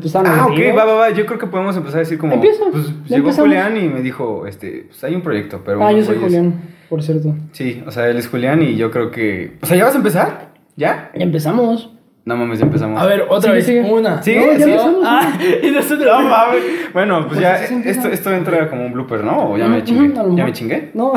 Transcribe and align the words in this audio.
Pues 0.00 0.14
Ah, 0.16 0.20
ok, 0.20 0.28
aburridos. 0.52 0.76
va, 0.78 0.84
va, 0.84 0.94
va. 0.94 1.10
Yo 1.10 1.26
creo 1.26 1.38
que 1.38 1.46
podemos 1.46 1.76
empezar 1.76 1.96
a 1.98 2.00
decir 2.00 2.18
como. 2.18 2.34
Empieza, 2.34 2.64
Pues 2.70 2.86
llegó 2.86 3.28
empezamos. 3.28 3.36
Julián 3.38 3.76
y 3.76 3.88
me 3.88 4.00
dijo, 4.02 4.46
este, 4.46 4.86
pues 4.88 5.02
hay 5.04 5.14
un 5.14 5.22
proyecto, 5.22 5.62
pero. 5.64 5.84
Ah, 5.84 5.92
yo 5.92 6.02
soy 6.04 6.18
Julián, 6.18 6.60
por 6.88 7.02
cierto. 7.02 7.34
Sí, 7.52 7.82
o 7.86 7.90
sea, 7.90 8.08
él 8.08 8.16
es 8.16 8.28
Julián 8.28 8.62
y 8.62 8.76
yo 8.76 8.90
creo 8.90 9.10
que. 9.10 9.56
O 9.62 9.66
sea, 9.66 9.76
¿ya 9.76 9.84
vas 9.84 9.94
a 9.94 9.98
empezar? 9.98 10.52
¿Ya? 10.76 11.10
Ya 11.14 11.22
empezamos. 11.24 11.91
No 12.24 12.36
mames, 12.36 12.60
ya 12.60 12.66
empezamos. 12.66 13.02
A 13.02 13.06
ver, 13.06 13.22
otra 13.28 13.40
Sigue, 13.40 13.54
vez. 13.54 13.66
sigue. 13.66 13.80
Una. 13.92 14.22
Sí, 14.22 14.36
No, 14.36 14.42
ya 14.52 14.56
sí. 14.56 14.62
empezamos. 14.70 15.00
Ah, 15.04 15.38
y 15.62 15.70
nosotros. 15.72 16.06
No 16.22 16.28
mames. 16.28 16.62
Bueno, 16.92 17.16
pues 17.26 17.26
Pues 17.28 17.40
ya, 17.40 17.64
esto, 17.64 18.08
esto 18.08 18.32
entra 18.32 18.70
como 18.70 18.86
un 18.86 18.92
blooper, 18.92 19.24
¿no? 19.24 19.50
O 19.50 19.58
ya 19.58 19.66
me 19.66 19.82
chingué. 19.82 20.12
¿Ya 20.36 20.44
me 20.44 20.52
chingué? 20.52 20.90
No. 20.94 21.12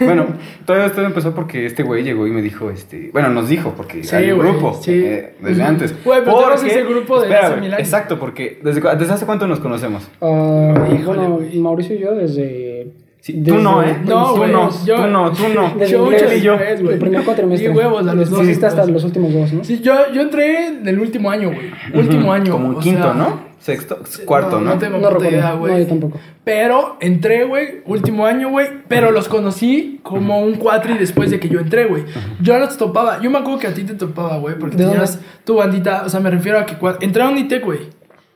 Bueno, 0.00 0.26
todo 0.66 0.76
esto 0.84 1.02
empezó 1.02 1.32
porque 1.36 1.66
este 1.66 1.84
güey 1.84 2.02
llegó 2.02 2.26
y 2.26 2.32
me 2.32 2.42
dijo, 2.42 2.68
este, 2.70 3.10
bueno, 3.12 3.28
nos 3.28 3.48
dijo, 3.48 3.74
porque 3.76 4.02
Sí, 4.02 4.16
hay 4.16 4.32
un 4.32 4.38
güey, 4.38 4.50
grupo 4.50 4.74
sí. 4.82 4.90
eh, 4.92 5.34
desde 5.40 5.62
antes. 5.62 5.94
Güey, 6.04 6.20
pero 6.24 6.40
Porque- 6.40 6.66
ese 6.66 6.82
grupo 6.82 7.20
desde 7.20 7.34
espera, 7.34 7.54
hace. 7.56 7.80
Exacto, 7.82 8.18
porque 8.18 8.58
desde, 8.64 8.80
desde 8.96 9.12
hace 9.14 9.24
cuánto 9.26 9.46
nos 9.46 9.60
conocemos. 9.60 10.10
Ah, 10.20 10.74
Híjole, 10.92 11.28
bueno. 11.28 11.38
Mauricio 11.62 11.94
y 11.94 12.00
yo 12.00 12.12
desde. 12.16 12.88
Sí, 13.24 13.42
tú 13.42 13.54
no, 13.56 13.82
¿eh? 13.82 13.96
No, 14.04 14.32
tú 14.32 14.36
güey, 14.36 14.52
no, 14.52 14.68
yo- 14.84 14.96
tú 14.96 15.06
no, 15.06 15.32
tú 15.32 15.42
no. 15.54 15.72
Desde 15.78 15.92
Yo 15.94 16.04
mucho 16.04 16.30
y 16.30 16.40
yo. 16.42 16.54
El 16.56 16.98
primer 16.98 17.24
cuatrimestre. 17.24 17.70
Y 17.70 17.74
huevos 17.74 18.06
a 18.06 18.12
los 18.14 18.28
dos. 18.28 18.44
Sí, 18.44 18.52
hasta 18.62 18.84
los 18.84 19.02
últimos 19.02 19.32
dos, 19.32 19.50
¿no? 19.50 19.64
Sí, 19.64 19.80
yo, 19.80 19.94
yo 20.12 20.20
entré 20.20 20.66
en 20.66 20.86
el 20.86 21.00
último 21.00 21.30
año, 21.30 21.48
güey. 21.50 21.70
Último 21.94 22.30
año. 22.34 22.52
Como 22.52 22.68
un 22.68 22.80
quinto, 22.80 23.02
sea, 23.02 23.14
¿no? 23.14 23.40
Sexto, 23.60 23.98
cuarto, 24.26 24.60
¿no? 24.60 24.74
No 24.74 24.78
tengo 24.78 24.98
No 24.98 25.08
recuerdo. 25.08 25.30
idea, 25.30 25.54
güey. 25.54 25.72
No, 25.72 25.78
yo 25.78 25.86
tampoco. 25.86 26.18
Pero 26.44 26.98
entré, 27.00 27.44
güey, 27.44 27.80
último 27.86 28.26
año, 28.26 28.50
güey. 28.50 28.66
Pero 28.88 29.10
los 29.10 29.26
conocí 29.26 30.00
como 30.02 30.42
un 30.42 30.56
cuatri 30.56 30.98
después 30.98 31.30
de 31.30 31.40
que 31.40 31.48
yo 31.48 31.60
entré, 31.60 31.86
güey. 31.86 32.04
Yo 32.42 32.58
los 32.58 32.76
topaba. 32.76 33.22
Yo 33.22 33.30
me 33.30 33.38
acuerdo 33.38 33.58
que 33.58 33.68
a 33.68 33.72
ti 33.72 33.84
te 33.84 33.94
topaba, 33.94 34.36
güey. 34.36 34.58
Porque 34.58 34.76
¿De 34.76 34.84
tenías 34.84 35.12
dónde? 35.14 35.28
tu 35.44 35.54
bandita. 35.54 36.02
O 36.04 36.10
sea, 36.10 36.20
me 36.20 36.28
refiero 36.30 36.58
a 36.58 36.66
que 36.66 36.76
entré 37.00 37.22
a 37.22 37.30
Unitec, 37.30 37.64
güey. 37.64 37.78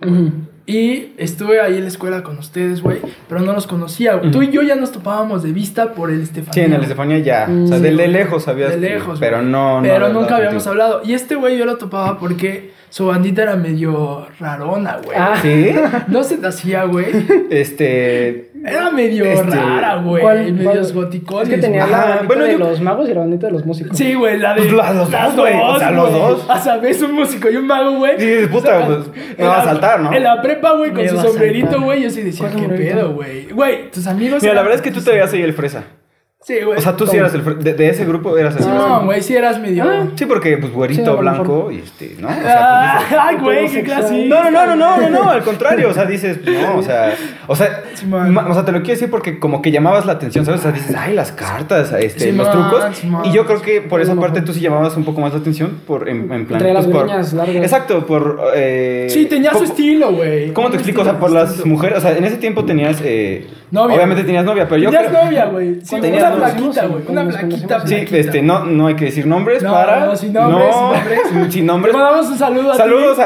Ujú. 0.00 0.30
Y 0.70 1.12
estuve 1.16 1.62
ahí 1.62 1.76
en 1.76 1.82
la 1.82 1.88
escuela 1.88 2.22
con 2.22 2.36
ustedes, 2.38 2.82
güey. 2.82 2.98
Pero 3.26 3.40
no 3.40 3.54
los 3.54 3.66
conocía, 3.66 4.16
güey. 4.16 4.30
Tú 4.30 4.42
y 4.42 4.50
yo 4.50 4.60
ya 4.60 4.76
nos 4.76 4.92
topábamos 4.92 5.42
de 5.42 5.50
vista 5.52 5.94
por 5.94 6.10
el 6.10 6.20
Estefanía. 6.20 6.52
Sí, 6.52 6.60
en 6.60 6.74
el 6.74 6.82
Estefanía 6.82 7.18
ya. 7.20 7.48
O 7.64 7.66
sea, 7.66 7.78
de, 7.78 7.90
de 7.90 8.06
lejos 8.08 8.42
sabías. 8.44 8.72
De 8.72 8.74
que- 8.88 8.94
lejos, 8.94 9.18
Pero 9.18 9.40
no, 9.40 9.76
no. 9.80 9.82
Pero 9.82 10.10
nunca 10.10 10.36
habíamos 10.36 10.64
contigo. 10.64 10.84
hablado. 10.84 11.00
Y 11.06 11.14
este 11.14 11.36
güey 11.36 11.56
yo 11.56 11.64
lo 11.64 11.78
topaba 11.78 12.18
porque 12.18 12.72
su 12.90 13.06
bandita 13.06 13.42
era 13.42 13.56
medio 13.56 14.26
rarona, 14.40 14.98
güey. 15.04 15.16
Ah. 15.18 15.36
Sí. 15.40 15.70
No 16.08 16.22
se 16.22 16.38
te 16.38 16.46
hacía, 16.46 16.84
güey. 16.84 17.06
Este. 17.50 18.50
Era 18.64 18.90
medio 18.90 19.24
Este, 19.24 19.42
rara, 19.56 19.96
güey. 19.96 20.20
¿Cuál- 20.22 20.52
Medios 20.52 20.92
cuál? 20.92 21.04
goticones. 21.04 21.48
Es 21.48 21.54
que 21.54 21.60
tenía 21.60 21.86
la 21.86 21.98
bandita 21.98 22.24
bueno, 22.26 22.44
de 22.44 22.52
yo- 22.52 22.58
los 22.58 22.80
magos 22.80 23.08
y 23.08 23.14
la 23.14 23.20
bandita 23.20 23.46
de 23.46 23.52
los 23.52 23.64
músicos. 23.66 23.96
Sí, 23.96 24.14
güey, 24.14 24.38
la 24.38 24.54
de. 24.54 24.62
Pues 24.62 24.72
las- 24.72 24.94
los 24.96 25.10
dos, 25.10 25.36
güey, 25.36 25.54
o 25.60 25.78
sea, 25.78 25.90
los 25.90 26.12
dos. 26.12 26.46
O 26.48 26.58
sea, 26.58 26.76
ves 26.78 27.00
un 27.02 27.12
músico 27.12 27.48
y 27.50 27.56
un 27.56 27.66
mago, 27.66 27.92
güey. 27.98 28.18
Sí, 28.18 28.46
puta, 28.50 28.84
pues, 28.86 28.98
me 29.38 29.44
en 29.44 29.48
va 29.50 29.54
a 29.54 29.58
la- 29.58 29.64
saltar, 29.64 30.00
¿no? 30.00 30.12
En 30.12 30.22
la 30.22 30.42
prepa, 30.42 30.72
güey, 30.72 30.90
con 30.92 31.02
Me 31.02 31.08
su 31.08 31.18
a 31.18 31.22
sombrerito, 31.22 31.80
güey. 31.80 32.02
Yo 32.02 32.10
sí 32.10 32.22
decía, 32.22 32.40
¿Cuál 32.48 32.52
¿qué 32.54 32.58
sombrerito? 32.60 32.94
pedo, 32.96 33.12
güey? 33.14 33.44
Güey, 33.50 33.90
tus 33.90 34.06
amigos. 34.06 34.42
Mira, 34.42 34.54
la 34.54 34.62
verdad 34.62 34.76
es 34.76 34.82
que 34.82 34.90
tú 34.90 35.00
te 35.00 35.10
veías 35.12 35.32
ahí 35.32 35.42
el 35.42 35.52
fresa. 35.52 35.84
Sí, 36.40 36.54
güey. 36.64 36.78
O 36.78 36.80
sea, 36.80 36.96
tú 36.96 37.04
sí 37.06 37.16
eras 37.16 37.34
el. 37.34 37.42
De, 37.62 37.74
de 37.74 37.88
ese 37.90 38.04
grupo 38.04 38.38
eras 38.38 38.54
así. 38.56 38.66
No, 38.66 39.04
güey, 39.04 39.20
sí 39.20 39.34
eras 39.34 39.60
medio. 39.60 39.84
Ah. 39.84 40.06
Sí, 40.14 40.24
porque, 40.24 40.56
pues, 40.56 40.72
güerito, 40.72 41.16
blanco 41.16 41.70
y 41.72 41.78
este, 41.78 42.14
¿no? 42.20 42.28
O 42.28 42.30
sea, 42.32 42.94
pues, 42.96 43.08
dices- 43.10 43.18
Ay, 43.20 43.36
güey, 43.36 43.68
qué 43.68 43.82
clase. 43.82 44.24
No, 44.26 44.44
no, 44.44 44.50
no, 44.50 44.66
no, 44.66 44.76
no, 44.76 45.10
no, 45.10 45.24
no, 45.24 45.30
al 45.30 45.42
contrario, 45.42 45.88
o 45.90 45.92
sea, 45.92 46.04
dices, 46.06 46.38
no, 46.46 46.76
o 46.78 46.82
sea, 46.82 47.12
o 47.48 47.56
sea, 47.56 47.82
o 48.48 48.54
sea, 48.54 48.64
te 48.64 48.70
lo 48.72 48.78
quiero 48.78 48.94
decir 48.94 49.10
porque 49.10 49.40
como 49.40 49.60
que 49.60 49.72
llamabas 49.72 50.06
la 50.06 50.12
atención, 50.12 50.44
¿sabes? 50.46 50.60
O 50.60 50.62
sea, 50.62 50.72
dices, 50.72 50.94
ay, 50.96 51.12
las 51.12 51.32
cartas, 51.32 51.92
este, 51.98 52.32
los 52.32 52.50
trucos, 52.50 52.84
y 53.24 53.32
yo 53.32 53.44
creo 53.44 53.60
que 53.60 53.80
por 53.82 54.00
esa 54.00 54.14
parte 54.14 54.40
tú 54.40 54.52
sí 54.54 54.60
llamabas 54.60 54.96
un 54.96 55.04
poco 55.04 55.20
más 55.20 55.32
la 55.32 55.40
atención 55.40 55.80
por, 55.88 56.08
en, 56.08 56.32
en 56.32 56.46
plan, 56.46 56.60
Traía 56.60 56.74
las 56.74 56.84
pues, 56.84 56.96
por- 56.96 57.06
greñas 57.08 57.32
largas. 57.32 57.56
exacto, 57.64 58.06
por, 58.06 58.40
eh, 58.54 59.08
Sí, 59.10 59.26
tenía 59.26 59.50
su 59.50 59.58
¿cómo- 59.58 59.68
estilo, 59.70 60.12
güey. 60.12 60.52
¿Cómo 60.52 60.70
te 60.70 60.76
explico? 60.76 61.00
O 61.02 61.04
sea, 61.04 61.18
por 61.18 61.32
las 61.32 61.66
mujeres, 61.66 61.98
o 61.98 62.00
sea, 62.00 62.16
en 62.16 62.24
ese 62.24 62.36
tiempo 62.36 62.64
tenías, 62.64 63.00
eh, 63.04 63.48
Novia. 63.72 63.96
obviamente 63.96 64.22
tenías 64.24 64.44
novia, 64.44 64.66
pero 64.68 64.80
yo 64.82 64.90
Tenías 64.90 65.12
novia, 65.12 65.44
güey. 65.46 65.80
Sí, 65.84 65.96
una 66.36 66.54
conocimos, 66.54 66.90
güey. 66.90 67.04
Una 67.08 67.24
conocimos. 67.24 67.88
Sí, 67.88 68.06
este, 68.10 68.42
no, 68.42 68.64
no 68.64 68.86
hay 68.86 68.96
que 68.96 69.06
decir 69.06 69.26
nombres 69.26 69.62
No, 69.62 69.72
para... 69.72 70.06
no, 70.06 70.16
sin 70.16 70.32
nombres, 70.32 70.74
sin 70.74 70.82
nombres. 70.82 71.20
No, 71.32 71.50
sin 71.50 71.60
Le 71.60 71.66
nombres. 71.66 71.94
mandamos 71.96 72.26
un 72.28 72.38
saludo 72.38 72.70
a 72.70 72.72
ti. 72.72 72.78
Saludos 72.78 73.18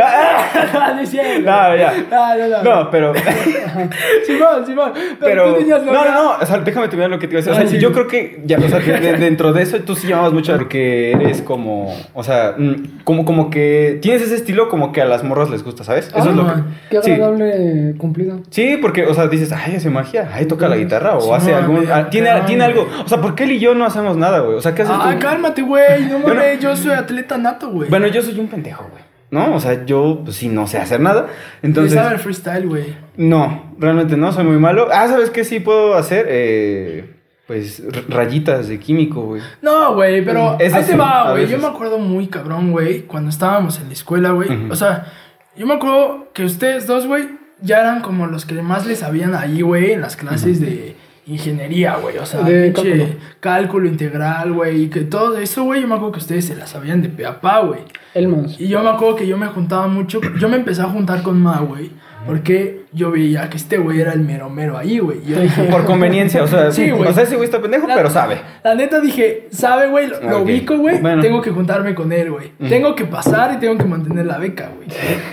a... 0.00 0.94
No, 1.00 1.06
cierto. 1.06 1.40
No, 1.50 1.76
ya. 1.76 1.92
No, 2.10 2.36
no, 2.36 2.48
no. 2.48 2.62
No, 2.82 2.90
pero... 2.90 3.12
Simón, 4.26 4.66
Simón. 4.66 4.92
Pero, 4.94 5.16
Pero. 5.20 5.52
tú 5.54 5.58
tenías 5.60 5.82
No, 5.84 5.92
no, 5.92 6.12
no. 6.12 6.30
O 6.40 6.46
sea, 6.46 6.58
déjame 6.58 6.88
terminar 6.88 7.10
lo 7.10 7.18
que 7.18 7.26
te 7.28 7.34
iba 7.34 7.38
a 7.40 7.42
decir. 7.44 7.52
O 7.52 7.56
sea, 7.56 7.64
Ah, 7.64 7.68
sí. 7.68 7.78
yo 7.78 7.92
creo 7.92 8.06
que. 8.06 8.42
Ya, 8.44 8.58
o 8.58 8.68
sea, 8.68 8.80
que 8.80 8.92
dentro 8.92 9.52
de 9.52 9.62
eso 9.62 9.78
tú 9.80 9.94
sí 9.94 10.06
llamabas 10.06 10.32
mucho 10.32 10.52
porque 10.56 11.12
eres 11.12 11.42
como. 11.42 11.94
O 12.14 12.22
sea, 12.22 12.54
mm, 12.56 13.00
como, 13.04 13.24
como 13.24 13.50
que. 13.50 13.98
Tienes 14.02 14.22
ese 14.22 14.34
estilo 14.36 14.68
como 14.68 14.92
que 14.92 15.00
a 15.02 15.04
las 15.04 15.24
morras 15.24 15.50
les 15.50 15.62
gusta, 15.64 15.84
¿sabes? 15.84 16.08
Eso 16.08 16.16
Ah, 16.18 16.30
es 16.30 16.36
lo 16.36 16.46
que. 16.46 16.60
Qué 16.90 17.02
Sí. 17.02 17.10
agradable 17.12 17.94
cumplido. 17.98 18.40
Sí, 18.50 18.78
porque, 18.80 19.04
o 19.06 19.14
sea, 19.14 19.26
dices, 19.28 19.52
ay, 19.52 19.76
hace 19.76 19.90
magia, 19.90 20.28
ay, 20.32 20.46
toca 20.46 20.68
la 20.68 20.76
guitarra, 20.76 21.16
o 21.16 21.20
Sí, 21.20 21.30
hace 21.32 21.50
no, 21.52 21.56
algún. 21.58 21.86
ah, 21.92 22.08
tiene, 22.10 22.30
tiene 22.46 22.64
algo. 22.64 22.86
O 23.04 23.08
sea, 23.08 23.20
¿por 23.20 23.34
qué 23.34 23.44
él 23.44 23.52
y 23.52 23.58
yo 23.58 23.74
no 23.74 23.84
hacemos 23.84 24.16
nada, 24.16 24.40
güey? 24.40 24.56
O 24.56 24.60
sea, 24.60 24.74
¿qué 24.74 24.82
haces 24.82 24.94
Ah, 24.98 25.12
tú? 25.14 25.18
cálmate, 25.20 25.62
güey. 25.62 26.02
No 26.06 26.18
Bueno. 26.20 26.40
mames, 26.40 26.60
yo 26.60 26.76
soy 26.76 26.92
atleta 26.92 27.36
nato, 27.38 27.70
güey. 27.70 27.88
Bueno, 27.90 28.06
yo 28.08 28.22
soy 28.22 28.38
un 28.38 28.48
pendejo, 28.48 28.86
güey. 28.90 29.02
¿No? 29.34 29.52
O 29.52 29.58
sea, 29.58 29.84
yo, 29.84 30.20
pues 30.22 30.36
sí, 30.36 30.46
no 30.46 30.68
sé 30.68 30.78
hacer 30.78 31.00
nada. 31.00 31.26
Entonces. 31.60 31.94
Sabe 31.94 32.14
el 32.14 32.20
freestyle, 32.20 32.68
güey. 32.68 32.94
No, 33.16 33.74
realmente 33.80 34.16
no, 34.16 34.30
soy 34.30 34.44
muy 34.44 34.58
malo. 34.58 34.86
Ah, 34.92 35.08
¿sabes 35.08 35.30
qué 35.30 35.42
sí 35.42 35.58
puedo 35.58 35.96
hacer? 35.96 36.26
Eh, 36.28 37.16
pues 37.48 37.82
rayitas 38.08 38.68
de 38.68 38.78
químico, 38.78 39.22
güey. 39.22 39.42
No, 39.60 39.96
güey, 39.96 40.24
pero 40.24 40.56
Eso 40.60 40.76
ahí 40.76 40.84
te 40.84 40.96
va, 40.96 41.32
güey. 41.32 41.48
Yo 41.48 41.58
me 41.58 41.66
acuerdo 41.66 41.98
muy 41.98 42.28
cabrón, 42.28 42.70
güey, 42.70 43.02
cuando 43.02 43.28
estábamos 43.28 43.80
en 43.80 43.88
la 43.88 43.94
escuela, 43.94 44.30
güey. 44.30 44.70
O 44.70 44.76
sea, 44.76 45.12
yo 45.56 45.66
me 45.66 45.74
acuerdo 45.74 46.28
que 46.32 46.44
ustedes 46.44 46.86
dos, 46.86 47.08
güey, 47.08 47.28
ya 47.60 47.80
eran 47.80 48.02
como 48.02 48.28
los 48.28 48.46
que 48.46 48.54
más 48.62 48.86
les 48.86 49.00
sabían 49.00 49.34
ahí, 49.34 49.62
güey, 49.62 49.90
en 49.90 50.00
las 50.00 50.14
clases 50.14 50.60
de 50.60 50.94
ingeniería, 51.26 51.96
güey. 51.96 52.18
O 52.18 52.26
sea, 52.26 52.42
De 52.42 52.72
cálculo. 52.72 53.04
cálculo 53.40 53.88
integral, 53.88 54.52
güey. 54.52 54.82
Y 54.82 54.88
que 54.88 55.00
todo 55.00 55.38
eso, 55.38 55.64
güey, 55.64 55.80
yo 55.82 55.88
me 55.88 55.94
acuerdo 55.94 56.12
que 56.12 56.18
ustedes 56.20 56.44
se 56.46 56.56
las 56.56 56.70
sabían 56.70 57.02
de 57.02 57.08
pe 57.08 57.26
a 57.26 57.40
pa, 57.40 57.60
güey. 57.60 57.80
El 58.14 58.28
más. 58.28 58.60
Y 58.60 58.68
yo 58.68 58.82
me 58.82 58.90
acuerdo 58.90 59.16
que 59.16 59.26
yo 59.26 59.36
me 59.36 59.46
juntaba 59.46 59.86
mucho. 59.88 60.20
Yo 60.38 60.48
me 60.48 60.56
empecé 60.56 60.82
a 60.82 60.86
juntar 60.86 61.22
con 61.22 61.40
Ma, 61.42 61.60
güey. 61.60 61.90
Porque 62.26 62.84
yo 62.92 63.10
veía 63.10 63.50
que 63.50 63.56
este 63.58 63.76
güey 63.76 64.00
era 64.00 64.12
el 64.12 64.20
mero 64.20 64.48
mero 64.48 64.78
ahí, 64.78 64.98
güey. 64.98 65.18
Y 65.26 65.32
Yo 65.32 65.40
dije, 65.40 65.64
Por 65.64 65.84
conveniencia, 65.84 66.42
o 66.42 66.46
sea, 66.46 66.70
Sí, 66.72 66.90
güey. 66.90 67.08
o 67.10 67.12
sea, 67.12 67.24
ese 67.24 67.36
güey 67.36 67.44
está 67.46 67.60
pendejo, 67.60 67.86
La- 67.86 67.94
pero 67.96 68.08
sabe. 68.08 68.38
La 68.62 68.74
neta 68.74 69.00
dije, 69.00 69.48
sabe, 69.50 69.88
güey, 69.88 70.08
lo, 70.08 70.40
ubico, 70.42 70.76
güey. 70.78 71.00
Bueno. 71.00 71.20
Tengo 71.20 71.42
que 71.42 71.50
juntarme 71.50 71.94
con 71.94 72.12
él, 72.12 72.30
güey. 72.30 72.52
Tengo 72.68 72.94
que 72.94 73.04
pasar 73.04 73.52
y 73.54 73.58
tengo 73.58 73.76
que 73.76 73.84
mantener 73.84 74.24
la 74.26 74.38
beca, 74.38 74.70
güey. 74.74 74.88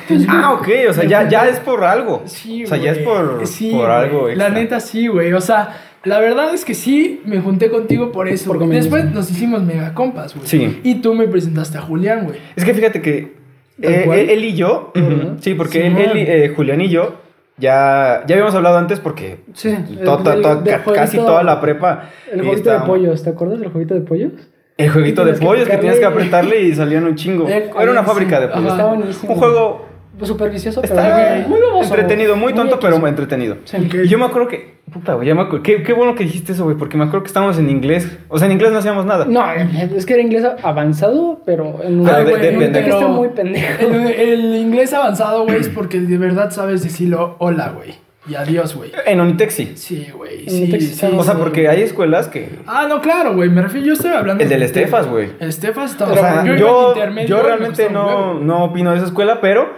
Entonces, 0.09 0.27
Ah, 0.31 0.53
ok, 0.53 0.67
o 0.89 0.93
sea, 0.93 1.05
ya, 1.05 1.29
ya 1.29 1.47
es 1.47 1.59
por 1.59 1.83
algo. 1.83 2.23
Sí, 2.25 2.65
o 2.65 2.67
sea, 2.67 2.77
ya 2.77 2.91
es 2.91 3.03
güey. 3.03 3.05
por, 3.05 3.47
Sí, 3.47 3.69
por 3.71 3.85
güey. 3.85 3.91
algo. 3.91 4.27
La 4.27 4.33
extra. 4.33 4.49
neta 4.49 4.79
sí, 4.81 5.07
güey. 5.07 5.31
O 5.33 5.41
sea, 5.41 5.77
la 6.03 6.19
verdad 6.19 6.53
es 6.53 6.65
que 6.65 6.73
sí 6.73 7.21
me 7.25 7.39
junté 7.39 7.69
contigo 7.69 8.11
por 8.11 8.27
eso. 8.27 8.47
Por 8.47 8.57
güey. 8.57 8.67
conveniencia. 8.67 8.91
Después 8.97 9.13
nos 9.15 9.31
hicimos 9.31 9.63
mega 9.63 9.93
compas, 9.93 10.35
güey. 10.35 10.47
Sí. 10.47 10.81
Y 10.83 10.95
tú 10.95 11.13
me 11.13 11.27
presentaste 11.27 11.77
a 11.77 11.81
Julián, 11.81 12.25
güey. 12.25 12.37
Es 12.55 12.65
que 12.65 12.73
fíjate 12.73 13.01
que 13.01 13.21
¿Tal 13.21 13.40
eh, 13.81 14.05
él, 14.11 14.29
él 14.29 14.45
y 14.45 14.53
yo, 14.55 14.91
sí, 15.39 15.53
porque 15.53 15.87
él, 15.87 15.97
él 15.97 16.17
y, 16.17 16.21
eh, 16.21 16.53
Julián 16.55 16.81
y 16.81 16.89
yo, 16.89 17.15
ya, 17.57 18.23
ya 18.27 18.35
habíamos 18.35 18.55
hablado 18.55 18.77
antes 18.77 18.99
porque 18.99 19.39
Sí. 19.53 19.75
to- 20.03 20.17
to- 20.19 20.33
el- 20.33 20.41
to- 20.41 20.55
del 20.61 20.73
ca- 20.73 20.83
casi 20.93 21.17
jueguito- 21.17 21.25
toda 21.25 21.43
la 21.43 21.61
prepa. 21.61 22.09
El 22.31 22.41
jueguito 22.43 22.71
de 22.71 22.79
pollos, 22.79 23.23
¿te 23.23 23.29
acuerdas 23.29 23.59
del 23.59 23.69
jueguito 23.69 23.93
de 23.93 24.01
pollos? 24.01 24.31
El 24.77 24.89
jueguito 24.89 25.23
de 25.25 25.33
que 25.33 25.45
pollos 25.45 25.67
que 25.69 25.77
tenías 25.77 25.99
que 25.99 26.05
apretarle 26.05 26.61
y 26.61 26.73
salían 26.73 27.03
un 27.03 27.15
chingo. 27.15 27.47
Era 27.47 27.91
una 27.91 28.03
fábrica 28.03 28.39
de 28.39 28.45
Ajá. 28.47 28.55
pollos. 28.55 28.71
Está 28.71 28.85
buenísimo. 28.87 29.33
Un 29.33 29.39
juego 29.39 29.77
Pues 29.77 29.90
Súper 30.23 30.51
vicioso, 30.51 30.81
pero 30.81 30.93
está 30.93 31.35
muy, 31.47 31.57
muy 31.57 31.59
baboso. 31.67 31.83
entretenido, 31.95 32.35
muy 32.35 32.53
tonto, 32.53 32.79
pero 32.79 32.99
muy 32.99 33.09
entretenido. 33.09 33.57
Sí. 33.63 33.77
Y 34.03 34.07
yo 34.07 34.17
me 34.19 34.25
acuerdo 34.25 34.47
que, 34.49 34.75
puta, 34.91 35.13
güey, 35.15 35.27
ya 35.27 35.33
me 35.35 35.41
acuerdo, 35.41 35.63
qué, 35.63 35.81
qué 35.81 35.93
bueno 35.93 36.13
que 36.15 36.23
dijiste 36.25 36.51
eso, 36.51 36.63
güey, 36.65 36.75
porque 36.77 36.95
me 36.97 37.05
acuerdo 37.05 37.23
que 37.23 37.27
estábamos 37.27 37.57
en 37.57 37.69
inglés. 37.69 38.07
O 38.27 38.37
sea, 38.37 38.45
en 38.47 38.53
inglés 38.53 38.71
no 38.71 38.77
hacíamos 38.79 39.05
nada. 39.05 39.25
No, 39.25 39.43
es 39.51 40.05
que 40.05 40.13
era 40.13 40.21
inglés 40.21 40.45
avanzado, 40.61 41.41
pero 41.45 41.79
en 41.83 42.07
Ay, 42.07 42.23
de- 42.25 42.29
güey, 42.31 42.41
de- 42.41 42.49
en 42.49 42.55
un 42.57 42.59
de- 42.61 42.71
que 42.71 42.79
pero 42.81 42.95
está 42.99 43.07
muy 43.07 43.29
pendejo. 43.29 43.83
El, 43.87 44.07
el 44.11 44.55
inglés 44.57 44.93
avanzado, 44.93 45.43
güey, 45.45 45.57
es 45.59 45.69
porque 45.69 45.99
de 45.99 46.17
verdad 46.17 46.51
sabes 46.51 46.83
decirlo 46.83 47.35
hola, 47.39 47.69
güey. 47.75 47.95
Y 48.29 48.35
adiós, 48.35 48.75
güey. 48.75 48.91
En 49.07 49.19
Unitec 49.19 49.49
sí. 49.49 49.71
Sí, 49.75 50.07
güey. 50.15 50.47
Sí, 50.47 50.69
Tex- 50.71 50.79
sí, 50.93 51.05
O 51.17 51.23
sea, 51.23 51.33
sí. 51.33 51.39
porque 51.39 51.67
hay 51.67 51.81
escuelas 51.81 52.27
que... 52.27 52.59
Ah, 52.67 52.85
no, 52.87 53.01
claro, 53.01 53.33
güey. 53.33 53.49
Me 53.49 53.63
refiero, 53.63 53.87
yo 53.87 53.93
estoy 53.93 54.11
hablando 54.11 54.43
El 54.43 54.49
del 54.49 54.59
de- 54.59 54.65
Estefas, 54.67 55.07
güey. 55.07 55.29
Estefas 55.39 55.89
estaba. 55.93 56.11
O 56.11 56.15
sea, 56.15 56.45
yo, 56.45 56.93
intermedio 56.95 57.27
yo 57.27 57.37
y 57.39 57.41
me 57.41 57.47
realmente 57.47 57.89
no, 57.89 58.35
no 58.35 58.65
opino 58.65 58.91
de 58.91 58.97
esa 58.97 59.07
escuela, 59.07 59.41
pero. 59.41 59.73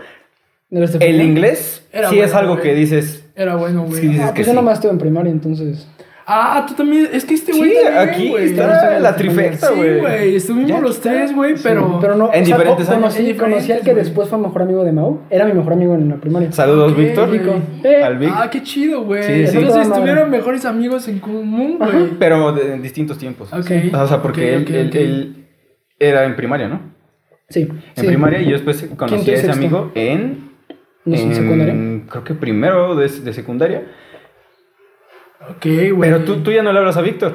El 0.99 1.21
inglés 1.21 1.85
Era 1.91 2.09
sí 2.09 2.19
es 2.19 2.33
algo 2.33 2.53
güey. 2.53 2.63
que 2.63 2.73
dices... 2.75 3.25
Era 3.35 3.55
bueno, 3.55 3.83
güey. 3.85 4.01
Sí, 4.01 4.07
dices 4.07 4.23
Ah, 4.23 4.27
que 4.29 4.33
pues 4.41 4.47
yo 4.47 4.51
sí. 4.51 4.55
nomás 4.55 4.73
estuve 4.75 4.91
en 4.91 4.97
primaria, 4.99 5.31
entonces. 5.31 5.87
Ah, 6.25 6.65
tú 6.67 6.73
también. 6.75 7.09
Es 7.11 7.25
que 7.25 7.33
este 7.33 7.51
güey. 7.51 7.71
Sí, 7.71 7.75
también, 7.83 8.09
aquí 8.09 8.29
güey. 8.29 8.45
está 8.45 8.97
la 8.99 9.11
Sí, 9.11 9.17
trifecta, 9.17 9.71
güey. 9.71 9.99
güey. 9.99 10.35
Estuvimos 10.37 10.69
Ya 10.69 10.79
los 10.79 11.01
tres, 11.01 11.35
güey, 11.35 11.55
pero. 11.61 11.97
Pero 11.99 12.15
no. 12.15 12.29
En 12.33 12.45
diferentes 12.45 12.87
años. 12.89 13.13
Conocí, 13.37 13.71
al 13.73 13.81
que 13.81 13.93
después 13.93 14.29
fue 14.29 14.37
mejor 14.37 14.61
amigo 14.61 14.85
de 14.85 14.93
Mau. 14.93 15.19
Era 15.29 15.45
mi 15.45 15.51
mejor 15.53 15.73
amigo 15.73 15.95
en 15.95 16.07
la 16.07 16.15
primaria. 16.15 16.49
Saludos, 16.53 16.95
Víctor. 16.95 17.29
Rico. 17.29 17.55
Eh, 17.83 18.01
Al 18.03 18.17
Vic. 18.19 18.29
Ah, 18.33 18.49
qué 18.49 18.63
chido, 18.63 19.03
güey. 19.03 19.21
Sí, 19.23 19.33
sí. 19.47 19.57
Entonces 19.57 19.67
Toda 19.67 19.83
madre. 19.85 19.99
tuvieron 20.01 20.29
mejores 20.29 20.63
amigos 20.63 21.07
en 21.09 21.19
común, 21.19 21.77
güey. 21.77 22.11
Pero 22.17 22.57
en 22.57 22.81
distintos 22.81 23.17
tiempos. 23.17 23.51
Ok. 23.51 23.71
O 23.93 24.07
sea, 24.07 24.21
porque 24.21 24.53
él, 24.55 24.65
él- 24.73 24.91
él 24.95 25.45
era 25.99 26.23
en 26.23 26.37
primaria, 26.37 26.69
¿no? 26.69 26.93
Sí. 27.49 27.61
en 27.61 27.81
sí. 28.01 28.07
primaria 28.07 28.39
y 28.41 28.45
yo 28.45 28.51
después 28.51 28.87
conocí 28.95 29.29
a 29.29 29.33
ese 29.33 29.41
sexto. 29.47 29.51
amigo 29.51 29.91
en, 29.93 30.42
¿No 31.05 31.15
es 31.15 31.21
en 31.21 31.27
en 31.29 31.35
secundaria? 31.35 32.01
creo 32.09 32.23
que 32.23 32.33
primero 32.33 32.95
de, 32.95 33.07
de 33.09 33.33
secundaria. 33.33 33.83
Ok, 35.49 35.65
güey. 35.93 36.09
Pero 36.11 36.23
tú, 36.23 36.37
tú 36.37 36.51
ya 36.51 36.63
no 36.63 36.71
le 36.71 36.79
hablas 36.79 36.95
a 36.97 37.01
Víctor, 37.01 37.33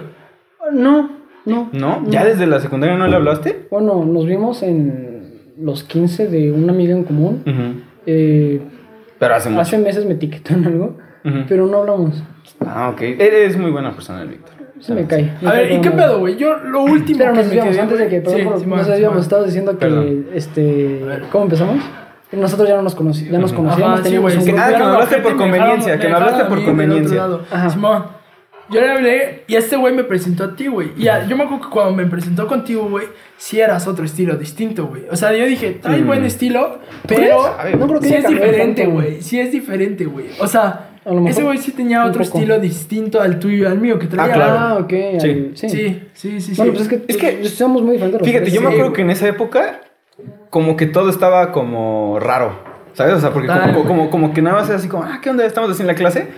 No, 0.72 1.10
no. 1.44 1.68
¿no? 1.72 2.04
¿Ya 2.08 2.24
desde 2.24 2.46
la 2.46 2.60
secundaria 2.60 2.96
no 2.96 3.06
le 3.06 3.16
hablaste? 3.16 3.66
Bueno, 3.70 4.04
nos 4.04 4.26
vimos 4.26 4.62
en 4.62 5.52
los 5.58 5.84
15 5.84 6.28
de 6.28 6.52
una 6.52 6.72
amiga 6.72 6.94
en 6.94 7.04
común. 7.04 7.84
Eh, 8.06 8.60
Pero 9.18 9.34
hace 9.34 9.50
mucho. 9.50 9.60
hace 9.62 9.78
meses 9.78 10.06
me 10.06 10.14
etiquetó 10.14 10.54
en 10.54 10.64
algo, 10.66 10.96
pero 11.48 11.66
no 11.66 11.78
hablamos. 11.78 12.22
Ah, 12.64 12.90
ok. 12.90 13.00
Eres 13.02 13.56
muy 13.58 13.70
buena 13.70 13.92
persona, 13.92 14.22
el 14.22 14.28
Víctor. 14.28 14.54
Se 14.80 14.94
me 14.94 15.06
cae. 15.06 15.32
me 15.42 15.48
A 15.48 15.52
ver, 15.52 15.72
¿y 15.72 15.80
qué 15.80 15.90
pedo, 15.90 16.20
güey? 16.20 16.36
Yo 16.36 16.56
lo 16.56 16.82
último 16.84 17.18
Pero 17.18 17.32
que 17.32 17.38
nos 17.38 17.46
me 17.48 17.60
quedé, 17.60 17.80
antes 17.80 17.98
de 17.98 18.08
que, 18.08 18.20
perdón, 18.20 18.36
Sí, 18.36 18.42
Simón, 18.60 18.78
nos 18.78 18.86
Simón. 18.96 19.18
estabas 19.18 19.46
diciendo 19.46 19.72
que, 19.72 19.78
Perdón. 19.78 20.26
este, 20.32 21.00
¿cómo 21.32 21.44
empezamos? 21.44 21.82
Nosotros 22.32 22.68
ya 22.68 22.76
no 22.76 22.82
nos 22.82 22.94
conocí, 22.94 23.26
ya 23.30 23.38
nos 23.38 23.52
conocíamos, 23.52 23.86
Ajá, 23.94 23.96
sí, 23.98 24.02
teníamos 24.04 24.32
güey. 24.34 24.38
un 24.38 24.44
Que- 24.44 24.50
grupo. 24.52 24.62
ah, 24.62 24.66
que 24.66 24.70
me 24.72 24.78
Dejaron 24.78 24.94
hablaste 24.94 25.16
por 25.18 25.32
me 25.32 25.38
conveniencia, 25.38 25.92
dejaron- 25.92 25.98
que 26.00 26.04
me 26.06 26.10
me 26.10 26.16
hablaste 26.16 26.36
dejaron 26.42 26.56
por 26.58 26.64
conveniencia. 26.66 27.70
Simón, 27.70 28.04
yo 28.70 28.80
le 28.82 28.90
hablé 28.90 29.44
y 29.46 29.54
este 29.56 29.76
güey 29.76 29.94
me 29.94 30.04
presentó 30.04 30.44
a 30.44 30.54
ti, 30.54 30.66
güey. 30.66 30.90
Y 30.98 31.08
a- 31.08 31.26
yo 31.26 31.36
me 31.38 31.44
acuerdo 31.44 31.64
que 31.64 31.70
cuando 31.70 31.94
me 31.94 32.04
presentó 32.04 32.46
contigo, 32.46 32.86
güey, 32.90 33.06
sí 33.38 33.60
eras 33.60 33.86
otro 33.86 34.04
estilo 34.04 34.36
distinto, 34.36 34.86
güey. 34.88 35.04
O 35.10 35.16
sea, 35.16 35.32
yo 35.34 35.46
dije, 35.46 35.78
trae 35.80 36.02
Mm. 36.02 36.06
buen 36.06 36.24
estilo, 36.26 36.80
pero 37.06 37.46
A 37.46 37.64
ver, 37.64 37.78
No 37.78 37.86
creo 37.86 38.00
que 38.00 38.08
sí 38.08 38.14
es 38.14 38.28
diferente, 38.28 38.84
güey. 38.86 39.22
Sí 39.22 39.40
es 39.40 39.50
diferente, 39.50 40.04
güey. 40.04 40.26
O 40.38 40.46
sea, 40.46 40.90
ese 41.28 41.42
güey 41.42 41.56
sí 41.56 41.72
tenía 41.72 42.04
otro 42.04 42.22
poco. 42.22 42.36
estilo 42.36 42.58
distinto 42.60 43.22
al 43.22 43.38
tuyo 43.38 43.64
y 43.64 43.66
al 43.66 43.78
mío 43.78 43.98
que 43.98 44.06
traía. 44.06 44.34
claro. 44.34 44.56
Ah, 44.58 44.74
ok. 44.82 44.90
Sí. 44.90 45.28
al- 45.30 45.50
sí. 45.54 45.68
Sí, 45.70 46.00
sí, 46.12 46.30
sí, 46.32 46.40
sí. 46.40 46.52
Bueno, 46.58 46.72
pues 46.74 46.82
es 46.82 46.88
que, 46.90 47.04
Es 47.08 47.16
que- 47.16 47.48
somos 47.48 47.80
muy 47.80 47.92
diferentes. 47.94 48.20
Fíjate, 48.22 48.50
yo 48.50 48.60
me 48.60 48.66
Sí, 48.68 48.72
acuerdo 48.74 48.92
que 48.92 49.00
en 49.00 49.10
esa 49.10 49.28
época, 49.28 49.80
como 50.50 50.76
que 50.76 50.86
todo 50.86 51.10
estaba 51.10 51.52
como 51.52 52.18
raro. 52.20 52.68
¿Sabes? 52.94 53.14
O 53.14 53.20
sea, 53.20 53.30
porque 53.30 53.46
como, 53.46 53.84
como, 53.84 54.10
como 54.10 54.34
que 54.34 54.42
nada 54.42 54.56
más 54.56 54.68
era 54.68 54.78
así 54.78 54.88
como, 54.88 55.04
ah, 55.04 55.20
¿qué 55.22 55.30
onda? 55.30 55.46
Estamos 55.46 55.70
así 55.70 55.82
en 55.82 55.86
la 55.86 55.94
clase. 55.94 56.28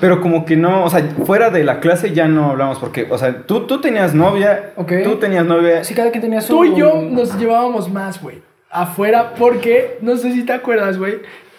Pero 0.00 0.22
como 0.22 0.46
que 0.46 0.56
no, 0.56 0.84
o 0.84 0.88
sea, 0.88 1.02
fuera 1.26 1.50
de 1.50 1.62
la 1.62 1.80
clase 1.80 2.12
ya 2.14 2.26
no 2.26 2.50
hablamos. 2.50 2.78
Porque, 2.78 3.06
o 3.10 3.18
sea, 3.18 3.42
tú, 3.42 3.66
tú 3.66 3.82
tenías 3.82 4.14
novia. 4.14 4.72
Tú 5.04 5.16
tenías 5.16 5.44
novia. 5.44 5.84
Sí, 5.84 5.94
cada 5.94 6.10
quien 6.10 6.22
tenía 6.22 6.40
su... 6.40 6.54
Tú 6.54 6.64
y 6.64 6.74
yo 6.74 7.02
nos 7.02 7.38
llevábamos 7.38 7.92
más, 7.92 8.22
güey. 8.22 8.40
Afuera, 8.70 9.34
porque 9.36 9.98
no 10.00 10.16
sé 10.16 10.32
si 10.32 10.44
te 10.44 10.54
acuerdas, 10.54 10.96
güey, 10.96 11.18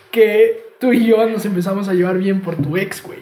que 0.09 0.71
tú 0.79 0.91
y 0.91 1.05
yo 1.05 1.29
nos 1.29 1.45
empezamos 1.45 1.87
a 1.87 1.93
llevar 1.93 2.17
bien 2.17 2.41
por 2.41 2.55
tu 2.55 2.77
ex, 2.77 3.03
güey. 3.03 3.19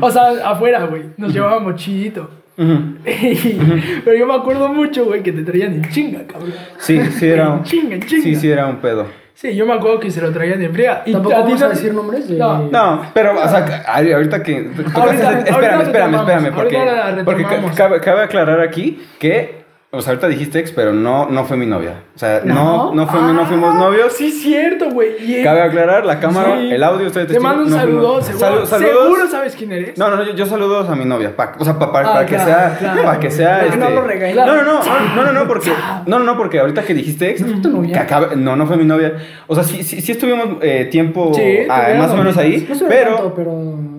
O 0.00 0.10
sea, 0.12 0.48
afuera, 0.48 0.84
güey. 0.84 1.06
Nos 1.16 1.32
llevábamos 1.32 1.74
chidito. 1.74 2.30
Pero 4.04 4.16
yo 4.16 4.26
me 4.26 4.34
acuerdo 4.34 4.68
mucho, 4.68 5.04
güey, 5.06 5.22
que 5.22 5.32
te 5.32 5.42
traían 5.42 5.74
en 5.74 5.88
chinga, 5.90 6.20
cabrón. 6.26 6.52
Sí, 6.78 7.00
sí 7.18 7.26
era 7.28 7.50
un... 7.50 7.58
En 7.58 7.64
chinga, 7.64 7.94
en 7.96 8.02
chinga. 8.02 8.22
Sí, 8.22 8.36
sí 8.36 8.50
era 8.50 8.66
un 8.66 8.76
pedo. 8.76 9.06
Sí, 9.34 9.54
yo 9.56 9.64
me 9.64 9.72
acuerdo 9.72 9.98
que 10.00 10.10
se 10.10 10.20
lo 10.20 10.30
traían 10.32 10.60
en. 10.62 10.70
Y 11.06 11.12
¿Tampoco 11.12 11.34
vamos 11.34 11.62
a 11.62 11.68
decir 11.70 11.94
nombres? 11.94 12.28
De... 12.28 12.36
No. 12.36 12.68
No, 12.70 13.02
pero, 13.14 13.32
o 13.42 13.48
sea, 13.48 13.84
ahorita 13.86 14.42
que 14.42 14.56
Ahorita- 14.94 15.40
ese- 15.40 15.50
ahorita 15.50 15.82
espérame, 15.82 15.82
espérame, 15.82 16.14
espérame, 16.16 16.54
porque, 16.54 16.78
porque 17.24 18.00
cabe 18.04 18.22
aclarar 18.22 18.60
aquí 18.60 19.00
que, 19.18 19.59
o 19.92 20.00
sea, 20.00 20.10
ahorita 20.12 20.28
dijiste 20.28 20.60
ex, 20.60 20.70
pero 20.70 20.92
no, 20.92 21.28
no 21.28 21.44
fue 21.46 21.56
mi 21.56 21.66
novia. 21.66 21.94
O 22.14 22.18
sea, 22.18 22.42
no, 22.44 22.54
¿No? 22.54 22.94
no, 22.94 23.06
fue, 23.08 23.20
no 23.20 23.44
fuimos 23.44 23.74
Ah, 23.74 23.78
novios. 23.78 24.12
Sí, 24.12 24.30
cierto, 24.30 24.88
güey. 24.90 25.42
Cabe 25.42 25.62
aclarar, 25.62 26.06
la 26.06 26.20
cámara, 26.20 26.58
Sí. 26.60 26.70
el 26.70 26.84
audio, 26.84 27.08
estoy 27.08 27.26
Te 27.26 27.40
mando 27.40 27.64
un 27.64 27.70
saludo, 27.70 28.22
seguro. 28.22 28.66
saludos. 28.66 28.68
Seguro 28.68 29.26
sabes 29.28 29.56
quién 29.56 29.72
eres. 29.72 29.98
No, 29.98 30.08
no, 30.08 30.16
no, 30.16 30.22
yo, 30.24 30.32
yo 30.34 30.46
saludos 30.46 30.88
a 30.88 30.94
mi 30.94 31.04
novia, 31.04 31.34
pa- 31.34 31.54
o 31.58 31.64
sea, 31.64 31.76
pa- 31.76 31.90
pa- 31.90 32.00
Ah, 32.02 32.12
para 32.12 32.26
que 32.26 32.38
sea, 32.38 32.76
claro. 32.78 33.02
para 33.02 33.18
que 33.18 33.30
sea, 33.32 33.58
Para 33.66 33.76
no 33.76 33.82
este- 33.84 33.94
lo 33.96 34.02
regañes. 34.06 34.36
no, 34.36 34.46
no, 34.46 34.62
no, 34.62 34.80
no, 35.16 35.24
no, 35.24 35.32
no, 35.32 35.48
porque, 35.48 35.72
no, 36.06 36.18
no, 36.20 36.24
no, 36.24 36.36
porque 36.36 36.60
ahorita 36.60 36.82
que 36.84 36.94
dijiste 36.94 37.30
ex, 37.30 37.44
tu 37.60 37.68
novia? 37.70 38.06
no, 38.36 38.54
no 38.54 38.66
fue 38.68 38.76
mi 38.76 38.84
novia, 38.84 39.14
o 39.48 39.54
sea, 39.56 39.64
sí, 39.64 39.82
sí, 39.82 40.00
sí 40.00 40.12
estuvimos 40.12 40.58
eh, 40.62 40.84
tiempo, 40.90 41.32
Sí, 41.34 41.42
ah, 41.68 41.88
más 41.98 42.12
o 42.12 42.16
menos 42.16 42.36
ahí, 42.36 42.64
No 42.70 42.86
pero, 42.88 43.14
tanto, 43.14 43.34
pero 43.34 43.52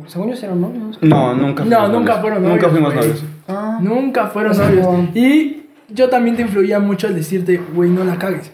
según 0.08 0.32
yo 0.32 0.38
eran 0.46 0.62
novios. 0.62 0.98
no, 1.02 1.34
nunca 1.34 1.66
No, 1.66 1.70
fuimos 1.80 1.90
nunca 1.92 2.14
novios. 2.14 2.22
fueron 2.22 2.44
Nunca 2.44 2.56
novios, 2.68 2.72
fuimos 2.72 2.94
güey. 2.94 3.08
novios. 3.08 3.82
Nunca 3.82 4.28
fueron 4.28 4.58
novios. 4.58 4.86
no. 4.88 5.10
Y 5.14 5.61
yo 5.94 6.10
también 6.10 6.36
te 6.36 6.42
influía 6.44 6.80
mucho 6.80 7.08
al 7.08 7.16
decirte, 7.16 7.60
güey, 7.74 7.90
no 7.90 8.04
la 8.04 8.18
cagues. 8.18 8.52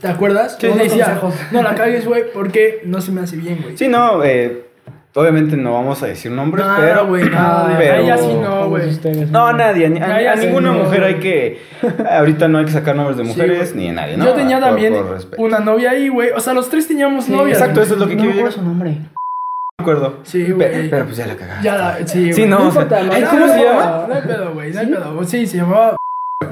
¿Te 0.00 0.06
acuerdas? 0.08 0.56
Sí, 0.60 0.66
unos 0.66 0.78
decía, 0.78 1.20
no 1.50 1.62
la 1.62 1.74
cagues, 1.74 2.06
güey, 2.06 2.24
porque 2.32 2.82
no 2.84 3.00
se 3.00 3.10
me 3.12 3.22
hace 3.22 3.36
bien, 3.36 3.58
güey. 3.62 3.76
Sí, 3.76 3.88
no, 3.88 4.22
eh, 4.22 4.66
obviamente 5.14 5.56
no 5.56 5.72
vamos 5.72 6.00
a 6.04 6.06
decir 6.06 6.30
nombres, 6.30 6.64
No, 6.64 6.74
pero, 6.78 7.06
güey, 7.08 7.24
no, 7.28 7.66
de- 7.68 7.74
pero- 7.76 7.94
ahí 7.96 8.08
así 8.10 8.34
no, 8.34 8.68
güey. 8.68 8.84
No, 9.32 9.46
a 9.48 9.52
nadie, 9.52 9.86
a, 10.00 10.06
a- 10.06 10.32
a 10.32 10.36
ninguna 10.36 10.70
no, 10.72 10.84
mujer 10.84 11.02
hay 11.02 11.14
que, 11.16 11.58
ahorita 12.08 12.46
no 12.46 12.58
hay 12.58 12.66
que 12.66 12.70
sacar 12.70 12.94
nombres 12.94 13.16
de 13.16 13.24
Sí, 13.24 13.28
mujeres 13.30 13.74
ni 13.74 13.86
de 13.88 13.92
nadie, 13.94 14.16
¿no? 14.16 14.26
Yo 14.26 14.34
tenía 14.34 14.58
Por- 14.60 14.68
también 14.68 14.94
por 14.94 15.40
una 15.40 15.58
novia 15.58 15.90
ahí, 15.90 16.08
güey. 16.08 16.30
O 16.30 16.38
sea, 16.40 16.54
los 16.54 16.68
tres 16.70 16.86
teníamos 16.86 17.24
Sí, 17.24 17.32
novias. 17.32 17.58
exacto, 17.58 17.82
eso 17.82 17.94
es 17.94 18.00
lo 18.00 18.06
que 18.06 18.14
no 18.14 18.22
quiero 18.22 18.34
me 18.36 18.40
acuerdo 18.42 18.50
llegar. 18.50 18.52
su 18.52 18.62
nombre. 18.62 18.90
me 18.90 19.82
acuerdo. 19.82 20.18
Sí, 20.24 20.52
güey. 20.52 20.88
Pero, 20.90 21.04
pues 21.06 21.16
ya 21.16 21.26
la 21.26 21.34
cagaste. 21.36 21.64
Ya 21.64 21.74
la, 21.76 21.98
sí, 22.06 22.32
Sí, 22.32 22.42
güey. 22.42 22.46
no, 22.50 22.58
No 22.60 22.68
o 22.68 22.70
sea, 22.72 22.82
importa, 22.82 23.04
ay, 23.12 23.22
no, 23.22 23.30
¿cómo 23.30 23.46
no, 23.46 23.52
se 23.52 23.64
llama? 23.64 24.04
No 24.08 24.14
hay 24.14 24.22
pedo, 24.22 24.52
güey, 24.54 24.72
no 24.72 24.80
hay 24.80 24.86
pedo. 24.86 25.24
Sí, 25.24 25.46
se 25.48 25.56
llamaba. 25.56 25.96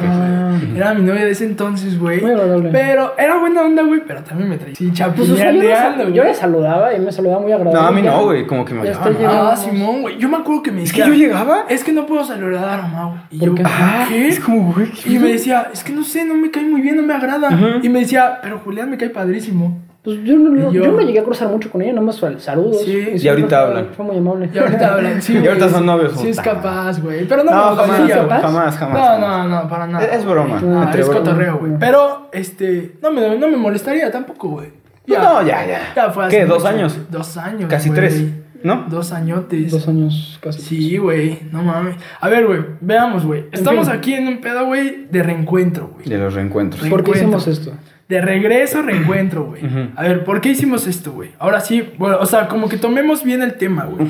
Ah, 0.08 0.58
Era 0.74 0.94
mi 0.94 1.02
novia 1.02 1.24
de 1.24 1.30
ese 1.30 1.44
entonces, 1.44 1.98
güey. 1.98 2.20
Muy 2.20 2.30
agradable. 2.32 2.70
Pero 2.70 3.14
era 3.18 3.38
buena 3.38 3.62
onda, 3.62 3.82
güey, 3.82 4.02
pero 4.06 4.22
también 4.22 4.48
me 4.50 4.56
traía. 4.58 4.74
Sí, 4.74 4.90
pues 5.16 5.28
yo, 5.28 5.34
le, 5.36 5.52
güey. 5.96 6.12
yo 6.12 6.24
le 6.24 6.34
saludaba 6.34 6.94
y 6.94 7.00
me 7.00 7.12
saludaba 7.12 7.40
muy 7.40 7.52
agradable. 7.52 7.80
No, 7.80 7.86
a 7.86 7.90
mí 7.92 8.02
no, 8.02 8.24
güey, 8.24 8.46
como 8.46 8.64
que 8.64 8.74
me 8.74 8.84
llamaban. 8.90 9.16
Ah, 9.26 9.56
Simón, 9.56 10.02
güey. 10.02 10.18
Yo 10.18 10.28
me 10.28 10.36
acuerdo 10.38 10.62
que 10.62 10.72
me 10.72 10.82
Es 10.82 10.92
que 10.92 11.02
decía. 11.02 11.14
yo 11.14 11.18
llegaba. 11.18 11.64
Es 11.68 11.84
que 11.84 11.92
no 11.92 12.06
puedo 12.06 12.24
saludar 12.24 12.80
a 12.80 12.86
Mau. 12.86 13.14
Y 13.30 13.38
¿Por 13.38 13.48
yo, 13.48 13.54
qué? 13.54 13.62
"Ah, 13.66 14.06
¿qué? 14.08 14.28
Es 14.28 14.40
como, 14.40 14.72
güey, 14.72 14.90
¿qué 14.90 15.10
Y 15.12 15.18
me 15.18 15.28
decía, 15.32 15.68
es 15.72 15.82
que 15.84 15.92
no 15.92 16.02
sé, 16.02 16.24
no 16.24 16.34
me 16.34 16.50
cae 16.50 16.64
muy 16.64 16.80
bien, 16.80 16.96
no 16.96 17.02
me 17.02 17.14
agrada. 17.14 17.48
Y 17.82 17.88
me 17.88 18.00
decía, 18.00 18.38
pero 18.42 18.58
Julián 18.58 18.90
me 18.90 18.96
cae 18.98 19.10
padrísimo. 19.10 19.82
Pues 20.06 20.22
yo 20.22 20.38
no, 20.38 20.56
yo- 20.56 20.84
yo 20.84 20.92
no 20.92 21.00
llegué 21.00 21.18
a 21.18 21.24
cruzar 21.24 21.48
mucho 21.48 21.68
con 21.68 21.82
ella, 21.82 21.92
nomás 21.92 22.22
saludos. 22.38 22.80
Sí. 22.84 23.06
Y 23.16 23.26
ahorita 23.28 23.60
hablan. 23.62 23.88
Fue 23.96 24.04
muy 24.06 24.16
amable. 24.18 24.48
Y 24.54 24.56
ahorita 24.56 24.94
hablan, 24.94 25.20
sí. 25.22 25.36
Y 25.36 25.46
ahorita 25.46 25.68
son 25.68 25.84
novios, 25.84 26.12
Sí, 26.20 26.28
es 26.28 26.40
capaz, 26.40 27.00
güey. 27.02 27.26
Pero 27.26 27.42
no, 27.42 27.50
No, 27.50 27.70
me 27.74 27.82
jamás, 27.82 28.10
capaz? 28.12 28.40
jamás, 28.40 28.76
jamás. 28.78 28.94
No, 28.94 29.26
jamás. 29.26 29.48
no, 29.48 29.62
no, 29.64 29.68
para 29.68 29.86
nada. 29.88 30.04
Es- 30.06 30.18
es 30.20 30.24
broma, 30.24 30.60
No, 30.60 30.82
entre 30.84 31.00
es 31.00 31.08
broma. 31.08 31.24
cotorreo, 31.24 31.58
güey. 31.58 31.72
Pero, 31.80 32.28
este, 32.32 32.92
no 33.02 33.10
me, 33.10 33.36
no 33.36 33.48
me 33.48 33.56
molestaría 33.56 34.08
tampoco, 34.12 34.48
güey. 34.48 34.68
No, 35.08 35.42
ya, 35.42 35.66
ya. 35.66 35.80
Ya 35.96 36.10
fue 36.10 36.28
¿Qué, 36.28 36.44
dos 36.46 36.58
mucho, 36.58 36.68
años? 36.68 36.98
Dos 37.10 37.36
años. 37.36 37.68
Casi 37.68 37.90
tres, 37.90 38.24
¿no? 38.62 38.86
Dos 38.88 39.10
añotes. 39.12 39.72
Dos 39.72 39.88
años 39.88 40.38
casi. 40.40 40.62
Sí, 40.62 40.98
güey, 40.98 41.40
no 41.50 41.64
mames. 41.64 41.96
A 42.20 42.28
ver, 42.28 42.46
güey, 42.46 42.60
veamos, 42.80 43.24
güey. 43.26 43.46
Estamos 43.50 43.88
fin. 43.88 43.96
aquí 43.98 44.14
en 44.14 44.28
un 44.28 44.40
pedo, 44.40 44.66
güey, 44.66 45.06
de 45.10 45.22
reencuentro, 45.24 45.88
güey. 45.94 46.08
De 46.08 46.16
los 46.18 46.32
reencuentros. 46.34 46.88
¿Por 46.88 47.02
qué 47.02 47.10
hicimos 47.12 47.46
esto? 47.48 47.72
De 48.08 48.20
regreso, 48.20 48.82
reencuentro, 48.82 49.44
güey. 49.46 49.62
A 49.96 50.02
ver, 50.04 50.24
¿por 50.24 50.40
qué 50.40 50.50
hicimos 50.50 50.86
esto, 50.86 51.12
güey? 51.12 51.30
Ahora 51.38 51.60
sí, 51.60 51.92
bueno, 51.98 52.18
o 52.20 52.26
sea, 52.26 52.46
como 52.48 52.68
que 52.68 52.76
tomemos 52.76 53.24
bien 53.24 53.42
el 53.42 53.54
tema, 53.54 53.84
güey. 53.84 54.06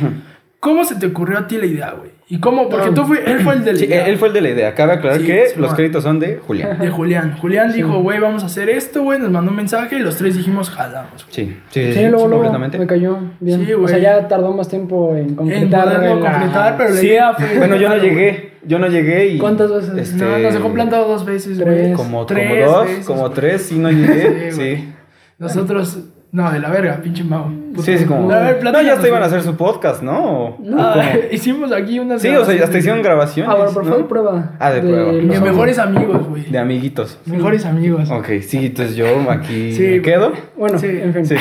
¿Cómo 0.60 0.84
se 0.84 0.96
te 0.96 1.06
ocurrió 1.06 1.38
a 1.38 1.46
ti 1.46 1.56
la 1.58 1.66
idea, 1.66 1.90
güey? 1.92 2.10
¿Y 2.28 2.40
cómo? 2.40 2.68
Porque 2.68 2.90
tú 2.90 3.04
fue, 3.04 3.22
él 3.24 3.38
fue 3.40 3.54
el 3.54 3.64
del 3.64 3.78
Sí, 3.78 3.84
él 3.84 3.92
él 4.06 4.16
fue 4.18 4.28
el 4.28 4.34
de 4.34 4.40
la 4.40 4.48
idea. 4.50 4.74
Cabe 4.74 4.94
aclarar 4.94 5.20
Sí, 5.20 5.26
que 5.26 5.46
sí, 5.54 5.60
los 5.60 5.72
créditos 5.74 6.02
son 6.02 6.18
de 6.18 6.38
Julián. 6.44 6.76
de 6.80 6.90
Julián. 6.90 7.36
Julián 7.38 7.72
dijo, 7.72 8.00
güey, 8.00 8.18
vamos 8.18 8.42
a 8.42 8.46
hacer 8.46 8.68
esto, 8.68 9.02
güey. 9.04 9.20
Nos 9.20 9.30
mandó 9.30 9.50
un 9.52 9.56
mensaje 9.56 9.94
y 9.96 10.00
los 10.00 10.16
tres 10.16 10.36
dijimos, 10.36 10.68
jalamos, 10.70 11.24
güey. 11.24 11.34
Sí, 11.34 11.44
sí, 11.70 11.82
sí, 11.84 11.92
Sí, 11.92 11.92
sí, 11.92 12.00
luego, 12.08 12.26
luego 12.26 12.32
completamente. 12.44 12.78
me 12.80 12.86
cayó 12.86 13.18
bien. 13.38 13.64
Sí, 13.64 13.72
o 13.74 13.86
sea, 13.86 13.98
güey. 13.98 14.02
ya 14.02 14.26
tardó 14.26 14.52
más 14.52 14.68
tiempo 14.68 15.14
en 15.14 15.28
En 15.28 15.34
concretar. 15.36 15.84
poderlo 15.84 16.20
la- 16.20 16.30
completar, 16.32 16.76
pero 16.76 16.90
la 16.94 17.02
idea 17.02 17.34
fue. 17.34 17.58
bueno, 17.58 17.76
yo 17.76 17.88
no 17.88 17.96
güey. 17.96 18.08
llegué. 18.10 18.55
Yo 18.66 18.78
no 18.78 18.88
llegué 18.88 19.28
y. 19.28 19.38
¿Cuántas 19.38 19.70
veces? 19.72 19.96
este, 19.96 20.24
No, 20.24 20.38
nos 20.38 20.54
dejó 20.54 20.72
plantado 20.72 21.08
dos 21.08 21.24
veces, 21.24 21.60
güey. 21.60 21.92
Como, 21.92 22.26
Tres 22.26 22.48
como 22.50 22.72
dos, 22.72 22.86
veces, 22.86 23.06
como 23.06 23.30
tres, 23.30 23.62
sí 23.62 23.78
no 23.78 23.90
llegué. 23.90 24.52
Sí. 24.52 24.92
Nosotros, 25.38 25.98
no, 26.32 26.50
de 26.50 26.58
la 26.58 26.70
verga, 26.70 27.00
pinche 27.02 27.22
Mau. 27.22 27.50
Sí, 27.82 27.98
sí, 27.98 28.04
como. 28.06 28.22
No, 28.30 28.82
ya 28.82 28.94
hasta 28.94 29.06
iban 29.06 29.22
a 29.22 29.26
hacer 29.26 29.42
su 29.42 29.54
podcast, 29.56 30.02
¿no? 30.02 30.18
¿O- 30.24 30.56
No. 30.60 30.94
hicimos 31.30 31.72
aquí 31.72 31.98
unas. 31.98 32.22
Sí, 32.22 32.28
o 32.28 32.44
sea, 32.44 32.64
hasta 32.64 32.78
hicieron 32.78 33.02
grabaciones. 33.02 33.52
Ah, 33.52 33.56
bueno, 33.56 33.70
pero 33.74 33.84
¿no? 33.84 33.90
fue 33.92 33.98
de 34.02 34.08
prueba. 34.08 34.52
Ah, 34.58 34.70
de 34.72 34.80
prueba. 34.80 35.12
De 35.12 35.22
Los 35.22 35.40
mejores 35.42 35.78
amigos, 35.78 36.26
güey. 36.28 36.44
De 36.50 36.58
amiguitos. 36.58 37.18
Mejores 37.26 37.64
amigos. 37.66 38.10
Ok, 38.10 38.26
sí, 38.40 38.66
entonces 38.66 38.96
yo 38.96 39.06
aquí 39.30 39.72
Sí, 39.72 39.82
me 39.82 40.02
quedo. 40.02 40.32
Bueno, 40.56 40.78
Sí. 40.78 40.86
en 40.88 41.12
fin. 41.12 41.26
Sí. 41.26 41.34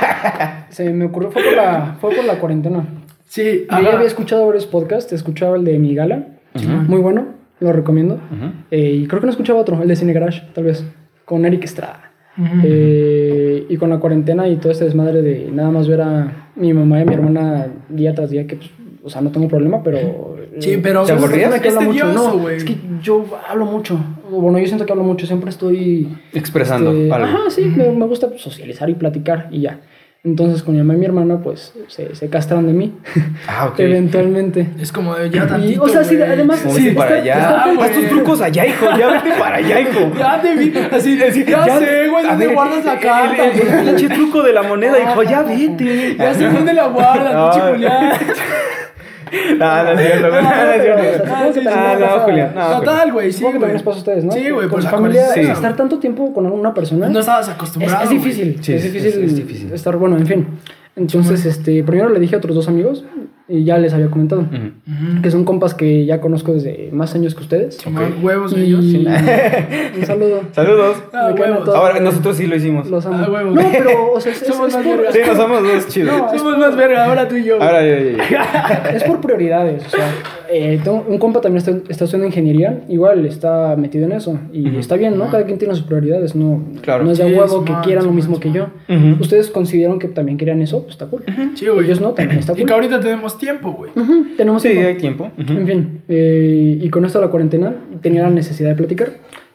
Se 0.70 0.90
me 0.92 1.06
ocurrió, 1.06 1.30
fue 1.30 1.42
por 1.42 1.52
la, 1.54 1.96
fue 2.00 2.14
por 2.14 2.24
la 2.24 2.34
cuarentena. 2.38 2.84
Sí, 3.28 3.66
Yo 3.70 3.80
ya 3.82 3.92
había 3.94 4.06
escuchado 4.06 4.46
varios 4.46 4.66
podcasts, 4.66 5.12
escuchaba 5.12 5.56
el 5.56 5.64
de 5.64 5.78
Mi 5.78 5.94
Gala, 5.94 6.26
muy 6.64 7.00
bueno, 7.00 7.26
lo 7.60 7.72
recomiendo. 7.72 8.20
Eh, 8.70 9.00
y 9.02 9.06
creo 9.06 9.20
que 9.20 9.26
no 9.26 9.32
escuchaba 9.32 9.60
otro, 9.60 9.80
el 9.82 9.88
de 9.88 9.96
Cine 9.96 10.12
Garage, 10.12 10.42
tal 10.54 10.64
vez, 10.64 10.84
con 11.24 11.44
Eric 11.44 11.64
Estrada. 11.64 12.02
Eh, 12.64 13.64
y 13.68 13.76
con 13.78 13.88
la 13.88 13.98
cuarentena 13.98 14.46
y 14.48 14.56
todo 14.56 14.70
este 14.70 14.84
desmadre 14.84 15.22
de 15.22 15.50
nada 15.50 15.70
más 15.70 15.88
ver 15.88 16.02
a 16.02 16.50
mi 16.54 16.72
mamá 16.74 16.98
y 16.98 17.02
a 17.02 17.04
mi 17.06 17.14
hermana 17.14 17.66
día 17.88 18.14
tras 18.14 18.28
día, 18.30 18.46
que 18.46 18.56
pues, 18.56 18.70
o 19.02 19.08
sea, 19.08 19.22
no 19.22 19.30
tengo 19.30 19.48
problema, 19.48 19.82
pero... 19.82 20.36
Sí, 20.58 20.78
pero 20.82 21.04
¿Te 21.04 21.12
aburrías? 21.12 21.50
persona 21.50 21.62
que 21.62 21.68
Es 21.68 21.76
habla 21.76 21.88
mucho, 21.88 22.06
tedioso, 22.06 22.32
no, 22.34 22.38
güey. 22.38 22.56
es 22.56 22.64
que 22.64 22.76
yo 23.02 23.24
hablo 23.48 23.66
mucho, 23.66 23.98
bueno, 24.30 24.58
yo 24.58 24.66
siento 24.66 24.84
que 24.84 24.92
hablo 24.92 25.04
mucho, 25.04 25.26
siempre 25.26 25.48
estoy... 25.48 26.08
Expresando 26.34 26.92
este, 26.92 27.12
algo. 27.12 27.26
Ajá, 27.26 27.38
sí, 27.50 27.62
me, 27.74 27.90
me 27.90 28.06
gusta 28.06 28.28
socializar 28.36 28.90
y 28.90 28.94
platicar 28.94 29.48
y 29.50 29.60
ya. 29.62 29.80
Entonces 30.26 30.64
con 30.64 30.74
mi 30.74 30.80
mamá 30.82 30.94
y 30.94 30.96
mi 30.96 31.06
hermana 31.06 31.38
pues 31.38 31.72
se, 31.86 32.14
se 32.16 32.28
castraron 32.28 32.66
de 32.66 32.72
mí 32.72 32.92
Ah, 33.46 33.66
ok. 33.68 33.74
eventualmente. 33.78 34.66
Es 34.80 34.90
como 34.90 35.14
de 35.14 35.30
ya 35.30 35.44
Y, 35.44 35.46
tantito, 35.46 35.82
o 35.84 35.88
sea, 35.88 36.02
sí, 36.02 36.20
además... 36.20 36.58
Sí, 36.68 36.90
para 36.90 37.16
está- 37.18 37.22
allá. 37.22 37.34
está- 37.34 37.64
Ah, 37.64 37.74
Haz 37.84 37.92
tus 37.92 38.08
trucos 38.08 38.40
allá, 38.40 38.66
hijo. 38.66 38.86
Ya 38.98 39.06
vete 39.12 39.30
para 39.38 39.56
allá, 39.58 39.80
hijo. 39.80 40.10
Ya 40.18 40.40
te 40.42 40.54
vi, 40.56 40.72
así, 40.90 41.16
ya, 41.16 41.64
Ya- 41.66 41.78
sé, 41.78 42.08
güey, 42.08 42.24
¿dónde 42.26 42.46
ver, 42.46 42.54
guardas 42.54 42.84
la 42.84 42.94
el- 42.94 43.00
carta? 43.00 43.44
El, 43.46 43.60
el 43.60 43.84
pinche 43.94 44.08
truco 44.08 44.42
de 44.42 44.52
la 44.52 44.62
moneda, 44.64 44.98
hijo. 44.98 45.22
Ya 45.22 45.42
vete. 45.42 46.16
Ya 46.16 46.34
sé 46.34 46.48
dónde 46.50 46.72
la 46.72 46.86
guardas, 46.88 47.32
No. 47.32 47.50
pinche 47.52 47.68
Julián. 47.70 48.12
No, 49.58 49.82
no 49.84 49.90
es 49.92 50.00
cierto, 50.00 50.28
güey. 50.30 50.42
No, 50.42 50.50
no 50.50 50.72
es 50.72 50.82
cierto. 51.54 51.70
Ah, 51.74 51.96
no, 51.98 52.06
pasa- 52.06 52.20
Julián. 52.20 52.52
No, 52.54 52.60
Julián. 52.62 52.80
Total, 52.80 53.12
güey, 53.12 53.32
sí, 53.32 53.40
güey. 53.42 53.52
también 53.54 53.72
les 53.74 53.82
pasa 53.82 53.96
a 53.96 53.98
ustedes, 53.98 54.24
¿no? 54.24 54.32
Sí, 54.32 54.50
güey, 54.50 54.68
su 54.68 54.84
la 54.84 54.90
familia, 54.90 55.34
estar 55.34 55.76
tanto 55.76 55.98
tiempo 55.98 56.32
con 56.32 56.46
una 56.46 56.72
persona... 56.74 57.08
No 57.08 57.18
estabas 57.20 57.48
Es, 57.48 57.54
acostumbrado. 57.54 58.02
es 58.04 58.08
güey. 58.10 58.18
difícil, 58.22 58.58
Sí, 58.62 58.72
es 58.74 58.84
es- 58.84 58.92
difícil, 58.92 59.24
es 59.24 59.36
difícil. 59.36 59.72
estar 59.72 59.96
bueno, 59.96 60.16
en 60.16 60.26
fin. 60.26 60.46
Entonces, 60.94 61.44
este, 61.44 61.82
primero 61.84 62.08
le 62.08 62.20
dije 62.20 62.34
a 62.36 62.38
otros 62.38 62.54
dos 62.54 62.68
amigos 62.68 63.04
y 63.48 63.62
ya 63.64 63.78
les 63.78 63.92
había 63.94 64.08
comentado 64.08 64.40
Ujú. 64.42 64.56
Ujú. 64.56 65.22
que 65.22 65.30
son 65.30 65.44
compas 65.44 65.72
que 65.74 66.04
ya 66.04 66.20
conozco 66.20 66.52
desde 66.52 66.88
más 66.92 67.14
años 67.14 67.34
que 67.34 67.42
ustedes. 67.42 67.76
Simón, 67.76 68.14
Ok. 68.18 68.24
Huevos 68.24 68.52
Y- 68.56 68.60
ellos. 68.62 68.84
un 68.84 70.04
saludo. 70.06 70.40
Saludos. 70.52 70.96
Ah. 71.12 71.32
Ahora, 71.74 72.00
nosotros 72.00 72.36
sí 72.36 72.46
lo 72.46 72.56
hicimos. 72.56 72.88
Los 72.90 73.06
amo. 73.06 73.18
Ah. 73.36 73.42
No, 73.44 73.54
pero, 73.70 74.12
o 74.12 74.20
sea, 74.20 74.32
es, 74.32 74.38
Somos 74.38 74.68
es 74.68 74.74
más 74.74 74.84
por, 74.84 74.96
vergas. 74.96 75.14
Sí, 75.14 75.20
nos 75.26 75.36
somos 75.36 75.62
dos 75.62 75.88
chidos. 75.88 76.16
No, 76.16 76.38
Somos 76.38 76.58
más 76.58 76.76
verga, 76.76 77.04
ahora 77.04 77.28
tú 77.28 77.36
y 77.36 77.44
yo. 77.44 77.54
Ahora, 77.62 77.82
ya, 77.86 77.98
ya, 78.00 78.28
ya. 78.30 78.90
es 78.94 79.04
por 79.04 79.20
prioridades. 79.20 79.86
O 79.86 79.90
sea, 79.90 80.10
eh, 80.50 80.80
tengo- 80.82 81.04
un 81.08 81.18
compa 81.18 81.40
también 81.40 81.58
está, 81.58 81.70
está 81.90 82.04
estudiando 82.04 82.26
ingeniería, 82.26 82.80
igual 82.88 83.24
está 83.26 83.74
metido 83.76 84.04
en 84.06 84.12
eso. 84.12 84.38
Y 84.52 84.68
Ujú. 84.68 84.78
está 84.78 84.96
bien, 84.96 85.16
¿no? 85.18 85.30
Cada 85.30 85.44
quien 85.44 85.58
tiene 85.58 85.74
sus 85.74 85.84
prioridades. 85.84 86.34
No, 86.34 86.62
Claro. 86.82 87.04
no 87.04 87.10
es 87.12 87.18
de 87.18 87.28
Sí, 87.28 87.34
huevo 87.34 87.60
que 87.64 87.68
Simón, 87.72 87.82
quieran 87.84 88.04
lo 88.06 88.12
mismo 88.12 88.40
que 88.40 88.52
yo. 88.52 88.68
Simón. 88.86 89.12
Ujú. 89.14 89.22
Ustedes 89.22 89.50
consideraron 89.50 89.98
que 89.98 90.08
también 90.08 90.38
querían 90.38 90.60
eso, 90.62 90.80
pues 90.82 90.92
está 90.92 91.06
cool. 91.06 91.22
Sí, 91.54 91.66
güey. 91.66 91.86
Ellos 91.86 92.00
no, 92.00 92.10
también 92.12 92.38
está 92.38 92.52
Y 92.52 92.56
cool. 92.56 92.66
que 92.66 92.72
ahorita 92.72 93.00
tenemos 93.00 93.38
tiempo, 93.38 93.72
güey. 93.72 93.90
Tenemos 94.36 94.62
Sí, 94.62 94.68
tiempo. 94.70 94.88
hay 94.88 94.96
tiempo. 94.96 95.30
En 95.38 95.66
fin, 95.66 96.00
eh, 96.08 96.78
y 96.80 96.88
con 96.90 97.04
esto 97.04 97.18
de 97.20 97.24
la 97.26 97.30
cuarentena 97.30 97.74
tenía 98.00 98.22
la 98.22 98.30
necesidad 98.30 98.70
de 98.70 98.76
platicar 98.76 99.08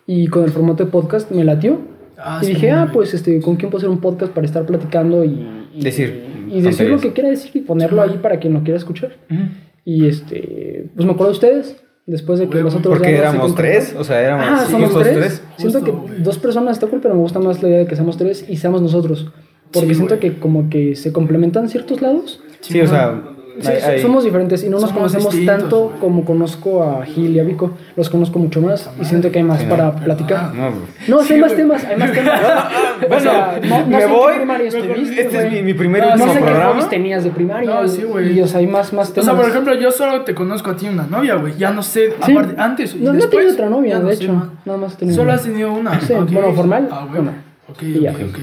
y 0.07 0.27
con 0.27 0.43
el 0.43 0.51
formato 0.51 0.83
de 0.85 0.91
podcast 0.91 1.31
me 1.31 1.43
latió. 1.43 1.79
Ah, 2.23 2.39
y 2.43 2.47
dije, 2.47 2.69
ah, 2.69 2.89
pues 2.93 3.13
este, 3.15 3.39
¿con 3.41 3.55
quién 3.55 3.71
puedo 3.71 3.79
hacer 3.79 3.89
un 3.89 3.99
podcast 3.99 4.31
para 4.31 4.45
estar 4.45 4.63
platicando 4.65 5.23
y, 5.25 5.43
y- 5.73 5.81
Decir 5.81 6.23
y, 6.51 6.61
decir 6.61 6.87
lo 6.89 6.99
que 6.99 7.13
quiera 7.13 7.29
decir 7.29 7.49
y 7.55 7.61
ponerlo 7.61 8.01
ahí 8.01 8.19
para 8.21 8.37
quien 8.37 8.53
lo 8.53 8.61
quiera 8.61 8.77
escuchar? 8.77 9.13
Y 9.83 10.07
este, 10.07 10.89
pues 10.95 11.05
me 11.05 11.13
acuerdo 11.13 11.31
de 11.33 11.37
ustedes, 11.37 11.83
después 12.05 12.39
de 12.39 12.49
que 12.49 12.61
nosotros 12.61 12.97
Porque 12.97 13.11
ya 13.13 13.17
éramos 13.19 13.55
tres, 13.55 13.95
o 13.97 14.03
sea, 14.03 14.21
éramos 14.21 14.45
Ah, 14.47 14.67
somos 14.69 14.93
tres. 14.93 15.41
Siento 15.57 15.79
Justo, 15.79 16.05
que 16.07 16.21
dos 16.21 16.37
personas 16.37 16.77
está 16.77 16.87
cool, 16.87 16.99
pero 17.01 17.15
me 17.15 17.21
gusta 17.21 17.39
más 17.39 17.61
la 17.63 17.69
idea 17.69 17.79
de 17.79 17.87
que 17.87 17.95
seamos 17.95 18.17
tres 18.17 18.45
y 18.47 18.57
seamos 18.57 18.81
nosotros. 18.81 19.31
Porque 19.71 19.89
Sí, 19.89 19.95
siento 19.95 20.19
que 20.19 20.37
como 20.37 20.69
que 20.69 20.95
se 20.95 21.11
complementan 21.13 21.69
ciertos 21.69 22.01
lados. 22.01 22.41
Sí, 22.59 22.79
o 22.81 22.87
sea, 22.87 23.23
Sí, 23.61 23.71
hay- 23.71 24.01
somos 24.01 24.23
diferentes 24.23 24.63
y 24.63 24.69
no 24.69 24.79
nos 24.79 24.91
conocemos 24.91 25.35
tanto 25.45 25.79
güey. 25.89 25.99
como 25.99 26.25
conozco 26.25 26.83
a 26.83 27.05
Gil 27.05 27.35
y 27.35 27.39
a 27.39 27.43
Vico. 27.43 27.71
Los 27.95 28.09
conozco 28.09 28.39
mucho 28.39 28.61
más 28.61 28.89
y 29.01 29.05
siento 29.05 29.31
que 29.31 29.39
hay 29.39 29.43
más 29.43 29.63
para 29.63 29.85
no. 29.91 29.95
platicar. 29.95 30.53
No, 30.53 30.71
No, 31.07 31.21
sí, 31.23 31.33
hay 31.33 31.41
más 31.41 31.55
temas, 31.55 31.83
hay 31.85 31.97
más 31.97 32.11
temas. 32.13 32.41
Bueno, 32.99 33.15
O 33.15 33.19
sea, 33.19 33.59
no- 33.63 33.79
no 33.81 33.87
me 33.87 33.97
qué 33.99 34.05
voy. 34.05 34.33
Este 35.17 35.45
es 35.45 35.51
mi, 35.51 35.61
mi 35.61 35.73
primer 35.73 36.03
y 36.03 36.07
No, 36.07 36.07
No 36.09 36.13
último 36.15 36.33
sé 36.33 36.39
qué 36.39 36.45
programa. 36.45 36.71
hobbies 36.73 36.89
tenías 36.89 37.23
de 37.23 37.29
primaria. 37.31 37.69
No, 37.69 37.87
sí, 37.87 38.03
güey. 38.03 38.37
Y 38.37 38.41
o 38.41 38.47
sea, 38.47 38.59
hay 38.59 38.67
más, 38.67 38.93
más 38.93 39.09
O 39.09 39.13
temas. 39.13 39.25
sea, 39.25 39.35
por 39.35 39.49
ejemplo, 39.49 39.73
yo 39.75 39.91
solo 39.91 40.21
te 40.23 40.33
conozco 40.35 40.71
a 40.71 40.75
ti 40.75 40.87
una 40.87 41.03
novia, 41.07 41.35
güey. 41.35 41.57
Ya 41.57 41.71
no 41.71 41.83
sé, 41.83 42.13
Sí. 42.25 42.31
aparte, 42.31 42.55
antes 42.59 42.95
no, 42.95 43.13
no 43.13 43.19
tenido 43.29 43.53
otra 43.53 43.69
novia, 43.69 43.99
de 43.99 44.13
hecho. 44.13 44.51
Nada 44.65 44.77
más 44.77 44.97
Solo 45.15 45.31
has 45.33 45.43
tenido 45.43 45.71
una. 45.73 45.99
Sí, 46.01 46.13
bueno, 46.13 46.53
formal, 46.53 46.87
Ah, 46.91 47.05
güey. 47.09 47.21
una. 47.21 47.31
Ok, 47.69 47.83
ok, 48.09 48.19
ok. 48.29 48.39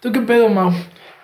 ¿Tú 0.00 0.12
qué 0.12 0.20
pedo, 0.20 0.48
Mau? 0.48 0.70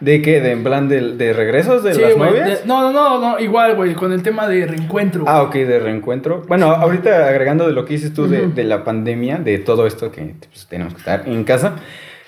¿De 0.01 0.21
qué? 0.21 0.41
¿De 0.43 0.53
en 0.53 0.63
plan 0.63 0.89
de, 0.89 1.17
de 1.17 1.33
regresos 1.33 1.83
de 1.83 1.95
Sí, 1.95 2.01
las 2.03 2.17
novias? 2.17 2.61
de- 2.63 2.67
No, 2.67 2.83
no, 2.83 2.93
no, 2.93 3.19
no, 3.19 3.39
igual, 3.41 3.75
güey, 3.77 3.95
con 3.95 4.13
el 4.13 4.23
tema 4.23 4.47
de 4.47 4.67
reencuentro. 4.67 5.25
Ah, 5.27 5.43
ok, 5.43 5.55
de 5.55 5.79
reencuentro. 5.79 6.43
Bueno, 6.47 6.67
ahorita 6.71 7.29
agregando 7.29 7.67
de 7.67 7.73
lo 7.73 7.85
que 7.87 7.95
dices 7.95 8.13
tú 8.13 8.29
de, 8.29 8.49
de 8.49 8.65
la 8.65 8.85
pandemia, 8.85 9.39
de 9.39 9.59
todo 9.59 9.87
esto 9.87 10.13
que 10.13 10.35
pues, 10.51 10.67
tenemos 10.69 10.93
que 10.93 10.99
estar 10.99 11.23
en 11.27 11.43
casa, 11.45 11.77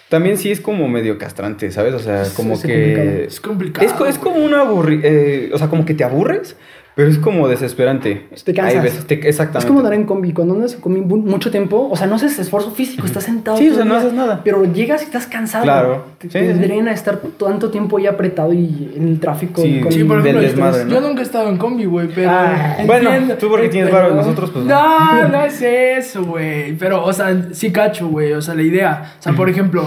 también 0.09 0.39
sí 0.39 0.51
es 0.51 0.61
como 0.63 0.89
medio 0.89 1.19
castrante, 1.19 1.71
¿sabes? 1.71 1.93
O 1.93 1.99
sea, 1.99 2.23
como 2.35 2.57
sí, 2.57 2.67
que... 2.69 3.25
Es 3.25 3.39
complicado. 3.41 3.87
Es, 3.87 3.93
co- 3.93 4.07
es 4.07 4.17
como 4.19 4.37
una 4.37 4.63
aburri... 4.63 5.01
eh, 5.05 5.51
o 5.53 5.59
sea, 5.59 5.69
como 5.69 5.85
que 5.85 5.93
te 5.93 6.05
aburres, 6.05 6.57
pero 6.99 7.11
es 7.11 7.19
como 7.19 7.47
desesperante. 7.47 8.27
Te 8.45 8.53
cansas. 8.53 8.75
Hay 8.75 8.81
veces, 8.83 9.07
te- 9.07 9.15
exactamente. 9.29 9.59
Es 9.61 9.65
como 9.67 9.79
andar 9.79 9.95
en 9.95 10.03
combi. 10.05 10.33
Cuando 10.33 10.55
andas 10.55 10.75
en 10.75 10.81
combi 10.81 11.01
mucho 11.01 11.49
tiempo, 11.53 11.89
o 11.89 11.97
sea, 11.97 12.09
no 12.09 12.17
haces 12.17 12.37
esfuerzo 12.41 12.73
físico, 12.73 13.07
estás 13.07 13.23
sentado. 13.23 13.57
Sí, 13.57 13.71
o 13.71 13.75
sea, 13.77 13.85
no 13.85 13.95
haces 13.95 14.13
nada. 14.13 14.41
Pero 14.43 14.65
llegas 14.65 15.03
y 15.03 15.05
estás 15.05 15.29
cansado. 15.29 15.63
Claro. 15.63 16.05
Te, 16.19 16.27
Sí, 16.27 16.33
te 16.33 16.47
sí, 16.49 16.53
sí. 16.55 16.59
drena 16.59 16.91
estar 16.93 17.19
tanto 17.39 17.71
tiempo 17.71 17.99
ahí 17.99 18.09
apretado 18.09 18.53
y 18.53 18.93
en 18.97 19.07
el 19.07 19.21
tráfico. 19.21 19.63
Sí, 19.63 19.79
con 19.81 19.93
Sí, 19.93 20.03
por 20.03 20.19
ejemplo, 20.19 20.43
yo- 20.43 20.49
desmadre, 20.49 20.85
¿no? 20.87 20.91
yo 20.91 21.01
nunca 21.01 21.21
he 21.21 21.23
estado 21.25 21.49
en 21.51 21.57
combi, 21.57 21.85
güey, 21.85 22.09
pero. 22.13 22.31
Ah, 22.33 22.79
Bueno, 22.85 23.11
tú 23.39 23.49
porque 23.49 23.69
tienes 23.69 23.91
pero- 23.95 24.13
nosotros 24.17 24.51
pues 24.51 24.65
no. 24.65 25.23
No, 25.23 25.29
no 25.29 25.43
es 25.45 25.63
eso, 25.63 26.25
güey. 26.25 26.73
Pero, 26.77 27.05
o 27.05 27.13
sea, 27.13 27.45
sí 27.53 27.71
cacho, 27.71 28.09
güey. 28.09 28.33
O 28.33 28.43
sea, 28.43 28.55
la 28.55 28.63
idea. 28.63 29.13
O 29.21 29.23
sea, 29.23 29.35
por 29.35 29.49
ejemplo, 29.49 29.87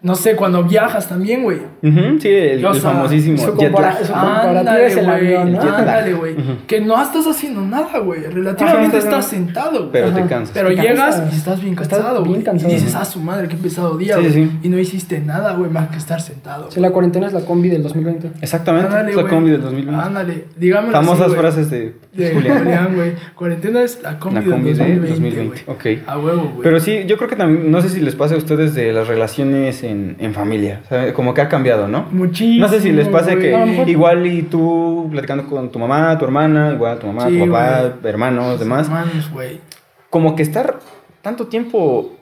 no 0.00 0.14
sé, 0.14 0.36
cuando 0.36 0.62
viajas 0.62 1.08
también, 1.08 1.42
güey. 1.42 1.58
Sí, 1.82 2.28
el, 2.28 2.64
O 2.64 2.72
el 2.72 2.80
sea, 2.80 2.90
famosísimo 2.92 3.56
jet 3.58 3.72
lag. 3.72 3.96
Ándale, 4.14 4.86
es 4.86 4.96
el 4.96 5.08
avión, 5.08 5.52
¿no? 5.52 5.60
Ándale, 5.60 6.14
güey. 6.14 6.36
Que 6.68 6.80
no 6.80 7.02
estás 7.02 7.26
haciendo 7.26 7.62
nada, 7.62 7.98
güey. 7.98 8.20
Relativamente 8.22 8.96
Ajá, 8.98 9.06
estás 9.06 9.24
ajá. 9.26 9.34
sentado, 9.36 9.78
güey. 9.80 9.90
Pero 9.92 10.10
te 10.12 10.26
cansas. 10.26 10.50
Pero 10.54 10.68
Te 10.68 10.76
llegas 10.76 11.16
cansas. 11.16 11.34
y 11.34 11.36
estás 11.36 11.60
bien 11.62 11.74
cansado, 11.74 12.22
bien 12.22 12.34
güey. 12.34 12.44
cansado. 12.44 12.72
Y 12.72 12.76
dices, 12.76 12.94
ah, 12.94 13.04
su 13.04 13.20
madre, 13.20 13.48
qué 13.48 13.56
pesado 13.56 13.96
día, 13.98 14.14
Sí, 14.16 14.20
güey. 14.20 14.32
sí. 14.32 14.50
Y 14.62 14.68
no 14.68 14.78
hiciste 14.78 15.18
nada, 15.20 15.54
güey, 15.54 15.70
más 15.70 15.88
que 15.88 15.96
estar 15.98 16.20
sentado. 16.20 16.70
Sí, 16.70 16.78
la 16.80 16.90
cuarentena 16.90 17.26
es 17.26 17.32
la 17.32 17.40
combi 17.40 17.68
del 17.68 17.82
2020. 17.82 18.30
Exactamente, 18.40 18.86
Ándale, 18.88 19.10
es 19.10 19.16
la 19.16 19.26
combi 19.26 19.50
del 19.50 19.62
2020. 19.62 20.02
Ándale, 20.02 20.44
dígamelo 20.56 20.92
Famosas 20.92 21.26
así, 21.28 21.36
frases 21.36 21.70
de, 21.70 21.94
De 22.12 22.34
Julián. 22.34 22.58
Julián, 22.58 22.94
güey. 22.94 23.12
Cuarentena 23.34 23.82
es 23.82 24.00
la 24.02 24.18
combi, 24.18 24.44
La 24.44 24.50
combi 24.52 24.68
del 24.74 24.78
de 24.78 24.84
2020, 24.84 25.10
2020. 25.10 25.64
güey. 25.74 25.96
Ok. 25.98 26.02
A 26.08 26.18
huevo, 26.18 26.42
güey. 26.54 26.62
Pero 26.62 26.78
sí, 26.80 27.02
yo 27.06 27.16
creo 27.16 27.28
que 27.28 27.36
también, 27.36 27.70
no 27.70 27.80
sé 27.82 27.88
si 27.88 28.00
les 28.00 28.14
pasa 28.14 28.34
a 28.34 28.38
ustedes 28.38 28.74
de 28.74 28.92
las 28.92 29.08
relaciones 29.08 29.82
en, 29.88 30.16
en 30.18 30.34
familia. 30.34 30.80
O 30.84 30.88
sea, 30.88 31.12
como 31.14 31.34
que 31.34 31.40
ha 31.40 31.48
cambiado, 31.48 31.88
¿no? 31.88 32.06
Muchísimo. 32.10 32.66
No 32.66 32.68
sé 32.72 32.80
si 32.80 32.92
les 32.92 33.08
pase 33.08 33.36
güey. 33.36 33.50
que 33.50 33.56
mejor- 33.56 33.88
igual 33.88 34.26
y 34.26 34.42
tú 34.42 35.08
platicando 35.10 35.46
con 35.46 35.70
tu 35.70 35.78
mamá, 35.78 36.16
tu 36.18 36.24
hermana, 36.24 36.72
igual 36.74 36.98
tu 36.98 37.06
mamá, 37.06 37.28
Sí, 37.28 37.38
tu 37.38 37.46
papá, 37.46 37.80
güey. 37.80 37.92
hermanos, 38.12 38.58
demás. 38.60 38.86
Hermanos, 38.86 39.30
güey. 39.32 39.60
Como 40.10 40.34
que 40.36 40.42
estar 40.42 40.78
tanto 41.22 41.46
tiempo 41.48 42.12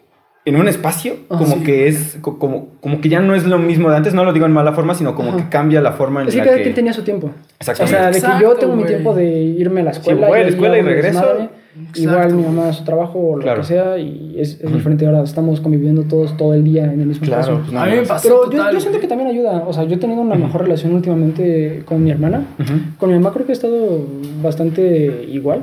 en 0.44 0.54
un 0.56 0.68
espacio, 0.68 1.14
Ah, 1.28 1.38
como 1.38 1.56
sí. 1.56 1.62
que 1.64 1.88
es, 1.88 2.18
co- 2.20 2.38
como, 2.38 2.68
como 2.80 3.00
que 3.00 3.08
ya 3.08 3.18
no 3.18 3.34
es 3.34 3.44
lo 3.46 3.58
mismo 3.58 3.90
de 3.90 3.96
antes, 3.96 4.14
no 4.14 4.24
lo 4.24 4.32
digo 4.32 4.46
en 4.46 4.52
mala 4.52 4.72
forma, 4.72 4.94
sino 4.94 5.14
como 5.16 5.30
Ajá. 5.30 5.38
que 5.38 5.48
cambia 5.48 5.80
la 5.80 5.92
forma 5.92 6.22
en 6.22 6.28
Es 6.28 6.34
que 6.34 6.40
la 6.40 6.46
cada 6.46 6.58
quien 6.62 6.74
tenía 6.74 6.92
su 6.92 7.02
tiempo. 7.02 7.26
O 7.28 7.30
Exactamente. 7.58 8.20
sea, 8.20 8.30
de 8.30 8.38
que 8.38 8.42
yo 8.44 8.54
tengo 8.54 8.74
mi 8.74 8.82
güey. 8.82 8.94
tiempo 8.94 9.12
de 9.14 9.24
irme 9.24 9.80
a 9.80 9.84
la 9.84 9.90
escuela. 9.90 10.28
voy 10.28 10.38
a 10.38 10.42
la 10.44 10.48
escuela 10.48 10.78
y 10.78 10.82
mi 10.82 10.88
regreso. 10.88 11.18
desmadre. 11.20 11.48
Exacto. 11.78 12.00
Igual 12.00 12.34
mi 12.34 12.42
mamá 12.42 12.68
a 12.68 12.72
su 12.72 12.84
trabajo 12.84 13.18
o 13.18 13.36
lo 13.36 13.42
Claro. 13.42 13.60
que 13.60 13.66
sea. 13.66 13.98
Y 13.98 14.34
es, 14.38 14.60
es 14.60 14.72
diferente 14.72 15.06
ahora. 15.06 15.22
Estamos 15.22 15.60
conviviendo 15.60 16.02
todos 16.04 16.36
todo 16.36 16.54
el 16.54 16.64
día 16.64 16.84
en 16.84 17.00
el 17.00 17.06
mismo 17.06 17.26
Claro, 17.26 17.42
espacio. 17.42 17.62
pues 17.70 17.76
A 17.76 17.86
mí 17.86 17.92
me 17.92 18.02
pasó 18.06 18.28
Pero 18.28 18.44
yo, 18.44 18.50
total, 18.58 18.74
yo 18.74 18.80
siento 18.80 19.00
que 19.00 19.06
también 19.08 19.28
ayuda. 19.30 19.64
O 19.66 19.72
sea, 19.72 19.84
yo 19.84 19.94
he 19.94 19.98
tenido 19.98 20.20
una 20.20 20.34
mejor 20.34 20.62
relación 20.62 20.94
últimamente 20.94 21.82
con 21.84 22.02
mi 22.02 22.10
hermana. 22.10 22.44
Ujú. 22.58 22.72
Con 22.98 23.08
mi 23.10 23.14
mamá 23.16 23.32
creo 23.32 23.46
que 23.46 23.52
he 23.52 23.54
estado 23.54 24.06
bastante 24.42 25.26
igual. 25.30 25.60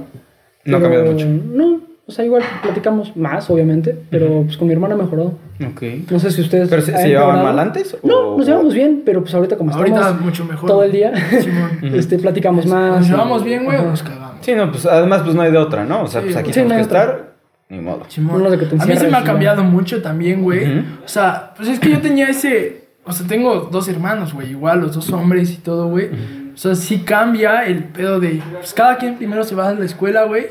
No 0.65 0.77
ha 0.77 0.82
cambiado 0.82 1.12
mucho. 1.12 1.25
No, 1.27 1.79
o 2.05 2.12
sea, 2.12 2.25
igual 2.25 2.41
platicamos 2.62 3.15
más, 3.15 3.50
obviamente. 3.50 3.98
Pero 4.10 4.43
pues 4.43 4.58
con 4.58 4.67
mi 4.67 4.74
hermana 4.74 4.96
ha 4.96 4.98
mejorado. 4.98 5.34
Ok. 5.72 5.82
No 6.12 6.20
sé 6.20 6.32
si 6.32 6.41
ustedes. 6.41 6.70
¿Pero 6.70 6.82
se, 6.82 6.96
se 6.98 7.08
llevaban 7.08 7.43
mal 7.43 7.58
antes? 7.60 7.98
No, 8.03 8.34
o- 8.34 8.38
nos 8.38 8.48
llevamos 8.48 8.74
bien, 8.74 9.01
pero 9.05 9.22
pues 9.22 9.34
ahorita 9.36 9.55
como 9.58 9.72
Ahorita 9.74 10.00
estamos 10.00 10.22
mucho 10.22 10.46
mejor. 10.46 10.67
todo 10.70 10.84
el 10.84 10.91
día, 10.91 11.13
Simón. 11.41 11.70
Ujú. 11.86 11.96
este, 11.96 12.17
platicamos 12.20 12.65
más. 12.65 13.00
Nos 13.01 13.10
llevamos 13.10 13.43
bien, 13.43 13.65
güey, 13.65 13.77
o 13.77 13.84
nos 13.84 14.03
cagamos. 14.03 14.33
Sí, 14.44 14.54
no, 14.56 14.72
pues 14.72 14.86
además 14.86 15.22
pues 15.24 15.36
no 15.36 15.42
hay 15.42 15.52
de 15.52 15.58
otra, 15.58 15.86
¿no? 15.86 16.04
O 16.04 16.08
sea, 16.08 16.22
Sí, 16.22 16.28
pues 16.28 16.38
aquí 16.38 16.48
sí, 16.50 16.54
tenemos 16.62 16.74
no 16.74 16.78
que 16.78 16.86
otra. 16.86 17.02
estar, 17.02 17.34
ni 17.70 17.80
modo. 17.80 18.04
Uno 18.18 18.50
de 18.52 18.58
que 18.60 18.66
te 18.66 18.82
a 18.82 18.86
mí 18.86 18.96
se 18.96 19.08
me 19.08 19.18
ha 19.18 19.24
cambiado 19.24 19.64
mucho 19.64 20.02
también, 20.02 20.42
güey. 20.44 20.80
O 21.04 21.08
sea, 21.08 21.54
pues 21.56 21.70
es 21.70 21.80
que 21.80 21.90
yo 21.90 22.00
tenía 22.00 22.28
ese. 22.28 22.84
O 23.06 23.12
sea, 23.12 23.28
tengo 23.28 23.68
dos 23.72 23.90
hermanos, 23.90 24.34
güey, 24.34 24.52
igual, 24.52 24.80
los 24.80 24.94
dos 24.94 25.10
hombres 25.12 25.52
y 25.52 25.58
todo, 25.58 25.88
güey. 25.88 26.10
O 26.54 26.58
sea, 26.58 26.76
sí 26.76 27.00
cambia 27.00 27.66
el 27.66 27.86
pedo 27.86 28.20
de. 28.20 28.42
Pues 28.60 28.74
cada 28.74 28.98
quien 28.98 29.18
primero 29.18 29.44
se 29.44 29.56
va 29.56 29.70
a 29.70 29.74
la 29.74 29.86
escuela, 29.86 30.24
güey. 30.24 30.48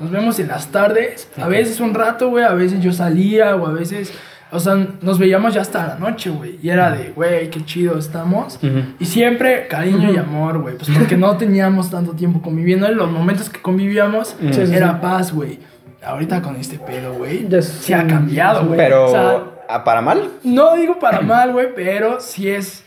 Nos 0.00 0.10
vemos 0.10 0.38
en 0.38 0.48
las 0.48 0.68
tardes. 0.68 1.28
A 1.36 1.46
veces 1.46 1.78
un 1.78 1.94
rato, 1.94 2.30
güey. 2.30 2.44
A 2.44 2.54
veces 2.54 2.80
yo 2.80 2.92
salía, 2.92 3.54
o 3.56 3.66
a 3.66 3.72
veces. 3.72 4.12
O 4.52 4.60
sea, 4.60 4.74
nos 5.00 5.18
veíamos 5.18 5.54
ya 5.54 5.62
hasta 5.62 5.86
la 5.86 5.94
noche, 5.96 6.28
güey. 6.28 6.58
Y 6.62 6.68
era 6.68 6.90
de, 6.90 7.10
güey, 7.10 7.48
qué 7.48 7.64
chido 7.64 7.98
estamos. 7.98 8.60
Y 8.98 9.04
siempre 9.06 9.66
cariño 9.66 10.12
y 10.12 10.16
amor, 10.18 10.58
güey. 10.58 10.76
Pues 10.76 10.90
porque 10.96 11.16
no 11.16 11.36
teníamos 11.38 11.90
tanto 11.90 12.12
tiempo 12.12 12.42
conviviendo. 12.42 12.86
En 12.86 12.96
los 12.96 13.10
momentos 13.10 13.48
que 13.48 13.60
convivíamos, 13.62 14.36
era 14.40 15.00
paz, 15.00 15.32
güey. 15.32 15.58
Ahorita 16.04 16.42
con 16.42 16.56
este 16.56 16.78
pedo, 16.78 17.14
güey. 17.14 17.48
Se 17.62 17.94
ha 17.94 18.06
cambiado, 18.06 18.66
güey. 18.66 18.76
Pero, 18.76 19.06
O 19.06 19.10
sea, 19.10 19.42
¿a 19.68 19.84
para 19.84 20.02
mal? 20.02 20.28
no 20.44 20.76
digo 20.76 20.98
para 20.98 21.22
mal, 21.22 21.52
güey, 21.52 21.68
pero 21.74 22.20
sí 22.20 22.50
es. 22.50 22.84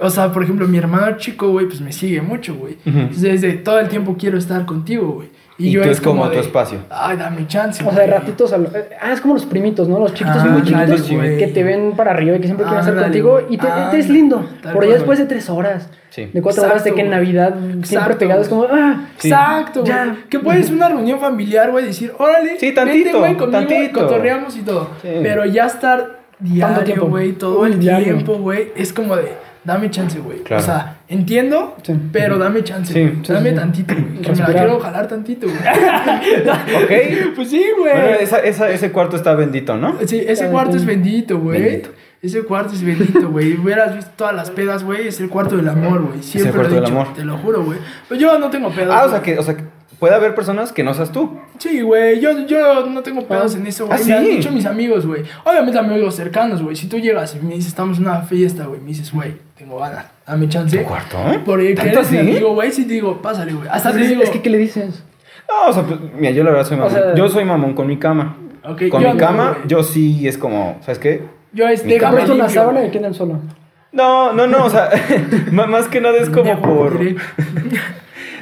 O 0.00 0.08
sea, 0.10 0.32
por 0.32 0.44
ejemplo, 0.44 0.66
mi 0.66 0.78
hermano 0.78 1.16
chico, 1.18 1.50
güey, 1.50 1.66
pues 1.66 1.80
me 1.80 1.92
sigue 1.92 2.22
mucho, 2.22 2.54
güey. 2.54 2.78
Desde 2.84 3.52
todo 3.54 3.80
el 3.80 3.88
tiempo 3.88 4.16
quiero 4.18 4.38
estar 4.38 4.64
contigo, 4.64 5.08
güey. 5.12 5.28
Y 5.68 5.74
tú 5.74 5.82
es 5.82 6.00
como 6.00 6.28
tu 6.30 6.38
espacio. 6.38 6.78
Ay, 6.90 7.16
dame 7.16 7.46
chance. 7.46 7.82
O 7.84 7.90
sea, 7.90 8.00
de 8.02 8.06
güey". 8.08 8.18
ratitos. 8.18 8.52
al- 8.52 8.68
Ah, 9.00 9.12
es 9.12 9.20
como 9.20 9.34
los 9.34 9.46
primitos, 9.46 9.88
¿no? 9.88 9.98
Los 9.98 10.14
chiquitos 10.14 10.42
Ah, 10.42 10.46
muy 10.46 10.62
chiquitos 10.62 11.10
güey. 11.10 11.38
que 11.38 11.46
te 11.48 11.62
ven 11.62 11.92
para 11.96 12.10
arriba 12.12 12.36
y 12.36 12.40
que 12.40 12.46
siempre 12.46 12.64
quieren 12.66 12.80
estar 12.86 13.02
contigo. 13.02 13.40
Y 13.48 13.56
te, 13.58 13.66
te 13.66 13.72
Ándale. 13.72 13.98
es 13.98 14.08
lindo. 14.08 14.48
Por 14.72 14.84
allá 14.84 14.94
después 14.94 15.18
de 15.18 15.26
tres 15.26 15.48
horas. 15.50 15.88
Sí. 16.10 16.28
De 16.32 16.42
cuatro 16.42 16.64
horas 16.64 16.84
de 16.84 16.92
que 16.94 17.00
en. 17.00 17.10
Navidad 17.10 17.54
siempre 17.82 18.14
pegado 18.16 18.42
es 18.42 18.48
como. 18.48 18.66
¡Ah! 18.70 19.06
Sí. 19.18 19.28
Exacto, 19.28 19.80
güey. 19.80 19.92
Ya. 19.92 20.16
Que 20.28 20.38
puedes 20.38 20.70
una 20.70 20.88
reunión 20.88 21.18
familiar, 21.20 21.70
güey, 21.70 21.86
decir, 21.86 22.12
órale, 22.18 22.58
Sí, 22.58 22.72
tantito, 22.72 23.04
vente, 23.04 23.18
güey, 23.18 23.36
conmigo, 23.36 23.60
y 23.62 23.66
tantito. 23.66 24.00
cotorreamos 24.00 24.56
y 24.56 24.60
todo. 24.62 24.90
Sí. 25.00 25.08
Pero 25.22 25.44
ya 25.46 25.66
estar 25.66 26.20
diario, 26.38 27.06
güey, 27.06 27.32
todo 27.32 27.60
Uy, 27.60 27.72
el 27.72 27.78
diario. 27.80 28.04
tiempo, 28.14 28.34
güey, 28.38 28.72
es 28.76 28.92
como 28.92 29.16
de, 29.16 29.32
dame 29.64 29.90
chance, 29.90 30.18
güey. 30.18 30.38
Claro. 30.40 30.62
O 30.62 30.66
sea, 30.66 30.96
entiendo, 31.12 31.76
Sí. 31.82 31.94
pero 32.12 32.38
dame 32.38 32.64
chance, 32.64 32.92
Sí, 32.92 33.22
dame 33.32 33.52
tantito, 33.52 33.94
güey. 33.94 34.20
Que 34.22 34.30
me 34.32 34.36
la 34.38 34.46
quiero 34.46 34.80
jalar 34.80 35.06
tantito, 35.08 35.46
güey. 35.46 35.58
Ok. 36.82 37.34
pues 37.36 37.48
sí, 37.50 37.64
güey. 37.78 37.92
Bueno, 37.92 38.16
esa, 38.20 38.38
esa- 38.38 38.70
ese 38.70 38.90
cuarto 38.92 39.16
está 39.16 39.34
bendito, 39.34 39.76
¿no? 39.76 39.96
Sí, 40.06 40.22
ese 40.26 40.48
cuarto 40.48 40.76
es 40.76 40.84
bendito, 40.84 41.38
güey. 41.38 41.82
Ese 42.22 42.42
cuarto 42.44 42.72
es 42.74 42.84
bendito, 42.84 43.30
güey. 43.30 43.56
Hubieras 43.60 43.96
visto 43.96 44.12
todas 44.16 44.34
las 44.34 44.50
pedas, 44.50 44.84
güey. 44.84 45.08
Es 45.08 45.20
el 45.20 45.28
cuarto 45.28 45.56
del 45.56 45.68
amor, 45.68 46.02
güey. 46.02 46.22
Siempre 46.22 46.52
cuarto 46.52 46.70
lo 46.70 46.76
he 46.76 46.80
del 46.80 46.84
dicho. 46.90 47.00
amor. 47.00 47.14
Te 47.14 47.24
lo 47.24 47.36
juro, 47.38 47.64
güey. 47.64 47.78
Pero 48.08 48.20
yo 48.20 48.38
no 48.38 48.48
tengo 48.48 48.70
pedos. 48.70 48.94
Ah, 48.96 49.04
o 49.06 49.10
sea 49.10 49.20
que, 49.22 49.38
o 49.38 49.42
sea, 49.42 49.56
que 49.56 49.64
puede 50.02 50.16
haber 50.16 50.34
personas 50.34 50.72
que 50.72 50.82
no 50.82 50.94
seas 50.94 51.12
tú. 51.12 51.38
Sí, 51.58 51.80
güey, 51.80 52.18
yo, 52.20 52.44
yo 52.44 52.86
no 52.86 53.04
tengo 53.04 53.24
pedos 53.24 53.54
Ah. 53.54 53.58
en 53.58 53.68
eso, 53.68 53.86
güey. 53.86 54.00
¿Ah, 54.00 54.04
Me 54.04 54.14
han 54.14 54.24
sí? 54.24 54.30
dicho 54.32 54.50
mis 54.50 54.66
amigos, 54.66 55.06
güey. 55.06 55.22
Obviamente 55.44 55.78
amigos 55.78 56.16
cercanos, 56.16 56.60
güey. 56.60 56.74
Si 56.74 56.88
tú 56.88 56.98
llegas 56.98 57.36
y 57.36 57.38
me 57.46 57.54
dices, 57.54 57.68
estamos 57.68 57.98
en 57.98 58.06
una 58.06 58.22
fiesta, 58.22 58.64
güey, 58.66 58.80
me 58.80 58.88
dices, 58.88 59.12
güey, 59.12 59.36
tengo 59.56 59.78
ganas, 59.78 60.06
dame 60.26 60.48
chance. 60.48 60.76
¿Tu 60.76 60.82
cuarto? 60.84 61.18
Porque 61.44 61.74
¿Tanto 61.74 61.92
eres 62.00 62.10
mi 62.10 62.18
así? 62.18 62.30
amigo, 62.30 62.52
güey, 62.54 62.72
si 62.72 62.84
te 62.84 62.94
digo, 62.94 63.22
pásale, 63.22 63.52
güey. 63.52 63.68
Hasta 63.70 63.92
te 63.92 64.00
Es, 64.02 64.08
digo, 64.08 64.22
es 64.24 64.30
que, 64.30 64.42
¿qué 64.42 64.50
le 64.50 64.58
dices? 64.58 65.04
No, 65.48 65.70
o 65.70 65.72
sea, 65.72 65.84
pues, 65.84 66.00
mira, 66.18 66.32
yo 66.32 66.42
la 66.42 66.50
verdad 66.50 66.66
soy 66.66 66.78
O 66.78 66.80
mamón. 66.80 66.92
sea- 66.94 67.14
yo 67.14 67.28
soy 67.28 67.44
mamón 67.44 67.74
con 67.74 67.86
mi 67.86 67.96
cama. 67.98 68.36
ok, 68.64 68.88
Con 68.90 69.04
mi 69.04 69.16
cama, 69.16 69.58
yo 69.68 69.84
sí 69.84 70.26
es 70.26 70.36
como, 70.36 70.78
¿sabes 70.80 70.98
qué? 70.98 71.22
Yo 71.52 71.68
es, 71.68 71.84
mi 71.84 71.92
déjame 71.92 72.16
Compras 72.18 72.36
una 72.36 72.48
sábana 72.48 72.84
y 72.84 72.90
queda 72.90 73.06
el 73.06 73.14
solo. 73.14 73.38
No, 73.92 74.32
no, 74.32 74.48
no, 74.48 74.64
o 74.64 74.70
sea, 74.70 74.90
más 75.52 75.86
que 75.86 76.00
nada 76.00 76.16
es 76.18 76.28
como 76.28 76.60
por... 76.60 76.98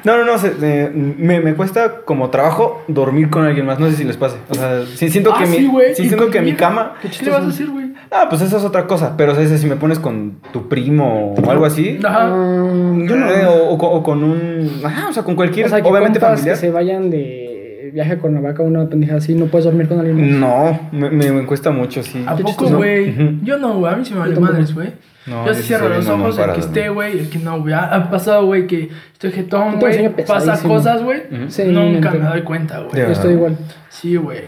No, 0.05 0.17
no, 0.17 0.25
no, 0.25 0.39
se- 0.39 0.55
eh, 0.63 0.91
me, 0.95 1.41
me 1.41 1.55
cuesta 1.55 2.03
como 2.05 2.31
trabajo 2.31 2.83
dormir 2.89 3.31
con 3.31 3.45
alguien 3.45 3.67
más, 3.67 3.79
no 3.79 3.89
sé 3.91 3.97
si 3.97 4.05
les 4.05 4.17
pase. 4.17 4.37
O 4.49 4.55
sea, 4.55 4.83
sí 4.95 5.09
siento 5.11 5.33
Ah, 5.35 5.39
que 5.41 5.47
sí, 5.47 5.69
mi, 5.69 5.81
sí 5.95 6.03
¿Y 6.05 6.09
siento 6.09 6.31
que 6.31 6.41
mi 6.41 6.55
cama... 6.55 6.95
¿Qué 7.03 7.25
le 7.25 7.31
vas 7.31 7.45
a 7.45 7.49
hacer, 7.49 7.67
güey? 7.69 7.91
Ah, 8.11 8.27
pues 8.29 8.43
eso 8.43 8.57
es 8.57 8.65
otra 8.65 8.87
cosa, 8.87 9.15
pero 9.17 9.33
o 9.33 9.35
sea, 9.35 9.57
si 9.59 9.67
me 9.67 9.77
pones 9.77 9.99
con 9.99 10.39
tu 10.53 10.69
primo 10.69 11.35
o 11.35 11.51
algo 11.51 11.65
así... 11.65 11.99
Ajá. 12.05 12.25
Ah, 12.25 12.93
yo 13.07 13.17
no. 13.17 13.31
eh, 13.31 13.47
o, 13.47 13.71
o 13.71 13.79
con- 13.79 13.91
o 13.93 14.03
con 14.03 14.25
un... 14.25 14.81
Ajá, 14.85 15.09
o 15.09 15.13
sea, 15.13 15.23
con 15.23 15.37
cualquier... 15.37 15.67
O 15.67 15.69
sea, 15.69 15.81
que 15.83 15.89
obviamente 15.89 16.19
familiar. 16.19 16.55
que 16.55 16.61
se 16.61 16.71
vayan 16.71 17.11
de 17.11 17.50
viaje 17.91 18.19
con 18.19 18.35
la 18.35 18.41
vaca 18.41 18.63
una 18.63 18.89
pendeja 18.89 19.17
así, 19.17 19.35
no 19.35 19.47
puedes 19.47 19.65
dormir 19.65 19.89
con 19.89 19.99
alguien 20.01 20.41
más. 20.41 20.51
No, 20.51 20.89
me, 20.93 21.11
me, 21.11 21.31
me 21.33 21.47
cuesta 21.47 21.71
mucho, 21.71 22.03
sí. 22.03 22.25
¿A 22.27 22.37
poco, 22.37 22.69
güey? 22.69 23.15
Yo 23.43 23.59
no, 23.59 23.75
güey. 23.79 23.93
A 23.93 23.97
mí 23.97 24.05
se 24.05 24.15
me 24.15 24.21
vale 24.21 24.39
madres, 24.39 24.75
güey. 24.75 24.89
No, 25.27 25.45
yo 25.45 25.53
yo 25.53 25.55
sí 25.55 25.63
cierro 25.65 25.89
los 25.89 26.09
ojos, 26.09 26.39
el 26.39 26.53
que 26.55 26.61
esté, 26.61 26.89
güey, 26.89 27.19
el 27.19 27.29
que 27.29 27.39
no, 27.39 27.61
güey. 27.61 27.75
Ha 27.75 28.09
pasado, 28.11 28.47
güey, 28.47 28.67
que 28.67 28.89
estoy 29.13 29.33
jetón, 29.33 29.79
güey. 29.79 30.09
Pasa 30.25 30.61
cosas, 30.67 31.03
güey. 31.03 31.23
Sí, 31.49 31.65
Nunca 31.65 32.11
me 32.11 32.21
doy 32.21 32.43
cuenta, 32.43 32.81
güey. 32.81 33.03
Yo 33.03 33.09
estoy 33.13 33.33
igual. 33.35 33.57
Sí, 33.91 34.17
güey. 34.17 34.43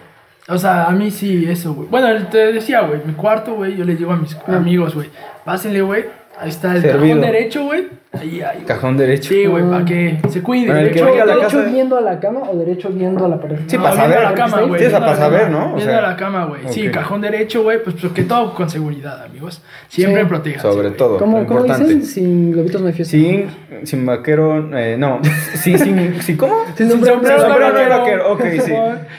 O 0.48 0.58
sea, 0.58 0.86
a 0.86 0.90
mí 0.90 1.10
sí, 1.10 1.46
eso, 1.48 1.72
güey. 1.74 1.88
Bueno, 1.88 2.26
te 2.26 2.52
decía, 2.52 2.80
güey, 2.80 3.00
mi 3.04 3.12
cuarto, 3.12 3.54
güey, 3.54 3.76
yo 3.76 3.84
le 3.84 3.94
digo 3.94 4.12
a 4.12 4.16
mis 4.16 4.34
Ah. 4.46 4.56
amigos, 4.56 4.94
güey, 4.94 5.08
pásenle, 5.44 5.82
güey. 5.82 6.04
Ahí 6.38 6.48
está 6.48 6.74
el 6.74 6.82
Servido. 6.82 7.16
cajón 7.16 7.20
derecho, 7.20 7.64
güey. 7.64 8.01
Ahí, 8.12 8.42
ahí. 8.42 8.56
güey. 8.56 8.66
Cajón 8.66 8.96
derecho. 8.98 9.30
Sí, 9.32 9.46
güey, 9.46 9.64
para 9.68 9.84
que 9.86 10.18
se 10.28 10.42
cuide. 10.42 10.66
Bueno, 10.66 10.80
el 10.80 10.90
que 10.92 11.00
a 11.00 11.04
la 11.24 11.34
¿Derecho 11.34 11.40
casa- 11.58 11.62
viendo 11.70 11.96
a 11.96 12.00
la 12.02 12.20
cama 12.20 12.40
o 12.50 12.56
derecho 12.56 12.90
viendo 12.90 13.24
a 13.24 13.28
la 13.28 13.40
pared? 13.40 13.56
Sí, 13.66 13.76
No, 13.78 13.82
para 13.84 13.94
viendo 13.94 14.12
saber. 14.14 14.26
a 14.26 14.30
la 14.30 14.34
cama, 14.36 14.60
güey. 14.62 14.80
Sí, 14.80 14.86
o 14.86 14.90
sea, 14.90 14.90
viendo 14.90 14.96
a 14.96 15.00
para 15.00 15.12
la 15.12 15.16
saber, 15.16 15.40
cama, 15.42 15.50
¿no? 15.58 15.64
O 15.64 15.74
Viendo 15.76 15.84
sea, 15.92 15.98
a 15.98 16.02
la 16.10 16.16
cama, 16.16 16.44
güey. 16.44 16.60
Sí, 16.68 16.88
ok. 16.88 16.94
cajón 16.94 17.20
derecho, 17.22 17.62
güey, 17.62 17.82
pues 17.82 17.96
porque 18.00 18.22
todo 18.24 18.54
con 18.54 18.68
seguridad, 18.68 19.22
amigos. 19.24 19.62
Siempre 19.88 20.22
Sí. 20.22 20.28
protejan. 20.28 20.60
Sobre 20.60 20.90
todo. 20.90 21.18
¿Cómo, 21.18 21.46
¿cómo 21.46 21.60
importante. 21.60 21.94
dicen? 21.94 22.02
Sin 22.04 22.52
globitos 22.52 22.80
no 22.82 22.86
hay 22.88 22.92
fiesta. 22.92 23.10
Sin, 23.16 23.46
sin 23.84 24.04
vaquero, 24.06 24.76
eh, 24.76 24.96
no. 24.98 25.20
Sí, 25.54 25.78
sin, 25.78 26.20
sin, 26.20 26.36
¿cómo? 26.36 26.56
Sin 26.76 26.90
sombrero, 26.90 27.14
sombrero, 27.16 27.38
sin 27.40 27.48
sombrero, 27.48 27.72
no 27.72 27.78
hay 27.78 27.84
hay 27.84 27.98
vaquero. 27.98 28.32
Ok, 28.32 28.42
sí. 28.62 28.72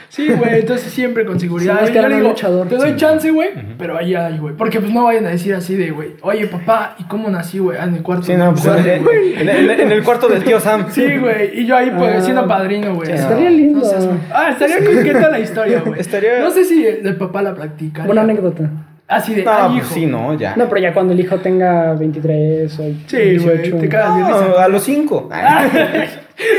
Sí, 0.08 0.28
güey, 0.32 0.60
entonces 0.60 0.92
siempre 0.92 1.24
con 1.26 1.40
seguridad. 1.40 1.80
Sí, 1.86 1.92
que 1.92 2.00
yo 2.00 2.08
digo, 2.08 2.28
luchador. 2.28 2.68
te 2.68 2.76
doy 2.76 2.90
Sí. 2.90 2.96
chance, 2.96 3.30
güey, 3.30 3.48
pero 3.76 3.96
ahí 3.98 4.14
hay, 4.14 4.38
güey. 4.38 4.54
Porque 4.54 4.78
pues 4.80 4.92
no 4.92 5.04
vayan 5.04 5.26
a 5.26 5.30
decir 5.30 5.52
así 5.54 5.74
de, 5.74 5.90
güey, 5.90 6.14
oye, 6.22 6.46
papá, 6.46 6.94
¿y 6.98 7.04
cómo 7.04 7.28
nací, 7.28 7.58
güey? 7.58 7.76
Ah, 7.80 7.84
en 7.84 7.96
el 7.96 8.02
cuarto. 8.02 8.24
Sí, 8.24 8.34
no, 8.36 8.50
pues 8.52 8.62
Sí, 8.62 8.83
en- 8.86 9.48
en- 9.48 9.80
en 9.80 9.92
el 9.92 10.02
cuarto 10.02 10.28
del 10.28 10.42
tío 10.44 10.60
Sam. 10.60 10.86
Sí, 10.90 11.16
güey, 11.18 11.60
y 11.60 11.66
yo 11.66 11.76
ahí 11.76 11.90
pues 11.96 12.16
Ah. 12.18 12.20
siendo 12.20 12.46
padrino, 12.46 12.94
güey. 12.94 13.08
Sí, 13.08 13.14
Estaría 13.14 13.50
lindo. 13.50 13.80
No 13.80 13.84
seas- 13.84 14.08
ah, 14.32 14.50
estaría 14.50 14.78
coqueta 14.84 15.28
la 15.30 15.40
historia, 15.40 15.82
güey. 15.84 16.00
Estaría- 16.00 16.40
No 16.40 16.50
sé 16.50 16.64
si 16.64 16.86
el, 16.86 17.06
el 17.06 17.16
papá 17.16 17.42
la 17.42 17.54
practica. 17.54 18.04
Buena 18.04 18.22
anécdota. 18.22 18.70
Así 19.06 19.34
de, 19.34 19.42
No, 19.44 19.50
ay, 19.52 19.68
pues 19.72 19.84
hijo. 19.84 19.94
sí, 19.94 20.06
no, 20.06 20.34
ya. 20.38 20.56
No, 20.56 20.66
pero 20.66 20.80
ya 20.80 20.94
cuando 20.94 21.12
el 21.12 21.20
hijo 21.20 21.36
tenga 21.38 21.92
23 21.92 22.78
o 22.80 22.84
Sí, 23.06 23.16
18. 23.16 23.76
güey, 23.76 23.88
te. 23.88 23.96
No, 23.98 24.56
a 24.58 24.68
los 24.68 24.82
cinco. 24.82 25.28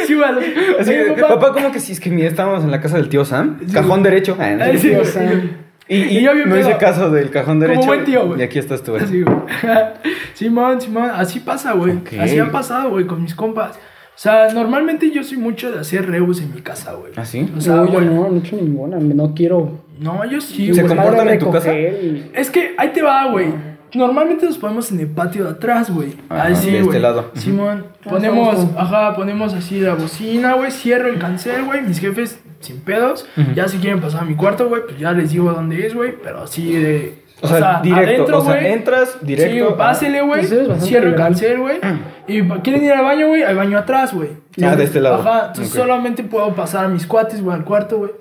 Sí, 0.08 0.14
güey, 0.14 0.26
a 0.30 0.32
los- 0.32 0.44
Así 0.80 0.92
Oye, 0.92 1.16
que, 1.16 1.22
papá, 1.22 1.52
¿cómo 1.52 1.70
que 1.72 1.80
sí? 1.80 1.92
Es 1.92 2.00
que 2.00 2.10
mira, 2.10 2.30
estábamos 2.30 2.64
en 2.64 2.72
la 2.72 2.80
casa 2.80 2.96
del 2.98 3.10
tío 3.10 3.26
Sam. 3.26 3.58
Sí, 3.66 3.74
Cajón 3.74 4.04
derecho. 4.04 4.38
Ah, 4.40 4.52
no. 4.52 4.64
Ay, 4.64 4.78
sí, 4.78 4.88
Tío 4.90 5.00
güey. 5.00 5.12
Sam. 5.12 5.52
Y, 5.88 5.98
y, 5.98 6.18
Y 6.18 6.24
yo 6.24 6.34
bien 6.34 6.50
no 6.50 6.58
hice 6.58 6.70
pedo. 6.70 6.78
caso 6.80 7.12
del 7.12 7.30
cajón 7.30 7.60
derecho. 7.60 7.86
buen 7.86 8.04
tío, 8.06 8.26
güey. 8.28 8.40
Y 8.40 8.44
aquí 8.44 8.58
estás 8.60 8.82
tú. 8.84 8.92
güey. 8.94 9.04
Así, 9.04 9.22
güey. 9.22 9.36
Simón, 10.34 10.82
Simón, 10.82 11.10
así 11.14 11.40
pasa, 11.40 11.74
güey. 11.74 11.94
Ok. 11.98 12.14
Así 12.20 12.40
ha 12.40 12.52
pasado, 12.52 12.90
güey, 12.92 13.06
con 13.06 13.22
mis 13.22 13.36
compas. 13.36 13.76
O 13.78 14.18
sea, 14.18 14.48
normalmente 14.54 15.12
yo 15.12 15.24
soy 15.24 15.38
mucho 15.38 15.72
de 15.72 15.80
hacer 15.80 16.10
rebus 16.10 16.42
en 16.42 16.56
mi 16.56 16.62
casa, 16.62 16.94
güey. 16.94 17.12
¿Ah, 17.18 17.26
sí? 17.26 17.52
O 17.58 17.62
sea, 17.62 17.76
no, 17.76 17.92
yo 17.92 18.02
no, 18.02 18.30
no 18.30 18.36
he 18.36 18.40
hecho 18.40 18.56
ninguna. 18.56 18.98
No 18.98 19.34
quiero. 19.36 19.82
No, 20.00 20.24
yo 20.26 20.40
sí, 20.42 20.74
¿Se 20.74 20.82
güey. 20.84 20.96
comportan 20.96 21.30
en 21.30 21.40
tu 21.40 21.52
casa? 21.52 21.74
y- 21.74 22.32
Es 22.34 22.50
que 22.50 22.74
ahí 22.78 22.90
te 22.90 23.02
va, 23.02 23.30
güey. 23.30 23.48
Normalmente 23.96 24.46
nos 24.46 24.58
ponemos 24.58 24.92
en 24.92 25.00
el 25.00 25.08
patio 25.08 25.46
de 25.46 25.52
atrás, 25.52 25.90
güey. 25.90 26.16
Ajá, 26.30 26.44
Ahí 26.44 26.56
sí, 26.56 26.68
de 26.72 26.78
güey. 26.82 26.88
este 26.90 27.00
lado. 27.00 27.32
Simón, 27.36 27.86
ponemos, 28.04 28.66
ajá, 28.78 29.16
ponemos 29.16 29.54
así 29.54 29.80
la 29.80 29.94
bocina, 29.96 30.54
güey. 30.54 30.72
Cierro 30.72 31.08
el 31.08 31.18
cancel, 31.20 31.64
güey. 31.66 31.82
Mis 31.82 32.00
jefes 32.00 32.40
sin 32.60 32.82
pedos. 32.82 33.26
Ujú. 33.38 33.52
Ya 33.54 33.68
si 33.68 33.78
quieren 33.78 34.02
pasar 34.02 34.22
a 34.22 34.26
mi 34.26 34.36
cuarto, 34.36 34.68
güey, 34.70 34.84
pues 34.84 34.98
ya 35.00 35.12
les 35.12 35.32
digo 35.32 35.52
dónde 35.52 35.86
es, 35.88 35.94
güey. 35.96 36.16
Pero 36.22 36.44
así 36.44 36.74
de. 36.74 37.24
O 37.42 37.48
sea, 37.48 37.82
directo. 37.84 38.10
adentro, 38.12 38.38
o 38.40 38.42
sea, 38.46 38.54
güey. 38.56 38.72
entras 38.74 39.18
directo. 39.22 39.54
Sí, 39.54 39.60
güey, 39.60 39.78
pásele, 39.78 40.22
güey. 40.22 40.40
Pues 40.40 40.52
eres 40.54 40.68
bastante 40.70 40.90
Cierro 40.90 41.08
el 41.10 41.16
cancel, 41.16 41.60
güey. 41.60 41.80
Y 42.28 42.42
pa- 42.42 42.60
quieren 42.62 42.84
ir 42.84 42.92
al 42.94 43.04
baño, 43.04 43.28
güey. 43.28 43.44
Al 43.44 43.56
baño 43.56 43.78
atrás, 43.78 44.14
güey. 44.14 44.30
Ah, 44.64 44.76
de 44.76 44.86
este 44.86 45.00
lado. 45.00 45.16
Ajá, 45.22 45.48
entonces 45.48 45.72
Ok. 45.76 45.80
solamente 45.82 46.24
puedo 46.24 46.54
pasar 46.56 46.86
a 46.86 46.88
mis 46.88 47.06
cuates, 47.06 47.42
güey, 47.44 47.56
al 47.56 47.64
cuarto, 47.66 47.98
güey. 48.00 48.12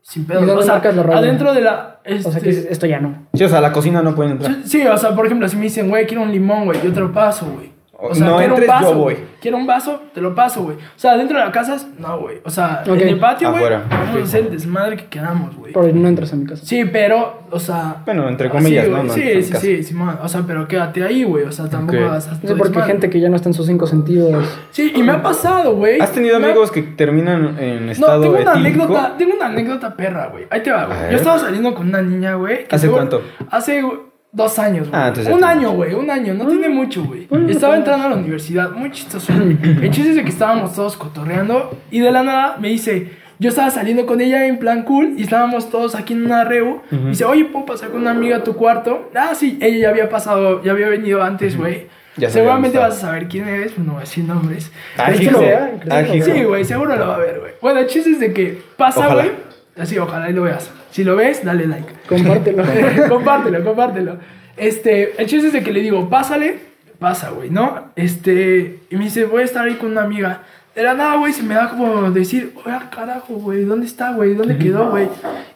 Sin 0.00 0.24
pedos. 0.24 0.44
¿Y 0.44 0.46
dónde 0.46 0.62
O 0.62 0.64
sea, 0.64 0.74
marcas 0.74 0.96
la 0.96 1.02
raya? 1.02 1.18
adentro 1.18 1.52
de 1.52 1.60
la. 1.60 1.89
O 2.06 2.30
sea, 2.30 2.32
este, 2.32 2.40
que 2.40 2.50
esto 2.72 2.86
ya 2.86 3.00
no. 3.00 3.26
Sí, 3.34 3.44
o 3.44 3.48
sea, 3.48 3.60
la 3.60 3.72
cocina 3.72 4.02
no 4.02 4.14
pueden 4.14 4.32
entrar. 4.32 4.54
Sí, 4.64 4.80
sí, 4.80 4.86
o 4.86 4.96
sea, 4.96 5.14
por 5.14 5.26
ejemplo, 5.26 5.48
si 5.48 5.56
me 5.56 5.64
dicen, 5.64 5.88
güey, 5.88 6.06
quiero 6.06 6.22
un 6.22 6.32
limón, 6.32 6.64
güey, 6.64 6.80
yo 6.82 6.92
te 6.92 7.00
lo 7.00 7.12
paso, 7.12 7.46
güey. 7.46 7.72
O 8.02 8.14
sea, 8.14 8.26
No 8.26 8.36
quiero 8.38 8.54
entres, 8.54 8.68
un 8.70 8.74
vaso, 8.74 8.92
yo 8.92 8.98
voy. 8.98 9.16
Quiero 9.40 9.56
un 9.58 9.66
vaso, 9.66 10.02
te 10.14 10.20
lo 10.20 10.34
paso, 10.34 10.62
güey. 10.62 10.76
O 10.76 10.80
sea, 10.98 11.16
dentro 11.16 11.38
de 11.38 11.44
la 11.44 11.52
casa, 11.52 11.76
no, 11.98 12.18
güey. 12.18 12.38
O 12.44 12.50
sea, 12.50 12.82
en 12.86 13.00
el 13.08 13.18
patio, 13.18 13.50
güey, 13.52 13.62
vamos 13.64 14.20
a 14.20 14.22
hacer 14.24 14.46
el 14.46 14.50
desmadre 14.52 14.96
que 14.96 15.06
queramos, 15.06 15.54
güey. 15.56 15.72
Pero 15.72 15.92
no 15.94 16.08
entras 16.08 16.32
a 16.32 16.36
mi 16.36 16.46
casa. 16.46 16.64
Sí, 16.64 16.84
pero, 16.86 17.42
o 17.50 17.58
sea. 17.58 17.96
Bueno, 18.04 18.28
entre 18.28 18.48
comillas. 18.50 18.88
¿no? 18.88 19.02
No 19.02 19.12
Sí, 19.12 19.42
sí, 19.42 19.54
sí, 19.58 19.82
Simón. 19.82 20.18
O 20.22 20.28
sea, 20.28 20.42
pero 20.46 20.66
quédate 20.66 21.02
ahí, 21.04 21.24
güey. 21.24 21.44
O 21.44 21.52
sea, 21.52 21.68
tampoco 21.68 21.98
Ok. 21.98 22.04
hagas 22.10 22.26
No 22.28 22.34
sé 22.34 22.40
todo 22.46 22.56
por 22.56 22.66
qué 22.66 22.68
desmadre. 22.70 22.92
gente 22.92 23.10
que 23.10 23.20
ya 23.20 23.28
no 23.28 23.36
está 23.36 23.48
en 23.48 23.54
sus 23.54 23.66
cinco 23.66 23.86
sentidos. 23.86 24.58
Sí, 24.70 24.92
y 24.94 25.02
me 25.02 25.12
ha 25.12 25.22
pasado, 25.22 25.74
güey. 25.76 26.00
¿Has 26.00 26.12
tenido 26.12 26.36
amigos 26.36 26.70
que 26.70 26.82
terminan 26.82 27.56
en 27.58 27.86
No, 27.86 27.92
estado 27.92 28.22
tengo 28.22 28.38
una 28.38 28.52
etílico? 28.52 28.82
anécdota, 28.84 29.14
tengo 29.18 29.34
una 29.36 29.46
anécdota 29.46 29.94
perra, 29.96 30.26
güey. 30.28 30.44
Ahí 30.50 30.62
te 30.62 30.70
va, 30.70 30.82
A 30.82 30.86
güey. 30.86 30.98
Yo 31.10 31.16
estaba 31.16 31.38
saliendo 31.38 31.74
con 31.74 31.88
una 31.88 32.02
niña, 32.02 32.34
güey. 32.34 32.66
¿Hace 32.70 32.86
tuvo- 32.88 32.94
cuánto? 32.96 33.22
Hace 33.50 33.82
güey, 33.82 33.98
dos 34.32 34.58
años, 34.58 34.88
güey. 34.88 35.00
Ah, 35.00 35.08
entonces 35.08 35.28
ya 35.28 35.36
un 35.36 35.44
año, 35.44 35.72
güey, 35.72 35.94
un 35.94 36.10
año. 36.10 36.34
No 36.34 36.46
tiene 36.46 36.68
mucho, 36.68 37.04
güey. 37.04 37.28
Estaba 37.48 37.76
entrando 37.76 38.06
a 38.06 38.10
la 38.10 38.16
universidad, 38.16 38.70
muy 38.70 38.90
chistoso. 38.90 39.32
El 39.32 39.90
chiste 39.90 40.10
es 40.10 40.16
de 40.16 40.24
que 40.24 40.30
estábamos 40.30 40.74
todos 40.74 40.96
cotorreando 40.96 41.76
y 41.90 42.00
de 42.00 42.10
la 42.10 42.22
nada 42.22 42.56
me 42.58 42.68
dice... 42.68 43.20
Yo 43.42 43.48
estaba 43.48 43.70
saliendo 43.70 44.04
con 44.04 44.20
ella 44.20 44.46
en 44.46 44.58
plan 44.58 44.82
cool 44.82 45.14
y 45.16 45.22
estábamos 45.22 45.70
todos 45.70 45.94
aquí 45.94 46.12
en 46.12 46.26
una 46.26 46.44
reu. 46.44 46.82
Ujú. 46.92 47.08
Dice, 47.08 47.24
oye, 47.24 47.46
¿puedo 47.46 47.64
pasar 47.64 47.88
con 47.88 48.02
una 48.02 48.10
amiga 48.10 48.36
a 48.36 48.44
tu 48.44 48.54
cuarto? 48.54 49.08
Ah, 49.14 49.34
sí, 49.34 49.58
ella 49.62 49.78
ya 49.78 49.88
había 49.88 50.10
pasado, 50.10 50.62
ya 50.62 50.72
había 50.72 50.88
venido 50.88 51.22
antes, 51.22 51.56
güey. 51.56 51.86
Ya 52.18 52.28
sabía 52.28 52.42
Seguramente 52.42 52.76
dónde 52.76 52.90
vas 52.90 52.98
a 52.98 53.06
saber 53.06 53.28
quién 53.28 53.48
eres, 53.48 53.72
pues 53.72 53.86
no 53.86 53.94
voy 53.94 54.00
a 54.00 54.04
decir 54.04 54.24
nombres. 54.24 54.70
Ah. 54.98 55.10
Sí, 55.14 56.44
güey, 56.44 56.66
seguro 56.66 56.94
lo 56.96 57.08
va 57.08 57.14
a 57.14 57.18
ver, 57.18 57.40
güey. 57.40 57.52
Bueno, 57.62 57.80
el 57.80 57.86
chiste 57.86 58.10
es 58.10 58.20
de 58.20 58.34
que 58.34 58.60
pasa, 58.76 59.14
güey. 59.14 59.30
Así, 59.78 59.96
ojalá 59.96 60.28
y 60.28 60.34
lo 60.34 60.42
veas. 60.42 60.70
Si 60.90 61.04
lo 61.04 61.16
ves, 61.16 61.44
dale 61.44 61.66
like. 61.66 61.92
Compártelo. 62.08 62.64
compártelo, 63.08 63.64
compártelo. 63.64 64.18
Este, 64.56 65.20
el 65.20 65.26
chiste 65.26 65.48
es 65.48 65.52
de 65.52 65.62
que 65.62 65.72
le 65.72 65.80
digo, 65.80 66.08
pásale, 66.10 66.58
pasa, 66.98 67.30
güey, 67.30 67.50
¿no? 67.50 67.92
Este, 67.96 68.80
y 68.90 68.96
me 68.96 69.04
dice, 69.04 69.24
voy 69.24 69.42
a 69.42 69.44
estar 69.44 69.66
ahí 69.66 69.74
con 69.74 69.92
una 69.92 70.02
amiga. 70.02 70.42
De 70.74 70.82
la 70.82 70.94
nada, 70.94 71.16
güey, 71.16 71.32
se 71.32 71.42
me 71.42 71.54
da 71.54 71.70
como 71.70 72.10
decir, 72.10 72.52
oye, 72.64 72.76
carajo, 72.94 73.34
güey, 73.34 73.64
¿dónde 73.64 73.86
está, 73.86 74.12
güey? 74.12 74.34
¿Dónde 74.34 74.56
quedó, 74.58 74.90
güey? 74.90 75.08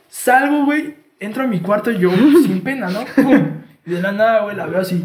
Salgo, 0.09 0.64
güey, 0.64 0.94
entro 1.20 1.44
a 1.44 1.47
mi 1.47 1.61
cuarto 1.61 1.90
yo, 1.90 2.11
sin 2.44 2.61
pena, 2.62 2.88
¿no? 2.88 3.01
Pum. 3.23 3.49
Y 3.87 3.90
de 3.90 4.01
la 4.03 4.12
nada, 4.12 4.42
güey, 4.44 4.57
la 4.57 4.66
veo 4.66 4.81
así, 4.81 5.05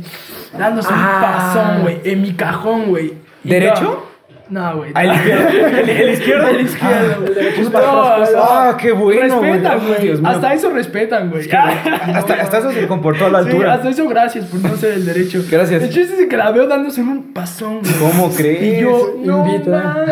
dándose 0.57 0.89
Ah. 0.91 1.15
un 1.15 1.21
pasón, 1.63 1.81
güey, 1.81 1.99
en 2.05 2.21
mi 2.21 2.33
cajón, 2.33 2.85
güey. 2.87 3.13
¿Derecho? 3.43 4.08
No, 4.49 4.77
güey. 4.77 4.91
Ah, 4.95 5.03
el 5.03 5.11
izquierdo. 5.13 5.47
El, 5.79 5.89
el 5.89 6.09
izquierdo. 6.13 6.47
El 6.47 6.61
izquierdo. 6.61 7.15
Pues. 7.25 8.33
Ah, 8.37 8.77
qué 8.79 8.91
bueno. 8.91 9.41
Respetan, 9.41 9.79
güey. 9.87 10.19
Hasta 10.25 10.53
eso 10.53 10.69
respetan, 10.71 11.29
güey. 11.29 11.49
Hasta, 11.51 12.33
hasta 12.33 12.57
eso 12.59 12.71
se 12.71 12.87
comportó 12.87 13.25
a 13.25 13.29
la 13.29 13.43
Sí, 13.43 13.49
altura. 13.49 13.73
hasta 13.75 13.89
eso 13.89 14.07
gracias 14.07 14.45
por 14.45 14.59
no 14.61 14.75
ser 14.75 14.93
el 14.93 15.05
derecho. 15.05 15.43
Gracias. 15.49 15.83
El 15.83 15.89
chiste 15.89 16.23
es 16.23 16.27
que 16.27 16.37
la 16.37 16.51
veo 16.51 16.67
dándose 16.67 17.01
un 17.01 17.33
pasón, 17.33 17.79
güey. 17.79 17.93
¿Cómo 17.99 18.29
crees? 18.31 18.77
Y 18.79 18.81
yo, 18.81 19.15
no 19.23 19.45
Invita. 19.47 20.05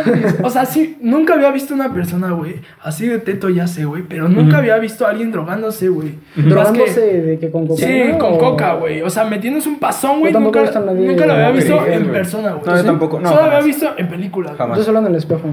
O 0.43 0.49
sea, 0.49 0.65
sí, 0.65 0.97
nunca 1.01 1.33
había 1.33 1.51
visto 1.51 1.73
una 1.73 1.91
persona, 1.93 2.31
güey, 2.31 2.55
así 2.81 3.07
de 3.07 3.19
teto 3.19 3.49
ya 3.49 3.67
sé, 3.67 3.85
güey, 3.85 4.03
pero 4.03 4.27
nunca 4.29 4.57
había 4.59 4.77
visto 4.77 5.05
a 5.05 5.09
alguien 5.09 5.31
drogándose, 5.31 5.89
güey. 5.89 6.13
Drogándose 6.35 6.95
que- 7.01 7.17
de 7.21 7.39
que 7.39 7.51
con 7.51 7.67
coca. 7.67 7.81
Sí, 7.85 8.03
¿no? 8.11 8.17
con 8.19 8.37
coca, 8.37 8.73
güey. 8.75 9.01
O 9.01 9.09
sea, 9.09 9.23
metiéndose 9.25 9.67
un 9.69 9.79
pasón, 9.79 10.19
güey. 10.19 10.31
Nunca, 10.33 10.63
nunca 10.93 11.25
lo 11.25 11.33
había 11.33 11.51
visto 11.51 11.85
en 11.87 12.07
persona, 12.11 12.51
güey. 12.53 12.65
No, 12.65 12.77
yo 12.77 12.83
tampoco, 12.83 13.19
no, 13.19 13.29
Solo 13.29 13.41
había 13.41 13.61
visto 13.61 13.87
en 13.97 14.07
películas. 14.07 14.26
Güey. 14.29 14.47
Jamás. 14.57 14.77
Yo 14.77 14.83
solo 14.83 14.99
en 14.99 15.07
el 15.07 15.15
espejo. 15.15 15.49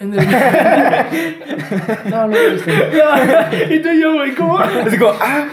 En 0.00 0.14
el- 0.14 0.26
No, 2.10 2.26
no 2.28 2.36
he 2.36 2.50
visto. 2.50 2.70
y 3.74 3.78
tú 3.80 3.88
y 3.88 4.00
yo, 4.00 4.14
güey, 4.14 4.34
¿cómo? 4.34 4.58
Así 4.58 4.96
como, 4.96 5.12
ah. 5.20 5.46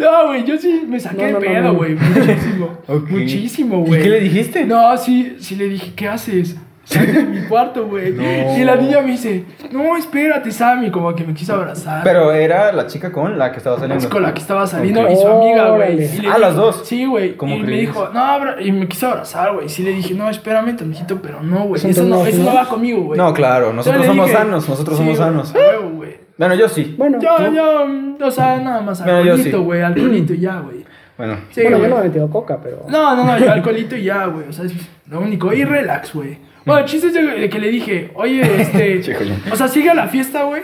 No, 0.00 0.26
güey, 0.28 0.44
yo 0.44 0.56
sí 0.58 0.84
me 0.88 0.98
saqué 1.00 1.16
No, 1.32 1.32
no, 1.32 1.40
de 1.40 1.46
no, 1.48 1.52
pedo, 1.54 1.62
no. 1.64 1.74
güey. 1.74 1.94
Muchísimo. 1.94 2.78
Ok. 2.86 3.10
Muchísimo, 3.10 3.82
¿Y 3.84 3.88
güey. 3.88 4.02
qué 4.02 4.08
le 4.08 4.20
dijiste? 4.20 4.64
No, 4.64 4.96
sí, 4.96 5.36
sí 5.40 5.56
le 5.56 5.68
dije, 5.68 5.92
¿qué 5.94 6.08
haces? 6.08 6.56
De 6.90 7.22
mi 7.22 7.46
cuarto, 7.46 7.86
güey. 7.86 8.12
No. 8.12 8.22
Y 8.58 8.64
la 8.64 8.76
niña 8.76 9.00
me 9.02 9.12
dice, 9.12 9.44
no, 9.70 9.96
espérate, 9.96 10.50
Sammy, 10.50 10.90
como 10.90 11.14
que 11.14 11.24
me 11.24 11.32
quiso 11.32 11.54
abrazar. 11.54 12.02
Pero 12.02 12.32
era 12.32 12.72
la 12.72 12.86
chica 12.88 13.12
con 13.12 13.38
la 13.38 13.52
que 13.52 13.58
estaba 13.58 13.78
saliendo. 13.78 14.04
Es 14.04 14.10
con 14.10 14.22
la 14.22 14.34
que 14.34 14.40
estaba 14.40 14.66
saliendo 14.66 15.08
y 15.10 15.16
su 15.16 15.26
amiga, 15.26 15.70
güey. 15.70 16.08
Ah, 16.30 16.38
las 16.38 16.54
dos. 16.56 16.82
Sí, 16.84 17.04
güey. 17.06 17.36
¿Cómo 17.36 17.54
y 17.54 17.62
me 17.62 17.70
dijo, 17.72 18.08
no, 18.12 18.20
abra- 18.20 18.60
y 18.60 18.72
me 18.72 18.88
quiso 18.88 19.08
abrazar, 19.08 19.54
güey. 19.54 19.68
Sí 19.68 19.82
le 19.84 19.92
dije, 19.92 20.14
no, 20.14 20.28
espérame 20.28 20.76
tantito, 20.76 21.20
pero 21.22 21.40
no, 21.42 21.64
güey. 21.64 21.80
Eso 21.88 22.02
no, 22.04 22.26
eso 22.26 22.42
¿no? 22.42 22.54
va 22.54 22.68
conmigo, 22.68 23.02
güey. 23.02 23.18
No, 23.18 23.32
claro, 23.32 23.72
nosotros 23.72 24.04
somos 24.04 24.26
dije, 24.26 24.38
sanos, 24.38 24.68
nosotros 24.68 24.98
sí, 24.98 25.02
somos 25.04 25.18
sanos. 25.18 25.52
güey. 25.94 26.16
Bueno, 26.36 26.54
yo 26.56 26.68
sí. 26.68 26.94
Bueno, 26.98 27.18
Yo, 27.20 27.36
¿tú? 27.36 27.54
yo, 27.54 28.26
o 28.26 28.30
sea, 28.30 28.58
nada 28.58 28.80
más 28.80 29.00
alcoholito, 29.00 29.58
sí. 29.58 29.64
güey, 29.64 29.82
alcoholito 29.82 30.34
y 30.34 30.40
ya, 30.40 30.58
güey. 30.58 30.84
Bueno. 31.16 31.36
Sí, 31.50 31.60
bueno, 31.62 31.78
yo 31.78 31.88
no 31.88 31.94
me 31.96 32.00
he 32.00 32.04
metido 32.04 32.28
coca, 32.28 32.58
pero. 32.60 32.84
No, 32.88 33.14
no, 33.14 33.24
no, 33.24 33.38
yo 33.38 33.52
alcoholito 33.52 33.94
y 33.94 34.04
ya, 34.04 34.26
güey. 34.26 34.48
O 34.48 34.52
sea, 34.52 34.64
es 34.64 34.72
lo 35.08 35.20
único. 35.20 35.52
Y 35.52 35.62
relax, 35.64 36.12
güey. 36.14 36.38
Bueno, 36.64 36.80
el 36.82 36.86
chiste 36.86 37.08
es 37.08 37.14
de, 37.14 37.48
que 37.48 37.58
le 37.58 37.68
dije, 37.70 38.10
oye, 38.14 38.42
este. 38.60 39.00
O 39.52 39.56
sea, 39.56 39.68
sigue 39.68 39.90
a 39.90 39.94
la 39.94 40.08
fiesta, 40.08 40.44
güey. 40.44 40.62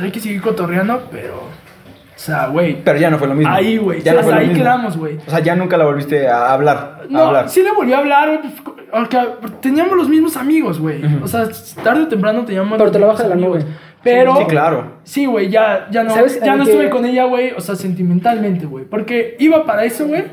Hay 0.00 0.10
que 0.10 0.20
seguir 0.20 0.40
cotorreando, 0.40 1.08
pero. 1.10 1.34
O 1.34 2.18
sea, 2.18 2.46
güey. 2.46 2.82
Pero 2.82 2.98
ya 2.98 3.10
no 3.10 3.18
fue 3.18 3.28
lo 3.28 3.34
mismo. 3.34 3.52
Ahí, 3.52 3.76
güey. 3.76 4.00
Ya 4.02 4.12
no 4.14 4.20
fue 4.20 4.28
hasta 4.32 4.34
lo 4.36 4.40
ahí 4.40 4.46
mismo. 4.48 4.62
quedamos, 4.64 4.96
güey. 4.96 5.18
O 5.26 5.30
sea, 5.30 5.40
ya 5.40 5.54
nunca 5.54 5.76
la 5.76 5.84
volviste 5.84 6.26
a 6.28 6.52
hablar. 6.52 7.00
a 7.02 7.06
No, 7.10 7.20
hablar. 7.24 7.48
sí 7.50 7.62
le 7.62 7.72
volví 7.72 7.92
a 7.92 7.98
hablar, 7.98 8.28
güey. 8.28 8.40
pues, 8.40 8.54
porque 8.90 9.18
teníamos 9.60 9.96
los 9.96 10.08
mismos 10.08 10.36
amigos, 10.36 10.80
güey. 10.80 11.02
O 11.22 11.28
sea, 11.28 11.46
tarde 11.84 12.04
o 12.04 12.08
temprano 12.08 12.44
teníamos. 12.44 12.78
Pero 12.78 12.90
te 12.90 12.98
la 12.98 13.06
baja 13.06 13.22
de 13.24 13.28
la 13.28 13.34
nube. 13.36 13.60
Pero. 14.02 14.36
Sí, 14.36 14.44
claro. 14.46 14.92
Sí, 15.04 15.26
güey, 15.26 15.50
ya, 15.50 15.88
ya 15.90 16.04
no, 16.04 16.10
¿Sabes 16.10 16.40
ya 16.42 16.56
no 16.56 16.64
qué- 16.64 16.70
estuve 16.70 16.90
con 16.90 17.04
ella, 17.04 17.24
güey, 17.24 17.52
o 17.56 17.60
sea, 17.60 17.74
sentimentalmente, 17.76 18.64
güey. 18.64 18.84
Porque 18.86 19.36
iba 19.40 19.66
para 19.66 19.84
eso, 19.84 20.06
güey. 20.06 20.24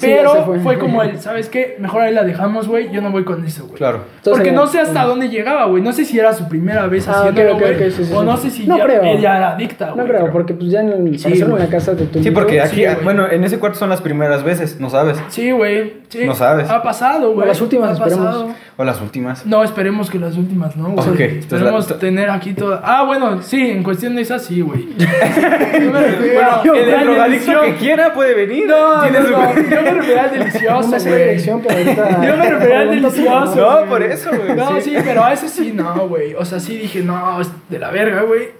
Pero 0.00 0.44
fue. 0.44 0.60
fue. 0.60 0.78
como 0.78 1.02
el, 1.02 1.20
¿sabes 1.20 1.48
qué? 1.48 1.76
Mejor 1.78 2.02
ahí 2.02 2.14
la 2.14 2.22
dejamos, 2.24 2.68
güey. 2.68 2.90
Yo 2.92 3.00
no 3.00 3.10
voy 3.10 3.24
con 3.24 3.44
eso, 3.44 3.64
güey. 3.64 3.76
Claro. 3.76 4.00
Entonces, 4.16 4.32
Porque 4.42 4.52
no 4.52 4.66
sé 4.66 4.80
hasta 4.80 5.04
dónde 5.04 5.28
llegaba, 5.28 5.66
güey. 5.66 5.82
No 5.82 5.92
sé 5.92 6.04
si 6.04 6.18
era 6.18 6.32
su 6.32 6.48
primera 6.48 6.86
vez 6.86 7.06
Ah, 7.08 7.20
haciéndolo, 7.20 7.50
ok, 7.50 7.54
ok, 7.56 7.60
güey. 7.62 7.74
ok, 7.74 7.80
sí, 7.96 8.04
sí, 8.04 8.12
o 8.14 8.20
sí. 8.20 8.26
no 8.26 8.36
sé 8.36 8.50
si 8.50 8.66
No 8.66 8.78
ya, 8.78 8.84
creo. 8.84 9.02
ella 9.04 9.36
era 9.36 9.50
adicta, 9.52 9.90
güey. 9.90 9.96
No 10.06 10.12
creo, 10.12 10.32
porque 10.32 10.54
pues 10.54 10.70
ya 10.70 10.80
en, 10.80 10.88
el, 10.90 11.18
Sí, 11.18 11.32
en 11.40 11.50
güey. 11.50 11.62
la 11.62 11.68
casa 11.68 11.94
de 11.94 12.06
tu 12.06 12.22
Sí, 12.22 12.30
porque 12.30 12.60
aquí, 12.60 12.76
Sí, 12.76 12.84
güey. 12.84 12.96
bueno, 13.04 13.26
en 13.30 13.44
ese 13.44 13.58
cuarto 13.58 13.78
son 13.78 13.88
las 13.90 14.00
primeras 14.00 14.42
veces, 14.42 14.80
no 14.80 14.90
sabes. 14.90 15.18
Sí, 15.28 15.50
güey. 15.52 15.94
Sí. 16.08 16.24
No 16.26 16.34
sabes. 16.34 16.68
Ha 16.70 16.82
pasado, 16.82 17.32
güey. 17.32 17.48
las 17.48 17.60
últimas 17.60 17.90
ha 17.90 17.92
esperemos. 17.94 18.26
pasado. 18.26 18.48
O 18.76 18.84
las 18.84 19.00
últimas. 19.00 19.46
No, 19.46 19.62
esperemos 19.62 20.10
que 20.10 20.18
las 20.18 20.36
últimas, 20.36 20.76
¿no? 20.76 20.90
güey? 20.90 21.08
Ok, 21.08 21.20
Esperemos 21.20 21.88
la- 21.90 21.98
tener 21.98 22.30
aquí 22.30 22.54
toda. 22.54 22.80
Ah, 22.84 23.04
bueno, 23.04 23.40
sí, 23.42 23.70
en 23.70 23.82
cuestión 23.84 24.16
de 24.16 24.22
esa 24.22 24.38
sí, 24.38 24.60
güey. 24.60 24.88
Bueno, 25.74 26.74
el, 26.74 27.04
drogadicto 27.04 27.60
que 27.62 27.74
quiera 27.76 28.12
puede 28.12 28.34
venir. 28.34 28.66
No, 28.66 29.08
no, 29.08 29.22
su- 29.24 29.30
no, 29.30 29.54
yo 29.54 29.93
me 29.94 30.00
refería 30.00 30.24
al 30.24 30.30
delicioso, 30.38 31.08
güey. 31.08 31.38
Yo 32.26 32.36
me 32.36 32.50
refería 32.50 32.80
al 32.80 32.90
delicioso. 32.90 33.56
No, 33.56 33.88
por 33.88 34.02
eso, 34.02 34.30
güey. 34.30 34.56
No, 34.56 34.80
sí, 34.80 34.94
pero 35.04 35.24
a 35.24 35.32
ese 35.32 35.48
sí, 35.48 35.72
no, 35.74 36.08
güey. 36.08 36.34
O 36.34 36.44
sea, 36.44 36.60
sí 36.60 36.76
dije, 36.76 37.02
no, 37.02 37.40
es 37.40 37.50
de 37.68 37.78
la 37.78 37.90
verga, 37.90 38.22
güey. 38.22 38.50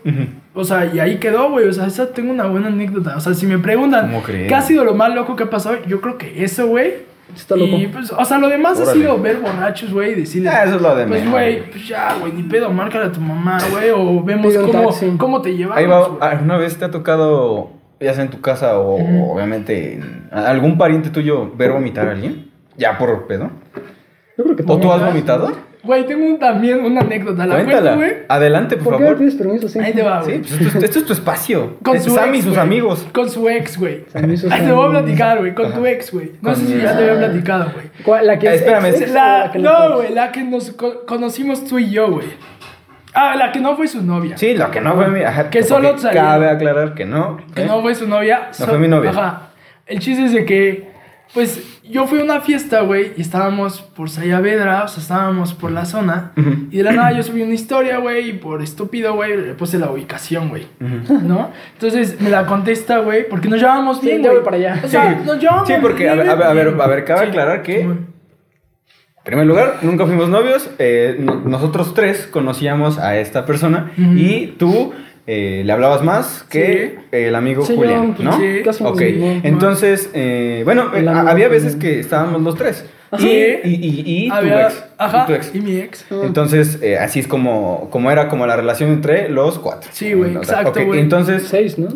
O 0.54 0.64
sea, 0.64 0.86
y 0.86 1.00
ahí 1.00 1.18
quedó, 1.18 1.50
güey. 1.50 1.68
O 1.68 1.72
sea, 1.72 1.86
esa 1.86 2.12
tengo 2.12 2.30
una 2.30 2.46
buena 2.46 2.68
anécdota. 2.68 3.16
O 3.16 3.20
sea, 3.20 3.34
si 3.34 3.46
me 3.46 3.58
preguntan. 3.58 4.12
¿qué 4.26 4.54
ha 4.54 4.62
sido 4.62 4.84
lo 4.84 4.94
más 4.94 5.14
loco 5.14 5.36
que 5.36 5.44
ha 5.44 5.50
pasado? 5.50 5.76
Yo 5.86 6.00
creo 6.00 6.18
que 6.18 6.44
eso, 6.44 6.66
güey. 6.66 7.14
Está 7.34 7.56
loco. 7.56 7.76
Y 7.76 7.86
pues, 7.88 8.12
o 8.12 8.24
sea, 8.24 8.38
lo 8.38 8.48
demás 8.48 8.78
ha 8.80 8.86
sido 8.92 9.18
ver 9.20 9.38
borrachos, 9.38 9.92
güey, 9.92 10.12
y 10.12 10.14
decirles. 10.14 10.52
Ah, 10.54 10.64
eso 10.64 10.76
es 10.76 10.82
lo 10.82 10.94
de 10.94 11.06
Pues, 11.06 11.20
menos, 11.20 11.32
güey, 11.32 11.70
pues 11.70 11.88
ya, 11.88 12.14
güey, 12.20 12.32
ni 12.32 12.42
pedo, 12.42 12.70
márcale 12.70 13.06
a 13.06 13.12
tu 13.12 13.20
mamá, 13.20 13.58
güey, 13.72 13.90
o 13.90 14.22
vemos 14.22 14.54
cómo, 14.56 14.94
cómo 15.18 15.42
te 15.42 15.56
llevamos. 15.56 15.78
Ahí 15.78 15.86
va. 15.86 16.08
¿alguna 16.20 16.58
vez 16.58 16.76
te 16.76 16.84
ha 16.84 16.90
tocado, 16.90 17.70
ya 18.04 18.14
sea 18.14 18.24
en 18.24 18.30
tu 18.30 18.40
casa 18.40 18.78
o 18.78 18.94
obviamente 19.32 19.94
en 19.94 20.28
algún 20.30 20.78
pariente 20.78 21.10
tuyo, 21.10 21.50
ver 21.56 21.72
vomitar 21.72 22.08
a 22.08 22.12
alguien? 22.12 22.50
Ya 22.76 22.98
por 22.98 23.26
pedo. 23.26 23.50
Yo 24.36 24.44
creo 24.44 24.56
que 24.56 24.64
¿O 24.66 24.78
tú 24.78 24.90
has 24.92 25.00
vomitado? 25.04 25.52
Güey, 25.84 26.06
tengo 26.06 26.24
un- 26.26 26.38
también 26.38 26.82
una 26.82 27.02
anécdota. 27.02 27.46
¿La 27.46 27.56
Cuéntala. 27.56 27.94
cuento, 27.94 27.96
güey? 28.16 28.24
Adelante, 28.28 28.76
por, 28.78 28.84
¿Por 28.84 28.92
qué 28.94 28.98
me 29.00 29.04
favor. 29.10 29.18
pides 29.18 29.34
permiso? 29.34 29.68
Sí. 29.68 29.78
Ahí 29.80 29.92
te 29.92 30.02
va, 30.02 30.22
Sí, 30.22 30.30
güey. 30.30 30.40
pues 30.40 30.52
esto, 30.60 30.78
es- 30.78 30.84
esto 30.84 30.98
es 31.00 31.04
tu 31.04 31.12
espacio. 31.12 31.76
Con 31.84 31.96
Es 31.96 32.04
su 32.04 32.10
Sammy 32.10 32.38
y 32.38 32.42
sus 32.42 32.52
güey. 32.52 32.60
amigos. 32.62 33.06
Con 33.12 33.28
su 33.28 33.46
ex, 33.50 33.78
güey. 33.78 34.04
Sammy 34.08 34.32
y 34.32 34.36
sus 34.38 34.50
Ahí 34.50 34.64
te 34.64 34.72
voy 34.72 34.86
a 34.86 34.90
platicar, 34.90 35.38
güey. 35.40 35.54
Con 35.54 35.72
tu 35.74 35.84
ex, 35.84 36.10
güey. 36.10 36.32
No 36.40 36.50
Con 36.50 36.56
sé 36.56 36.62
mi 36.62 36.68
si 36.72 36.78
ya 36.80 36.96
te 36.96 37.02
había 37.10 37.18
platicado, 37.26 37.70
güey. 37.74 37.86
¿Cuál- 38.02 38.26
La 38.26 38.38
que 38.38 38.46
Eh, 38.46 38.54
es 38.54 38.60
espérame, 38.62 38.86
ex, 38.86 38.96
sí. 38.96 39.02
ex 39.04 39.10
o 39.10 39.14
La, 39.14 39.50
que 39.52 39.58
no, 39.58 39.96
güey, 39.96 40.14
la 40.14 40.32
que 40.32 40.42
nos 40.42 40.70
co- 40.70 41.04
conocimos 41.06 41.64
tú 41.66 41.78
y 41.78 41.90
yo, 41.90 42.10
güey. 42.12 42.26
Ah, 43.14 43.34
la 43.36 43.52
que 43.52 43.60
no 43.60 43.76
fue 43.76 43.86
su 43.88 44.02
novia. 44.02 44.36
Sí, 44.36 44.54
lo 44.54 44.70
que 44.70 44.80
no 44.80 44.94
fue 44.94 45.08
mi. 45.08 45.20
Ajá, 45.22 45.48
Que 45.50 45.62
solo 45.62 45.96
salieron. 45.98 46.28
Cabe 46.30 46.48
aclarar 46.50 46.94
que 46.94 47.04
no. 47.04 47.38
Que 47.54 47.62
¿eh? 47.62 47.66
no 47.66 47.80
fue 47.80 47.94
su 47.94 48.08
novia. 48.08 48.48
No 48.58 48.66
fue 48.66 48.78
mi 48.78 48.88
novia. 48.88 49.10
Ajá. 49.10 49.42
El 49.86 50.00
chiste 50.00 50.24
es 50.24 50.32
de 50.32 50.44
que, 50.44 50.90
pues, 51.32 51.62
yo 51.84 52.06
fui 52.06 52.20
a 52.20 52.24
una 52.24 52.40
fiesta, 52.40 52.80
güey, 52.80 53.12
y 53.16 53.20
estábamos 53.20 53.82
por 53.82 54.08
Sayavedra, 54.08 54.84
o 54.84 54.88
sea, 54.88 55.02
estábamos 55.02 55.52
por 55.52 55.70
la 55.70 55.84
zona. 55.84 56.32
Y 56.70 56.78
de 56.78 56.82
la 56.82 56.92
nada 56.92 57.12
yo 57.12 57.22
subí 57.22 57.42
una 57.42 57.52
historia, 57.54 57.98
güey, 57.98 58.30
y 58.30 58.32
por 58.32 58.62
estúpido, 58.62 59.14
güey, 59.14 59.36
le 59.36 59.54
puse 59.54 59.78
la 59.78 59.90
ubicación, 59.90 60.48
güey. 60.48 60.66
¿No? 60.80 61.50
Entonces 61.74 62.20
me 62.20 62.30
la 62.30 62.46
contesta, 62.46 62.98
güey, 62.98 63.28
porque 63.28 63.48
nos 63.48 63.60
llevamos 63.60 64.00
Sí, 64.00 64.06
bien, 64.06 64.22
ya 64.22 64.30
güey. 64.30 64.38
voy 64.40 64.44
para 64.44 64.56
allá. 64.56 64.80
O 64.82 64.88
sea, 64.88 65.10
Sí. 65.18 65.22
nos 65.26 65.38
llevamos 65.38 65.68
Sí, 65.68 65.74
porque, 65.82 66.08
a 66.08 66.14
ver, 66.14 66.30
a 66.30 66.34
ver, 66.34 66.46
a 66.46 66.52
ver, 66.54 66.66
bien, 66.70 66.80
a 66.80 66.86
ver, 66.86 67.04
cabe 67.04 67.26
aclarar 67.28 67.62
que-. 67.62 67.86
En 69.24 69.30
primer 69.30 69.46
lugar, 69.46 69.78
nunca 69.82 70.04
fuimos 70.06 70.28
novios. 70.28 70.68
eh, 70.78 71.16
no- 71.18 71.36
nosotros 71.36 71.94
tres 71.94 72.26
conocíamos 72.30 72.98
a 72.98 73.16
esta 73.18 73.46
persona 73.46 73.92
y 73.96 74.48
tú 74.58 74.92
eh, 75.26 75.62
le 75.64 75.72
hablabas 75.72 76.04
más 76.04 76.44
que 76.50 76.98
el 77.10 77.34
amigo 77.34 77.64
Sí, 77.64 77.74
Julián, 77.74 78.14
yo, 78.18 78.24
¿no? 78.24 78.36
sí, 78.38 78.60
casi 78.62 78.84
Ok, 78.84 79.00
entonces, 79.42 80.10
eh, 80.12 80.60
bueno, 80.66 80.94
eh, 80.94 81.08
había 81.08 81.48
veces 81.48 81.76
que 81.76 81.98
estábamos 82.00 82.42
los 82.42 82.54
tres. 82.56 82.84
Ajá. 83.10 83.24
Y, 83.24 83.28
y, 83.64 83.74
y, 83.74 84.24
y 84.26 84.28
tu 84.28 84.34
Había- 84.34 84.66
ex. 84.66 84.84
Ajá, 84.98 85.22
y 85.22 85.26
tu 85.28 85.32
ex. 85.34 85.54
y 85.54 85.60
mi 85.60 85.76
ex. 85.76 86.04
Entonces, 86.10 86.78
eh, 86.82 86.98
así 86.98 87.20
es 87.20 87.26
como, 87.26 87.88
como 87.90 88.10
era 88.10 88.28
como 88.28 88.46
la 88.46 88.56
relación 88.56 88.90
entre 88.90 89.30
los 89.30 89.58
cuatro. 89.58 89.88
Sí, 89.92 90.12
güey, 90.12 90.36
exacto, 90.36 90.68
ok, 90.70 90.86
güey. 90.86 91.00
entonces, 91.00 91.44
Seis, 91.48 91.78
¿no? 91.78 91.88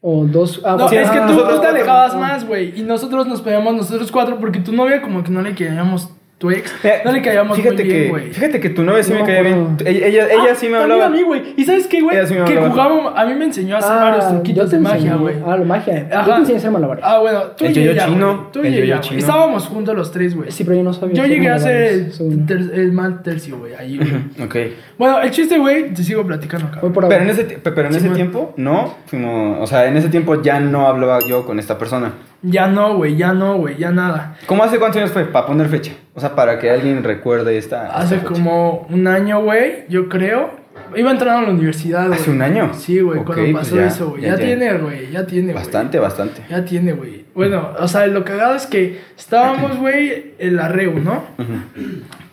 O 0.00 0.24
dos. 0.26 0.60
Ah, 0.64 0.76
No, 0.78 0.88
Sí, 0.88 0.96
es 0.96 1.10
que 1.10 1.18
ah, 1.18 1.26
tú, 1.26 1.32
nosotros 1.32 1.56
tú 1.56 1.60
te 1.62 1.66
alejabas 1.68 2.12
Ah. 2.14 2.18
más, 2.18 2.46
güey. 2.46 2.78
Y 2.78 2.82
nosotros 2.82 3.26
nos 3.26 3.40
pegamos 3.40 3.74
nosotros 3.74 4.12
cuatro 4.12 4.38
porque 4.38 4.60
tu 4.60 4.72
novia 4.72 5.00
como 5.02 5.24
que 5.24 5.30
no 5.32 5.40
le 5.42 5.54
queríamos, 5.54 6.13
tu 6.38 6.50
ex, 6.50 6.74
eh, 6.84 7.00
no 7.04 7.12
le 7.12 7.22
caíamos 7.22 7.56
fíjate 7.56 7.76
muy 7.76 7.84
bien, 7.84 8.02
que, 8.04 8.08
güey. 8.10 8.30
Fíjate 8.32 8.60
que 8.60 8.70
tu 8.70 8.82
novia 8.82 9.02
sí 9.02 9.12
No 9.12 9.20
me 9.20 9.24
caía 9.26 9.42
bien. 9.42 9.76
Ella, 9.86 10.06
ella, 10.06 10.24
ella 10.32 10.42
Ah, 10.50 10.54
sí 10.54 10.66
me 10.66 10.72
también 10.78 10.92
hablaba. 11.00 11.06
a 11.06 11.08
mí, 11.08 11.22
güey. 11.22 11.42
¿Y 11.56 11.64
sabes 11.64 11.86
qué, 11.86 12.00
güey? 12.02 12.26
Sí 12.26 12.34
que 12.34 12.56
jugábamos, 12.56 13.12
a 13.16 13.24
mí 13.24 13.34
me 13.34 13.44
enseñó 13.44 13.76
a 13.76 13.78
hacer 13.78 13.92
varios 13.96 14.28
truquitos 14.28 14.70
yo 14.70 14.76
de 14.76 14.78
magia, 14.80 15.14
güey. 15.14 15.36
Ah, 15.46 15.56
la 15.56 15.64
magia. 15.64 16.08
Yo 16.10 16.18
Ajá. 16.18 16.34
te 16.34 16.40
enseñé 16.40 16.56
a 16.56 16.58
hacer 16.58 16.70
malabares. 16.72 17.04
Ah, 17.06 17.18
bueno, 17.20 17.40
tú 17.56 17.64
El 17.64 17.78
y 17.78 17.88
ella, 17.88 18.06
chino. 18.06 18.48
Tú 18.52 18.60
el 18.60 18.74
y 18.74 18.78
ella, 18.78 19.00
chino. 19.00 19.18
Estábamos 19.20 19.66
juntos 19.68 19.94
los 19.94 20.10
tres, 20.12 20.34
güey. 20.36 20.50
Sí, 20.50 20.64
pero 20.64 20.76
yo 20.76 20.82
no 20.82 20.92
sabía. 20.92 21.14
Yo 21.14 21.22
hacer 21.22 21.34
llegué 21.36 21.48
a 21.48 21.54
malabares, 21.54 22.20
el, 22.20 22.46
ter- 22.46 22.70
el 22.74 22.92
mal 22.92 23.22
tercio, 23.22 23.58
güey, 23.58 23.74
ahí, 23.74 23.96
güey. 23.96 24.10
Ok. 24.44 24.56
Bueno, 24.98 25.20
el 25.22 25.30
chiste, 25.30 25.58
güey, 25.58 25.94
te 25.94 26.02
sigo 26.02 26.24
platicando, 26.26 26.68
por 26.92 27.08
Pero 27.08 27.22
en 27.22 27.30
ese, 27.30 27.44
pero 27.62 27.86
en 27.86 27.92
Sí, 27.92 27.98
ese 28.00 28.10
tiempo, 28.10 28.52
no, 28.56 28.94
fuimos, 29.06 29.58
o 29.62 29.66
sea, 29.66 29.86
en 29.86 29.96
ese 29.96 30.08
tiempo 30.08 30.42
ya 30.42 30.60
no 30.60 30.86
hablaba 30.88 31.20
yo 31.28 31.46
con 31.46 31.58
esta 31.58 31.78
persona. 31.78 32.12
Ya 32.46 32.66
no, 32.68 32.96
güey, 32.96 33.16
ya 33.16 33.32
no, 33.32 33.56
güey, 33.56 33.76
ya 33.78 33.90
nada. 33.90 34.36
¿Cómo 34.46 34.62
hace 34.64 34.78
cuántos 34.78 35.00
años 35.00 35.12
fue? 35.12 35.24
Para 35.24 35.46
poner 35.46 35.68
fecha. 35.68 35.92
O 36.14 36.20
sea, 36.20 36.34
para 36.34 36.58
que 36.58 36.70
alguien 36.70 37.02
recuerde 37.02 37.56
esta. 37.56 37.86
Hace 37.96 38.16
fecha. 38.18 38.28
como 38.28 38.86
un 38.90 39.06
año, 39.06 39.42
güey, 39.42 39.84
yo 39.88 40.08
creo. 40.10 40.62
Iba 40.94 41.10
entrando 41.10 41.38
a 41.38 41.42
la 41.48 41.54
universidad, 41.54 42.06
güey. 42.08 42.18
¿Hace 42.20 42.30
un 42.30 42.42
año? 42.42 42.70
Sí, 42.74 43.00
güey, 43.00 43.18
Ok, 43.20 43.26
cuando 43.26 43.42
pues 43.52 43.54
pasó 43.64 43.76
ya, 43.76 43.86
eso, 43.86 44.10
güey. 44.10 44.22
ya, 44.22 44.28
Ya, 44.28 44.36
ya. 44.36 44.44
tiene, 44.44 44.72
güey, 44.74 45.10
ya 45.10 45.26
tiene, 45.26 45.52
güey. 45.52 45.64
Bastante, 45.64 45.98
bastante. 45.98 46.42
Ya 46.50 46.64
tiene, 46.64 46.92
güey. 46.92 47.24
Bueno, 47.34 47.70
o 47.78 47.88
sea, 47.88 48.06
lo 48.06 48.24
cagado 48.24 48.54
es 48.56 48.66
que 48.66 49.00
estábamos, 49.16 49.78
güey, 49.78 50.34
en 50.38 50.56
la 50.56 50.68
REU, 50.68 51.00
¿no? 51.00 51.24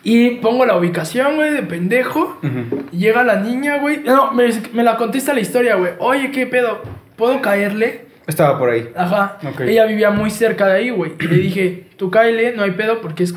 Y 0.04 0.30
pongo 0.36 0.66
la 0.66 0.76
ubicación, 0.76 1.36
güey, 1.36 1.52
de 1.52 1.62
pendejo. 1.62 2.38
Llega 2.92 3.24
la 3.24 3.36
niña, 3.36 3.78
güey. 3.78 4.00
No, 4.04 4.32
me, 4.32 4.48
me 4.74 4.82
la 4.82 4.96
contesta 4.96 5.32
la 5.32 5.40
historia, 5.40 5.76
güey. 5.76 5.92
Oye, 5.98 6.30
¿qué 6.30 6.46
pedo? 6.46 6.82
¿Puedo 7.16 7.40
caerle? 7.40 8.11
Estaba 8.26 8.58
por 8.58 8.70
ahí. 8.70 8.88
Ajá. 8.96 9.38
Ok. 9.46 9.62
Ella 9.62 9.84
vivía 9.86 10.10
muy 10.10 10.30
cerca 10.30 10.66
de 10.66 10.74
ahí, 10.74 10.90
güey. 10.90 11.12
Y 11.18 11.26
le 11.26 11.36
dije, 11.36 11.84
tú 11.96 12.10
cáele, 12.10 12.54
no 12.56 12.62
hay 12.62 12.72
pedo, 12.72 13.00
porque 13.00 13.24
es 13.24 13.34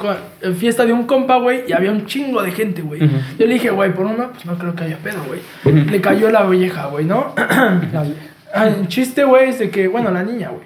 fiesta 0.57 0.85
de 0.85 0.93
un 0.93 1.05
compa, 1.05 1.37
güey, 1.37 1.63
y 1.67 1.73
había 1.73 1.91
un 1.91 2.05
chingo 2.05 2.41
de 2.41 2.51
gente, 2.51 2.81
güey. 2.81 3.01
Yo 3.01 3.45
le 3.45 3.53
dije, 3.53 3.69
güey, 3.69 3.93
por 3.93 4.05
una, 4.05 4.29
pues 4.31 4.45
no 4.45 4.57
creo 4.57 4.75
que 4.75 4.83
haya 4.83 4.97
pedo, 4.97 5.23
güey. 5.27 5.41
Le 5.85 6.01
cayó 6.01 6.29
la 6.29 6.45
vieja, 6.47 6.87
güey, 6.87 7.05
¿no? 7.05 7.33
El 8.55 8.87
chiste, 8.87 9.23
güey, 9.23 9.49
es 9.49 9.59
de 9.59 9.69
que, 9.69 9.87
bueno, 9.87 10.11
la 10.11 10.23
niña, 10.23 10.49
güey. 10.49 10.65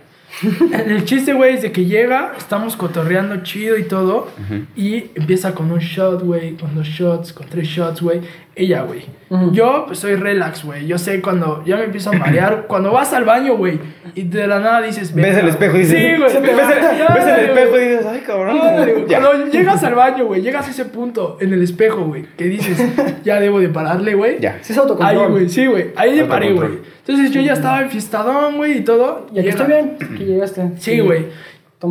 El 0.71 1.05
chiste, 1.05 1.33
güey, 1.33 1.55
es 1.55 1.63
de 1.63 1.71
que 1.71 1.85
llega, 1.85 2.33
estamos 2.37 2.75
cotorreando 2.75 3.37
chido 3.37 3.77
y 3.77 3.83
todo, 3.83 4.29
y 4.75 5.11
empieza 5.15 5.53
con 5.53 5.71
un 5.71 5.79
shot, 5.79 6.21
güey, 6.23 6.55
con 6.55 6.75
dos 6.75 6.87
shots, 6.87 7.33
con 7.33 7.47
tres 7.47 7.67
shots, 7.67 8.01
güey. 8.01 8.21
Ella, 8.59 8.81
güey. 8.81 9.05
Yo, 9.51 9.83
pues, 9.85 9.99
soy 9.99 10.15
relax, 10.15 10.65
güey. 10.65 10.87
Yo 10.87 10.97
sé 10.97 11.21
cuando 11.21 11.63
ya 11.63 11.77
me 11.77 11.83
empiezo 11.83 12.09
a 12.09 12.13
marear, 12.13 12.65
cuando 12.67 12.91
vas 12.91 13.13
al 13.13 13.25
baño, 13.25 13.55
güey, 13.55 13.79
y 14.15 14.23
de 14.23 14.47
la 14.47 14.59
nada 14.59 14.81
dices... 14.81 15.13
Ves 15.13 15.23
"Verga, 15.23 15.39
el 15.41 15.47
espejo 15.49 15.77
y 15.77 15.85
güey". 15.85 15.91
dices. 15.91 16.01
Sí, 16.01 16.17
güey. 16.17 16.33
Ves 16.55 16.67
el, 16.67 17.13
ves 17.13 17.49
espejo 17.49 17.77
y 17.77 17.79
dices, 17.79 18.05
ay, 18.05 18.23
cabrón. 18.25 18.59
Ya. 19.07 19.21
Cuando 19.21 19.45
llegas 19.47 19.83
al 19.83 19.95
baño, 19.95 20.25
güey, 20.25 20.41
llegas 20.41 20.67
a 20.67 20.71
ese 20.71 20.85
punto 20.85 21.37
en 21.39 21.53
el 21.53 21.61
espejo, 21.61 22.05
güey, 22.05 22.25
que 22.37 22.45
dices, 22.45 22.83
ya 23.23 23.39
debo 23.39 23.59
de 23.59 23.69
pararle, 23.69 24.15
güey. 24.15 24.39
Ya. 24.39 24.57
Sí, 24.61 24.73
es 24.73 24.79
autocontrol. 24.79 25.25
Ahí, 25.25 25.31
güey, 25.31 25.49
sí, 25.49 25.67
güey. 25.67 25.91
Ahí 25.95 26.15
le 26.15 26.25
paré, 26.25 26.51
güey. 26.51 26.79
Entonces 27.05 27.31
yo 27.31 27.41
ya 27.41 27.53
estaba 27.53 27.81
enfiestadón, 27.81 28.57
güey, 28.57 28.79
y 28.79 28.81
todo. 28.81 29.27
Y 29.33 29.39
aquí 29.39 29.49
estoy 29.49 29.67
bien, 29.67 29.97
que 30.17 30.25
llegaste. 30.25 30.71
Sí, 30.77 30.99
güey. 30.99 31.27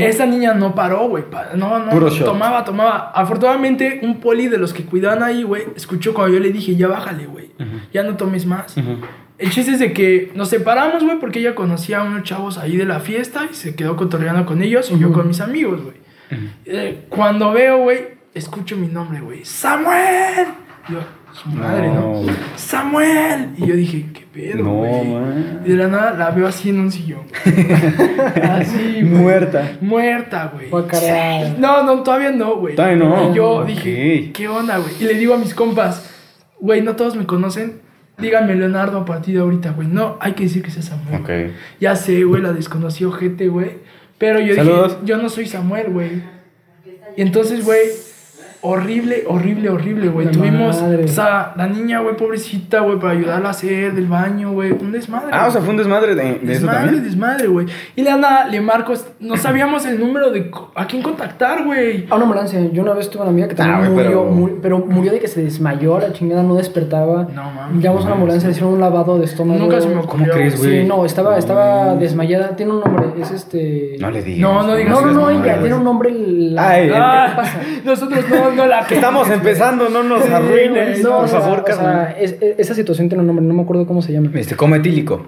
Esa 0.01 0.27
niña 0.27 0.53
no 0.55 0.75
paró, 0.75 1.09
güey. 1.09 1.25
No, 1.57 1.79
no. 1.79 1.91
Puro. 1.91 2.11
Tomaba, 2.11 2.65
tomaba. 2.65 3.11
Afortunadamente, 3.15 4.01
un 4.03 4.21
poli 4.21 4.49
de 4.49 4.59
los 4.59 4.75
que 4.75 4.85
cuidaban 4.85 5.23
ahí, 5.23 5.43
güey, 5.43 5.65
escuchó 5.77 6.13
cuando 6.13 6.35
yo 6.35 6.41
le 6.41 6.51
dije, 6.51 6.77
ya 6.77 6.89
bájale, 6.89 7.27
güey. 7.27 7.51
Ya 7.93 8.03
no 8.03 8.17
tomes 8.17 8.45
más. 8.45 8.75
El 9.39 9.51
chiste 9.51 9.73
es 9.73 9.79
de 9.79 9.93
que 9.93 10.33
nos 10.35 10.49
separamos, 10.49 11.03
güey, 11.03 11.19
porque 11.19 11.39
ella 11.39 11.55
conocía 11.55 12.01
a 12.01 12.05
unos 12.05 12.25
chavos 12.25 12.59
ahí 12.59 12.77
de 12.77 12.85
la 12.85 13.01
fiesta 13.01 13.47
y 13.51 13.55
se 13.55 13.75
quedó 13.77 13.97
cotorreando 13.97 14.45
con 14.45 14.63
ellos 14.63 14.91
y 14.91 14.99
yo 14.99 15.13
con 15.13 15.29
mis 15.29 15.41
amigos, 15.41 15.83
güey. 15.83 15.97
Eh, 16.67 17.07
cuando 17.09 17.53
veo, 17.53 17.79
güey, 17.79 18.19
escucho 18.35 18.77
mi 18.77 18.89
nombre, 18.89 19.21
güey. 19.21 19.45
¡Samuel! 19.45 20.49
Yo, 20.89 21.01
su 21.35 21.49
madre, 21.51 21.89
¿no? 21.89 22.23
¡Samuel! 22.57 23.51
Y 23.59 23.67
yo 23.67 23.75
dije, 23.77 24.07
¿qué 24.13 24.27
pedo, 24.33 24.65
No, 24.65 24.73
güey? 24.73 25.05
Y 25.65 25.71
de 25.71 25.77
la 25.77 25.89
nada 25.89 26.15
la 26.15 26.31
veo 26.31 26.47
así 26.47 26.71
en 26.71 26.81
un 26.81 26.91
sillón. 26.91 27.23
así, 28.43 29.03
güey. 29.03 29.05
Muerta. 29.05 29.73
Muerta, 29.81 30.53
güey. 30.55 30.71
No, 31.59 31.83
no, 31.83 32.03
todavía 32.03 32.31
no, 32.31 32.57
güey. 32.57 32.75
Todavía 32.75 32.97
no. 32.97 33.31
Y 33.31 33.35
yo 33.37 33.65
dije, 33.65 34.31
¿qué 34.33 34.49
onda, 34.49 34.79
güey? 34.79 34.93
Y 35.01 35.05
le 35.05 35.15
digo 35.15 35.35
a 35.35 35.39
mis 35.39 35.55
compas, 35.55 36.11
güey, 36.59 36.81
no 36.81 36.97
todos 36.97 37.17
me 37.17 37.27
conocen. 37.27 37.83
Díganme 38.17 38.57
Leonardo 38.57 38.99
a 38.99 39.05
partir 39.05 39.35
de 39.35 39.43
ahorita, 39.43 39.71
güey. 39.73 39.87
No, 39.87 40.17
hay 40.21 40.33
que 40.33 40.45
decir 40.45 40.63
que 40.63 40.71
sea 40.71 40.83
Samuel. 40.83 41.21
Ok. 41.21 41.31
Ya 41.81 41.95
sé, 41.95 42.25
güey, 42.25 42.43
la 42.43 42.53
desconocí 42.53 43.05
ojete, 43.05 43.49
güey. 43.49 43.79
Pero 44.19 44.41
yo 44.41 44.55
Saludos. 44.57 44.95
dije, 44.95 45.03
yo 45.05 45.19
no 45.19 45.29
soy 45.29 45.47
Samuel, 45.47 45.91
güey. 45.91 46.23
Y 47.17 47.23
entonces, 47.23 47.65
güey, 47.65 47.83
horrible, 48.61 49.25
horrible, 49.27 49.71
horrible, 49.71 50.09
güey. 50.09 50.31
Tuvimos, 50.31 50.81
madre. 50.83 51.05
o 51.05 51.09
sea, 51.09 51.53
la 51.57 51.67
niña, 51.67 52.01
güey, 52.01 52.17
pobrecita, 52.17 52.81
güey, 52.81 52.99
para 52.99 53.13
ayudarla 53.13 53.49
a 53.49 53.51
hacer 53.53 53.93
del 53.95 54.07
baño, 54.07 54.53
güey. 54.53 54.73
Un 54.73 54.93
desmadre. 54.93 55.29
Ah, 55.33 55.47
o 55.49 55.51
sea, 55.51 55.61
fue 55.61 55.71
un 55.71 55.77
desmadre 55.77 56.15
de, 56.15 56.23
de 56.25 56.31
eso 56.35 56.43
Desmadre, 56.45 56.81
también. 56.81 57.05
desmadre, 57.05 57.47
güey. 57.47 57.67
Y 57.97 58.03
le 58.03 58.11
anda, 58.11 58.47
le 58.49 58.61
marco, 58.61 58.95
no 59.21 59.37
sabíamos 59.37 59.87
el 59.87 60.01
número 60.01 60.31
de 60.31 60.51
a 60.75 60.87
quién 60.87 61.03
contactar, 61.03 61.65
güey. 61.65 62.07
A 62.11 62.15
una 62.17 62.25
ambulancia. 62.25 62.61
Yo 62.73 62.83
una 62.83 62.95
vez 62.95 63.09
tuve 63.11 63.23
una 63.23 63.31
amiga 63.31 63.49
que 63.49 63.55
también 63.55 63.79
Ah, 63.85 63.91
murió, 63.91 64.07
pero- 64.09 64.25
muri- 64.27 64.55
pero... 64.61 64.79
murió 64.79 65.13
de 65.13 65.21
que 65.21 65.29
se 65.29 65.43
desmayó, 65.43 65.99
la 65.99 66.13
chingada 66.13 66.43
no 66.43 66.55
despertaba. 66.57 67.29
No, 67.35 67.51
mames. 67.51 67.83
Llamamos 67.83 68.05
a 68.05 68.07
una 68.07 68.15
ambulancia, 68.17 68.49
le 68.49 68.53
hicieron 68.53 68.75
un 68.75 68.81
lavado 68.81 69.19
de 69.19 69.25
estómago. 69.25 69.59
Nunca 69.61 69.81
se 69.81 69.89
me 69.89 69.95
¿Cómo 69.95 70.05
ocurrió. 70.05 70.33
crees, 70.33 70.59
güey? 70.59 70.81
Sí, 70.83 70.85
no, 70.89 71.05
estaba, 71.05 71.39
estaba 71.39 71.95
desmayada. 71.97 72.57
Tiene 72.57 72.73
un 72.73 72.81
nombre, 72.81 73.07
es 73.21 73.31
este... 73.31 73.97
No 74.01 74.11
le 74.11 74.23
digas. 74.23 74.41
No, 74.41 74.63
no 74.67 74.75
digas 74.75 74.93
No, 75.01 75.07
no, 75.07 75.13
no, 75.13 75.31
ella, 75.31 75.59
tiene 75.61 75.75
un 75.75 75.85
nombre. 75.85 76.11
La... 76.13 76.69
Ay, 76.71 76.91
Ah, 76.95 77.27
¿Qué 77.31 77.37
pasa? 77.37 77.61
nosotros 77.85 78.25
no, 78.31 78.48
no 78.55 78.67
la 78.67 78.87
Que 78.87 78.95
estamos 78.97 79.31
empezando, 79.31 79.89
no 79.89 80.03
nos 80.03 80.29
arruines, 80.29 81.03
No, 81.03 81.17
por 81.17 81.25
o 81.25 81.29
sea, 81.29 81.41
favor, 81.41 81.61
o 81.61 81.67
sea, 81.67 81.77
carnal. 81.77 82.15
es- 82.21 82.37
es- 82.41 82.59
esa 82.59 82.75
situación 82.75 83.09
tiene 83.09 83.21
un 83.23 83.27
nombre, 83.29 83.45
no 83.45 83.55
me 83.55 83.63
acuerdo 83.63 83.87
cómo 83.87 84.03
se 84.03 84.13
llama. 84.13 84.31
Este, 84.35 84.57
cometílico. 84.57 85.27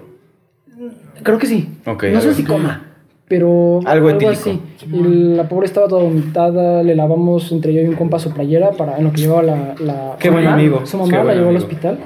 Creo 1.23 1.37
que 1.37 1.45
sí. 1.47 1.69
No 1.85 1.97
sé 1.99 2.27
ver. 2.27 2.35
si 2.35 2.43
coma, 2.43 2.83
pero 3.27 3.79
Algo 3.85 4.09
etílico. 4.09 4.31
así. 4.31 4.59
Y 4.91 5.35
la 5.35 5.47
pobre 5.47 5.67
estaba 5.67 5.87
toda 5.87 6.03
vomitada, 6.03 6.81
le 6.83 6.95
lavamos 6.95 7.51
entre 7.51 7.73
yo 7.73 7.81
y 7.81 7.85
un 7.85 7.95
compa 7.95 8.17
su 8.19 8.31
playera 8.33 8.71
para 8.71 8.97
en 8.97 9.03
lo 9.03 9.11
que 9.11 9.21
llevaba 9.21 9.43
la, 9.43 9.75
la 9.79 10.15
Qué 10.19 10.29
buen 10.31 10.43
mamá, 10.45 10.55
amigo, 10.55 10.85
Su 10.85 10.97
qué 11.05 11.11
mamá 11.17 11.23
la 11.25 11.33
llevó 11.35 11.49
al 11.49 11.57
hospital. 11.57 11.99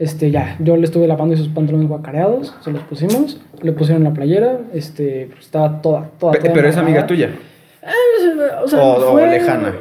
Este, 0.00 0.30
ya, 0.30 0.56
yo 0.60 0.76
le 0.78 0.84
estuve 0.86 1.06
lavando 1.06 1.34
esos 1.34 1.48
pantalones 1.48 1.86
guacareados, 1.86 2.54
se 2.62 2.70
los 2.72 2.82
pusimos, 2.84 3.38
le 3.62 3.72
pusieron 3.72 4.02
la 4.02 4.12
playera, 4.14 4.58
este, 4.72 5.28
pues, 5.30 5.44
estaba 5.44 5.80
toda, 5.82 6.08
toda, 6.18 6.32
Pe- 6.32 6.38
toda 6.40 6.52
Pero 6.54 6.68
es 6.70 6.76
amiga 6.78 7.06
tuya. 7.06 7.28
O, 8.64 8.66
sea, 8.68 8.82
O- 8.82 9.12
o 9.12 9.26
lejana. 9.26 9.74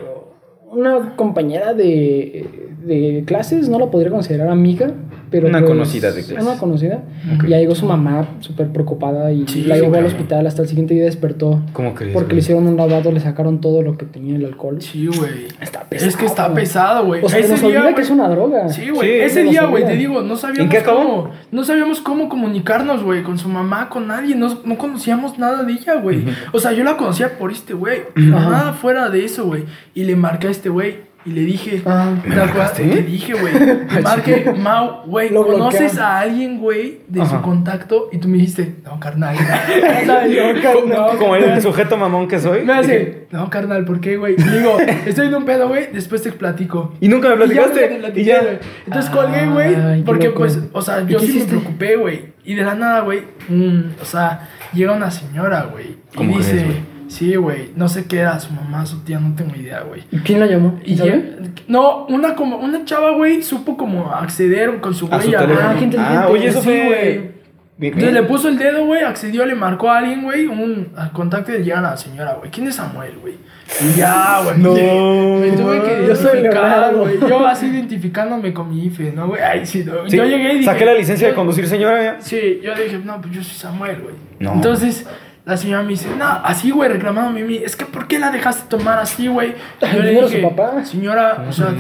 Una 0.72 1.16
compañera 1.16 1.74
de, 1.74 2.69
de 2.89 3.23
clases, 3.25 3.69
no 3.69 3.80
la 3.80 3.86
podría 3.91 4.12
considerar 4.12 4.49
amiga, 4.49 4.91
pero. 5.32 5.47
Una 5.47 5.60
pues, 5.60 5.69
conocida 5.69 6.12
de 6.12 6.23
clases. 6.23 6.45
Una 6.45 6.58
conocida. 6.58 7.04
Ok. 7.36 7.45
Y 7.45 7.49
ya 7.49 7.58
llegó 7.60 7.75
su 7.75 7.86
mamá 7.86 8.28
súper 8.39 8.67
preocupada 8.69 9.32
y 9.32 9.47
Sí, 9.47 9.63
la 9.63 9.78
llevó 9.78 9.95
al 9.95 10.06
hospital. 10.06 10.45
Hasta 10.47 10.63
el 10.63 10.67
siguiente 10.67 10.93
día 10.93 11.06
despertó. 11.06 11.62
¿Cómo 11.73 11.93
crees? 11.95 12.13
Porque 12.13 12.25
güey? 12.28 12.36
le 12.36 12.41
hicieron 12.41 12.67
un 12.67 12.75
lavado, 12.75 13.12
le 13.12 13.19
sacaron 13.19 13.62
todo 13.62 13.82
lo 13.82 13.97
que 13.97 14.06
tenía 14.06 14.36
el 14.36 14.45
alcohol. 14.45 14.82
Sí, 14.82 15.08
güey. 15.08 15.47
Está 15.62 15.86
Es 15.91 16.17
que 16.17 16.25
está 16.25 16.54
pesado. 16.54 16.56
pesado, 16.56 17.06
güey. 17.06 17.23
O 17.23 17.30
sea, 17.30 17.39
Ese 17.39 17.52
nos 17.52 17.62
día, 17.62 17.80
olvida 17.80 17.95
que 17.95 18.02
es 18.02 18.10
una 18.10 18.28
droga. 18.28 18.69
Sí, 18.69 18.89
güey. 18.89 19.08
Sí, 19.08 19.15
Ese 19.21 19.43
día, 19.43 19.65
güey, 19.65 19.86
te 19.86 19.95
digo, 19.95 20.21
no 20.21 20.36
sabíamos 20.36 20.71
qué 20.71 20.80
acabó? 20.80 20.99
cómo. 21.04 21.30
No 21.52 21.63
sabíamos 21.63 22.02
cómo 22.02 22.28
comunicarnos, 22.28 23.04
güey, 23.04 23.23
con 23.23 23.38
su 23.38 23.49
mamá, 23.49 23.89
con 23.89 24.08
nadie. 24.08 24.36
No, 24.36 24.60
no 24.65 24.78
conocíamos 24.78 25.38
nada 25.38 25.63
de 25.63 25.73
ella, 25.73 25.95
güey. 25.95 26.23
O 26.52 26.60
sea, 26.60 26.71
yo 26.71 26.84
la 26.84 26.97
conocía 26.97 27.38
por 27.38 27.52
este 27.52 27.73
güey. 27.73 27.99
Ajá. 28.15 28.49
Nada 28.49 28.73
fuera 28.73 29.10
de 29.10 29.25
eso, 29.25 29.45
güey. 29.45 29.65
Y 29.93 30.04
le 30.06 30.15
marqué 30.15 30.47
a 30.47 30.52
este 30.52 30.69
güey. 30.69 31.09
Y 31.26 31.32
le 31.32 31.42
dije, 31.42 31.82
Ah. 31.86 32.14
¿te 32.24 32.30
¿Me 32.30 32.36
marcaste? 32.38 32.84
Te 32.84 33.02
dije, 33.04 33.34
güey. 33.34 33.54
Le 33.94 34.02
marqué, 34.02 34.54
Mau, 34.58 35.04
güey, 35.06 35.30
¿conoces 35.34 35.98
a 35.98 36.20
alguien, 36.20 36.60
güey, 36.60 37.02
de 37.10 37.22
Ajá. 37.22 37.38
su 37.38 37.42
contacto? 37.42 38.08
Y 38.14 38.20
tú 38.20 38.30
me 38.30 38.38
dijiste, 38.38 38.76
no, 38.86 38.98
carnal. 39.00 39.36
No, 40.08 40.26
yo, 40.28 40.44
carnal. 40.62 41.18
Como 41.18 41.36
el 41.36 41.62
sujeto 41.62 41.98
mamón 41.98 42.28
que 42.30 42.40
soy. 42.40 42.64
Me 42.64 42.74
hace, 42.74 43.28
no, 43.32 43.50
carnal, 43.50 43.84
¿por 43.84 44.00
qué, 44.00 44.16
güey? 44.16 44.36
Y 44.38 44.44
digo, 44.44 44.78
estoy 45.06 45.28
en 45.28 45.36
un 45.36 45.46
pedo, 45.46 45.68
güey, 45.68 45.92
después 45.92 46.22
te 46.24 46.32
platico. 46.32 46.94
Y 47.02 47.10
nunca 47.10 47.28
me 47.36 47.36
Y 47.36 47.50
ya 47.50 47.64
platicaste. 47.66 47.96
platiqué, 47.98 48.22
Y 48.22 48.24
ya. 48.26 48.42
güey. 48.42 48.58
Entonces 48.88 49.12
colgué, 49.12 49.46
güey. 49.48 49.76
qué 49.76 50.04
Porque, 50.06 50.28
loco. 50.28 50.40
pues, 50.40 50.60
o 50.72 50.82
sea, 50.82 51.02
¿Y 51.02 51.08
yo 51.12 51.20
sí 51.20 51.40
me 51.40 51.46
preocupé, 51.46 51.96
güey. 51.98 52.34
Y 52.46 52.56
de 52.56 52.64
la 52.64 52.76
nada, 52.76 53.02
güey, 53.02 53.24
mm, 53.50 53.82
o 54.02 54.06
sea, 54.06 54.48
llega 54.74 54.94
una 54.94 55.12
señora, 55.12 55.68
güey. 55.72 55.98
Y 56.14 56.16
¿Cómo 56.16 56.38
dice, 56.38 56.64
güey? 56.64 56.78
Sí, 57.10 57.36
güey, 57.36 57.72
no 57.76 57.89
sé 57.89 58.06
qué 58.06 58.19
era, 58.19 58.39
su 58.39 58.54
mamá, 58.54 58.86
su 58.86 59.00
tía, 59.04 59.19
no 59.19 59.36
tengo 59.36 59.54
idea, 59.56 59.82
güey. 59.82 60.04
¿Y 60.12 60.19
quién 60.19 60.39
la 60.39 60.45
llamó? 60.45 60.80
Y 60.86 60.95
¿Sabe? 60.95 61.38
no, 61.67 62.06
una 62.06 62.36
como, 62.36 62.58
una 62.58 62.86
chava, 62.86 63.12
güey, 63.12 63.43
supo 63.43 63.76
como 63.76 64.12
acceder 64.13 64.80
con 64.80 64.93
su 64.93 65.08
teléfono. 65.10 65.56
Ah, 65.62 65.76
qué 65.78 65.84
inteligente. 65.86 66.17
Ah, 66.17 66.28
oye, 66.30 66.48
eso 66.48 66.62
Sí, 66.62 66.65
fue. 66.65 66.86
güey. 66.86 67.39
Entonces 67.82 68.12
le 68.12 68.24
puso 68.24 68.50
el 68.50 68.58
dedo, 68.58 68.86
güey, 68.86 69.04
accedió, 69.04 69.45
le 69.45 69.56
marcó 69.56 69.89
a 69.89 70.00
alguien, 70.00 70.24
güey, 70.24 70.48
un 70.48 70.89
al 70.98 71.12
contacto 71.13 71.54
y 71.56 71.63
llegan 71.63 71.86
a 71.86 71.91
la 71.91 71.98
señora, 71.98 72.34
güey. 72.34 72.52
¿Quién 72.52 72.67
es 72.67 72.76
Samuel, 72.76 73.13
güey? 73.22 73.36
Y 73.82 73.98
ya, 73.98 74.41
güey. 74.43 74.58
No, 74.58 74.74
Me 75.39 75.52
tuve 75.54 75.82
que 75.84 76.08
Yo 76.08 76.13
soy 76.13 76.39
identificar, 76.39 76.93
güey. 76.93 77.19
Yo 77.22 77.48
así 77.48 77.67
identificándome 77.67 78.54
con 78.54 78.69
mi 78.69 78.84
IFE, 78.88 79.13
¿no, 79.13 79.28
güey? 79.30 79.41
Ay, 79.41 79.65
sí, 79.65 79.86
no. 79.86 80.10
Sí, 80.10 80.17
Yo 80.17 80.26
llegué 80.26 80.56
y 80.56 80.58
dije... 80.58 80.65
Saqué 80.65 80.84
la 80.86 80.93
licencia 80.93 81.30
de 81.30 81.34
conducir, 81.34 81.67
señora. 81.67 82.04
ya. 82.04 82.17
Sí, 82.19 82.60
yo 82.62 82.76
dije, 82.76 83.00
no, 83.02 83.22
pues 83.22 83.34
yo 83.34 83.43
soy 83.43 83.56
Samuel, 83.56 84.02
güey. 84.02 84.15
No. 84.39 84.56
Entonces, 84.56 85.06
la 85.50 85.58
señora 85.58 85.84
me 85.84 85.90
dice, 85.90 86.08
no, 86.18 86.26
así, 86.26 86.72
güey, 86.72 86.90
reclamándome 86.90 87.42
a 87.42 87.46
mí. 87.46 87.56
Es 87.58 87.76
que, 87.76 87.86
¿por 87.86 88.08
qué 88.08 88.20
la 88.20 88.32
dejaste 88.32 88.70
tomar 88.70 89.00
así, 89.00 89.28
güey? 89.28 89.54
Yo 89.82 90.00
le 90.02 90.20
a 90.20 90.22
su 90.24 90.30
dije, 90.36 90.48
papá. 90.48 90.86
señora, 90.86 91.46
o 91.50 91.52
sea, 91.52 91.74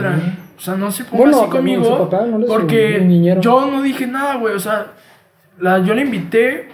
o 0.57 0.61
sea, 0.61 0.75
no 0.75 0.91
se 0.91 1.05
ponga 1.05 1.23
Bueno, 1.23 1.41
así 1.41 1.49
conmigo. 1.51 2.09
papá 2.09 2.25
no 2.25 2.45
porque 2.47 3.37
yo 3.41 3.67
no 3.71 3.81
dije 3.81 4.07
nada, 4.07 4.35
güey. 4.35 4.55
O 4.55 4.59
sea, 4.59 4.87
la, 5.59 5.79
yo 5.83 5.93
le 5.93 6.01
invité, 6.01 6.69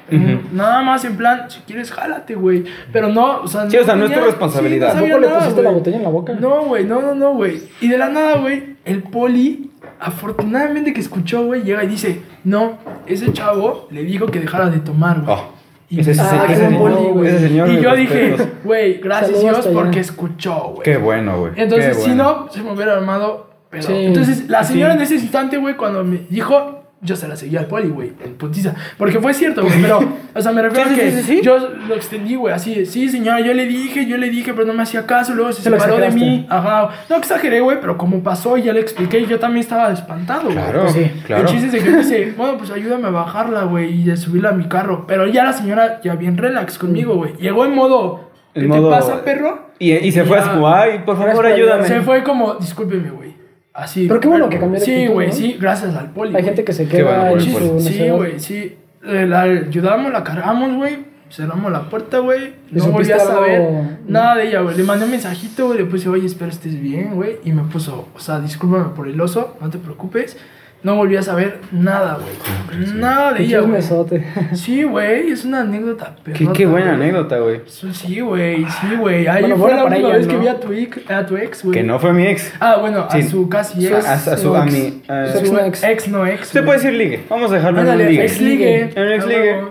nada 0.53 0.81
más 0.83 1.03
en 1.05 1.17
plan, 1.17 1.49
si 1.49 1.59
quieres, 1.61 1.91
jálate, 1.91 2.35
güey. 2.35 2.63
Pero 2.93 3.09
no, 3.09 3.41
o 3.41 3.47
sea, 3.47 3.69
Sí, 3.69 3.77
o 3.77 3.83
sea, 3.83 3.95
no 3.95 4.05
es 4.05 4.13
tu 4.13 4.19
responsabilidad. 4.21 4.89
Sí, 4.91 4.95
no 4.95 5.01
sabía 5.01 5.13
¿Tampoco 5.15 5.31
le 5.33 5.39
pusiste 5.39 5.61
la 5.63 5.69
güey. 5.69 5.79
botella 5.79 5.97
en 5.97 6.03
la 6.03 6.09
boca? 6.09 6.33
No, 6.39 6.61
güey, 6.65 6.85
no, 6.85 7.01
no, 7.01 7.13
no, 7.15 7.33
güey. 7.33 7.61
Y 7.81 7.87
de 7.89 7.97
la 7.97 8.09
nada, 8.09 8.37
güey, 8.37 8.75
el 8.85 9.03
poli, 9.03 9.71
afortunadamente 9.99 10.93
que 10.93 11.01
escuchó, 11.01 11.45
güey, 11.45 11.63
llega 11.63 11.83
y 11.83 11.87
dice, 11.87 12.21
no, 12.43 12.77
ese 13.05 13.33
chavo 13.33 13.87
le 13.91 14.03
dijo 14.03 14.27
que 14.27 14.39
dejara 14.39 14.69
de 14.69 14.79
tomar, 14.79 15.21
güey. 15.21 15.35
Oh, 15.37 15.54
Y- 15.89 15.99
ese, 15.99 16.19
Ah, 16.19 16.45
ese 16.49 16.53
qué 16.53 16.55
señor, 16.67 17.25
ese 17.25 17.47
y 17.47 17.81
yo 17.81 17.95
dije, 17.95 18.35
güey, 18.63 18.95
gracias 18.99 19.39
Saludos 19.39 19.63
Dios 19.65 19.75
porque 19.75 19.99
escuchó, 19.99 20.71
güey. 20.73 20.83
Qué 20.83 20.97
bueno, 20.97 21.39
güey. 21.39 21.53
Entonces, 21.55 22.01
si 22.03 22.11
no, 22.15 22.47
se 22.51 22.61
me 22.63 22.71
hubiera 22.71 22.93
armado. 22.93 23.49
Pero, 23.69 23.83
Sí. 23.83 23.93
entonces, 23.93 24.49
la 24.49 24.63
Sí. 24.63 24.73
señora 24.73 24.93
en 24.93 25.01
ese 25.01 25.15
instante, 25.15 25.57
güey, 25.57 25.75
cuando 25.75 26.03
me 26.03 26.19
dijo, 26.29 26.74
yo 27.01 27.15
se 27.15 27.27
la 27.27 27.35
seguía 27.35 27.59
al 27.59 27.65
poli, 27.67 27.89
güey, 27.89 28.13
en 28.23 28.33
putiza. 28.35 28.73
Porque 28.97 29.19
fue 29.19 29.33
cierto, 29.33 29.61
güey, 29.63 29.79
pero, 29.81 29.99
o 30.33 30.41
sea, 30.41 30.51
me 30.51 30.61
refiero 30.61 30.89
a 30.89 30.93
que 30.95 31.11
sí, 31.11 31.17
sí, 31.17 31.23
sí. 31.37 31.41
yo 31.43 31.57
lo 31.87 31.93
extendí, 31.93 32.35
güey, 32.35 32.53
así, 32.53 32.85
sí, 32.85 33.09
señora, 33.09 33.41
yo 33.41 33.53
le 33.53 33.65
dije, 33.67 34.05
yo 34.07 34.17
le 34.17 34.29
dije, 34.29 34.53
pero 34.53 34.65
no 34.65 34.73
me 34.73 34.81
hacía 34.83 35.05
caso, 35.05 35.35
luego 35.35 35.51
se, 35.51 35.61
Se 35.61 35.69
lo 35.69 35.79
separó 35.79 35.99
de 36.01 36.09
mí, 36.09 36.47
ajá. 36.49 36.89
No 37.09 37.15
exageré, 37.17 37.59
güey, 37.59 37.79
pero 37.79 37.97
como 37.97 38.23
pasó 38.23 38.57
y 38.57 38.63
ya 38.63 38.73
le 38.73 38.79
expliqué, 38.79 39.23
yo 39.25 39.37
también 39.39 39.61
estaba 39.61 39.91
espantado, 39.91 40.43
güey. 40.45 40.55
Claro, 40.55 40.81
Pues 40.83 40.93
sí, 40.93 41.11
claro. 41.27 41.43
El 41.43 41.47
chiste 41.49 41.65
es 41.67 41.71
de 41.73 41.79
que 41.91 41.97
dice, 41.97 42.33
bueno, 42.35 42.57
pues 42.57 42.71
ayúdame 42.71 43.07
a 43.07 43.11
bajarla, 43.11 43.63
güey, 43.65 44.01
y 44.01 44.03
de 44.05 44.17
subirla 44.17 44.49
a 44.49 44.53
mi 44.53 44.67
carro. 44.67 45.05
Pero 45.07 45.27
ya 45.27 45.43
la 45.43 45.53
señora 45.53 45.99
ya 46.03 46.15
bien 46.15 46.37
relax 46.37 46.77
conmigo, 46.79 47.15
güey. 47.15 47.33
Llegó 47.37 47.65
en 47.65 47.75
modo, 47.75 48.31
¿qué 48.53 48.61
En 48.61 48.67
modo- 48.69 48.89
te 48.89 48.95
pasa, 48.95 49.23
perro? 49.23 49.65
Y, 49.77 49.91
y 49.93 50.11
se 50.11 50.23
fue 50.23 50.37
Ya. 50.37 50.43
así 50.43 50.51
como, 50.53 50.69
ay, 50.73 50.99
por 51.05 51.17
favor, 51.17 51.45
ayúdame. 51.45 51.85
Se 51.87 52.01
fue 52.01 52.23
como, 52.23 52.55
discúlpeme, 52.55 53.09
güey. 53.11 53.34
Así. 53.75 54.07
Pero 54.07 54.19
qué 54.21 54.27
bueno 54.29 54.47
que 54.49 54.57
cambió 54.57 54.79
de 54.79 54.85
Sí, 54.85 55.07
güey, 55.07 55.27
¿no? 55.27 55.33
sí, 55.33 55.57
gracias 55.59 55.93
al 55.95 56.09
poli. 56.11 56.35
Hay 56.35 56.43
gente 56.43 56.63
que 56.63 56.71
se 56.73 56.87
queda 56.87 57.31
en 57.31 57.41
su. 57.41 57.79
Sí, 57.81 58.09
güey, 58.09 58.39
sí. 58.39 58.77
Eh, 59.05 59.25
La 59.27 59.41
ayudamos, 59.41 60.11
la 60.11 60.23
cargamos, 60.23 60.73
güey. 60.75 61.13
Cerramos 61.29 61.71
la 61.71 61.89
puerta, 61.89 62.19
güey. 62.19 62.53
¿Y 62.71 62.75
No 62.75 62.85
volví 62.87 63.11
a 63.11 63.19
saber 63.19 63.55
algo? 63.61 63.87
nada 64.07 64.35
de 64.35 64.47
ella, 64.47 64.61
güey. 64.61 64.77
Le 64.77 64.83
mandé 64.83 65.05
un 65.05 65.11
mensajito, 65.11 65.67
güey. 65.67 65.79
Le 65.79 65.85
puse, 65.85 66.07
oye, 66.07 66.25
espero 66.25 66.49
estés 66.51 66.79
bien, 66.79 67.15
güey. 67.15 67.37
Y 67.43 67.51
me 67.51 67.63
puso, 67.63 68.07
o 68.15 68.19
sea, 68.19 68.39
discúlpame 68.39 68.95
por 68.95 69.07
el 69.07 69.19
oso, 69.19 69.57
no 69.59 69.69
te 69.69 69.77
preocupes. 69.77 70.37
No 70.85 70.95
volví 70.97 71.17
a 71.17 71.23
saber 71.23 71.61
nada, 71.71 72.19
güey. 72.21 72.93
Nada 72.93 73.33
de 73.33 73.43
ella, 73.43 73.61
güey. 73.61 73.81
Sí, 74.53 74.83
güey, 74.83 75.31
es 75.31 75.43
una 75.43 75.61
anécdota 75.61 76.15
Qué, 76.23 76.31
perrota, 76.33 76.53
qué 76.53 76.65
buena 76.67 76.93
anécdota, 76.93 77.39
güey. 77.39 77.61
Sí, 77.65 78.19
güey, 78.19 78.63
sí, 78.65 78.95
güey. 78.99 79.25
Ahí 79.27 79.41
Bueno, 79.41 79.57
fue 79.57 79.73
la 79.73 79.83
última 79.85 80.09
ella, 80.09 80.17
vez 80.19 80.27
que 80.27 80.37
vi 80.37 80.47
a 80.47 80.59
tu, 80.59 80.71
ex, 80.73 81.09
a 81.09 81.25
tu 81.25 81.37
ex, 81.37 81.63
güey. 81.63 81.73
Que 81.79 81.83
no 81.83 81.97
fue 81.97 82.13
mi 82.13 82.27
ex. 82.27 82.53
Ah, 82.59 82.77
bueno, 82.79 83.07
Sí. 83.09 83.17
a 83.17 83.23
su 83.27 83.49
casi 83.49 83.87
ex. 83.87 84.05
A, 84.05 84.13
a 84.13 84.19
su, 84.37 84.37
Su 84.43 84.55
a 84.55 84.63
ex. 84.65 84.73
mi. 84.73 85.01
a- 85.07 85.27
Su 85.33 85.45
Su 85.47 85.53
no 85.53 85.59
ex, 85.61 85.83
ex. 85.83 86.07
no 86.07 86.27
ex. 86.27 86.47
Se 86.49 86.61
puede 86.61 86.77
decir 86.77 86.93
ligue. 86.93 87.23
Vamos 87.31 87.51
a 87.51 87.55
dejarlo 87.55 87.81
en 87.81 87.87
un 87.87 87.97
ligue. 87.97 88.23
ex 88.23 88.39
ligue. 88.41 88.81
En 88.95 89.03
un 89.07 89.11
ex 89.13 89.25
ligue. 89.25 89.61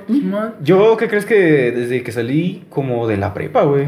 Yo, 0.63 0.97
¿qué 0.97 1.07
crees 1.07 1.27
que 1.27 1.37
desde 1.71 2.03
que 2.03 2.11
salí 2.11 2.65
como 2.69 3.07
de 3.07 3.19
la 3.19 3.33
prepa, 3.33 3.63
güey? 3.63 3.87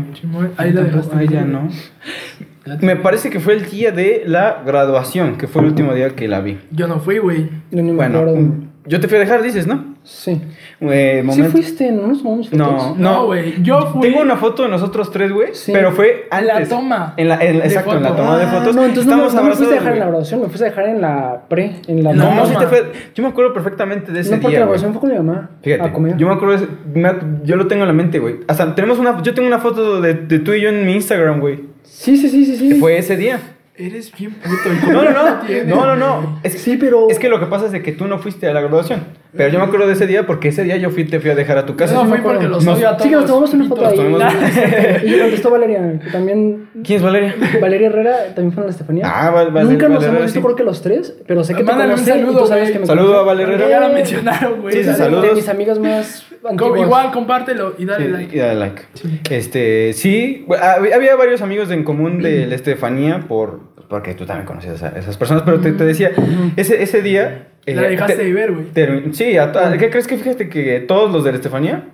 Ahí 0.59 0.71
la 0.73 0.83
dejaste. 0.83 1.17
Ahí 1.17 1.27
ya 1.27 1.41
no. 1.43 1.69
Me 2.81 2.97
parece 2.97 3.31
que 3.31 3.41
fue 3.41 3.55
el 3.55 3.67
día 3.71 3.93
de 3.93 4.23
la 4.27 4.63
graduación, 4.67 5.37
que 5.37 5.47
fue 5.49 5.63
el 5.63 5.69
último 5.69 5.95
día 5.95 6.11
que 6.11 6.29
la 6.29 6.41
vi. 6.41 6.59
Yo 6.71 6.87
no 6.89 6.99
fui, 7.01 7.19
güey. 7.19 7.49
Yo 7.71 7.83
ni 7.83 7.91
me 7.91 7.97
Bueno, 7.97 8.19
acuerdo. 8.19 8.37
mm, 8.41 8.69
yo 8.87 9.01
te 9.01 9.09
fui 9.09 9.17
a 9.17 9.21
dejar, 9.21 9.43
dices, 9.43 9.67
¿no? 9.67 9.97
Sí. 10.05 10.41
Eh, 10.81 11.25
Sí 11.33 11.43
fuiste, 11.45 11.91
¿no 11.91 12.07
nos 12.07 12.23
tomamos 12.23 12.49
fotos? 12.49 12.59
No, 12.59 12.95
No, 12.95 12.97
no, 12.97 13.27
güey. 13.27 13.61
Yo 13.61 13.81
fui. 13.93 14.03
Tengo 14.03 14.21
una 14.21 14.37
foto 14.37 14.63
de 14.63 14.69
nosotros 14.69 15.11
tres, 15.11 15.33
güey. 15.33 15.49
Sí. 15.53 15.73
Pero 15.73 15.91
fue 15.91 16.29
En 16.31 16.47
la 16.47 16.53
antes. 16.55 16.69
toma 16.69 17.15
En 17.17 17.29
la, 17.29 17.43
en- 17.45 17.57
exacto, 17.57 17.97
en 17.97 18.05
la 18.05 18.15
toma 18.15 18.39
de 18.39 18.45
Ah, 18.45 18.49
fotos. 18.49 18.77
no, 18.77 18.85
entonces 18.85 19.07
no, 19.11 19.17
me- 19.17 19.23
Estamos 19.27 19.35
no 19.43 19.51
me 19.51 19.57
fuiste 19.57 19.75
a 19.75 19.79
dejar 19.79 19.93
en 19.95 19.99
la 19.99 20.05
graduación, 20.07 20.41
me 20.43 20.47
fuiste 20.47 20.65
a 20.65 20.69
dejar 20.69 20.87
en 20.87 21.01
la 21.01 21.43
pre, 21.49 21.73
en 21.89 22.05
la 22.05 22.13
No, 22.13 22.25
No, 22.31 22.35
no, 22.37 22.47
sí 22.47 22.55
te 22.57 22.67
fue. 22.69 22.93
Yo 23.17 23.23
me 23.25 23.31
acuerdo 23.31 23.53
perfectamente 23.53 24.13
de 24.13 24.21
ese 24.21 24.37
No, 24.37 24.43
porque 24.43 24.57
día. 24.57 24.61
la 24.61 24.67
güey. 24.67 24.79
graduación 24.79 24.93
fue 24.93 25.01
con 25.01 25.11
mi 25.11 25.17
mamá. 25.27 25.51
Fíjate, 25.63 25.83
A 25.89 25.93
comer. 25.93 26.17
yo 26.17 26.29
me 26.29 26.35
acuerdo, 26.35 26.57
de 26.57 26.65
ese- 26.65 26.73
me- 26.95 27.45
yo 27.45 27.57
lo 27.57 27.67
tengo 27.67 27.83
en 27.83 27.89
la 27.89 27.95
mente, 27.95 28.21
güey. 28.21 28.37
Hasta 28.47 28.73
tenemos 28.77 29.01
una, 29.01 29.21
yo 29.23 29.35
tengo 29.35 29.49
una 29.49 29.59
foto 29.59 30.01
de, 30.01 30.15
de 30.15 30.39
tú 30.39 30.53
y 30.53 30.61
yo 30.61 30.69
en 30.69 30.87
mi 30.87 30.93
Instagram, 30.95 31.41
güey. 31.41 31.75
Sí, 31.87 32.17
sí, 32.17 32.29
sí, 32.29 32.45
sí. 32.45 32.57
sí. 32.57 32.69
Que 32.71 32.75
fue 32.77 32.99
ese 32.99 33.17
día. 33.17 33.41
Eres 33.79 34.11
bien 34.17 34.33
puto. 34.33 34.71
¿y 34.73 34.91
No, 34.91 35.05
no, 35.05 35.11
no, 35.13 35.67
no, 35.67 35.87
no, 35.87 35.97
no. 35.97 36.41
Es, 36.43 36.55
Sí, 36.55 36.79
pero. 36.79 37.09
es 37.11 37.19
que 37.19 37.29
lo 37.29 37.39
que 37.39 37.45
pasa 37.45 37.67
es 37.67 37.73
de 37.73 37.83
que 37.83 37.93
tú 37.93 38.07
no 38.07 38.19
fuiste 38.19 38.47
a 38.49 38.55
la 38.55 38.63
graduación. 38.63 39.05
Pero 39.37 39.51
yo 39.51 39.59
me 39.59 39.67
acuerdo 39.67 39.87
de 39.87 39.93
ese 39.93 40.07
día 40.07 40.27
porque 40.27 40.49
ese 40.49 40.63
día 40.65 40.79
yo 40.79 40.89
fui, 40.89 41.05
te 41.05 41.21
fui 41.21 41.29
a 41.29 41.35
dejar 41.35 41.59
a 41.59 41.67
tu 41.67 41.77
casa. 41.77 41.93
No, 41.93 42.05
me 42.05 42.13
fui 42.13 42.21
porque 42.23 42.49
los 42.49 42.65
Nos- 42.65 42.83
a 42.83 42.93
todos. 42.97 43.03
Sí, 43.03 43.11
que 43.11 43.17
nos 43.17 43.27
tomamos 43.27 43.53
una 43.53 43.69
foto 43.69 43.87
ahí. 43.87 43.99
Y 45.05 45.11
yo 45.11 45.19
contestó 45.21 45.51
Valeria, 45.51 46.01
que 46.03 46.11
también. 46.11 46.71
¿Quién 46.83 46.97
es 46.97 47.03
Valeria? 47.03 47.35
Valeria 47.61 47.89
Herrera 47.89 48.17
también 48.35 48.53
fue 48.53 48.63
en 48.63 48.67
la 48.69 48.71
Estefanía. 48.73 49.05
Ah, 49.15 49.31
Val- 49.31 49.51
Val- 49.51 49.65
Nunca 49.71 49.89
nos 49.89 49.97
Valeria, 49.99 50.09
hemos 50.09 50.23
visto, 50.23 50.41
sí. 50.41 50.45
creo 50.45 50.57
que 50.57 50.65
los 50.65 50.81
tres, 50.81 51.15
pero 51.27 51.45
sé 51.45 51.53
que 51.53 51.59
te 51.59 51.65
Mándale 51.65 51.91
un 51.93 51.99
conocí 52.01 52.11
y 52.11 52.15
saludo, 52.23 52.39
tú 52.41 52.47
sabes 52.47 52.71
que 52.71 52.79
me 52.79 52.87
Saludo 52.87 53.07
conocí. 53.09 53.21
a 53.21 53.27
Valeria 53.27 53.53
Porque 53.59 53.71
ya 53.71 53.81
la 53.81 53.87
Herrera. 53.87 53.99
mencionaron, 54.01 54.61
güey. 54.63 54.75
Sí, 54.75 54.85
sí, 54.85 54.93
saludos. 54.95 55.23
De 55.27 55.35
mis 55.35 55.49
amigas 55.51 55.79
más 55.79 56.27
Igual, 56.53 57.11
compártelo 57.13 57.75
y 57.79 57.85
dale 57.85 58.07
Sí, 58.07 58.11
like. 58.13 58.37
y 58.37 58.39
dale 58.41 58.55
like. 58.61 58.83
Sí. 58.95 59.21
Este, 59.31 59.93
sí, 59.93 60.45
hab- 60.49 60.95
había 60.95 61.17
varios 61.17 61.43
amigos 61.43 61.71
en 61.71 61.85
común 61.85 62.23
de 62.23 62.47
la 62.47 62.55
Estefanía 62.55 63.21
por 63.29 63.61
porque 63.89 64.15
tú 64.15 64.27
también 64.27 64.47
conocías 64.47 64.83
a 64.83 64.89
esas 64.99 65.17
personas, 65.17 65.45
pero 65.45 65.61
te, 65.61 65.71
te 65.73 65.85
decía, 65.85 66.11
ese, 66.57 66.83
ese 66.83 67.03
día... 67.03 67.49
La 67.67 67.83
eh, 67.87 67.91
dejaste 67.91 68.17
te- 68.17 68.25
de 68.25 68.33
ver, 68.33 68.53
güey. 68.53 69.13
sí, 69.15 69.37
a 69.39 69.53
¿qué 69.79 69.91
crees 69.91 70.07
que 70.09 70.17
fíjate 70.19 70.49
que 70.49 70.81
todos 70.81 71.13
los 71.13 71.23
de 71.23 71.31
la 71.31 71.37
Estefanía, 71.37 71.85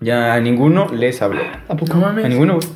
ya 0.00 0.34
a 0.34 0.40
ninguno 0.40 0.86
les 0.92 1.22
hablé? 1.22 1.40
¿A 1.68 1.76
poco? 1.76 1.94
No 1.94 2.00
mames. 2.02 2.26
A 2.26 2.28
ninguno, 2.28 2.56
güey. 2.56 2.66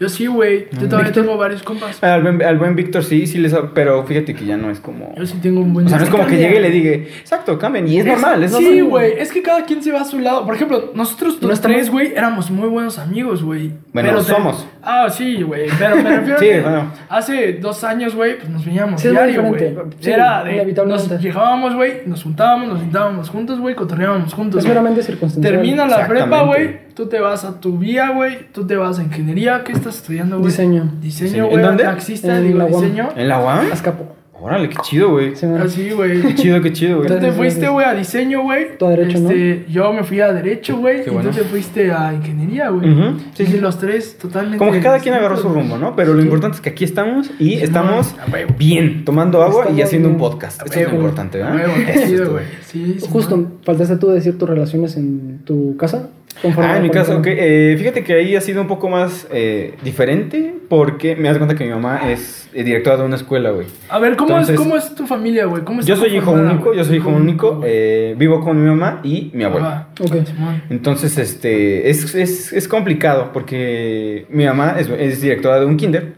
Yo 0.00 0.08
sí, 0.08 0.26
güey. 0.26 0.66
Yo 0.80 0.88
todavía 0.88 1.12
tengo 1.12 1.36
varios 1.36 1.62
compas. 1.62 2.02
Al 2.04 2.22
buen, 2.22 2.40
al 2.42 2.56
buen 2.58 2.76
Víctor 2.76 3.02
sí, 3.02 3.26
sí 3.26 3.38
les 3.38 3.54
pero 3.74 4.04
fíjate 4.04 4.34
que 4.34 4.44
ya 4.44 4.56
no 4.56 4.70
es 4.70 4.78
como... 4.78 5.12
Yo 5.16 5.26
sí 5.26 5.38
tengo 5.42 5.60
un 5.60 5.74
buen. 5.74 5.86
O 5.86 5.88
sea, 5.88 5.98
no 5.98 6.04
es 6.04 6.10
como 6.10 6.24
que 6.24 6.30
cambia. 6.30 6.48
llegue 6.48 6.58
y 6.60 6.62
le 6.62 6.70
diga, 6.70 6.90
exacto, 6.92 7.58
cambien, 7.58 7.88
y 7.88 7.98
es 7.98 8.06
normal, 8.06 8.42
es 8.44 8.52
normal. 8.52 8.72
Sí, 8.72 8.80
güey. 8.80 9.12
Es 9.18 9.32
que 9.32 9.42
cada 9.42 9.64
quien 9.64 9.82
se 9.82 9.90
va 9.90 10.02
a 10.02 10.04
su 10.04 10.20
lado. 10.20 10.44
Por 10.44 10.54
ejemplo, 10.54 10.92
nosotros 10.94 11.38
No 11.42 11.48
los 11.48 11.60
tres, 11.60 11.90
güey, 11.90 12.12
éramos 12.12 12.50
muy 12.50 12.68
buenos 12.68 12.98
amigos, 12.98 13.42
güey. 13.42 13.72
Bueno, 13.92 14.10
Pero 14.10 14.22
te- 14.22 14.32
somos. 14.32 14.66
Ah, 14.82 15.08
sí, 15.10 15.42
güey. 15.42 15.66
Pero 15.78 15.96
me 15.96 16.16
refiero 16.16 16.38
Sí, 16.38 16.46
que 16.46 16.60
bueno. 16.60 16.92
hace 17.08 17.52
dos 17.54 17.82
años, 17.82 18.14
güey, 18.14 18.38
pues 18.38 18.48
nos 18.48 18.64
veíamos 18.64 19.00
Sí, 19.00 19.08
es 19.08 19.12
diario, 19.12 19.42
güey. 19.42 19.74
Sí, 20.00 20.10
Era 20.10 20.44
de. 20.44 20.64
Nos 20.86 21.08
llegábamos, 21.20 21.74
güey, 21.74 22.02
nos 22.06 22.22
juntábamos, 22.22 22.68
nos 22.68 22.80
sentábamos 22.80 23.28
juntos, 23.30 23.58
güey, 23.58 23.74
cotorreábamos 23.74 24.32
juntos. 24.32 24.62
Es 24.62 24.68
meramente 24.68 25.02
circunstancial. 25.02 25.54
Termina 25.54 25.86
la 25.86 26.06
prepa, 26.06 26.42
güey. 26.42 26.87
Tú 26.98 27.06
te 27.06 27.20
vas 27.20 27.44
a 27.44 27.60
tu 27.60 27.78
vía, 27.78 28.10
güey. 28.10 28.50
Tú 28.50 28.66
te 28.66 28.74
vas 28.74 28.98
a 28.98 29.04
ingeniería. 29.04 29.62
¿Qué 29.62 29.70
estás 29.70 29.98
estudiando, 29.98 30.38
güey? 30.40 30.50
Diseño. 30.50 30.90
Diseño, 31.00 31.44
güey. 31.46 31.54
¿En 31.58 31.62
dónde? 31.62 31.84
Taxista, 31.84 32.38
En 32.38 32.44
digo, 32.48 32.58
la 32.58 32.64
UAM. 32.64 32.82
diseño. 32.82 33.08
¿En 33.14 33.28
la 33.28 33.40
UAM? 33.40 33.66
Azcapo. 33.72 34.16
Órale, 34.40 34.68
qué 34.68 34.76
chido, 34.82 35.10
güey. 35.10 35.36
Sí. 35.36 35.46
Así, 35.46 35.90
güey. 35.90 36.20
Qué 36.22 36.34
chido, 36.34 36.60
qué 36.60 36.72
chido, 36.72 36.96
güey. 36.96 37.06
Tú 37.06 37.14
te 37.14 37.18
Entonces, 37.18 37.36
fuiste, 37.36 37.68
güey, 37.68 37.86
a 37.86 37.94
diseño, 37.94 38.42
güey. 38.42 38.76
Tú 38.78 38.86
a 38.86 38.90
derecho, 38.90 39.20
¿no? 39.20 39.30
Este, 39.30 39.64
Yo 39.70 39.92
me 39.92 40.02
fui 40.02 40.20
a 40.20 40.32
derecho, 40.32 40.76
güey. 40.78 41.04
Qué 41.04 41.10
Y 41.10 41.14
bueno. 41.14 41.30
tú 41.30 41.36
te 41.36 41.44
fuiste 41.44 41.92
a 41.92 42.12
ingeniería, 42.14 42.70
güey. 42.70 42.92
Sí, 43.34 43.44
Sí, 43.44 43.52
sí. 43.52 43.58
los 43.60 43.78
tres 43.78 44.18
totalmente. 44.18 44.58
Como 44.58 44.72
que 44.72 44.80
cada 44.80 44.98
quien 44.98 45.14
agarró 45.14 45.36
su 45.36 45.48
rumbo, 45.48 45.78
¿no? 45.78 45.94
Pero 45.94 46.14
lo 46.14 46.22
importante 46.22 46.56
es 46.56 46.60
que 46.60 46.70
aquí 46.70 46.82
estamos 46.82 47.30
y 47.38 47.50
Sí, 47.58 47.62
estamos 47.62 48.16
no, 48.16 48.54
bien, 48.58 49.04
tomando 49.04 49.40
agua 49.44 49.68
y 49.70 49.82
haciendo 49.82 50.08
un 50.08 50.16
podcast. 50.18 50.62
A 50.62 50.64
Esto 50.64 50.80
es 50.80 50.88
lo 50.88 50.94
importante, 50.96 51.38
¿verdad? 51.38 51.64
qué 51.76 51.92
Eso 51.92 52.00
es 52.00 52.08
chido, 52.08 52.32
güey. 52.32 52.44
Sí, 52.66 52.96
sí. 52.98 53.06
Justo, 53.08 53.36
man. 53.36 53.48
faltaste 53.64 53.96
tú 53.98 54.08
decir 54.08 54.36
tus 54.36 54.48
relaciones 54.48 54.96
en 54.96 55.40
tu 55.44 55.76
casa. 55.76 56.10
Ah, 56.58 56.76
en 56.76 56.82
mi 56.82 56.90
caso, 56.90 57.12
ok. 57.16 57.22
cuarentena. 57.22 57.46
eh, 57.48 57.76
fíjate 57.78 58.04
que 58.04 58.14
ahí 58.14 58.36
ha 58.36 58.40
sido 58.40 58.60
un 58.62 58.68
poco 58.68 58.88
más 58.88 59.26
eh, 59.32 59.74
diferente 59.82 60.54
porque 60.68 61.16
me 61.16 61.28
das 61.28 61.38
cuenta 61.38 61.54
que 61.56 61.64
mi 61.64 61.70
mamá 61.70 62.10
es 62.10 62.48
eh, 62.52 62.62
directora 62.62 62.96
de 62.98 63.04
una 63.04 63.16
escuela, 63.16 63.50
güey. 63.50 63.66
A 63.88 63.98
ver, 63.98 64.16
¿cómo, 64.16 64.30
Entonces- 64.30 64.54
es, 64.54 64.60
¿cómo 64.60 64.76
es 64.76 64.94
tu 64.94 65.06
familia, 65.06 65.46
güey? 65.46 65.64
¿Cómo 65.64 65.80
está 65.80 65.88
Yo 65.92 65.96
soy 65.98 66.16
hijo 66.16 66.30
único, 66.32 66.64
güey? 66.66 66.76
yo 66.78 66.84
soy 66.84 66.96
hijo 66.96 67.08
único, 67.10 67.60
eh, 67.64 68.14
vivo 68.18 68.40
con 68.40 68.62
mi 68.62 68.68
mamá 68.68 69.00
y 69.02 69.30
mi 69.34 69.44
abuelo. 69.44 69.66
Ajá. 69.66 69.88
Ok. 70.00 70.24
Simón. 70.26 70.62
Entonces, 70.70 71.16
este, 71.18 71.90
es, 71.90 72.14
es, 72.14 72.52
es 72.52 72.68
complicado 72.68 73.30
porque 73.32 74.26
mi 74.30 74.44
mamá 74.44 74.76
es, 74.78 74.88
es 74.90 75.20
directora 75.20 75.60
de 75.60 75.66
un 75.66 75.76
kinder 75.76 76.14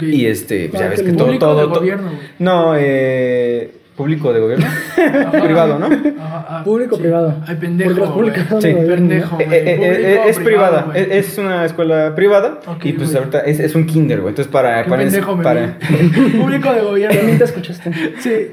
y 0.00 0.26
este, 0.26 0.68
pues 0.68 0.80
ya 0.80 0.86
Ah, 0.86 0.90
ves 0.90 1.02
que 1.02 1.12
todo, 1.12 1.38
todo, 1.38 1.62
todo- 1.68 1.80
gobierno, 1.80 2.08
güey. 2.10 2.28
No, 2.38 2.74
eh, 2.76 3.70
público 3.98 4.32
de 4.32 4.40
gobierno, 4.40 4.64
Ajá. 4.96 5.30
privado, 5.42 5.78
¿no? 5.78 5.86
Ajá, 5.86 6.46
ah, 6.48 6.62
Público 6.64 6.94
sí. 6.96 7.02
privado. 7.02 7.34
Ay, 7.46 7.56
pendejo. 7.56 8.22
Eh, 9.40 9.46
eh, 9.50 9.78
eh, 9.80 10.20
es 10.28 10.38
privada, 10.38 10.86
es, 10.94 11.08
es 11.30 11.38
una 11.38 11.64
escuela 11.64 12.14
privada 12.14 12.60
y 12.84 12.92
pues 12.92 13.08
güey. 13.10 13.18
ahorita 13.18 13.40
es, 13.40 13.58
es 13.60 13.74
un 13.74 13.84
kinder, 13.86 14.20
güey. 14.20 14.30
Entonces 14.30 14.50
para, 14.50 14.84
para, 14.84 15.02
pendejo 15.02 15.36
me 15.36 15.42
para-. 15.44 15.76
Público 16.40 16.72
de 16.72 16.80
gobierno. 16.80 17.16
También 17.18 17.38
te 17.38 17.44
escuchaste. 17.44 17.90
Sí, 18.20 18.52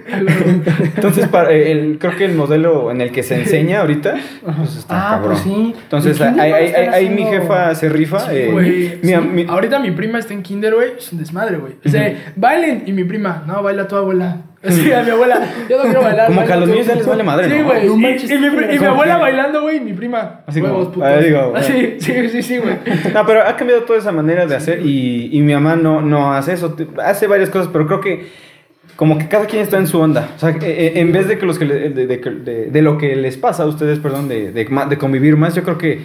entonces 0.96 1.28
para 1.28 1.52
el, 1.52 1.98
creo 2.00 2.16
que 2.16 2.26
el 2.26 2.34
modelo 2.36 2.92
en 2.92 3.02
el 3.02 3.12
que 3.12 3.24
se 3.24 3.36
enseña 3.36 3.82
ahorita, 3.82 4.16
pues 4.58 4.78
está 4.78 4.96
Ah, 4.96 5.12
cabrón. 5.16 5.32
pues 5.32 5.44
sí. 5.44 5.76
Entonces 5.84 6.18
¿Y 6.18 6.20
quién 6.24 6.40
ahí, 6.40 7.10
mi 7.10 7.24
jefa 7.26 7.76
se 7.76 7.90
rifa. 7.90 8.20
Sí, 8.22 8.36
eh, 8.36 8.50
güey. 8.52 9.00
mi- 9.02 9.10
sí. 9.10 9.16
mi- 9.18 9.46
Ahorita 9.48 9.80
mi 9.80 9.92
prima 9.92 10.20
está 10.20 10.34
en 10.34 10.42
kinder, 10.42 10.74
güey. 10.74 10.94
Es 10.98 11.12
un 11.12 11.20
desmadre, 11.20 11.58
güey. 11.58 11.74
O 11.86 11.90
sea, 11.90 12.14
bailen. 12.36 12.84
Y 12.86 12.94
mi 12.94 13.04
prima, 13.04 13.44
no, 13.48 13.62
baila 13.62 13.88
tu 13.88 13.96
abuela. 13.96 14.38
Así, 14.68 14.92
a 14.92 15.04
mi 15.04 15.10
abuela, 15.12 15.42
yo 15.70 15.78
no 15.78 15.84
quiero 15.84 16.02
bailar. 16.04 16.28
Como 16.28 16.46
que 16.46 16.54
a 16.54 16.56
los 16.58 16.66
tú". 16.68 16.72
niños 16.74 16.88
ya 16.88 16.96
les 16.96 17.06
vale 17.06 17.24
madre, 17.24 17.50
Sí, 17.50 17.62
güey. 17.64 17.88
No 17.88 17.94
y, 17.94 17.98
mi, 17.98 18.50
pri- 18.50 18.66
y 18.66 18.72
mi 18.74 18.78
como 18.78 18.92
abuela 18.92 19.18
bailando, 19.18 19.62
güey. 19.62 19.78
Y 19.78 19.80
mi 19.82 19.94
prima. 19.94 20.42
Así 20.48 20.60
como, 20.62 20.74
huevos, 20.74 20.88
putos. 20.94 21.04
ah, 21.10 21.18
digo, 21.18 21.52
bueno. 21.52 21.66
Sí, 21.66 21.96
sí, 22.00 22.30
sí, 22.30 22.42
sí, 22.44 22.58
güey. 22.58 22.76
No, 23.14 23.26
pero 23.26 23.42
ha 23.48 23.56
cambiado 23.56 23.84
toda 23.84 24.00
esa 24.00 24.12
manera 24.12 24.46
de 24.46 24.56
hacer 24.56 24.86
y, 24.86 25.30
y 25.32 25.42
mi 25.42 25.54
mamá 25.54 25.76
no, 25.76 26.02
no 26.02 26.34
hace 26.34 26.54
eso. 26.54 26.76
Hace 27.04 27.28
varias 27.28 27.50
cosas, 27.50 27.70
pero 27.72 27.86
creo 27.88 28.02
que 28.02 28.28
como 28.96 29.18
que 29.18 29.28
cada 29.28 29.46
quien 29.46 29.62
está 29.62 29.78
en 29.78 29.88
su 29.88 30.00
onda. 30.00 30.30
O 30.36 30.40
sea, 30.40 30.50
eh, 30.52 30.58
eh, 30.62 30.92
en 30.96 31.12
vez 31.12 31.28
de 31.28 31.38
que 31.38 31.46
los 31.46 31.60
que 31.60 31.66
le- 31.66 31.90
de, 31.90 32.08
de 32.08 32.20
que- 32.22 32.30
de- 32.30 32.66
de 32.72 32.82
lo 32.82 32.98
que 32.98 33.16
les 33.16 33.36
pasa 33.38 33.64
a 33.64 33.66
ustedes, 33.66 34.00
perdón, 34.00 34.28
de, 34.30 34.52
de, 34.52 34.66
ma- 34.70 34.86
de 34.86 34.98
convivir 34.98 35.36
más, 35.36 35.54
yo 35.56 35.64
creo 35.64 35.78
que 35.78 36.00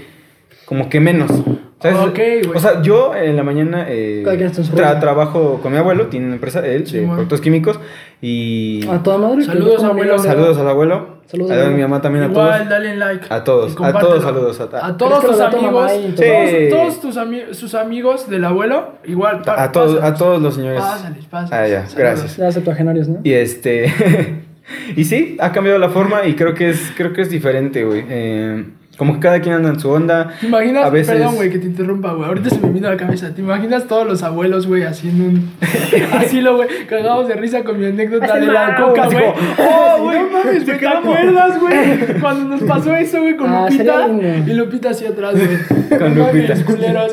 como 0.65 0.89
que 0.89 0.99
menos. 1.01 1.31
¿Sabes? 1.81 1.99
Ok, 1.99 2.19
güey. 2.47 2.57
O 2.57 2.59
sea, 2.61 2.83
yo 2.83 3.15
en 3.15 3.37
la 3.37 3.43
mañana 3.43 3.87
eh, 3.89 4.23
tra- 4.25 5.01
trabajo 5.01 5.61
con 5.63 5.73
mi 5.73 5.79
abuelo, 5.79 6.07
tiene 6.09 6.27
una 6.27 6.35
empresa 6.35 6.65
él 6.67 6.87
Sí, 6.87 6.95
de 6.95 7.01
bueno. 7.01 7.15
productos 7.15 7.41
químicos 7.41 7.81
y 8.21 8.87
A 8.87 9.03
toda 9.03 9.17
madre. 9.19 9.45
Saludos, 9.45 9.83
abuelo. 9.83 10.19
saludos 10.19 10.59
al 10.59 10.69
abuelo, 10.69 11.21
Saludos, 11.27 11.51
a 11.53 11.55
abuelo. 11.55 11.77
mi 11.77 11.83
mamá 11.83 12.03
también 12.03 12.25
a 12.25 12.27
Igual, 12.29 12.55
todos. 12.59 12.69
dale 12.69 12.97
like. 12.97 13.27
A 13.31 13.45
todos, 13.45 13.77
a 13.81 13.93
todos 13.99 14.23
saludos, 14.23 14.61
a- 14.61 14.87
A 14.89 14.97
todos 14.97 15.25
tus 15.25 15.41
amigos. 15.41 15.91
Todos, 16.17 16.51
Sí. 16.51 16.69
todos 16.71 17.01
tus 17.01 17.17
ami- 17.17 17.55
sus 17.55 17.75
amigos 17.75 18.29
del 18.29 18.45
abuelo, 18.45 18.97
igual. 19.07 19.41
pa- 19.43 19.63
A 19.63 19.73
todos, 19.73 20.03
a 20.03 20.15
todos 20.15 20.43
los 20.43 20.55
señores. 20.57 20.81
Pásales, 20.83 21.25
pásales. 21.27 21.53
Ah, 21.53 21.67
ya, 21.67 21.87
Saludos. 21.89 21.97
gracias. 21.97 22.37
Ya 22.37 22.53
septuagenarios, 22.53 23.09
¿no? 23.09 23.21
Y 23.25 23.33
este. 23.33 23.87
Y 24.97 25.03
sí, 25.05 25.37
ha 25.41 25.51
cambiado 25.51 25.79
la 25.81 25.89
forma 25.89 26.27
y 26.27 26.35
creo 26.37 26.55
que 26.55 26.69
es, 26.71 26.93
creo 26.97 27.13
que 27.13 27.23
es 27.23 27.31
diferente, 27.31 27.85
güey. 27.85 28.05
Eh, 28.09 28.65
como 29.01 29.15
que 29.15 29.21
cada 29.21 29.41
quien 29.41 29.55
anda 29.55 29.71
en 29.71 29.81
su 29.81 29.89
onda. 29.89 30.29
¿Te 30.39 30.47
imaginas? 30.47 30.85
A 30.85 30.91
veces- 30.91 31.15
Perdón, 31.17 31.37
güey, 31.37 31.49
que 31.49 31.59
te 31.59 31.67
interrumpa, 31.69 32.13
güey. 32.13 32.29
Ahorita 32.29 32.51
se 32.51 32.61
me 32.61 32.69
vino 32.69 32.87
a 32.87 32.91
la 32.91 32.97
cabeza. 32.99 33.35
¿Te 33.35 33.41
imaginas 33.41 33.87
todos 33.87 34.07
los 34.07 34.23
abuelos, 34.23 34.67
güey, 34.67 34.83
haciendo 34.83 35.25
un 35.25 35.51
asilo, 36.13 36.57
güey? 36.57 36.69
Cagados 36.87 37.27
de 37.27 37.35
risa 37.35 37.65
con 37.65 37.81
mi 37.81 37.87
anécdota 37.87 38.37
de 38.39 38.47
la 38.47 38.77
coca, 38.77 39.07
güey. 39.07 39.25
¡Oh, 39.59 40.03
güey! 40.03 40.19
no 40.21 40.29
mames, 40.31 40.67
te 40.67 40.73
¿Te 40.75 40.79
quedamos. 40.81 41.17
acuerdas, 41.17 41.59
güey? 41.61 41.99
Cuando 42.21 42.57
nos 42.57 42.63
pasó 42.65 42.95
eso, 42.95 43.23
güey, 43.23 43.37
con 43.39 43.51
Ah, 43.51 43.69
Lupita. 43.71 44.07
Y 44.47 44.53
Lupita 44.53 44.91
hacia 44.91 45.09
atrás, 45.09 45.33
güey. 45.35 45.99
Con 45.99 46.15
Lupita. 46.15 46.49
mames, 46.55 46.65
culeros. 46.65 47.13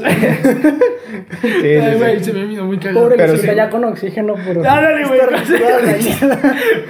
Sí, 1.41 1.47
sí, 1.51 1.57
Ay, 1.67 1.91
sí. 1.93 1.97
güey, 1.97 2.23
se 2.23 2.33
me 2.33 2.45
vino 2.45 2.65
muy 2.65 2.77
cagado. 2.79 3.01
Pobre 3.03 3.15
Pero 3.15 3.29
Luisita, 3.29 3.51
sí. 3.53 3.57
ya 3.57 3.69
con 3.69 3.83
oxígeno, 3.85 4.33
por. 4.35 4.61
Dale, 4.61 5.05
güey. 5.07 5.19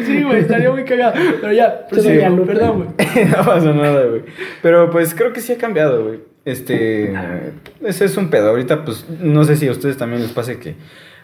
Sí, 0.06 0.24
güey, 0.24 0.40
estaría 0.40 0.72
muy 0.72 0.84
cagado. 0.86 1.14
Pero 1.42 1.54
ya, 1.54 1.86
Sí, 1.92 2.02
perdón, 2.46 2.94
güey. 2.96 3.26
no 3.28 3.38
pasa 3.46 3.74
nada, 3.74 4.06
güey. 4.06 4.22
Pero 4.62 4.87
pues 4.92 5.14
creo 5.14 5.34
que 5.34 5.42
sí 5.42 5.54
ha 5.54 5.58
cambiado, 5.58 6.04
güey. 6.04 6.20
Este, 6.46 7.14
ese 7.84 8.06
es 8.06 8.18
un 8.18 8.30
pedo. 8.30 8.50
Ahorita, 8.50 8.86
pues, 8.86 9.06
no 9.10 9.44
sé 9.44 9.58
si 9.58 9.68
a 9.68 9.72
ustedes 9.72 9.98
también 9.98 10.22
les 10.22 10.32
pase 10.32 10.60
que, 10.60 10.76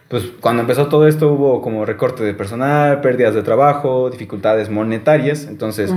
pues, 0.08 0.24
cuando 0.40 0.62
empezó 0.62 0.88
todo 0.88 1.08
esto 1.08 1.32
hubo 1.32 1.62
como 1.62 1.86
recorte 1.86 2.22
de 2.22 2.34
personal, 2.34 3.00
pérdidas 3.00 3.34
de 3.34 3.42
trabajo, 3.42 4.10
dificultades 4.10 4.70
monetarias. 4.70 5.46
Entonces. 5.46 5.92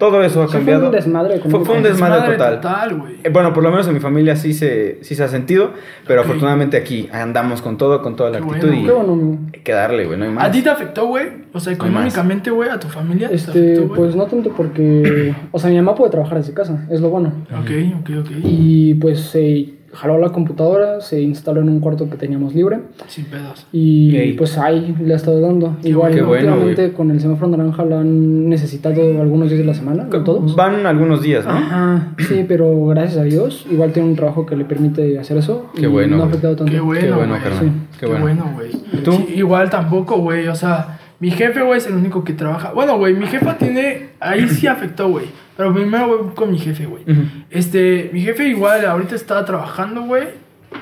Todo 0.00 0.20
eso 0.24 0.42
ha 0.42 0.46
Sí, 0.46 0.50
fue 0.54 0.58
cambiado. 0.58 0.86
un 0.86 0.90
desmadre 0.92 1.38
Fue, 1.38 1.50
fue 1.50 1.58
un 1.60 1.64
económico. 1.64 1.88
desmadre 1.90 2.32
total. 2.32 2.54
total, 2.60 2.94
güey. 2.98 3.12
Eh, 3.22 3.28
Bueno, 3.32 3.52
por 3.52 3.62
lo 3.62 3.70
menos 3.70 3.86
en 3.86 3.94
mi 3.94 4.00
familia 4.00 4.34
sí 4.34 4.52
se, 4.52 4.98
sí 5.04 5.14
se 5.14 5.22
ha 5.22 5.28
sentido, 5.28 5.70
pero 6.08 6.22
afortunadamente 6.22 6.76
aquí 6.76 7.08
andamos 7.12 7.62
con 7.62 7.76
todo, 7.76 8.02
con 8.02 8.16
toda 8.16 8.30
la 8.30 8.38
Qué 8.38 8.44
actitud 8.44 8.68
bueno. 8.68 8.82
y 8.82 8.86
Qué 8.86 8.92
bueno, 8.92 9.12
amigo. 9.12 9.38
hay 9.54 9.60
que 9.60 9.72
darle, 9.72 10.06
güey, 10.06 10.18
no 10.18 10.24
hay 10.24 10.30
más. 10.32 10.44
¿A 10.48 10.50
ti 10.50 10.62
te 10.62 10.70
afectó, 10.70 11.06
güey? 11.06 11.26
O 11.52 11.60
sea, 11.60 11.72
económicamente, 11.72 12.50
güey, 12.50 12.68
a 12.70 12.80
tu 12.80 12.88
familia. 12.88 13.28
¿te 13.28 13.34
Este, 13.36 13.50
afectó, 13.50 13.86
güey? 13.88 14.00
pues 14.00 14.16
no 14.16 14.24
tanto 14.26 14.50
porque. 14.56 15.34
O 15.52 15.58
sea, 15.60 15.70
mi 15.70 15.76
mamá 15.76 15.94
puede 15.94 16.10
trabajar 16.10 16.38
desde 16.38 16.54
casa, 16.54 16.86
es 16.90 17.00
lo 17.00 17.10
bueno. 17.10 17.32
Ok, 17.52 17.70
ok, 18.00 18.10
ok. 18.20 18.30
Y 18.42 18.94
pues 18.94 19.20
se 19.20 19.74
jaló 19.92 20.18
la 20.18 20.30
computadora, 20.30 21.00
se 21.00 21.20
instaló 21.20 21.60
en 21.60 21.68
un 21.68 21.80
cuarto 21.80 22.08
que 22.08 22.16
teníamos 22.16 22.54
libre. 22.54 22.80
Sin 23.08 23.24
pedos. 23.26 23.66
Y 23.72 24.16
Ey. 24.16 24.32
pues 24.34 24.56
ahí 24.58 24.94
le 25.00 25.14
ha 25.14 25.16
estado 25.16 25.40
dando. 25.40 25.76
Igual, 25.82 26.14
Qué 26.14 26.22
bueno, 26.22 26.52
últimamente 26.52 26.92
con 26.92 27.10
el 27.10 27.20
semáforo 27.20 27.48
naranja 27.56 27.84
lo 27.84 27.98
han 27.98 28.48
necesitado 28.48 29.20
algunos 29.20 29.48
días 29.48 29.58
de 29.60 29.66
la 29.66 29.74
semana, 29.74 30.04
no 30.04 30.24
todos. 30.24 30.54
Van 30.54 30.86
algunos 30.86 31.22
días, 31.22 31.44
¿no? 31.44 31.52
Ajá, 31.52 32.14
sí, 32.18 32.44
pero 32.46 32.86
gracias 32.86 33.18
a 33.18 33.24
Dios, 33.24 33.66
igual 33.70 33.92
tiene 33.92 34.08
un 34.08 34.16
trabajo 34.16 34.46
que 34.46 34.56
le 34.56 34.64
permite 34.64 35.18
hacer 35.18 35.36
eso. 35.38 35.70
Qué 35.74 35.82
y 35.82 35.86
bueno, 35.86 36.16
No 36.16 36.24
ha 36.24 36.26
afectado 36.26 36.56
tanto. 36.56 36.72
Qué 36.72 36.80
bueno, 36.80 37.00
Qué 37.00 37.12
bueno, 37.12 37.34
güey. 37.38 37.52
Sí. 37.58 37.72
Qué 37.98 38.06
bueno. 38.06 38.50
güey. 38.54 39.02
tú? 39.02 39.12
Sí, 39.12 39.34
igual 39.36 39.70
tampoco, 39.70 40.18
güey. 40.18 40.48
O 40.48 40.54
sea, 40.54 40.98
mi 41.18 41.30
jefe, 41.30 41.62
güey, 41.62 41.78
es 41.78 41.86
el 41.86 41.94
único 41.94 42.24
que 42.24 42.32
trabaja. 42.32 42.72
Bueno, 42.72 42.96
güey, 42.98 43.14
mi 43.14 43.26
jefa 43.26 43.58
tiene. 43.58 44.10
Ahí 44.20 44.48
sí 44.48 44.66
afectó, 44.66 45.08
güey. 45.10 45.26
Pero 45.60 45.74
primero, 45.74 46.06
güey, 46.06 46.34
con 46.34 46.50
mi 46.50 46.58
jefe, 46.58 46.86
güey. 46.86 47.02
Ujú. 47.02 47.20
Este, 47.50 48.08
mi 48.14 48.22
jefe 48.22 48.48
igual 48.48 48.82
ahorita 48.86 49.14
está 49.14 49.44
trabajando, 49.44 50.04
güey, 50.04 50.28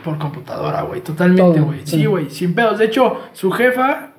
por 0.05 0.19
computadora, 0.19 0.83
güey. 0.83 1.01
Totalmente, 1.01 1.59
güey. 1.59 1.81
sí. 1.83 1.97
Sí, 1.97 2.07
güey, 2.07 2.31
sin 2.31 2.55
pedos. 2.55 2.79
De 2.79 2.85
hecho, 2.85 3.19
su 3.33 3.51
jefa 3.51 4.13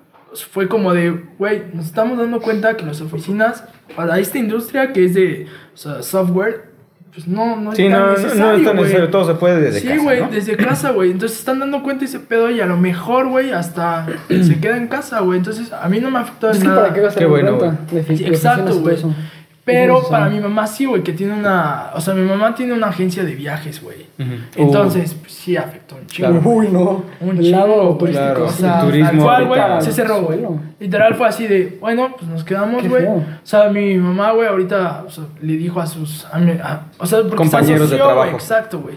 fue 0.52 0.68
como 0.68 0.94
de, 0.94 1.12
güey, 1.38 1.64
nos 1.74 1.86
estamos 1.86 2.18
dando 2.18 2.42
cuenta 2.42 2.76
que 2.76 2.86
las 2.86 3.00
oficinas, 3.00 3.64
para 3.96 4.20
esta 4.20 4.38
industria 4.38 4.92
que 4.92 5.06
es 5.06 5.14
de 5.14 5.48
o 5.74 5.78
sea, 5.78 6.04
software, 6.04 6.66
pues 7.14 7.26
no, 7.26 7.56
no 7.56 7.74
Sí, 7.74 7.86
es 7.86 7.92
tan 7.94 8.02
no, 8.02 8.12
necesario, 8.12 8.44
no 8.44 8.54
es 8.58 8.64
tan 8.66 8.76
necesario, 8.76 9.10
todo 9.10 9.28
se 9.28 9.36
puede 9.36 9.62
desde 9.62 9.80
sí, 9.80 9.88
casa, 9.88 10.04
güey, 10.04 10.20
¿no? 10.22 10.28
desde 10.28 10.58
casa, 10.58 10.92
güey. 10.92 11.12
Entonces 11.12 11.40
están 11.40 11.60
dando 11.60 11.82
cuenta 11.84 12.02
de 12.02 12.06
ese 12.08 12.20
pedo 12.20 12.52
y 12.52 12.60
a 12.60 12.66
lo 12.66 12.76
mejor, 12.76 13.30
güey, 13.30 13.52
hasta 13.52 14.08
se 14.28 14.60
queda 14.60 14.76
en 14.76 14.90
casa, 14.90 15.22
güey. 15.22 15.40
Entonces 15.40 15.72
a 15.72 15.88
mí 15.88 16.02
no 16.02 16.12
me 16.12 16.18
ha 16.18 16.24
afectado 16.24 16.52
Es 16.52 16.58
en 16.58 16.64
que 16.64 16.68
nada. 16.68 16.82
para 16.82 16.94
qué 16.94 17.00
gastar 17.02 17.20
Qué 17.20 17.24
en 17.24 17.30
bueno, 17.32 17.52
renta 17.60 17.96
de 17.96 18.18
Sí, 18.18 18.26
exacto, 18.26 18.76
güey. 18.82 18.98
Pero 19.74 20.02
Es 20.02 20.06
para 20.08 20.30
mi 20.30 20.40
mamá 20.40 20.68
sí, 20.68 20.86
güey, 20.86 21.04
que 21.04 21.14
tiene 21.14 21.34
una... 21.34 21.92
O 21.96 22.02
sea, 22.02 22.14
mi 22.14 22.22
mamá 22.28 22.54
tiene 22.56 22.74
una 22.74 22.88
agencia 22.88 23.24
de 23.24 23.36
viajes, 23.36 23.82
güey. 23.82 24.08
Entonces, 24.56 25.14
pues, 25.14 25.32
sí 25.34 25.56
afectó 25.58 25.96
un 25.96 26.08
chingo. 26.08 26.30
Claro. 26.30 26.50
Uy, 26.50 26.68
no. 26.70 27.04
Un 27.22 27.52
lado 27.52 27.68
chingo, 27.68 27.86
güey. 27.96 27.98
turístico. 27.98 28.34
Claro, 28.34 28.46
O 28.46 28.50
sea, 28.52 28.80
el 28.82 28.86
turismo 28.86 29.26
tal 29.26 29.48
cual, 29.48 29.48
güey, 29.48 29.82
se 29.82 29.92
cerró, 29.92 30.22
güey. 30.22 30.40
Literal 30.80 31.16
fue 31.16 31.28
así 31.28 31.48
de, 31.48 31.78
bueno, 31.82 32.16
pues 32.18 32.30
nos 32.30 32.44
quedamos, 32.44 32.88
güey. 32.88 33.06
O 33.06 33.24
sea, 33.44 33.70
mi 33.70 33.96
mamá, 33.98 34.32
güey, 34.32 34.48
ahorita 34.48 35.04
o 35.08 35.10
sea, 35.12 35.24
le 35.42 35.54
dijo 35.54 35.80
a 35.80 35.88
sus... 35.88 36.26
a 36.32 36.40
mi- 36.40 36.52
a- 36.52 36.86
o 36.98 37.06
sea, 37.06 37.20
porque 37.20 37.32
se 37.32 37.36
Compañeros 37.38 37.90
de 37.90 37.96
asoció, 37.96 38.04
güey, 38.06 38.16
trabajo. 38.16 38.36
Exacto, 38.38 38.80
güey. 38.80 38.96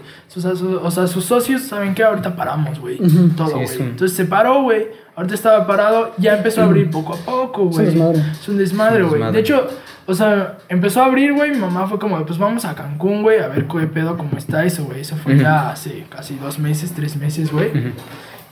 O 0.83 0.91
sea, 0.91 1.07
sus 1.07 1.25
socios, 1.25 1.61
¿saben 1.61 1.93
qué? 1.93 2.03
Ahorita 2.03 2.35
paramos, 2.35 2.79
güey. 2.79 2.97
Todo, 3.35 3.51
güey. 3.51 3.67
Entonces 3.79 4.15
se 4.15 4.25
paró, 4.25 4.63
güey. 4.63 4.87
Ahorita 5.15 5.35
estaba 5.35 5.67
parado, 5.67 6.11
ya 6.17 6.35
empezó 6.37 6.61
a 6.61 6.63
abrir 6.65 6.89
poco 6.89 7.13
a 7.13 7.17
poco, 7.17 7.61
Es 7.61 7.67
un 7.67 7.71
güey. 7.73 7.85
desmadre. 7.85 8.21
Es 8.31 8.49
un 8.49 8.57
desmadre, 8.57 9.03
güey. 9.03 9.31
De 9.31 9.39
hecho, 9.39 9.67
o 10.05 10.13
sea, 10.13 10.57
empezó 10.69 11.01
a 11.01 11.05
abrir, 11.05 11.33
güey. 11.33 11.51
Mi 11.51 11.57
mamá 11.57 11.87
fue 11.87 11.97
como, 11.99 12.23
pues 12.25 12.37
vamos 12.37 12.65
a 12.65 12.75
Cancún, 12.75 13.21
güey, 13.21 13.39
a 13.39 13.47
ver 13.47 13.65
qué 13.67 13.87
pedo, 13.87 14.17
cómo 14.17 14.37
está 14.37 14.65
eso, 14.65 14.83
güey. 14.85 15.01
Eso 15.01 15.15
fue 15.15 15.37
ya 15.37 15.69
hace 15.69 16.05
casi 16.09 16.35
dos 16.35 16.59
meses, 16.59 16.93
tres 16.93 17.15
meses, 17.15 17.51
güey. 17.51 17.71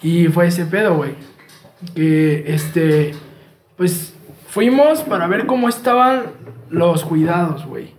Y 0.02 0.28
fue 0.28 0.48
ese 0.48 0.66
pedo, 0.66 0.96
güey. 0.96 1.16
Que, 1.96 2.46
este, 2.48 3.14
pues 3.76 4.14
fuimos 4.48 5.02
para 5.02 5.28
ver 5.28 5.46
cómo 5.46 5.68
estaban 5.68 6.24
los 6.70 7.04
cuidados, 7.04 7.66
güey. 7.66 7.94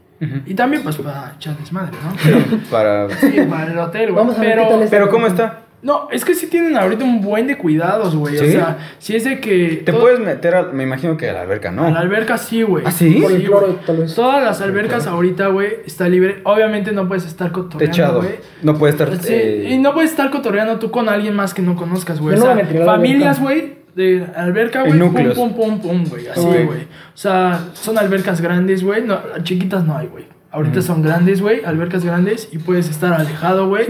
Y 0.46 0.54
también, 0.54 0.84
pues, 0.84 0.96
para 0.96 1.32
echar 1.34 1.58
desmadre, 1.58 1.96
¿no? 2.00 2.58
Para... 2.70 3.10
Sí, 3.16 3.40
para 3.50 3.72
el 3.72 3.78
hotel, 3.78 4.12
güey. 4.12 4.24
Vamos 4.24 4.38
a 4.38 4.40
ver 4.40 4.50
Pero, 4.50 4.62
qué 4.62 4.68
tal 4.70 4.82
está. 4.82 4.96
Pero 4.96 5.10
¿cómo 5.10 5.26
está? 5.26 5.61
No, 5.82 6.08
es 6.12 6.24
que 6.24 6.34
sí 6.34 6.46
tienen 6.46 6.76
ahorita 6.76 7.04
un 7.04 7.20
buen 7.20 7.46
de 7.48 7.58
cuidados, 7.58 8.14
güey. 8.14 8.36
O 8.38 8.44
sea, 8.44 8.78
si 8.98 9.16
es 9.16 9.24
de 9.24 9.40
que... 9.40 9.82
Te 9.84 9.90
todo- 9.92 10.00
puedes 10.02 10.20
meter, 10.20 10.54
a- 10.54 10.62
me 10.72 10.84
imagino 10.84 11.16
que 11.16 11.28
a 11.28 11.32
la 11.32 11.40
alberca, 11.42 11.70
¿no? 11.72 11.84
A 11.84 11.90
la 11.90 11.98
alberca 12.00 12.38
sí, 12.38 12.62
güey. 12.62 12.84
¿Ah, 12.86 12.92
sí? 12.92 13.18
Por 13.20 13.32
el 13.32 13.40
Sí, 13.40 13.46
cloro, 13.46 13.66
güey. 13.66 13.78
tal 13.84 13.96
vez. 13.96 14.14
Todas 14.14 14.44
las 14.44 14.60
albercas 14.60 15.06
ahorita, 15.08 15.48
güey, 15.48 15.68
está 15.84 16.08
libre. 16.08 16.40
Obviamente 16.44 16.92
no 16.92 17.08
puedes 17.08 17.26
estar 17.26 17.50
cotorreando, 17.50 17.92
Techado. 17.96 18.22
güey. 18.22 18.34
No 18.62 18.78
puede 18.78 18.92
estar... 18.92 19.14
Sí, 19.16 19.32
eh, 19.34 19.68
y 19.72 19.78
no 19.78 19.92
puedes 19.92 20.10
estar 20.10 20.30
cotorreando 20.30 20.78
tú 20.78 20.90
con 20.92 21.08
alguien 21.08 21.34
más 21.34 21.52
que 21.52 21.62
no 21.62 21.74
conozcas, 21.74 22.20
güey. 22.20 22.36
O 22.36 22.38
no 22.38 22.54
sea, 22.54 22.84
familias, 22.84 23.40
güey, 23.40 23.82
de 23.96 24.24
alberca, 24.36 24.80
güey, 24.82 24.92
pum, 24.92 25.00
núcleos. 25.00 25.34
pum, 25.34 25.52
pum, 25.52 25.80
pum, 25.80 26.04
güey. 26.08 26.28
Así, 26.28 26.40
güey. 26.46 26.82
O 26.82 27.16
sea, 27.16 27.58
son 27.74 27.98
albercas 27.98 28.40
grandes, 28.40 28.84
güey. 28.84 29.02
No, 29.02 29.18
chiquitas 29.42 29.84
no 29.84 29.96
hay, 29.96 30.06
güey. 30.06 30.24
Ahorita 30.52 30.82
son 30.82 31.00
grandes, 31.00 31.40
güey, 31.40 31.64
albercas 31.64 32.04
grandes 32.04 32.50
y 32.52 32.58
puedes 32.58 32.90
estar 32.90 33.14
alejado, 33.14 33.68
güey. 33.68 33.86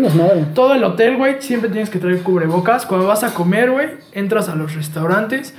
Todo 0.54 0.74
el 0.74 0.84
hotel, 0.84 1.16
güey, 1.16 1.36
siempre 1.40 1.68
tienes 1.68 1.90
que 1.90 1.98
traer 1.98 2.22
cubrebocas. 2.22 2.86
Cuando 2.86 3.08
vas 3.08 3.24
a 3.24 3.34
comer, 3.34 3.72
güey, 3.72 3.88
entras 4.12 4.48
a 4.48 4.54
los 4.54 4.72
restaurantes. 4.76 5.54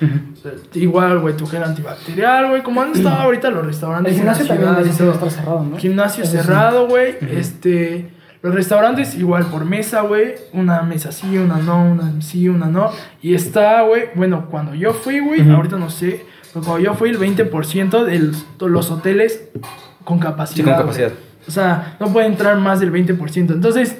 Igual, 0.73 1.19
güey, 1.19 1.35
tu 1.35 1.45
gel 1.45 1.63
antibacterial, 1.63 2.47
güey. 2.47 2.63
Como 2.63 2.81
han 2.81 2.93
estado 2.93 3.17
ahorita 3.21 3.49
los 3.49 3.65
restaurantes 3.65 4.13
El 4.13 4.19
gimnasio 4.19 4.47
también 4.47 4.73
todo. 4.97 5.11
estar 5.11 5.29
cerrado, 5.29 5.63
¿no? 5.63 5.77
Gimnasio 5.77 6.23
Eso 6.23 6.31
sí. 6.31 6.37
cerrado, 6.37 6.87
güey. 6.87 7.15
Este. 7.31 8.09
Los 8.41 8.55
restaurantes 8.55 9.15
igual 9.15 9.45
por 9.47 9.65
mesa, 9.65 10.01
güey. 10.01 10.35
Una 10.53 10.83
mesa 10.83 11.11
sí, 11.11 11.37
una 11.37 11.57
no, 11.57 11.83
una 11.83 12.21
sí, 12.21 12.47
una 12.47 12.67
no. 12.67 12.91
Y 13.21 13.35
está, 13.35 13.81
güey. 13.81 14.03
Bueno, 14.15 14.47
cuando 14.49 14.73
yo 14.73 14.93
fui, 14.93 15.19
güey, 15.19 15.49
ahorita 15.49 15.75
no 15.75 15.89
sé. 15.89 16.25
Pero 16.53 16.65
cuando 16.65 16.83
yo 16.83 16.93
fui, 16.93 17.09
el 17.09 17.19
20% 17.19 18.03
de 18.05 18.31
los 18.69 18.91
hoteles 18.91 19.49
con 20.03 20.19
capacidad. 20.19 20.55
Sí, 20.57 20.63
con 20.63 20.73
güey. 20.73 20.83
capacidad. 20.85 21.11
O 21.47 21.51
sea, 21.51 21.97
no 21.99 22.07
puede 22.13 22.27
entrar 22.27 22.57
más 22.57 22.79
del 22.79 22.91
20%. 22.91 23.51
Entonces, 23.53 23.97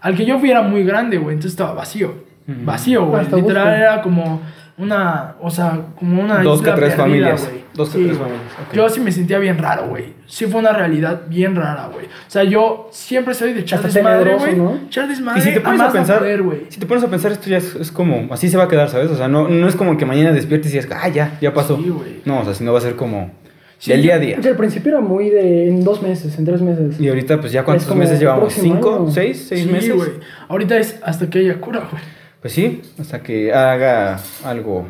al 0.00 0.14
que 0.16 0.24
yo 0.24 0.38
fui 0.38 0.50
era 0.50 0.62
muy 0.62 0.84
grande, 0.84 1.18
güey. 1.18 1.34
Entonces 1.34 1.52
estaba 1.52 1.74
vacío. 1.74 2.08
Ujú. 2.48 2.58
Vacío, 2.64 3.06
güey. 3.06 3.22
Hasta 3.22 3.36
Literal 3.36 3.64
gusto. 3.64 3.76
era 3.76 4.02
como 4.02 4.40
una. 4.78 5.34
O 5.40 5.50
sea, 5.50 5.78
como 5.98 6.22
una. 6.22 6.38
Dos 6.42 6.60
que 6.62 6.70
tres 6.70 6.94
perdida, 6.94 6.96
familias. 6.96 7.48
güey. 7.48 7.64
Dos 7.74 7.90
que 7.90 7.98
Sí, 7.98 8.04
tres 8.06 8.18
familias. 8.18 8.42
Yo 8.72 8.88
sí 8.88 9.00
me 9.00 9.12
sentía 9.12 9.38
bien 9.38 9.58
raro, 9.58 9.88
güey. 9.88 10.14
Sí 10.26 10.46
fue 10.46 10.60
una 10.60 10.72
realidad 10.72 11.22
bien 11.28 11.54
rara, 11.54 11.88
güey. 11.92 12.06
O 12.06 12.30
sea, 12.30 12.44
yo 12.44 12.88
siempre 12.92 13.34
soy 13.34 13.52
de 13.52 13.60
echar 13.60 13.82
desmadre, 13.82 14.24
tenebroso, 14.24 14.46
güey. 14.46 14.56
¿no? 14.56 14.86
Echar 14.86 15.06
desmadre. 15.08 15.40
Y 15.40 15.42
si 15.42 15.52
te 15.52 15.60
pones 15.60 15.80
a 15.80 15.92
pensar, 15.92 16.18
poder, 16.18 16.42
güey. 16.42 16.60
si 16.68 16.80
te 16.80 16.86
pones 16.86 17.04
a 17.04 17.08
pensar 17.08 17.32
esto 17.32 17.48
ya 17.50 17.58
es, 17.58 17.74
es 17.76 17.92
como, 17.92 18.32
así 18.32 18.48
se 18.48 18.56
va 18.56 18.64
a 18.64 18.68
quedar, 18.68 18.88
¿sabes? 18.88 19.10
O 19.10 19.16
sea, 19.16 19.28
no, 19.28 19.48
no 19.48 19.68
es 19.68 19.76
como 19.76 19.96
que 19.98 20.04
mañana 20.06 20.32
despiertes 20.32 20.72
y 20.74 20.78
es, 20.78 20.88
ah, 20.90 21.08
ya, 21.08 21.36
ya 21.40 21.52
pasó. 21.52 21.76
Sí, 21.76 21.88
güey. 21.90 22.22
no, 22.24 22.40
o 22.40 22.44
sea, 22.44 22.54
sino 22.54 22.72
va 22.72 22.78
a 22.78 22.82
ser 22.82 22.96
como 22.96 23.30
Sí, 23.78 23.90
del 23.92 24.02
día 24.02 24.14
a 24.14 24.18
día. 24.18 24.38
Sí, 24.42 24.48
al 24.48 24.56
principio 24.56 24.92
era 24.92 25.00
muy 25.00 25.28
de 25.30 25.68
en 25.68 25.84
dos 25.84 26.00
meses, 26.02 26.38
en 26.38 26.44
tres 26.46 26.62
meses. 26.62 26.98
Y 26.98 27.08
ahorita, 27.08 27.40
pues 27.40 27.52
ya 27.52 27.62
cuántos 27.64 27.94
meses 27.94 28.18
llevamos, 28.18 28.52
cinco, 28.54 28.96
año. 28.96 29.10
seis, 29.10 29.46
seis 29.48 29.62
Sí, 29.64 29.70
meses. 29.70 29.94
güey. 29.94 30.10
Ahorita 30.48 30.78
es 30.78 30.98
hasta 31.02 31.28
que 31.28 31.40
haya 31.40 31.60
cura, 31.60 31.80
güey. 31.90 32.02
Pues 32.40 32.52
sí, 32.54 32.80
hasta 32.98 33.22
que 33.22 33.52
haga 33.52 34.18
algo. 34.44 34.86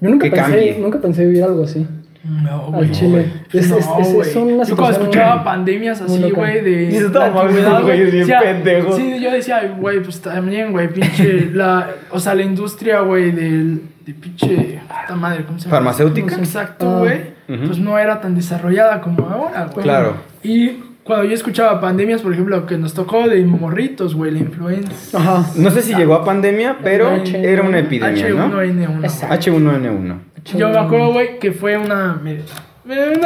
Yo 0.00 0.08
nunca 0.10 0.24
que 0.24 0.30
pensé, 0.30 0.50
cambie. 0.52 0.78
nunca 0.80 0.98
pensé 1.00 1.26
vivir 1.26 1.42
algo 1.44 1.64
así. 1.64 1.86
No, 2.22 2.70
güey. 2.72 2.90
chile. 2.90 3.26
Es- 3.52 3.68
No, 3.70 3.78
es- 3.78 4.26
es- 4.28 4.36
una 4.36 4.64
Yo 4.64 4.76
cuando 4.76 4.98
escuchaba 5.00 5.42
pandemias 5.42 6.00
así, 6.02 6.30
güey, 6.30 6.60
de. 6.62 7.00
La 7.10 7.28
"No 7.28 7.34
mames, 7.34 7.50
antigüedad, 7.56 7.82
güey, 7.82 8.00
es 8.02 8.12
bien 8.12 8.26
decía- 8.26 8.40
pendejo". 8.42 8.92
Sí, 8.96 9.20
yo 9.20 9.30
decía, 9.32 9.56
"Ay, 9.56 9.72
güey, 9.78 10.02
pues 10.02 10.20
también, 10.20 10.72
güey, 10.72 10.88
pinche. 10.92 11.50
la, 11.52 11.90
o 12.10 12.20
sea, 12.20 12.34
la 12.34 12.42
industria, 12.42 13.00
güey, 13.00 13.30
del 13.32 13.80
pinche. 14.12 14.80
Puta 14.82 15.16
madre, 15.16 15.44
¿cómo 15.44 15.58
se 15.58 15.64
llama? 15.64 15.76
Farmacéutica. 15.76 16.36
Pues, 16.36 16.48
exacto, 16.48 16.88
ah. 16.88 16.98
güey. 16.98 17.18
Uh. 17.48 17.66
Pues 17.66 17.78
no 17.78 17.98
era 17.98 18.20
tan 18.20 18.34
desarrollada 18.34 19.00
como 19.00 19.28
ahora, 19.28 19.66
güey. 19.72 19.82
Claro. 19.82 20.14
Y 20.42 20.78
cuando 21.04 21.24
yo 21.24 21.34
escuchaba 21.34 21.80
pandemias, 21.80 22.22
por 22.22 22.32
ejemplo, 22.32 22.66
que 22.66 22.78
nos 22.78 22.94
tocó 22.94 23.28
de 23.28 23.44
morritos, 23.44 24.14
güey, 24.14 24.30
la 24.30 24.38
influenza. 24.38 25.18
Ajá. 25.18 25.50
No 25.56 25.70
sé 25.70 25.82
si 25.82 25.94
llegó 25.94 26.14
a 26.14 26.24
pandemia, 26.24 26.78
pero 26.82 27.10
era 27.12 27.62
una 27.62 27.78
epidemia, 27.78 28.28
H1N1. 28.28 28.88
¿no? 28.88 29.02
H1N1. 29.02 30.18
Yo 30.56 30.68
me 30.68 30.78
acuerdo, 30.78 31.12
güey, 31.12 31.38
que 31.38 31.52
fue 31.52 31.76
una... 31.76 32.20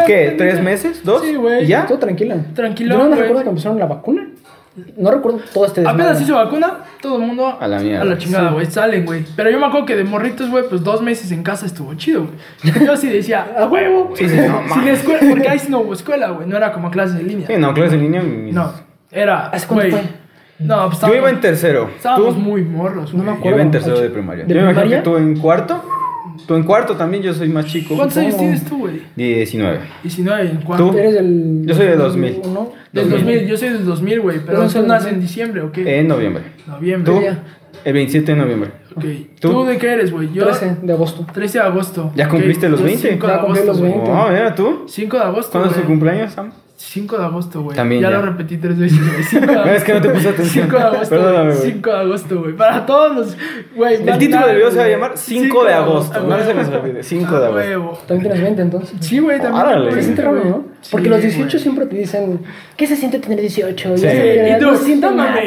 ¿Qué? 0.06 0.34
¿Tres 0.36 0.62
meses? 0.62 1.02
¿Dos? 1.04 1.22
Sí, 1.22 1.34
güey. 1.34 1.66
¿Ya? 1.66 1.86
Todo 1.86 1.98
tranquila. 1.98 2.36
Tranquilo, 2.54 2.96
Yo 2.96 3.04
no 3.04 3.16
me 3.16 3.22
acuerdo 3.22 3.42
que 3.42 3.48
empezaron 3.48 3.78
la 3.78 3.86
vacuna. 3.86 4.28
No 4.96 5.10
recuerdo 5.10 5.40
todo 5.52 5.66
este 5.66 5.82
desmadre. 5.82 6.02
Apenas 6.02 6.22
hizo 6.22 6.34
vacuna, 6.34 6.78
todo 7.00 7.16
el 7.16 7.22
mundo 7.22 7.56
a 7.60 7.68
la 7.68 7.78
mierda. 7.78 8.02
A 8.02 8.04
la 8.04 8.18
chingada, 8.18 8.50
güey. 8.50 8.66
Salen, 8.66 9.06
güey. 9.06 9.24
Pero 9.36 9.50
yo 9.50 9.60
me 9.60 9.66
acuerdo 9.66 9.86
que 9.86 9.94
de 9.94 10.02
morritos, 10.02 10.50
güey, 10.50 10.64
pues 10.68 10.82
dos 10.82 11.00
meses 11.00 11.30
en 11.30 11.44
casa 11.44 11.66
estuvo 11.66 11.94
chido, 11.94 12.26
güey. 12.26 12.84
Yo 12.86 12.96
sí 12.96 13.08
decía, 13.08 13.46
a 13.58 13.66
huevo. 13.66 14.12
Sí, 14.16 14.28
sí, 14.28 14.36
no, 14.36 14.74
sin 14.74 14.88
escuela, 14.88 15.20
porque 15.30 15.48
ahí 15.48 15.58
sí 15.60 15.70
no 15.70 15.80
hubo 15.80 15.94
escuela, 15.94 16.30
güey. 16.30 16.48
No 16.48 16.56
era 16.56 16.72
como 16.72 16.90
clases 16.90 17.20
en 17.20 17.28
línea. 17.28 17.46
Sí, 17.46 17.54
no, 17.56 17.72
clases 17.72 17.94
en 17.94 18.00
línea. 18.00 18.22
Mis... 18.22 18.52
No, 18.52 18.72
era. 19.12 19.46
¿Hace? 19.48 19.66
No, 20.58 20.88
pues 20.88 21.00
Yo 21.00 21.14
iba 21.14 21.30
en 21.30 21.40
tercero. 21.40 21.90
Estábamos 21.96 22.34
¿Tú? 22.34 22.40
muy 22.40 22.62
morros, 22.62 23.12
güey. 23.12 23.24
No 23.24 23.30
me 23.30 23.36
acuerdo. 23.36 23.50
Yo 23.50 23.54
iba 23.56 23.62
en 23.62 23.70
tercero 23.70 24.00
de 24.00 24.10
primaria. 24.10 24.44
Yo 24.46 24.54
me 24.56 24.70
imagino 24.70 24.96
que 24.96 25.02
tú 25.02 25.16
en 25.16 25.36
cuarto. 25.38 25.82
Tú 26.46 26.54
en 26.54 26.64
cuarto 26.64 26.96
también, 26.96 27.22
yo 27.22 27.32
soy 27.32 27.48
más 27.48 27.66
chico. 27.66 27.94
¿Cuántos 27.96 28.16
años 28.18 28.36
tienes 28.36 28.64
tú, 28.64 28.78
güey? 28.78 29.02
19. 29.16 29.80
19, 30.02 30.50
¿en 30.50 30.56
cuarto? 30.62 30.90
¿Tú? 30.90 30.98
¿Eres 30.98 31.14
del... 31.14 31.62
Yo 31.66 31.74
soy 31.74 31.86
del 31.86 31.98
2000. 31.98 32.40
¿no? 32.52 32.72
Del 32.92 33.10
2000, 33.10 33.46
yo 33.46 33.56
soy 33.56 33.68
del 33.70 33.84
2000, 33.84 34.20
güey. 34.20 34.40
¿Pero 34.44 34.66
tú 34.68 34.82
naces 34.86 35.12
en 35.12 35.20
diciembre 35.20 35.62
o 35.62 35.72
qué? 35.72 36.00
En 36.00 36.08
noviembre. 36.08 36.44
Noviembre. 36.66 37.12
¿Tú? 37.12 37.20
El 37.84 37.92
27 37.92 38.32
de 38.32 38.38
noviembre. 38.38 38.70
Ok. 38.96 39.04
¿Tú, 39.40 39.50
¿Tú 39.50 39.64
de 39.64 39.78
qué 39.78 39.92
eres, 39.92 40.10
güey? 40.10 40.28
13 40.28 40.78
de 40.82 40.92
agosto. 40.92 41.26
13 41.32 41.58
de 41.58 41.64
agosto. 41.64 42.12
¿Ya 42.14 42.26
okay. 42.26 42.38
cumpliste 42.38 42.68
los 42.68 42.82
20? 42.82 43.10
5 43.10 43.26
de 43.26 43.32
ya 43.32 43.38
agosto. 43.38 43.66
Los 43.66 43.80
20. 43.80 44.10
Oh, 44.10 44.28
mira, 44.28 44.54
¿tú? 44.54 44.84
5 44.86 45.16
de 45.16 45.22
agosto. 45.22 45.52
¿Cuándo 45.52 45.70
es 45.70 45.80
tu 45.80 45.86
cumpleaños, 45.86 46.32
Sam? 46.32 46.52
5 46.76 47.18
de 47.18 47.24
agosto, 47.24 47.62
güey. 47.62 47.76
También. 47.76 48.02
Ya, 48.02 48.10
ya, 48.10 48.16
lo 48.16 48.22
repetí 48.22 48.56
tres 48.56 48.78
veces, 48.78 48.98
5 49.30 49.46
de 49.46 49.52
agosto. 49.52 49.64
No, 49.70 49.72
es 49.72 49.84
que 49.84 49.94
no 49.94 50.00
te 50.00 50.08
puse 50.10 50.28
atención. 50.28 50.64
5 50.66 50.76
de 50.76 50.82
agosto. 50.82 51.08
Perdóname, 51.08 51.54
5 51.54 51.90
de 51.90 51.96
agosto, 51.96 52.40
güey. 52.40 52.56
Para 52.56 52.86
todos 52.86 53.16
los. 53.16 53.36
Güey, 53.76 54.08
El 54.08 54.18
título 54.18 54.46
del 54.46 54.56
video 54.56 54.70
se 54.70 54.78
va 54.78 54.84
a 54.84 54.88
llamar 54.88 55.12
5 55.14 55.64
de 55.64 55.72
agosto. 55.72 56.20
No 56.20 56.44
se 56.44 56.54
nos 56.54 56.68
olvide. 56.68 57.02
5 57.02 57.40
de 57.40 57.74
agosto. 57.74 58.04
También 58.06 58.22
te 58.22 58.28
las 58.36 58.44
vende 58.44 58.62
entonces. 58.62 58.96
Sí, 59.00 59.18
güey, 59.20 59.40
también. 59.40 59.66
Árale. 59.66 59.90
Pero 60.16 60.32
raro, 60.32 60.44
¿no? 60.44 60.64
Porque 60.90 61.08
los 61.08 61.22
18 61.22 61.58
siempre 61.58 61.86
te 61.86 61.96
dicen, 61.96 62.40
¿qué 62.76 62.86
se 62.86 62.96
siente 62.96 63.18
tener 63.18 63.40
18? 63.40 63.96
Sí. 63.96 64.06
Y 64.06 64.58
tú, 64.58 64.76
siento 64.76 65.12
mal. 65.12 65.38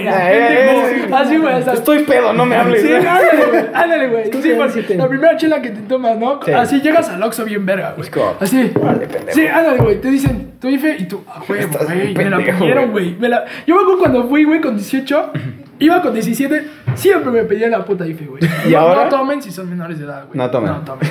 Así, 1.13 1.37
güey. 1.37 1.55
Estoy 1.73 2.03
pedo, 2.03 2.33
no 2.33 2.45
me 2.45 2.55
hables. 2.55 2.81
Sí, 2.81 2.93
ándale, 3.73 4.07
güey. 4.07 4.31
Sí, 4.41 4.95
la 4.95 5.07
primera 5.07 5.35
chela 5.37 5.61
que 5.61 5.71
te 5.71 5.81
tomas, 5.81 6.17
¿no? 6.17 6.39
Así 6.55 6.81
llegas 6.81 7.09
al 7.09 7.21
Oxxo 7.21 7.43
bien 7.43 7.65
verga, 7.65 7.95
güey. 7.97 8.09
Así. 8.39 8.71
Sí, 9.31 9.47
ándale, 9.47 9.79
güey. 9.79 10.01
Te 10.01 10.09
dicen, 10.09 10.53
tu 10.59 10.69
IFE 10.69 10.97
y 10.99 11.05
tu 11.05 11.16
huevo, 11.47 11.77
güey, 11.85 12.13
me 12.13 12.29
la 12.29 12.37
pidieron, 12.37 12.91
güey. 12.91 13.17
Yo 13.65 13.75
me 13.75 13.81
acuerdo 13.81 13.99
cuando 13.99 14.27
fui, 14.27 14.43
güey, 14.43 14.61
con 14.61 14.75
18, 14.75 15.31
iba 15.79 16.01
con 16.01 16.13
17, 16.13 16.67
siempre 16.95 17.31
me 17.31 17.43
pedían 17.43 17.71
la 17.71 17.85
puta 17.85 18.05
IFE, 18.05 18.25
güey. 18.25 18.43
Y, 18.65 18.69
¿Y 18.71 18.75
ahora? 18.75 19.05
No 19.05 19.09
tomen 19.09 19.41
si 19.41 19.51
son 19.51 19.69
menores 19.69 19.99
de 19.99 20.05
edad, 20.05 20.25
güey. 20.27 20.37
No 20.37 20.49
tomen. 20.49 20.71
No 20.71 20.79
tomen. 20.81 21.07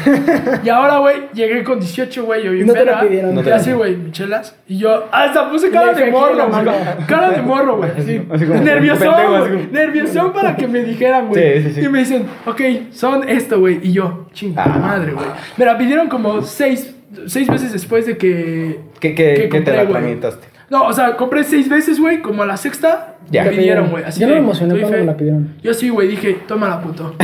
y 0.64 0.68
ahora, 0.68 0.98
güey, 0.98 1.28
llegué 1.32 1.62
con 1.62 1.78
18, 1.78 2.24
güey, 2.24 2.44
yo 2.44 2.52
no 2.66 3.42
y 3.42 3.50
así, 3.50 3.72
güey, 3.72 3.96
michelas. 3.96 4.56
Y 4.66 4.78
yo 4.78 5.06
hasta 5.12 5.50
puse 5.50 5.70
cara 5.70 5.92
de 5.92 6.10
morro, 6.10 6.48
güey. 6.48 7.06
Cara 7.06 7.30
de 7.30 7.42
morro, 7.42 7.76
güey. 7.76 7.90
Así, 7.96 8.18
nerviosón, 8.62 9.48
güey. 9.48 9.68
Nerviosón 9.70 10.32
para 10.34 10.56
que 10.56 10.66
me 10.66 10.80
dijeran, 10.80 11.28
güey. 11.28 11.62
Sí, 11.62 11.68
sí, 11.68 11.74
sí. 11.74 11.86
Y 11.86 11.88
me 11.88 12.00
dicen, 12.00 12.26
ok, 12.46 12.60
son 12.90 13.28
esto, 13.28 13.60
güey. 13.60 13.80
Y 13.82 13.92
yo, 13.92 14.26
chinga, 14.32 14.64
ah. 14.64 14.78
madre, 14.78 15.12
güey. 15.12 15.26
Me 15.56 15.64
la 15.64 15.78
pidieron 15.78 16.08
como 16.08 16.42
seis 16.42 16.95
seis 17.26 17.48
veces 17.48 17.72
después 17.72 18.06
de 18.06 18.16
que. 18.18 18.80
¿Qué, 19.00 19.14
que 19.14 19.60
te 19.60 19.76
la 19.76 19.84
wey? 19.84 19.92
tramitaste? 19.92 20.46
No, 20.68 20.86
o 20.86 20.92
sea, 20.92 21.16
compré 21.16 21.44
seis 21.44 21.68
veces, 21.68 22.00
güey, 22.00 22.22
como 22.22 22.42
a 22.42 22.46
la 22.46 22.56
sexta 22.56 23.15
ya. 23.30 23.44
La 23.44 23.50
pidieron, 23.50 23.90
güey. 23.90 24.04
Yo 24.16 24.26
no 24.28 24.34
me 24.34 24.38
emocioné 24.38 24.78
cuando 24.80 24.96
fe... 24.96 25.00
me 25.00 25.06
la 25.06 25.16
pidieron. 25.16 25.54
Yo 25.62 25.74
sí, 25.74 25.88
güey, 25.88 26.06
dije, 26.08 26.38
tómala, 26.46 26.80
puto. 26.80 27.14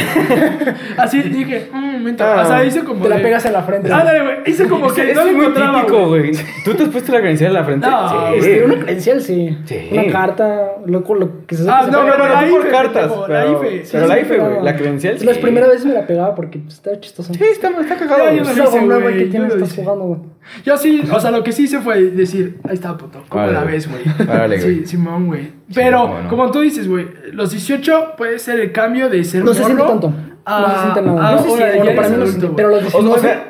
así 0.97 1.23
dije, 1.23 1.69
mmm, 1.73 2.03
menta. 2.03 2.41
Ah, 2.41 2.43
o 2.43 2.47
sea, 2.47 2.65
hice 2.65 2.83
como. 2.83 3.03
Te 3.03 3.09
de... 3.09 3.15
la 3.17 3.23
pegas 3.23 3.45
en 3.47 3.53
la 3.53 3.63
frente. 3.63 3.93
Ándale, 3.93 4.23
güey. 4.23 4.37
Hice 4.47 4.67
como 4.69 4.93
que. 4.93 5.15
no 5.15 5.21
es 5.21 5.33
muy 5.33 5.47
típico, 5.47 6.09
güey. 6.09 6.33
¿Tú 6.65 6.75
te 6.75 6.83
has 6.83 6.89
puesto 6.89 7.13
la 7.13 7.21
credencial 7.21 7.51
en 7.51 7.55
la 7.55 7.65
frente? 7.65 7.87
No, 7.87 8.09
sí. 8.09 8.39
Este, 8.39 8.65
una 8.65 8.79
credencial, 8.81 9.21
sí. 9.23 9.59
sí. 9.65 9.89
Una 9.93 10.07
carta, 10.11 10.73
loco, 10.87 11.15
lo 11.15 11.47
que 11.47 11.55
se 11.55 11.71
Ah, 11.71 11.87
no, 11.91 12.05
no, 12.05 12.19
no, 12.19 12.43
no, 12.43 12.51
por 12.51 12.69
cartas. 12.69 13.13
Pero 13.27 14.07
la 14.07 14.19
IFE, 14.21 14.39
güey. 14.39 14.63
La 14.63 14.77
credencial. 14.77 15.19
Las 15.23 15.39
primeras 15.39 15.69
veces 15.69 15.87
me 15.87 15.95
la 15.95 16.07
pegaba 16.07 16.35
porque 16.35 16.59
pues, 16.59 16.75
estaba 16.75 16.99
chistoso. 16.99 17.33
Sí, 17.33 17.45
está 17.45 17.71
cagado. 17.97 18.33
Yo 20.65 20.77
sí, 20.77 21.03
o 21.11 21.21
sea, 21.21 21.31
lo 21.31 21.45
que 21.45 21.53
sí 21.53 21.65
hice 21.65 21.81
fue 21.81 22.03
decir, 22.03 22.59
ahí 22.69 22.75
está, 22.75 22.97
puto. 22.97 23.23
¿Cómo 23.29 23.47
la 23.47 23.63
ves, 23.63 23.89
güey? 23.89 24.03
Sí, 24.61 24.87
Simón, 24.87 25.27
güey. 25.27 25.53
Pero. 25.73 25.92
Pero, 25.93 26.09
bueno. 26.09 26.29
como 26.29 26.51
tú 26.51 26.61
dices, 26.61 26.89
güey, 26.89 27.09
los 27.33 27.51
18 27.51 28.15
puede 28.17 28.39
ser 28.39 28.61
el 28.61 28.73
cambio 28.73 29.09
de 29.09 29.25
ser. 29.25 29.41
No 29.41 29.53
morro, 29.53 29.59
se 29.59 29.65
siente 29.65 29.83
tanto. 29.85 30.13
Ah, 30.45 30.95
no 31.03 31.21
ah, 31.21 31.33
no 31.33 31.39
sé 31.39 31.57
si 31.57 31.63
ah, 31.63 31.73
bueno, 31.77 31.95
para 31.95 32.09
mí 32.09 32.17
no 32.17 32.25
adulto, 32.25 32.57
pero 32.57 32.69
los 32.71 32.83
19, 32.83 33.15
o 33.15 33.19
sea, 33.19 33.45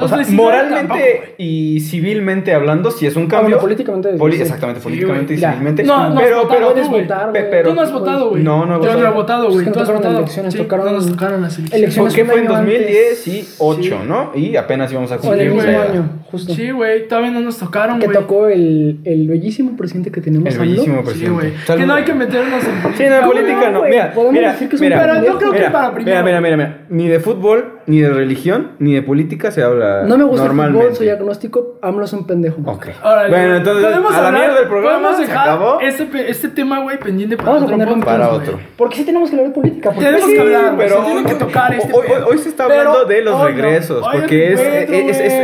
o 0.00 0.08
sea, 0.08 0.18
moralmente 0.28 0.76
tampoco, 0.76 1.34
y 1.38 1.80
civilmente 1.80 2.52
hablando, 2.52 2.90
si 2.90 3.06
es 3.06 3.16
un 3.16 3.26
cambio. 3.26 3.38
Ah, 3.38 3.42
bueno, 3.42 3.60
políticamente. 3.60 4.10
Poli 4.10 4.36
sí. 4.36 4.42
Exactamente, 4.42 4.80
políticamente 4.80 5.36
sí, 5.36 5.42
y 5.42 5.46
civilmente. 5.46 5.84
No, 5.84 6.10
no, 6.10 6.20
pero, 6.20 6.48
pero, 6.48 6.72
tú, 6.74 6.90
votar, 6.90 7.30
pero, 7.32 7.70
tú 7.70 7.74
no 7.74 7.80
has 7.80 7.92
votado, 7.92 8.30
güey. 8.30 8.42
No, 8.42 8.66
no 8.66 8.74
he 8.74 8.78
votado. 8.78 8.98
Yo 8.98 9.02
no 9.02 9.08
he 9.08 9.12
votado, 9.12 9.44
güey. 9.50 9.64
Pues 9.64 9.72
tocaron 9.72 9.96
votado? 9.96 10.12
Las 10.12 10.20
elecciones, 10.20 10.52
sí, 10.52 10.58
tocaron, 10.58 10.86
no 10.86 10.92
nos 10.92 11.10
tocaron 11.10 11.42
las 11.42 11.58
elecciones. 11.58 11.96
Porque 11.96 12.24
fue 12.24 12.40
en 12.40 12.46
2018, 12.46 14.04
¿no? 14.04 14.32
Y 14.34 14.56
apenas 14.56 14.92
íbamos 14.92 15.10
a 15.12 15.18
cumplir. 15.18 15.50
O 15.50 15.62
el 15.62 15.76
año, 15.76 16.08
justo. 16.30 16.54
Sí, 16.54 16.70
güey, 16.70 17.08
todavía 17.08 17.30
no 17.30 17.40
nos 17.40 17.58
tocaron, 17.58 17.98
güey. 17.98 18.08
Que 18.08 18.14
tocó 18.14 18.48
el, 18.48 19.00
el 19.04 19.28
bellísimo 19.28 19.76
presidente 19.76 20.12
que 20.12 20.20
tenemos. 20.20 20.52
El 20.52 20.60
bellísimo 20.60 21.02
presidente. 21.02 21.50
Sí, 21.50 21.52
güey. 21.66 21.78
Que 21.78 21.86
no 21.86 21.94
hay 21.94 22.04
que 22.04 22.14
meternos 22.14 22.64
en. 22.64 22.82
política. 22.82 23.04
Sí, 23.04 23.22
no, 23.22 23.26
política 23.26 23.70
no. 23.70 23.82
Mira, 23.82 24.14
mira, 24.30 24.56
mira. 24.80 25.00
Pero 25.00 25.24
yo 25.24 25.38
creo 25.38 25.52
que 25.52 25.70
para 25.70 25.94
primero 25.94 26.33
mira, 26.40 26.56
mira, 26.56 26.56
mira. 26.56 26.86
Ni 26.88 27.08
de 27.08 27.20
fútbol, 27.20 27.80
ni 27.86 28.00
de 28.00 28.10
religión, 28.10 28.72
ni 28.78 28.94
de 28.94 29.02
política 29.02 29.50
se 29.50 29.62
habla. 29.62 30.02
No 30.04 30.16
me 30.16 30.24
gusta 30.24 30.46
el 30.46 30.52
fútbol, 30.52 30.94
soy 30.94 31.08
agnóstico, 31.08 31.78
AMLO 31.82 32.04
es 32.04 32.12
un 32.12 32.26
pendejo. 32.26 32.60
Ok. 32.64 32.88
Ahora, 33.02 33.28
bueno, 33.28 33.56
entonces, 33.56 33.84
a 33.84 33.96
hablar? 33.96 34.22
la 34.22 34.30
mierda 34.30 34.54
del 34.54 34.68
programa. 34.68 35.10
Podemos 35.10 35.18
dejar 35.18 36.18
este, 36.26 36.48
tema, 36.48 36.80
güey, 36.80 36.98
pendiente 36.98 37.36
para, 37.36 37.52
Vamos 37.52 37.70
otro, 37.70 37.92
a 37.92 38.04
para 38.04 38.30
otro. 38.30 38.60
Porque 38.76 38.96
sí 38.96 39.04
tenemos 39.04 39.30
que 39.30 39.36
hablar 39.36 39.52
de 39.52 39.54
política. 39.54 39.92
Tenemos 39.92 40.26
sí, 40.26 40.34
que 40.34 40.40
hablar, 40.40 40.74
pero. 40.76 40.96
Se 41.00 41.12
tiene 41.12 41.24
que 41.24 41.34
tocar 41.34 41.74
este 41.74 41.92
hoy, 41.92 42.38
se 42.38 42.48
está 42.48 42.64
hablando 42.64 43.04
de 43.04 43.22
los 43.22 43.42
regresos. 43.42 44.04
Porque 44.12 44.52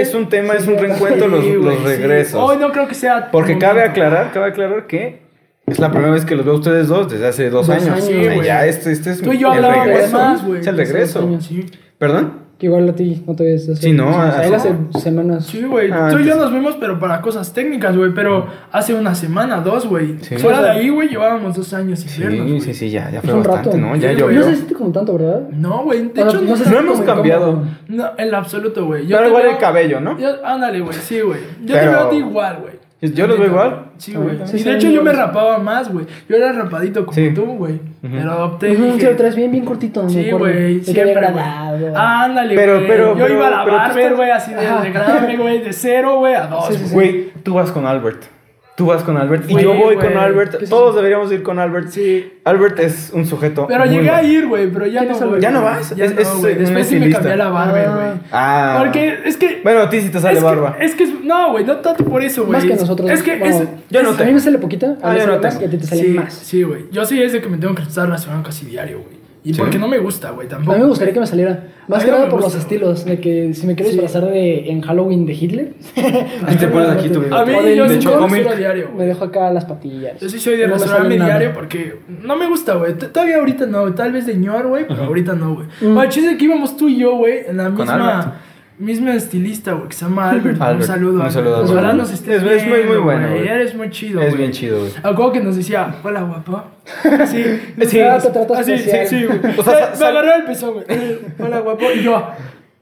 es, 0.01 0.15
un 0.15 0.29
tema, 0.29 0.55
es 0.55 0.67
un 0.67 0.79
reencuentro, 0.79 1.29
los, 1.29 1.45
los 1.45 1.83
regresos. 1.83 2.41
Hoy 2.41 2.57
no 2.57 2.73
creo 2.73 2.89
que 2.89 2.95
sea. 2.95 3.31
Porque 3.31 3.59
cabe 3.59 3.83
aclarar, 3.83 4.33
cabe 4.33 4.47
aclarar 4.47 4.87
que 4.87 5.30
es 5.71 5.79
la 5.79 5.91
primera 5.91 6.13
vez 6.13 6.25
que 6.25 6.37
los 6.37 6.45
veo 6.45 6.55
a 6.55 6.59
ustedes 6.59 6.89
dos 6.89 7.11
desde 7.11 7.27
hace 7.27 7.51
dos, 7.51 7.67
dos 7.67 7.77
años. 7.77 7.89
años 7.89 8.05
sí, 8.05 8.45
ya, 8.45 8.67
este, 8.67 8.93
este 8.93 9.11
es 9.11 9.23
Tú 9.23 9.33
y 9.33 9.39
yo 9.39 9.53
el 9.53 9.65
regreso. 9.65 10.19
Más, 10.19 10.43
es 10.45 10.67
el 10.67 10.77
regreso. 10.77 11.21
Años, 11.21 11.45
sí. 11.45 11.67
¿Perdón? 11.99 12.51
Que 12.61 12.67
igual 12.67 12.87
a 12.91 12.93
ti 12.95 13.25
no 13.27 13.35
te 13.35 13.43
ves 13.43 13.71
hace 13.71 13.81
Sí, 13.81 13.93
no. 13.95 14.11
Él 14.43 14.55
hace 14.55 14.75
semanas. 14.99 15.47
Sí, 15.47 15.63
güey. 15.63 15.91
Ah, 15.91 16.11
Tú 16.11 16.19
y 16.19 16.27
yo 16.27 16.37
nos 16.37 16.53
vimos, 16.53 16.77
pero 16.79 16.99
para 16.99 17.23
cosas 17.23 17.55
técnicas, 17.55 17.97
güey. 17.97 18.13
Pero 18.15 18.49
hace 18.71 18.93
una 18.93 19.15
semana, 19.15 19.63
dos, 19.63 19.87
güey. 19.87 20.19
Sí. 20.21 20.37
Fuera 20.37 20.61
de 20.61 20.69
ahí, 20.69 20.91
güey, 20.91 21.09
llevábamos 21.09 21.57
dos 21.57 21.73
años 21.73 22.01
sin 22.01 22.11
sí. 22.11 22.23
Sí, 22.23 22.61
sí, 22.61 22.75
sí, 22.75 22.91
ya, 22.91 23.11
ya 23.11 23.23
fue 23.23 23.33
un 23.33 23.43
bastante, 23.43 23.71
rato. 23.71 23.79
¿no? 23.79 23.97
Ya 23.97 24.13
llovió. 24.13 24.41
No 24.41 24.45
se 24.45 24.57
siente 24.57 24.75
como 24.75 24.93
tanto, 24.93 25.17
¿verdad? 25.17 25.49
No, 25.53 25.85
güey. 25.85 26.09
De 26.09 26.23
bueno, 26.23 26.31
hecho, 26.33 26.41
no, 26.43 26.57
no, 26.57 26.71
no 26.71 26.79
hemos 26.81 27.01
cambiado. 27.01 27.47
Como... 27.53 27.67
No, 27.89 28.11
en 28.19 28.35
absoluto, 28.35 28.85
güey. 28.85 29.09
Pero 29.09 29.29
igual 29.29 29.43
veo... 29.45 29.53
el 29.53 29.59
cabello, 29.59 30.01
¿no? 30.03 30.19
Yo... 30.19 30.45
Ándale, 30.45 30.81
güey. 30.81 30.99
Sí, 30.99 31.21
güey. 31.21 31.41
Yo 31.63 31.75
pero... 31.75 31.81
te 31.81 31.89
veo 31.89 31.99
a 31.99 32.11
ti 32.11 32.17
igual, 32.17 32.59
güey. 32.61 32.80
Yo 33.03 33.27
los 33.27 33.39
veo 33.39 33.49
igual. 33.49 33.85
Sí, 33.97 34.13
güey. 34.13 34.39
Sí, 34.45 34.59
y 34.59 34.63
de 34.63 34.75
hecho 34.75 34.91
yo 34.91 35.03
me 35.03 35.13
rapaba 35.13 35.59
más, 35.59 35.91
güey. 35.91 36.05
Yo 36.29 36.37
era 36.37 36.53
rapadito 36.53 37.07
como 37.07 37.15
sí. 37.15 37.31
tú, 37.35 37.45
güey. 37.45 37.75
Uh 37.75 38.07
-huh. 38.07 38.11
Pero 38.13 38.45
opté. 38.45 38.71
Uh 38.73 38.75
-huh, 38.75 38.93
dije... 38.95 39.15
traes 39.15 39.37
bien, 39.37 39.51
bien 39.51 39.65
cortito. 39.65 40.07
Sí, 40.09 40.31
güey. 40.31 40.85
Siempre. 40.85 41.15
Granado, 41.15 41.93
ah, 41.97 42.25
ándale, 42.25 42.55
güey. 42.55 42.67
Pero, 42.67 42.87
pero, 42.87 43.07
yo 43.17 43.25
pero, 43.25 43.35
iba 43.35 43.47
a 43.47 43.51
la 43.51 43.65
barber, 43.65 44.17
güey, 44.17 44.31
así 44.31 44.53
de, 44.53 44.61
de 44.61 44.91
grave, 44.91 45.37
güey. 45.37 45.63
De 45.63 45.73
cero, 45.73 46.19
güey, 46.19 46.35
a 46.35 46.47
dos. 46.47 46.93
Güey, 46.93 47.31
tú 47.43 47.55
vas 47.55 47.73
con 47.73 47.87
Albert. 47.87 48.40
Tú 48.81 48.87
vas 48.87 49.03
con 49.03 49.15
Albert 49.19 49.45
y 49.47 49.61
yo 49.61 49.75
voy 49.75 49.97
con 49.97 50.17
Albert. 50.17 50.67
Todos 50.67 50.97
deberíamos 50.97 51.31
ir 51.31 51.43
con 51.43 51.59
Albert. 51.59 51.91
Sí. 51.91 52.33
Albert 52.45 52.79
es 52.79 53.11
un 53.13 53.27
sujeto. 53.27 53.67
Pero 53.69 53.85
llegué 53.85 54.09
a 54.09 54.23
ir, 54.23 54.47
güey, 54.47 54.71
pero 54.73 54.87
ya 54.87 55.03
no. 55.03 55.19
Voy, 55.19 55.39
¿Ya 55.39 55.51
no 55.51 55.61
vas? 55.61 55.95
Ya 55.95 56.07
es, 56.07 56.15
no, 56.15 56.49
eh, 56.49 56.55
Después 56.55 56.87
sí 56.87 56.99
me 56.99 57.11
cambié 57.11 57.37
la 57.37 57.51
barba, 57.51 57.79
ah. 57.79 57.95
güey. 57.95 58.21
Ah. 58.33 58.77
Porque 58.79 59.19
es 59.27 59.37
que. 59.37 59.61
Bueno, 59.63 59.81
a 59.81 59.91
ti 59.91 60.01
sí 60.01 60.09
te 60.09 60.19
sale 60.19 60.39
es 60.39 60.43
barba. 60.43 60.79
Que, 60.79 60.85
es 60.87 60.95
que. 60.95 61.07
No, 61.23 61.53
güey, 61.53 61.67
no 61.67 61.77
tanto 61.77 62.07
por 62.07 62.23
eso, 62.23 62.47
güey. 62.47 62.55
Más 62.55 62.65
que 62.65 62.75
nosotros. 62.75 63.11
Es 63.11 63.23
que. 63.23 63.35
Es, 63.35 63.65
yo 63.91 64.03
no 64.03 64.15
te. 64.15 64.23
A 64.23 64.27
mí 64.27 64.33
me 64.33 64.41
sale 64.41 64.57
poquita. 64.57 64.97
Ah, 65.03 65.11
a 65.11 65.13
ah, 65.13 65.27
no 65.27 65.41
te. 65.41 65.59
Que 65.59 65.69
te 65.77 65.85
salen 65.85 66.05
sí, 66.07 66.11
más. 66.13 66.33
Sí, 66.33 66.63
güey. 66.63 66.87
Yo 66.91 67.05
sí 67.05 67.23
es 67.23 67.35
de 67.35 67.43
que 67.43 67.51
me 67.51 67.59
tengo 67.59 67.75
que 67.75 67.83
estar 67.83 68.09
rasurando 68.09 68.45
casi 68.45 68.65
diario, 68.65 69.03
güey. 69.07 69.20
Y 69.43 69.55
porque 69.55 69.79
no 69.79 69.89
me 69.89 69.99
gusta, 69.99 70.31
güey, 70.31 70.49
tampoco. 70.49 70.73
A 70.73 70.75
mí 70.77 70.83
me 70.83 70.89
gustaría 70.89 71.15
que 71.15 71.21
me 71.21 71.27
saliera. 71.27 71.69
Más 71.89 72.05
que 72.05 72.11
nada 72.11 72.29
por 72.29 72.41
los 72.41 72.55
estilos. 72.55 73.05
De 73.05 73.21
que 73.21 73.55
si 73.55 73.67
me 73.67 73.75
quiero 73.75 73.91
disfrazar 73.91 74.27
de, 74.27 74.71
en 74.71 74.83
Halloween 74.83 75.25
de 75.25 75.33
Hitler. 75.33 75.73
Ahí 76.47 76.57
te 76.57 76.69
pones 76.69 76.91
aquí 76.91 77.09
tu 77.09 77.23
A 77.35 77.45
mí 77.45 77.53
yo 77.75 77.89
de 77.89 77.97
hecho. 77.97 78.29
Me 78.29 79.07
dejo 79.07 79.25
acá 79.25 79.51
las 79.51 79.65
patillas. 79.65 80.21
Yo 80.21 80.29
sí 80.29 80.39
soy 80.39 80.57
de 80.57 80.67
rasurarme 80.67 81.15
diario 81.17 81.53
porque 81.55 82.01
no 82.23 82.37
me 82.37 82.47
gusta, 82.47 82.75
güey. 82.75 82.97
Todavía 82.97 83.37
ahorita 83.39 83.67
no, 83.67 83.95
tal 83.95 84.13
vez 84.13 84.27
de 84.27 84.35
ñor, 84.35 84.67
güey, 84.67 84.87
pero 84.87 85.05
ahorita 85.05 85.35
no, 85.35 85.55
güey. 85.55 85.67
Mm. 85.81 85.95
Bueno, 85.95 86.11
chiste 86.11 86.37
que 86.37 86.45
íbamos 86.45 86.77
tú 86.77 86.89
y 86.89 86.99
yo, 86.99 87.17
güey, 87.17 87.47
en 87.47 87.57
la 87.57 87.71
misma 87.71 88.41
mismo 88.81 89.11
estilista, 89.11 89.73
güey, 89.73 89.89
que 89.89 89.95
se 89.95 90.05
llama 90.05 90.31
Albert. 90.31 90.61
Albert 90.61 90.81
un 90.81 90.87
saludo. 90.87 91.23
Un 91.23 91.31
saludo. 91.31 91.57
Pues, 91.59 91.71
Albert. 91.71 91.85
Ojalá 91.85 91.93
nos 91.93 92.13
estés 92.13 92.43
es, 92.43 92.67
muy, 92.67 92.83
muy 92.85 92.97
bueno. 92.97 93.29
Güey. 93.29 93.47
Eres 93.47 93.75
muy 93.75 93.91
chido, 93.91 94.21
Es 94.23 94.29
wey. 94.29 94.39
bien 94.39 94.53
chido, 94.53 94.81
güey. 94.81 94.93
Algo 95.03 95.33
que 95.33 95.41
nos 95.41 95.57
decía, 95.57 95.95
hola, 96.03 96.23
guapo. 96.23 96.65
Sí, 97.27 97.45
sí, 97.87 98.01
ah, 98.01 98.19
te 98.19 98.31
tratas 98.31 98.61
así, 98.61 98.79
sí, 98.79 98.91
sí, 99.07 99.25
güey. 99.25 99.39
O 99.57 99.63
sea, 99.63 99.93
me 99.99 100.07
agarró 100.07 100.35
el 100.35 100.45
pezón, 100.45 100.73
güey. 100.73 100.85
Eh, 100.89 101.21
hola, 101.39 101.61
guapo. 101.61 101.87
Y 101.95 102.03
yo, 102.03 102.27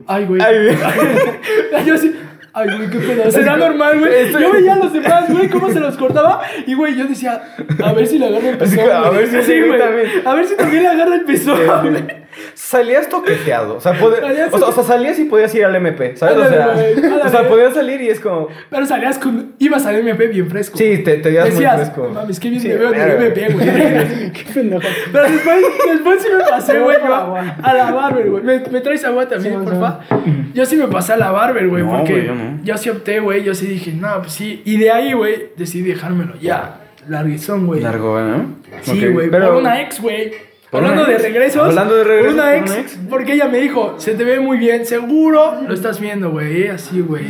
ay, 0.06 0.24
güey. 0.24 0.40
Ay, 0.40 0.56
güey. 0.64 0.76
yo 1.86 1.98
sí. 1.98 2.14
Ay, 2.52 2.68
güey, 2.76 2.90
qué 2.90 2.98
pedazo. 2.98 3.30
Será 3.30 3.56
normal, 3.56 3.98
güey. 3.98 4.12
Estoy... 4.14 4.42
Yo 4.42 4.52
veía 4.52 4.74
a 4.74 4.78
los 4.78 4.92
demás, 4.92 5.24
güey, 5.30 5.48
cómo 5.48 5.70
se 5.70 5.80
los 5.80 5.96
cortaba. 5.96 6.42
Y, 6.66 6.74
güey, 6.74 6.96
yo 6.96 7.06
decía, 7.06 7.42
a 7.84 7.92
ver 7.92 8.06
si 8.06 8.18
le 8.18 8.26
agarra 8.26 8.48
el 8.48 8.58
pezón. 8.58 8.90
A, 8.90 9.10
ver 9.10 9.26
si 9.26 9.42
sí, 9.42 9.60
a 10.24 10.34
ver 10.34 10.46
si 10.46 10.56
también 10.56 10.82
le 10.84 10.88
agarra 10.88 11.14
el 11.16 11.24
pezón. 11.24 11.58
Salías 12.54 13.08
toqueteado. 13.08 13.76
O 13.76 13.80
sea, 13.80 13.92
Salías 14.20 14.52
o, 14.52 14.58
sea, 14.58 14.68
o 14.68 14.72
sea, 14.72 14.82
salías 14.84 15.18
y 15.18 15.24
podías 15.24 15.54
ir 15.54 15.64
al 15.64 15.74
MP, 15.76 16.16
¿sabes? 16.16 16.36
O 16.36 16.48
sea, 16.48 16.66
güey, 16.74 16.92
ándale. 16.94 17.22
o 17.24 17.28
sea, 17.28 17.48
podías 17.48 17.74
salir 17.74 18.00
y 18.00 18.08
es 18.08 18.20
como. 18.20 18.48
Pero 18.70 18.86
salías 18.86 19.18
con. 19.18 19.54
Ibas 19.58 19.86
al 19.86 19.96
MP 19.96 20.26
bien 20.28 20.48
fresco. 20.48 20.76
Sí, 20.78 20.98
te, 20.98 21.16
te 21.18 21.28
veías 21.28 21.44
muy 21.46 21.52
Decías, 21.54 21.76
fresco. 21.76 22.02
"No 22.08 22.10
mames, 22.20 22.38
qué 22.40 22.50
bien 22.50 22.62
Sí, 22.62 22.68
me 22.68 22.76
veo 22.76 22.92
en 22.94 23.00
el. 23.00 23.10
MP, 23.26 23.52
güey. 23.52 24.32
Qué 24.32 24.46
pendejo. 24.54 24.82
Pero 25.12 25.24
después, 25.30 25.56
después 25.92 26.22
sí 26.22 26.28
me 26.36 26.44
pasé, 26.44 26.78
güey, 26.78 26.96
a 26.96 27.74
la 27.74 27.90
barber, 27.92 28.30
güey. 28.30 28.42
¿Me, 28.42 28.58
me 28.70 28.80
traes 28.80 29.04
agua 29.04 29.28
también, 29.28 29.58
Sí, 29.60 29.64
porfa? 29.64 30.00
Yo 30.54 30.66
sí 30.66 30.76
me 30.76 30.88
pasé 30.88 31.12
a 31.14 31.16
la 31.16 31.30
barber, 31.30 31.68
güey, 31.68 31.82
No, 31.82 31.96
porque 31.98 32.12
güey, 32.12 32.26
yo 32.26 32.34
no. 32.34 32.58
yo 32.62 32.76
sí 32.76 32.90
opté, 32.90 33.20
güey. 33.20 33.42
Yo 33.42 33.54
sí 33.54 33.66
dije, 33.66 33.92
no, 33.92 34.18
pues 34.20 34.32
sí. 34.32 34.62
Y 34.64 34.76
de 34.78 34.90
ahí, 34.90 35.12
güey, 35.12 35.50
decidí 35.56 35.88
dejármelo 35.90 36.34
ya. 36.40 36.80
Larguizón, 37.08 37.66
güey. 37.66 37.80
Largo, 37.80 38.20
¿no? 38.20 38.56
Sí, 38.82 39.06
güey. 39.08 39.30
Pero 39.30 39.46
Por 39.48 39.56
una 39.56 39.80
ex, 39.80 40.00
güey. 40.00 40.32
¿Por 40.70 40.84
Hablando 40.84 41.10
de 41.10 41.18
regresos. 41.18 41.62
Hablando 41.62 41.96
de 41.96 42.04
regresos, 42.04 42.34
Por 42.34 42.42
una 42.44 42.50
¿por 42.50 42.54
ex, 42.58 42.70
una 42.70 42.80
ex? 42.80 42.98
Porque 43.08 43.32
ella 43.32 43.48
me 43.48 43.58
dijo, 43.58 43.94
se 43.98 44.14
te 44.14 44.24
ve 44.24 44.38
muy 44.40 44.58
bien, 44.58 44.84
seguro 44.84 45.54
lo 45.66 45.72
estás 45.72 45.98
viendo, 46.00 46.30
güey. 46.30 46.64
eh, 46.64 46.70
Así, 46.70 47.00
güey. 47.00 47.26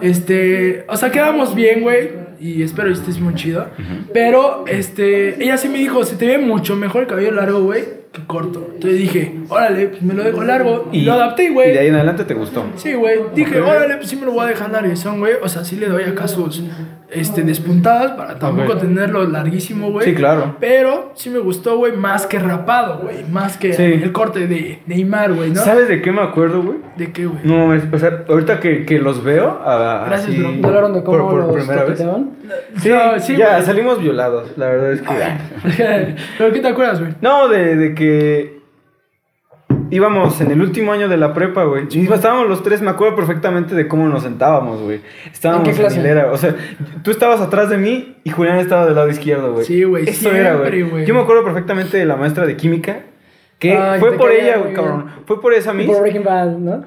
Este. 0.00 0.84
O 0.88 0.96
sea, 0.96 1.10
quedamos 1.10 1.54
bien, 1.54 1.80
güey. 1.82 2.10
Y 2.40 2.62
espero 2.62 2.88
que 2.88 2.94
estés 2.94 3.18
muy 3.20 3.34
chido. 3.34 3.66
Pero, 4.12 4.64
este. 4.66 5.42
Ella 5.42 5.56
sí 5.56 5.68
me 5.68 5.78
dijo, 5.78 6.04
se 6.04 6.16
te 6.16 6.26
ve 6.26 6.38
mucho 6.38 6.76
mejor 6.76 7.02
el 7.02 7.08
cabello 7.08 7.30
largo, 7.30 7.60
güey, 7.62 7.84
que 8.12 8.22
corto. 8.26 8.68
Entonces 8.74 9.00
dije, 9.00 9.34
órale, 9.48 9.86
pues 9.86 10.02
me 10.02 10.12
lo 10.12 10.22
dejo 10.22 10.42
largo. 10.44 10.88
Y, 10.92 11.02
lo 11.02 11.14
adapté, 11.14 11.50
güey. 11.50 11.70
Y 11.70 11.72
de 11.72 11.78
ahí 11.78 11.86
en 11.88 11.94
adelante 11.94 12.24
te 12.24 12.34
gustó. 12.34 12.66
Sí, 12.76 12.92
güey. 12.92 13.18
Dije, 13.34 13.60
órale, 13.60 13.96
pues 13.96 14.08
sí 14.10 14.16
me 14.16 14.26
lo 14.26 14.32
voy 14.32 14.44
a 14.44 14.48
dejar 14.48 14.70
larguezón, 14.70 15.20
güey. 15.20 15.34
O 15.42 15.48
sea, 15.48 15.64
sí 15.64 15.76
le 15.76 15.86
doy 15.88 16.02
acá 16.04 16.28
sus 16.28 16.62
este, 17.14 17.42
despuntadas 17.42 18.12
para 18.12 18.38
tampoco 18.38 18.76
tenerlo 18.76 19.24
larguísimo, 19.24 19.90
güey. 19.90 20.06
Sí, 20.06 20.14
claro. 20.14 20.56
Pero 20.60 21.12
sí 21.14 21.30
me 21.30 21.38
gustó, 21.38 21.76
güey, 21.78 21.92
más 21.92 22.26
que 22.26 22.38
rapado, 22.38 22.98
güey. 23.02 23.24
Más 23.30 23.56
que 23.56 23.72
Sí. 23.72 23.82
el 23.82 24.12
corte 24.12 24.46
de 24.46 24.80
Neymar, 24.86 25.32
güey, 25.32 25.50
¿no? 25.50 25.60
¿Sabes 25.60 25.88
de 25.88 26.02
qué 26.02 26.12
me 26.12 26.20
acuerdo, 26.22 26.62
güey? 26.62 26.78
¿De 26.96 27.12
qué, 27.12 27.26
güey? 27.26 27.40
No, 27.44 27.74
es, 27.74 27.82
o 27.92 27.98
sea, 27.98 28.24
ahorita 28.28 28.60
que, 28.60 28.84
que 28.84 28.98
los 28.98 29.22
veo, 29.22 29.60
ah, 29.64 30.04
Gracias, 30.08 30.30
así, 30.30 30.38
bro. 30.40 30.52
¿Ya 30.54 30.66
hablaron 30.66 30.94
de 30.94 31.02
cómo 31.04 31.18
por, 31.18 31.30
por 31.30 31.40
los 31.40 31.56
primera 31.56 31.84
vez. 31.84 31.98
Sí, 32.78 32.88
No, 32.88 33.20
sí, 33.20 33.36
ya 33.36 33.62
salimos 33.62 34.00
violados, 34.00 34.50
la 34.56 34.66
verdad 34.66 34.92
es 34.92 35.02
que... 35.02 36.14
¿Pero 36.38 36.52
qué 36.52 36.60
te 36.60 36.68
acuerdas, 36.68 37.00
güey? 37.00 37.14
No, 37.20 37.48
de, 37.48 37.76
de 37.76 37.94
que 37.94 38.63
íbamos 39.94 40.40
en 40.40 40.50
el 40.50 40.60
último 40.60 40.92
año 40.92 41.08
de 41.08 41.16
la 41.16 41.32
prepa, 41.34 41.64
güey. 41.64 41.86
Y 41.90 42.10
estábamos 42.12 42.48
los 42.48 42.62
tres, 42.62 42.82
me 42.82 42.90
acuerdo 42.90 43.16
perfectamente 43.16 43.74
de 43.74 43.86
cómo 43.88 44.08
nos 44.08 44.22
sentábamos, 44.22 44.80
güey. 44.80 45.00
Estábamos 45.32 45.64
¿En 45.66 45.70
en, 45.70 45.76
qué 45.76 45.80
clase? 45.82 46.00
hilera, 46.00 46.32
o 46.32 46.36
sea, 46.36 46.54
tú 47.02 47.10
estabas 47.10 47.40
atrás 47.40 47.70
de 47.70 47.78
mí 47.78 48.16
y 48.24 48.30
Julián 48.30 48.58
estaba 48.58 48.86
del 48.86 48.94
lado 48.96 49.08
izquierdo, 49.08 49.52
güey. 49.52 49.64
Sí, 49.64 49.84
güey, 49.84 50.08
Eso 50.08 50.30
era, 50.32 50.50
siempre, 50.56 50.80
güey. 50.82 50.90
güey. 50.90 51.06
Yo 51.06 51.14
me 51.14 51.20
acuerdo 51.20 51.44
perfectamente 51.44 51.96
de 51.96 52.04
la 52.06 52.16
maestra 52.16 52.46
de 52.46 52.56
química, 52.56 53.00
que 53.58 53.76
Ay, 53.76 54.00
fue 54.00 54.12
por 54.12 54.30
ella, 54.32 54.58
güey, 54.58 54.74
cabrón. 54.74 55.06
Fue 55.26 55.40
por 55.40 55.54
esa 55.54 55.72
miss. 55.72 55.86
Por 55.86 56.00
Breaking 56.00 56.24
Bad, 56.24 56.46
¿no? 56.58 56.76
No, 56.76 56.84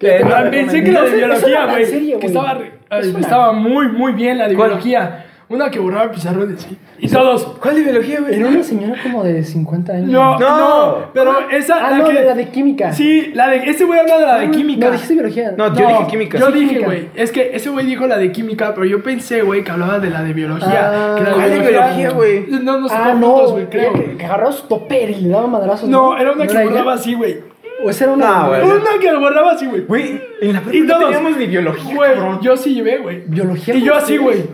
Ah, 0.00 0.44
pensé 0.50 0.84
que 0.84 0.92
la 0.92 1.02
de 1.02 1.16
biología, 1.16 1.64
era 1.64 1.72
güey. 1.72 2.12
en 2.12 2.20
Que 2.20 2.26
estaba, 2.28 2.58
estaba 2.90 3.52
muy, 3.52 3.88
muy 3.88 4.12
bien 4.12 4.38
la 4.38 4.46
de 4.48 4.54
biología. 4.54 5.26
Una 5.50 5.70
que 5.70 5.78
borraba 5.78 6.10
pizarrones, 6.10 6.60
sí. 6.60 6.76
Y 6.98 7.08
todos. 7.08 7.42
¿Cuál 7.58 7.76
de 7.76 7.82
biología, 7.82 8.20
güey? 8.20 8.34
Era 8.34 8.48
una 8.48 8.62
señora 8.62 8.94
como 9.02 9.24
de 9.24 9.42
50 9.42 9.92
años. 9.94 10.10
No, 10.10 10.38
No. 10.38 10.58
no, 10.58 10.96
pero 11.14 11.48
esa. 11.50 11.76
Ah, 11.86 11.90
la 11.92 11.98
no, 11.98 12.04
que, 12.04 12.12
de 12.12 12.24
la 12.24 12.34
de 12.34 12.48
química. 12.50 12.92
Sí, 12.92 13.30
la 13.34 13.48
de. 13.48 13.56
Ese 13.70 13.84
güey 13.84 13.98
habla 13.98 14.18
de 14.18 14.26
la 14.26 14.38
de 14.40 14.50
química. 14.50 14.86
No, 14.86 14.92
dijiste 14.92 15.14
biología. 15.14 15.54
No, 15.56 15.74
yo 15.74 15.88
dije 15.88 16.06
química. 16.10 16.38
Yo 16.38 16.52
Sí, 16.52 16.58
dije, 16.60 16.78
güey. 16.80 17.08
Es 17.14 17.32
que 17.32 17.56
ese 17.56 17.70
güey 17.70 17.86
dijo 17.86 18.06
la 18.06 18.18
de 18.18 18.30
química, 18.30 18.74
pero 18.74 18.84
yo 18.84 19.02
pensé, 19.02 19.40
güey, 19.40 19.64
que 19.64 19.70
hablaba 19.70 19.98
de 20.00 20.10
la 20.10 20.22
de 20.22 20.34
biología. 20.34 20.90
Ah. 20.92 21.14
que 21.16 21.24
la 21.24 21.32
¿Cuál 21.32 21.50
de 21.50 21.58
biología, 21.60 22.10
güey? 22.10 22.46
No, 22.48 22.80
no 22.80 22.88
sé 22.88 22.94
Ah, 22.98 23.14
no, 23.18 23.48
güey, 23.50 23.66
creo. 23.70 23.92
Que, 23.94 24.16
que 24.18 24.24
agarraba 24.26 24.52
su 24.52 24.66
topper 24.66 25.08
y 25.08 25.14
le 25.22 25.28
daba 25.30 25.46
madrazos. 25.46 25.88
No, 25.88 26.14
era 26.18 26.32
una 26.32 26.46
que 26.46 26.62
borraba 26.62 26.92
así, 26.92 27.14
güey. 27.14 27.38
O 27.82 27.88
esa 27.88 28.04
era 28.04 28.12
una. 28.12 28.26
No, 28.42 28.48
güey. 28.48 28.60
Una 28.64 29.00
que 29.00 29.14
borraba 29.14 29.52
así, 29.52 29.64
güey. 29.66 29.82
Güey, 29.86 30.20
en 30.42 30.52
la 30.52 30.60
prepa 30.60 30.76
Y 30.76 30.80
no 30.80 30.98
teníamos 30.98 31.36
ni 31.38 31.46
biología, 31.46 31.94
Güey, 31.94 32.10
yo 32.42 32.56
sí 32.56 32.74
llevé, 32.74 32.98
güey. 32.98 33.22
Biología. 33.26 33.74
Y 33.74 33.80
yo 33.82 33.92
¿cómo 33.92 34.04
así, 34.04 34.16
güey. 34.18 34.44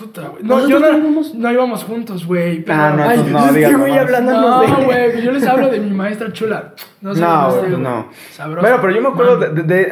Puta, 0.00 0.22
güey. 0.28 0.42
No, 0.42 0.66
yo 0.66 0.78
no, 0.80 0.90
no 0.92 0.98
íbamos- 0.98 1.34
no 1.34 1.52
íbamos 1.52 1.84
juntos, 1.84 2.26
güey. 2.26 2.62
pero- 2.64 2.78
Ah, 2.80 2.90
no, 2.96 3.02
Ay, 3.02 3.08
entonces 3.18 3.32
no, 3.32 3.38
este 3.46 3.54
digas 3.58 3.76
güey 3.78 3.92
de- 3.92 4.20
No, 4.22 4.62
güey, 4.86 5.12
pues 5.12 5.22
yo 5.24 5.32
les 5.32 5.46
hablo 5.46 5.68
de 5.68 5.80
mi 5.80 5.90
maestra 5.90 6.32
chula. 6.32 6.72
No, 7.02 7.14
sé 7.14 7.20
No, 7.20 7.26
cómo 7.50 7.56
güey, 7.60 7.70
no. 7.82 8.08
Sabrosa. 8.32 8.60
Bueno, 8.62 8.76
pero 8.80 8.94
yo 8.94 9.02
me 9.02 9.08
acuerdo 9.08 9.36
de, 9.36 9.48
de- 9.50 9.62
de- 9.62 9.90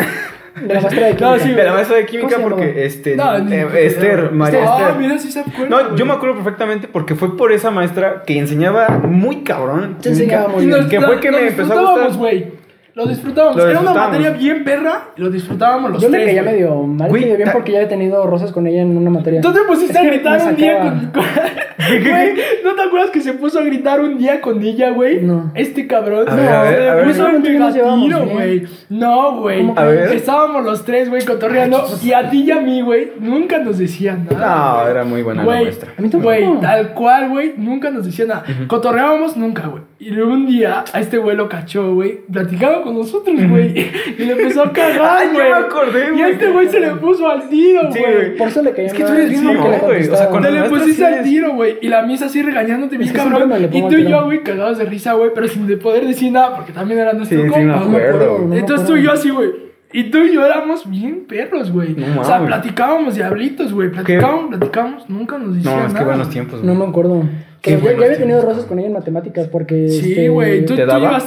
De 0.59 0.74
la 0.74 0.80
maestra 0.80 1.06
de 1.06 1.11
química. 1.14 1.24
No, 1.30 1.38
sí, 1.38 1.48
de 1.52 1.62
la 1.64 1.72
maestra 1.72 1.96
de 1.98 2.06
¿Cómo 2.06 2.18
química 2.20 2.36
porque, 2.42 2.84
este, 2.86 3.16
No, 3.16 3.38
ni- 3.38 3.54
eh, 3.54 3.68
Esther, 3.86 4.32
María 4.32 4.61
Ah, 4.66 4.78
Esther. 4.80 4.98
mira, 4.98 5.18
sí 5.18 5.30
se 5.30 5.40
acuerda. 5.40 5.68
No, 5.68 5.94
yo 5.94 6.04
me 6.06 6.12
acuerdo 6.14 6.34
perfectamente 6.36 6.88
porque 6.88 7.14
fue 7.14 7.36
por 7.36 7.52
esa 7.52 7.70
maestra 7.70 8.22
que 8.26 8.36
enseñaba 8.38 8.88
muy 9.06 9.44
cabrón. 9.44 9.98
Te 10.02 10.09
enseñaba 10.09 10.48
muy 10.48 10.66
bien. 10.66 10.78
nos- 10.80 10.88
Que 10.88 11.00
fue 11.00 11.20
que 11.20 11.30
me 11.30 11.46
empezó 11.48 11.72
a 11.74 11.80
gustar. 11.92 12.12
güey. 12.18 12.57
Lo 12.99 13.07
disfrutábamos. 13.07 13.57
Lo 13.57 13.68
Era 13.68 13.78
una 13.80 13.94
materia 13.94 14.30
bien 14.30 14.64
perra 14.64 15.11
y 15.16 15.20
lo 15.20 15.30
disfrutábamos 15.30 15.92
los 15.92 16.03
Yo 16.03 16.09
le 16.09 16.16
tres. 16.18 16.26
caía 16.30 16.42
güey. 16.42 16.55
medio 16.55 16.82
mal, 16.82 17.09
Güey, 17.09 17.22
medio 17.22 17.36
bien 17.36 17.46
ta- 17.46 17.53
porque 17.53 17.70
ya 17.70 17.78
había 17.78 17.88
tenido 17.88 18.26
rosas 18.26 18.51
con 18.51 18.66
ella 18.66 18.82
en 18.82 18.96
una 18.96 19.09
materia. 19.09 19.40
Tú 19.40 19.53
te 19.53 19.61
pusiste 19.68 19.92
Es 19.92 19.99
a 19.99 20.03
que 20.03 20.07
gritar 20.09 20.40
me 20.42 20.49
un 20.51 20.57
día 20.57 20.72
sacaba. 20.78 20.90
con. 21.01 21.11
con- 21.12 21.24
Güey, 21.88 22.34
¿no 22.64 22.74
te 22.74 22.82
acuerdas 22.82 23.11
que 23.11 23.20
se 23.20 23.32
puso 23.34 23.61
a 23.61 23.62
gritar 23.62 24.01
un 24.01 24.18
día 24.18 24.40
con 24.40 24.61
ella, 24.62 24.90
güey? 24.90 25.22
No. 25.22 25.53
Este 25.55 25.86
cabrón. 25.86 26.28
A 26.28 26.34
ver, 26.34 26.49
a 26.49 26.62
ver, 26.64 26.88
a 26.88 26.94
ver. 26.96 27.07
puso 27.07 27.28
nos 27.32 27.40
pegatino, 27.42 28.24
bien. 28.24 28.28
güey. 28.34 28.66
No, 28.90 29.40
güey. 29.40 29.59
¿Cómo 29.59 29.78
A 29.78 29.84
ver. 29.84 30.12
Estábamos 30.12 30.64
los 30.64 30.84
tres, 30.84 31.09
güey, 31.09 31.24
cotorreando. 31.24 31.86
Y 32.03 32.12
a 32.12 32.28
ti 32.28 32.42
y 32.42 32.51
a 32.51 32.61
mí, 32.61 32.80
güey, 32.82 33.12
nunca 33.20 33.59
nos 33.59 33.78
decían 33.78 34.26
nada. 34.28 34.82
No, 34.84 34.90
era 34.90 35.05
muy 35.05 35.22
buena 35.22 35.42
la 35.42 35.46
Güey. 35.46 35.68
A 35.68 36.03
mí 36.03 36.09
tampoco. 36.11 36.24
güey, 36.24 36.61
tal 36.61 36.92
cual, 36.94 37.28
güey, 37.30 37.55
nunca 37.57 37.90
nos 37.90 38.05
decía 38.05 38.26
nada. 38.26 38.44
Cotorreábamos 38.66 39.36
nunca, 39.36 39.68
güey. 39.68 39.82
Y 40.01 40.11
luego 40.11 40.32
un 40.32 40.46
día 40.46 40.84
a 40.92 41.01
este 41.01 41.18
güey 41.18 41.36
lo 41.36 41.49
cachó, 41.49 41.92
güey, 41.92 42.20
platicaba 42.32 42.82
con 42.82 42.94
nosotros, 42.96 43.34
güey. 43.49 43.76
Y 44.16 44.24
le 44.24 44.30
empezó 44.32 44.62
a 44.62 44.72
cagar, 44.72 45.26
güey. 45.32 45.49
me 45.49 45.55
acordé, 45.55 46.07
Y 46.07 46.11
güey. 46.11 46.22
a 46.22 46.28
este 46.28 46.51
güey 46.53 46.68
se 46.68 46.78
le 46.78 46.90
puso 46.92 47.28
al 47.28 47.49
tiro, 47.49 47.88
güey. 47.88 48.36
Por 48.36 48.46
eso 48.46 48.62
le 48.62 48.70
caía 48.72 48.86
Es 48.86 48.92
que 48.94 49.03
tú 49.03 49.12
eres 49.12 49.30
bien 49.30 49.44
mamón, 49.44 49.72
güey. 49.84 50.09
O 50.09 50.16
sea, 50.16 50.28
con 50.28 50.40
Te 50.42 50.53
la 50.53 50.62
le 50.62 50.68
pusiste 50.68 51.05
al 51.05 51.24
tiro, 51.24 51.55
güey. 51.55 51.78
Y 51.82 51.88
la 51.88 52.03
misa 52.03 52.26
así 52.26 52.42
regañándote 52.42 52.96
bien 52.96 53.12
cabrón. 53.12 53.53
Y 53.72 53.82
tú 53.82 53.96
y 53.96 54.09
yo, 54.09 54.24
güey, 54.24 54.44
cagados 54.44 54.78
de 54.78 54.84
risa, 54.84 55.14
güey. 55.14 55.30
Pero 55.34 55.49
sin 55.49 55.66
de 55.66 55.76
poder 55.76 56.07
decir 56.07 56.30
nada, 56.30 56.55
porque 56.55 56.72
también 56.72 57.01
era 57.01 57.12
nuestro 57.12 57.36
Sí, 57.36 57.44
sí, 57.44 57.51
compa, 57.51 57.84
me 57.84 58.12
güey. 58.12 58.59
Entonces 58.61 58.86
tú 58.86 58.96
y 58.96 59.03
yo 59.03 59.11
así, 59.12 59.30
güey. 59.30 59.51
Y 59.92 60.11
tú 60.11 60.18
y 60.18 60.32
yo 60.34 60.46
éramos 60.46 60.88
bien 60.88 61.24
perros, 61.26 61.72
güey. 61.72 61.94
No 61.96 62.20
o 62.20 62.24
sea, 62.24 62.34
mames. 62.36 62.49
platicábamos 62.49 63.14
diablitos, 63.16 63.72
güey. 63.72 63.90
Platicábamos, 63.90 64.49
platicábamos. 64.57 65.09
Nunca 65.11 65.38
nos 65.38 65.57
decían 65.57 65.72
No, 65.74 65.76
nada. 65.80 65.88
es 65.88 65.94
que 65.99 66.05
buenos 66.05 66.30
tiempos, 66.30 66.62
No 66.62 66.74
me 66.74 66.84
acuerdo. 66.84 67.24
Pero 67.62 67.80
ya, 67.80 67.92
ya 67.98 68.04
había 68.06 68.18
tenido 68.18 68.42
rosas 68.42 68.64
con 68.64 68.78
ella 68.78 68.86
en 68.88 68.94
matemáticas 68.94 69.48
porque. 69.48 69.88
Sí, 69.88 70.11
este, 70.12 70.28
güey. 70.28 70.64
Tú, 70.64 70.74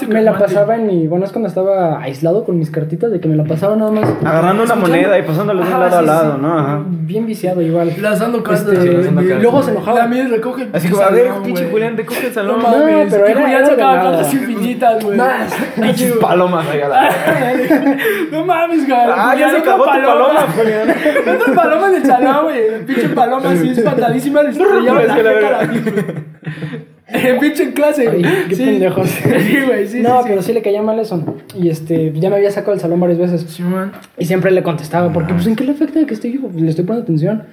Me 0.08 0.22
la 0.22 0.38
pasaba 0.38 0.76
en 0.76 0.88
mi. 0.88 1.08
Bueno, 1.08 1.26
es 1.26 1.32
cuando 1.32 1.50
estaba 1.50 2.02
aislado 2.02 2.46
con 2.46 2.58
mis 2.58 2.72
cartitas 2.72 3.12
de 3.12 3.20
que 3.20 3.28
me 3.28 3.36
la 3.36 3.44
pasaba 3.44 3.76
nada 3.76 3.92
más. 3.92 4.10
Agarrando 4.24 4.64
una 4.64 4.76
moneda 4.76 5.20
y 5.20 5.24
pasándola 5.24 5.66
de 5.66 5.74
un 5.74 5.80
lado 5.80 5.98
a 5.98 6.02
lado, 6.02 6.36
sí. 6.36 6.42
¿no? 6.42 6.58
Ajá. 6.60 6.84
Bien 6.88 7.26
viciado 7.26 7.62
igual. 7.62 7.94
Lanzando 8.00 8.42
cartas. 8.44 8.68
Este, 8.74 9.04
cartas. 9.14 9.42
luego 9.42 9.62
se 9.64 9.72
enojaba. 9.72 10.00
La 10.00 10.08
mía 10.08 10.28
recoge 10.30 10.64
el 10.64 10.70
Así 10.74 10.88
como, 10.90 11.04
a 11.04 11.10
ver, 11.10 11.32
pinche 11.44 11.62
güey. 11.64 11.72
Julián, 11.72 11.98
recoge 11.98 12.20
el 12.22 12.28
No 12.30 12.34
salón. 12.34 12.62
mames, 12.64 13.06
No, 13.06 13.12
pero 13.12 13.26
que 13.26 13.32
era- 13.32 13.42
Julián 13.42 13.66
sacaba 13.66 14.02
cartas 14.02 14.34
infinitas, 14.34 15.04
güey. 15.04 15.18
Más. 15.18 15.54
Pinches 15.82 16.12
palomas 16.14 16.66
la... 16.76 17.10
No 18.32 18.46
mames, 18.46 18.88
güey. 18.88 19.00
Ah, 19.00 19.36
ya 19.38 19.52
se 19.52 19.58
acabó 19.58 19.84
tu 19.84 19.90
paloma, 19.90 20.48
Julián. 20.58 20.90
Otra 21.36 21.54
paloma 21.54 21.88
en 21.90 21.96
el 21.96 22.06
salón, 22.06 22.44
güey. 22.46 22.86
Pinche 22.86 23.10
paloma 23.10 23.50
así 23.52 23.70
espantadísima. 23.70 24.44
Le 24.44 24.50
estrellaba 24.52 25.02
Es 25.02 25.08
la 25.08 25.16
que 25.16 26.21
El 27.08 27.38
pinche 27.40 27.64
en 27.64 27.72
clase, 27.74 28.06
güey. 28.08 28.24
Ay, 28.24 28.46
qué 28.50 28.56
Sí. 28.56 28.64
pendejos. 28.64 29.08
Sí, 29.40 29.58
güey, 29.66 29.88
sí. 29.88 30.00
no, 30.02 30.22
sí, 30.22 30.28
pero 30.30 30.42
sí 30.42 30.54
le 30.54 30.62
caía 30.62 30.82
mal 30.82 30.98
eso. 31.00 31.22
Y 31.60 31.70
este, 31.70 32.14
ya 32.16 32.30
me 32.30 32.38
había 32.38 32.52
sacado 32.52 32.72
del 32.72 32.80
salón 32.80 33.00
varias 33.00 33.20
veces. 33.20 33.42
Sí, 33.50 33.64
man. 33.64 33.92
Y 34.18 34.26
siempre 34.26 34.52
le 34.52 34.64
contestaba, 34.64 35.12
porque 35.12 35.34
pues 35.34 35.46
en 35.48 35.56
qué 35.56 35.64
le 35.66 35.72
afecta 35.74 36.06
que 36.06 36.14
estoy 36.14 36.34
yo, 36.34 36.42
Pues, 36.42 36.56
le 36.62 36.70
estoy 36.70 36.86
poniendo 36.86 37.04
atención. 37.04 37.44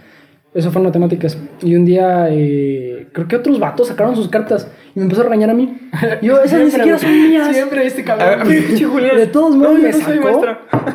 Eso 0.54 0.70
fue 0.70 0.80
en 0.80 0.86
matemáticas. 0.86 1.36
Y 1.62 1.74
un 1.76 1.84
día, 1.84 2.28
eh, 2.30 3.08
creo 3.12 3.28
que 3.28 3.36
otros 3.36 3.58
vatos 3.60 3.88
sacaron 3.88 4.16
sus 4.16 4.28
cartas 4.28 4.66
y 4.94 4.98
me 4.98 5.04
empezó 5.04 5.20
a 5.20 5.24
regañar 5.24 5.50
a 5.50 5.54
mí. 5.54 5.76
Y 6.22 6.26
yo, 6.26 6.40
esas 6.42 6.60
ni 6.62 6.70
Siempre, 6.70 6.70
siquiera 6.70 6.98
son 6.98 7.28
mías. 7.28 7.54
Siempre 7.54 7.86
este 7.86 8.02
cabrón. 8.04 8.48
De 8.48 9.26
todos 9.26 9.54
modos 9.56 9.74
No, 9.74 9.78
me 9.82 9.92
sacó, 9.92 10.42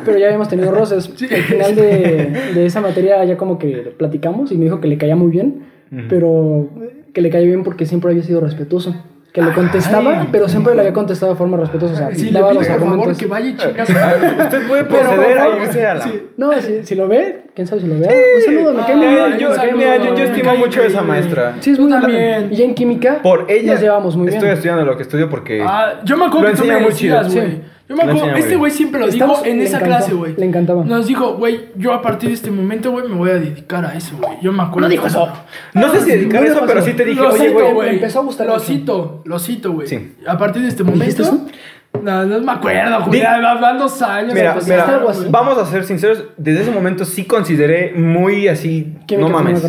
pero 0.04 0.18
ya 0.18 0.26
habíamos 0.26 0.48
tenido 0.48 0.72
roces. 0.72 1.08
Al 1.08 1.42
final 1.42 1.76
de, 1.76 2.32
de 2.54 2.66
esa 2.66 2.80
materia 2.80 3.24
ya 3.24 3.36
como 3.36 3.58
que 3.58 3.94
platicamos 3.96 4.50
y 4.50 4.56
me 4.58 4.64
dijo 4.64 4.80
que 4.80 4.88
le 4.88 4.98
caía 4.98 5.14
muy 5.16 5.30
bien, 5.30 5.62
pero 6.08 6.68
que 7.12 7.20
le 7.20 7.30
caía 7.30 7.46
bien 7.46 7.62
porque 7.64 7.86
siempre 7.86 8.10
había 8.10 8.22
sido 8.22 8.40
respetuoso. 8.40 8.94
Que 9.32 9.42
le 9.42 9.52
contestaba, 9.52 10.20
Ay. 10.20 10.28
pero 10.30 10.48
siempre 10.48 10.74
le 10.76 10.82
había 10.82 10.92
contestado 10.92 11.32
de 11.32 11.38
forma 11.38 11.56
respetuosa. 11.56 11.94
O 11.94 11.96
sea, 11.96 12.14
Sí, 12.14 12.26
le 12.26 12.38
daba 12.38 12.50
pido 12.50 12.60
los 12.60 12.68
por 12.70 12.88
favor 12.88 13.16
que 13.16 13.26
vaya. 13.26 13.52
Usted 13.52 14.68
puede 14.68 14.84
proceder 14.84 15.38
a 15.38 15.58
irse 15.58 15.84
a 15.84 15.94
la... 15.94 16.00
sí. 16.04 16.22
No, 16.36 16.52
si, 16.60 16.84
si 16.84 16.94
lo 16.94 17.08
ve, 17.08 17.42
quién 17.52 17.66
sabe 17.66 17.80
si 17.80 17.88
lo 17.88 17.98
vea. 17.98 18.12
Un 18.12 18.42
saludo, 18.44 18.74
me 18.74 18.82
cae 18.84 18.94
muy 18.94 19.06
bien. 19.08 19.32
yo, 19.32 20.14
yo, 20.14 20.24
estimo 20.24 20.50
cae 20.50 20.58
mucho 20.58 20.82
a 20.82 20.84
esa 20.86 21.02
maestra. 21.02 21.56
Sí, 21.58 21.72
es 21.72 21.80
muy 21.80 21.90
también. 21.90 22.42
también. 22.42 22.60
Y 22.60 22.62
en 22.62 22.74
química 22.76 23.22
Por 23.22 23.46
ella 23.50 23.72
nos 23.72 23.80
llevamos 23.82 24.16
muy 24.16 24.26
bien. 24.28 24.36
estoy 24.36 24.50
estudiando 24.52 24.84
lo 24.84 24.96
que 24.96 25.02
estudio 25.02 25.28
porque... 25.28 25.64
Ah, 25.66 25.94
yo 26.04 26.16
me 26.16 26.26
acuerdo 26.26 26.52
que 26.52 26.56
tú 26.56 26.64
me 26.66 26.74
decías, 26.74 27.26
chido, 27.26 27.42
güey. 27.42 27.60
Yo 27.88 27.96
me 27.96 28.02
acuerdo, 28.02 28.22
enseña 28.22 28.38
este 28.38 28.56
güey 28.56 28.72
siempre 28.72 29.00
lo 29.00 29.08
dijo 29.08 29.44
en 29.44 29.60
esa 29.60 29.76
encantó, 29.76 29.86
clase, 29.96 30.14
güey. 30.14 30.34
le 30.36 30.46
encantaba. 30.46 30.84
Nos 30.84 31.06
dijo, 31.06 31.34
güey, 31.34 31.66
yo 31.76 31.92
a 31.92 32.00
partir 32.00 32.30
de 32.30 32.34
este 32.34 32.50
momento, 32.50 32.90
güey, 32.92 33.06
me 33.06 33.14
voy 33.14 33.30
a 33.30 33.34
dedicar 33.34 33.84
a 33.84 33.94
eso, 33.94 34.16
güey. 34.16 34.38
Yo 34.40 34.52
me 34.52 34.62
acuerdo. 34.62 34.88
No 34.88 34.88
dijo 34.88 35.06
eso. 35.06 35.28
No 35.74 35.92
sé 35.92 36.00
si 36.00 36.10
dedicar 36.12 36.40
no 36.40 36.46
le 36.46 36.46
eso, 36.52 36.60
pasó. 36.60 36.66
pero 36.72 36.82
sí 36.84 36.92
te 36.94 37.04
dije, 37.04 37.20
Lo 37.20 37.32
oye, 37.32 37.50
güey. 37.50 37.94
empezó 37.96 38.20
a 38.20 38.22
gustar 38.22 38.46
Lo 38.46 38.58
cito, 38.58 39.22
lo 39.26 39.38
cito, 39.38 39.72
güey. 39.72 39.86
Sí. 39.88 40.14
A 40.26 40.38
partir 40.38 40.62
de 40.62 40.68
este 40.68 40.82
¿Dijiste 40.82 41.22
momento. 41.22 41.48
eso? 41.52 41.58
No, 42.02 42.24
no 42.24 42.40
me 42.40 42.52
acuerdo, 42.52 43.12
ya 43.12 43.54
Van 43.60 43.78
dos 43.78 44.00
años. 44.02 44.34
Mira, 44.34 44.54
pues, 44.54 44.66
mira, 44.66 44.86
ya, 44.86 44.94
algo 44.96 45.08
así. 45.10 45.20
güey. 45.20 45.30
vamos 45.30 45.58
a 45.58 45.66
ser 45.66 45.84
sinceros. 45.84 46.24
Desde 46.36 46.62
ese 46.62 46.70
momento 46.70 47.04
sí 47.04 47.24
consideré 47.24 47.92
muy 47.94 48.48
así. 48.48 48.96
No 49.18 49.28
mames. 49.28 49.62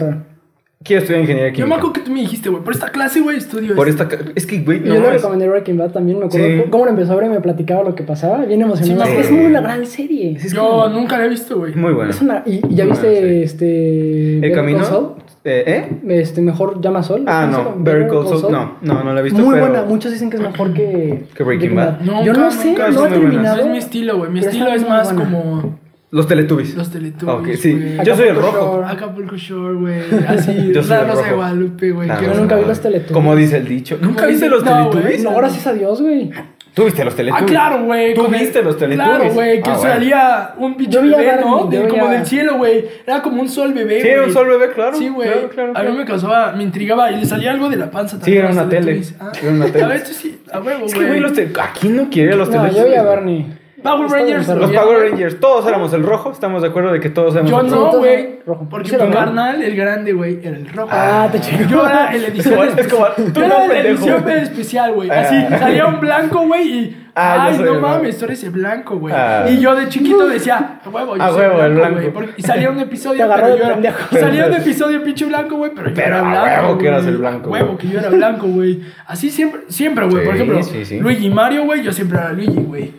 Quiero 0.84 1.01
estudiar 1.01 1.21
ingeniería 1.21 1.49
Yo 1.51 1.55
química. 1.55 1.69
me 1.69 1.76
acuerdo 1.76 1.93
que 1.93 2.01
tú 2.01 2.11
me 2.11 2.19
dijiste, 2.19 2.49
güey, 2.49 2.63
por 2.63 2.73
esta 2.73 2.89
clase, 2.89 3.21
güey, 3.21 3.38
estudio 3.38 3.76
Por 3.76 3.88
esta. 3.89 4.07
ca- 4.07 4.19
Es 4.36 4.45
que, 4.45 4.59
güey, 4.59 4.82
no 4.82 4.93
yo 4.93 5.01
le 5.01 5.09
recomendé 5.13 5.47
Breaking 5.49 5.78
Bad 5.78 5.91
también, 5.91 6.19
me 6.19 6.26
acuerdo 6.26 6.45
Sí. 6.47 6.63
cómo- 6.69 6.86
lo 6.86 6.91
empezó 6.91 7.13
a 7.13 7.15
ver 7.15 7.26
y 7.26 7.30
me 7.30 7.39
platicaba 7.41 7.82
lo 7.84 7.95
que 7.95 8.03
pasaba, 8.03 8.45
bien 8.45 8.61
emocionado. 8.61 9.09
Sí, 9.09 9.17
es 9.17 9.28
sí. 9.28 9.34
muy 9.34 9.45
una 9.47 9.61
gran 9.61 9.86
serie. 9.88 10.34
Es 10.36 10.53
Yo 10.53 10.61
como- 10.61 10.88
nunca 10.89 11.17
la 11.17 11.26
he 11.26 11.30
visto, 11.30 11.57
güey. 11.57 11.73
Muy. 11.76 11.95
Es 12.09 12.21
una, 12.21 12.43
y, 12.45 12.55
y 12.69 12.76
ya 12.76 12.84
Muy 12.84 12.91
viste 12.91 13.07
buena 13.07 13.28
este 13.43 14.45
¿El 14.45 14.51
camino? 14.53 15.15
Eh, 15.47 15.63
¿Eh? 16.07 16.19
Este 16.21 16.41
mejor 16.41 16.82
llama 16.82 17.03
Sol. 17.03 17.23
Ah, 17.28 17.47
¿cómo 17.51 17.63
se 17.69 17.78
no. 17.78 17.84
Better 17.84 18.07
Call 18.07 18.28
Saul. 18.28 18.51
No, 18.51 18.78
no, 18.82 19.03
no 19.03 19.13
la 19.13 19.19
he 19.19 19.23
visto. 19.23 19.39
Muy 19.41 19.53
pero... 19.55 19.67
buena, 19.67 19.86
muchos 19.86 20.11
dicen 20.11 20.30
que 20.32 20.38
es 20.38 20.41
mejor 20.43 20.73
que, 20.73 21.26
Que 21.36 21.43
Breaking 21.43 21.76
Bad. 21.76 22.01
Nunca, 22.01 22.23
Yo 22.23 22.34
no 22.34 22.51
sé, 22.51 22.67
nunca, 22.69 22.89
no 22.89 23.05
he 23.05 23.09
terminado. 23.09 23.57
No 23.57 23.61
es 23.63 23.69
mi 23.69 23.78
estilo, 23.78 24.17
güey. 24.17 24.32
Mi 24.32 24.39
estilo 24.39 24.67
es 24.73 24.88
más 24.88 25.13
buena. 25.13 25.30
como 25.30 25.80
Los 26.12 26.28
Teletubbies. 26.28 26.76
los 26.76 26.89
Teletubbies. 26.91 27.58
Ok, 27.58 27.62
sí. 27.62 27.74
güey. 27.74 28.06
Yo 28.06 28.16
soy 28.16 28.28
el 28.30 28.38
Acapulco 28.38 28.58
rojo. 28.58 28.76
Shore. 28.82 28.88
Acapulco 28.88 29.36
Shore, 29.36 29.74
güey. 29.76 29.99
Así, 30.28 30.72
Yo 30.74 30.82
soy 30.82 30.89
la 30.91 31.01
el 31.01 31.08
Rosa 31.08 31.24
de. 31.26 31.34
Guadalupe, 31.34 31.91
güey. 31.91 32.08
Nah, 32.08 32.18
que 32.18 32.26
Yo 32.26 32.34
no, 32.34 32.39
nunca 32.41 32.56
vi 32.56 32.66
los 32.66 32.80
Teletubbies. 32.80 33.12
Como 33.14 33.36
dice 33.36 33.58
el 33.58 33.68
dicho. 33.68 33.97
¿Cómo 33.97 34.10
¿Nunca 34.12 34.26
viste 34.28 34.47
los 34.47 34.64
No, 34.64 34.89
Teletubbies? 34.89 35.24
No, 35.24 35.36
gracias 35.36 35.68
a 35.68 35.74
Dios, 35.74 36.01
güey. 36.01 36.32
¿Tú 36.74 36.84
viste 36.86 37.03
los 37.06 37.16
Teletubbies? 37.16 37.43
Ah, 37.43 37.45
claro, 37.45 37.84
güey. 37.86 38.14
¿Tú 38.14 38.26
el- 38.26 38.32
viste 38.34 38.62
los 38.62 38.78
Teletubbies? 38.78 39.10
Claro, 39.18 39.34
güey, 39.34 39.62
que 39.62 39.70
Ah, 39.70 39.78
bueno. 39.78 39.93
salía 39.93 40.53
un 40.58 40.76
a 40.78 41.01
bebé, 41.01 41.32
¿no? 41.41 41.64
yo 41.72 41.80
De- 41.80 41.84
vi 41.86 41.88
como 41.89 42.08
del 42.10 42.26
cielo, 42.26 42.58
güey. 42.58 42.86
Era 43.08 43.22
como 43.22 43.41
un 43.41 43.49
sol 43.49 43.74
bebé, 43.74 44.01
Sí, 44.01 44.08
era 44.10 44.24
un 44.24 44.32
sol 44.34 44.47
bebé, 44.47 44.72
claro. 44.74 44.95
Sí, 44.97 45.08
güey. 45.10 45.30
Claro, 45.32 45.49
claro, 45.49 45.74
A 45.76 45.84
mí 45.84 45.97
me 45.97 46.06
causaba, 46.06 46.51
me 46.51 46.64
intrigaba 46.64 47.12
y 47.12 47.20
le 47.20 47.26
salía 47.26 47.51
algo 47.51 47.70
de 47.70 47.78
la 47.78 47.89
panza 47.91 48.18
Sí, 48.18 48.22
también. 48.22 48.38
era 48.39 48.47
a 48.47 48.51
los 48.53 48.62
una 48.64 48.70
tele. 48.70 49.01
Ah, 49.20 49.32
Era 49.41 49.51
una 49.51 49.66
tele. 49.68 49.84
A 49.84 49.88
ver, 49.88 50.03
tú 50.03 50.12
sí, 50.14 50.39
a 50.51 50.60
huevo, 50.60 50.86
Es 50.86 50.93
que, 50.93 51.06
güey, 51.06 51.20
los 51.20 51.32
aquí 51.62 51.88
no 51.89 52.10
quiere 52.10 52.36
los 52.36 52.49
No, 52.49 52.62
Teletubbies. 52.62 52.84
yo 52.86 52.89
vi 52.91 52.95
a. 52.97 53.03
Barney. 53.03 53.45
Power 53.86 54.09
Rangers. 54.09 54.47
Los 54.47 54.71
Power 54.71 54.97
güey. 54.97 55.09
Rangers, 55.09 55.39
todos 55.39 55.67
éramos 55.67 55.93
el 55.93 56.03
rojo. 56.03 56.31
Estamos 56.31 56.61
de 56.61 56.67
acuerdo 56.67 56.91
de 56.91 56.99
que 56.99 57.09
todos 57.09 57.33
éramos 57.36 57.51
Yo 57.51 57.59
el 57.61 57.67
no, 57.67 57.71
rojo. 57.75 57.86
entonces, 57.95 57.99
güey. 58.25 58.39
rojo. 58.45 58.67
Porque 58.69 58.89
¿Sí 58.89 58.97
mi 58.99 59.09
carnal, 59.11 59.61
el 59.63 59.75
grande, 59.75 60.13
güey, 60.13 60.39
era 60.43 60.57
el 60.57 60.67
rojo. 60.69 60.89
Ah, 60.91 61.29
te 61.31 61.39
chingo. 61.39 61.63
Yo 61.69 61.86
era 61.88 62.13
el 62.13 62.23
edición 62.25 62.69
es 62.77 62.88
como- 62.88 63.07
tú 63.07 63.23
Yo 63.39 63.47
no, 63.47 63.55
pendejo. 63.67 63.88
edición 63.88 64.29
especial, 64.29 64.93
güey. 64.93 65.09
Ah. 65.09 65.21
Así, 65.21 65.45
salía 65.59 65.86
un 65.88 65.99
blanco, 65.99 66.45
güey, 66.47 66.67
y... 66.67 67.01
Ah, 67.18 67.45
Ay, 67.47 67.57
no 67.57 67.63
blanco. 67.63 67.80
mames, 67.80 68.18
tú 68.18 68.26
eres 68.26 68.43
el 68.43 68.49
blanco, 68.49 68.97
güey. 68.97 69.16
Ah. 69.18 69.45
Y 69.49 69.57
yo 69.59 69.74
de 69.74 69.88
chiquito 69.88 70.28
decía, 70.28 70.82
a 70.84 70.89
huevo, 70.89 71.16
yo 71.16 71.24
A 71.24 71.30
soy 71.30 71.39
huevo, 71.39 71.61
el 71.63 71.74
blanco. 71.76 71.95
güey. 71.95 72.11
Porque- 72.11 72.34
Y 72.36 72.41
salía 72.41 72.70
un 72.70 72.80
episodio, 72.82 73.30
pero 73.36 73.57
yo 73.57 73.63
era... 73.63 73.95
Salía 74.11 74.47
un 74.47 74.53
episodio 74.53 75.01
pinche 75.01 75.24
blanco, 75.26 75.55
güey, 75.55 75.72
pero 75.74 75.88
yo 75.89 75.95
Pero 75.95 76.07
era 76.07 76.20
a 76.20 76.22
blanco, 76.30 76.61
huevo 76.68 76.78
que 76.78 76.88
eras 76.88 77.05
el 77.05 77.18
blanco, 77.18 77.47
A 77.47 77.51
huevo 77.53 77.78
que 77.78 77.88
yo 77.88 77.99
era 77.99 78.09
blanco, 78.09 78.47
güey. 78.47 78.82
Así 79.07 79.30
siempre, 79.30 79.61
siempre, 79.70 80.05
güey. 80.07 80.26
Por 80.26 80.36
ejemplo, 80.36 80.61
sí, 80.63 80.84
sí. 80.84 80.99
Luigi 80.99 81.28
y 81.28 81.30
Mario, 81.30 81.63
güey, 81.63 81.82
yo 81.84 81.93
siempre 81.93 82.18
era 82.18 82.34
Luigi, 82.34 82.51
güey. 82.59 82.93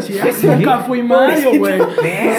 Sí, 0.00 0.18
Sí. 0.32 0.46
nunca 0.48 0.78
fui 0.80 1.02
Mario, 1.04 1.50
güey. 1.58 1.78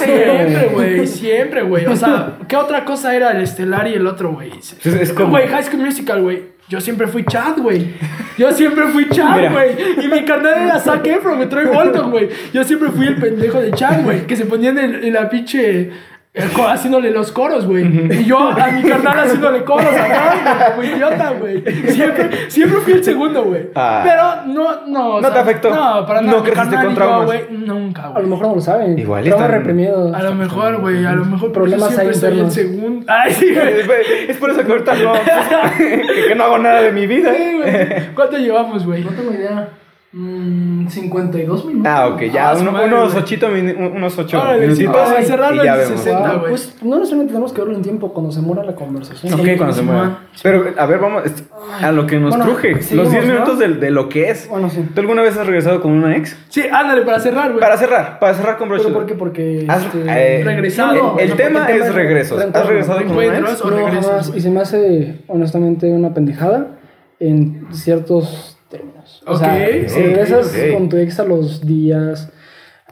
Siempre, 0.03 0.69
güey, 0.73 1.07
siempre, 1.07 1.61
güey. 1.63 1.85
O 1.85 1.95
sea, 1.95 2.33
¿qué 2.47 2.55
otra 2.57 2.83
cosa 2.85 3.15
era 3.15 3.31
el 3.31 3.41
estelar 3.41 3.87
y 3.87 3.93
el 3.93 4.05
otro, 4.07 4.33
güey? 4.33 4.51
Es- 4.57 4.75
es 4.85 5.13
como- 5.13 5.29
Güey, 5.31 5.47
High 5.47 5.63
School 5.63 5.83
Musical, 5.83 6.21
güey. 6.21 6.56
Yo 6.69 6.81
siempre 6.81 7.07
fui 7.07 7.23
Chad, 7.23 7.59
güey. 7.59 7.93
Yo 8.37 8.51
siempre 8.51 8.87
fui 8.87 9.07
Chad, 9.09 9.51
güey. 9.51 10.03
Y 10.03 10.07
mi 10.09 10.25
carnal 10.25 10.53
era 10.63 10.79
Zac 10.79 11.05
Efron, 11.07 11.39
me 11.39 11.45
trae 11.45 11.65
Bolton, 11.65 12.11
güey. 12.11 12.29
Yo 12.53 12.63
siempre 12.63 12.89
fui 12.89 13.07
el 13.07 13.15
pendejo 13.15 13.59
de 13.61 13.71
Chad, 13.71 14.03
güey. 14.03 14.27
Que 14.27 14.35
se 14.35 14.45
ponían 14.45 14.77
en, 14.77 15.03
en 15.03 15.13
la 15.13 15.29
pinche... 15.29 15.89
Haciéndole 16.67 17.11
los 17.11 17.31
coros, 17.31 17.65
güey. 17.65 17.85
Y 18.21 18.25
yo 18.25 18.37
a 18.49 18.67
mi 18.67 18.83
carnal 18.83 19.19
haciéndole 19.19 19.63
coros 19.63 19.87
atrás, 19.87 20.75
güey. 20.75 20.91
Como 20.91 20.95
idiota, 20.97 21.29
güey. 21.39 21.63
Siempre, 21.91 22.49
siempre 22.49 22.79
fui 22.81 22.93
el 22.93 23.03
segundo, 23.03 23.43
güey. 23.43 23.69
Ah. 23.75 24.01
Pero 24.03 24.53
no, 24.53 24.85
no. 24.87 25.15
o 25.15 25.21
No 25.21 25.31
te 25.31 25.39
afectó. 25.39 25.69
No, 25.69 26.05
para 26.05 26.21
No 26.21 26.27
nada. 26.27 26.39
Mi 26.43 26.49
creciste 26.49 26.75
con 26.85 26.95
traumas. 26.95 27.25
güey, 27.25 27.41
Nunca, 27.51 28.03
A 28.03 28.09
güey. 28.09 28.23
lo 28.23 28.29
mejor 28.29 28.47
no 28.47 28.55
lo 28.55 28.61
saben. 28.61 28.97
Igual 28.99 29.27
están- 29.27 29.51
reprimidos. 29.51 30.13
A 30.13 30.23
lo 30.23 30.35
mejor, 30.35 30.79
güey, 30.81 31.05
a 31.05 31.11
lo 31.13 31.25
mejor 31.25 31.51
Problemas 31.51 31.89
siempre 31.89 32.07
ahí 32.09 32.13
soy 32.13 32.27
el 32.29 32.33
internos. 32.37 32.53
segundo. 32.53 33.05
Ay, 33.07 33.31
sí, 33.33 33.53
güey. 33.53 34.29
Es 34.29 34.37
por 34.37 34.49
eso 34.51 34.63
que 34.65 34.71
ahorita 34.71 34.93
no. 34.95 35.13
que, 35.77 36.27
que 36.29 36.35
no 36.35 36.43
hago 36.43 36.57
nada 36.59 36.81
de 36.81 36.91
mi 36.91 37.07
vida. 37.07 37.33
Sí, 37.35 37.53
güey. 37.57 38.13
¿Cuánto 38.13 38.37
llevamos, 38.37 38.85
güey? 38.85 39.03
No 39.03 39.11
tengo 39.11 39.31
idea. 39.33 39.69
Mm, 40.13 40.87
52 40.87 41.65
minutos. 41.65 41.91
Ah, 41.93 42.07
ok, 42.07 42.21
ya. 42.31 42.51
Ah, 42.51 42.55
su 42.55 42.61
uno- 42.61 42.71
madre, 42.71 42.87
unos, 42.87 43.13
ochito 43.13 43.47
unos 43.47 44.17
ocho 44.17 44.41
Órale, 44.41 44.61
sí, 44.61 44.83
minutitos. 44.83 44.93
vamos 44.95 45.11
a 45.11 45.21
cerrarlo 45.23 45.61
y 45.61 45.65
ya 45.65 45.73
en 45.73 45.79
vemos. 45.81 45.99
60, 45.99 46.19
Wow, 46.29 46.39
güey. 46.39 46.49
pues 46.51 46.75
no 46.81 46.95
necesariamente 46.95 47.33
tenemos 47.33 47.53
que 47.53 47.61
verlo 47.61 47.75
en 47.75 47.81
tiempo 47.81 48.13
cuando 48.13 48.31
se 48.31 48.39
muera 48.39 48.63
la 48.63 48.73
conversación. 48.73 49.33
Ok, 49.33 49.45
cuando 49.57 49.75
se 49.75 49.81
man. 49.83 50.17
Pero, 50.41 50.65
a 50.77 50.85
ver, 50.85 50.99
vamos 50.99 51.23
a 51.81 51.91
lo 51.91 52.07
que 52.07 52.19
nos 52.19 52.29
Bueno, 52.29 52.45
truje. 52.45 52.71
Los 52.75 52.85
seguimos, 52.85 53.11
10 53.11 53.25
¿no? 53.27 53.33
minutos 53.33 53.59
de, 53.59 53.67
de 53.67 53.91
lo 53.91 54.07
que 54.07 54.29
es. 54.29 54.47
Bueno, 54.49 54.69
sí. 54.69 54.87
¿Tú 54.95 55.01
alguna 55.01 55.21
vez 55.23 55.37
has 55.37 55.45
regresado 55.45 55.81
con 55.81 55.91
una 55.91 56.15
ex? 56.15 56.37
Sí, 56.47 56.63
ándale, 56.71 57.01
para 57.01 57.19
cerrar, 57.19 57.49
güey. 57.49 57.59
Para 57.59 57.75
cerrar, 57.77 58.17
para 58.19 58.33
cerrar 58.33 58.57
con 58.57 58.69
broche 58.69 58.85
¿Pero 58.85 58.93
de 58.93 58.99
por 59.01 59.07
qué? 59.09 59.15
Porque. 59.15 59.65
Has- 59.67 59.83
este, 59.85 60.03
eh, 60.07 60.41
regresado. 60.43 60.93
El, 60.93 60.97
No, 60.99 61.19
el 61.19 61.29
no, 61.31 61.35
tema 61.35 61.59
porque 61.59 61.73
el 61.73 61.77
tema 61.79 61.83
es 61.83 61.89
es 61.89 61.95
regresos. 61.95 62.41
¿Has 62.53 62.65
regresado 62.65 62.99
con 63.05 63.11
una 63.17 63.37
ex? 63.39 63.61
o 63.61 63.69
regresos. 63.69 64.33
Y 64.35 64.39
se 64.39 64.49
me 64.49 64.61
hace, 64.61 65.19
honestamente, 65.27 65.91
una 65.91 66.13
pendejada 66.13 66.67
en 67.19 67.67
ciertos 67.71 68.56
O 69.27 69.37
sea, 69.37 69.55
si 69.87 70.01
regresas 70.01 70.55
con 70.73 70.89
tu 70.89 70.97
ex 70.97 71.19
a 71.19 71.25
los 71.25 71.65
días, 71.65 72.29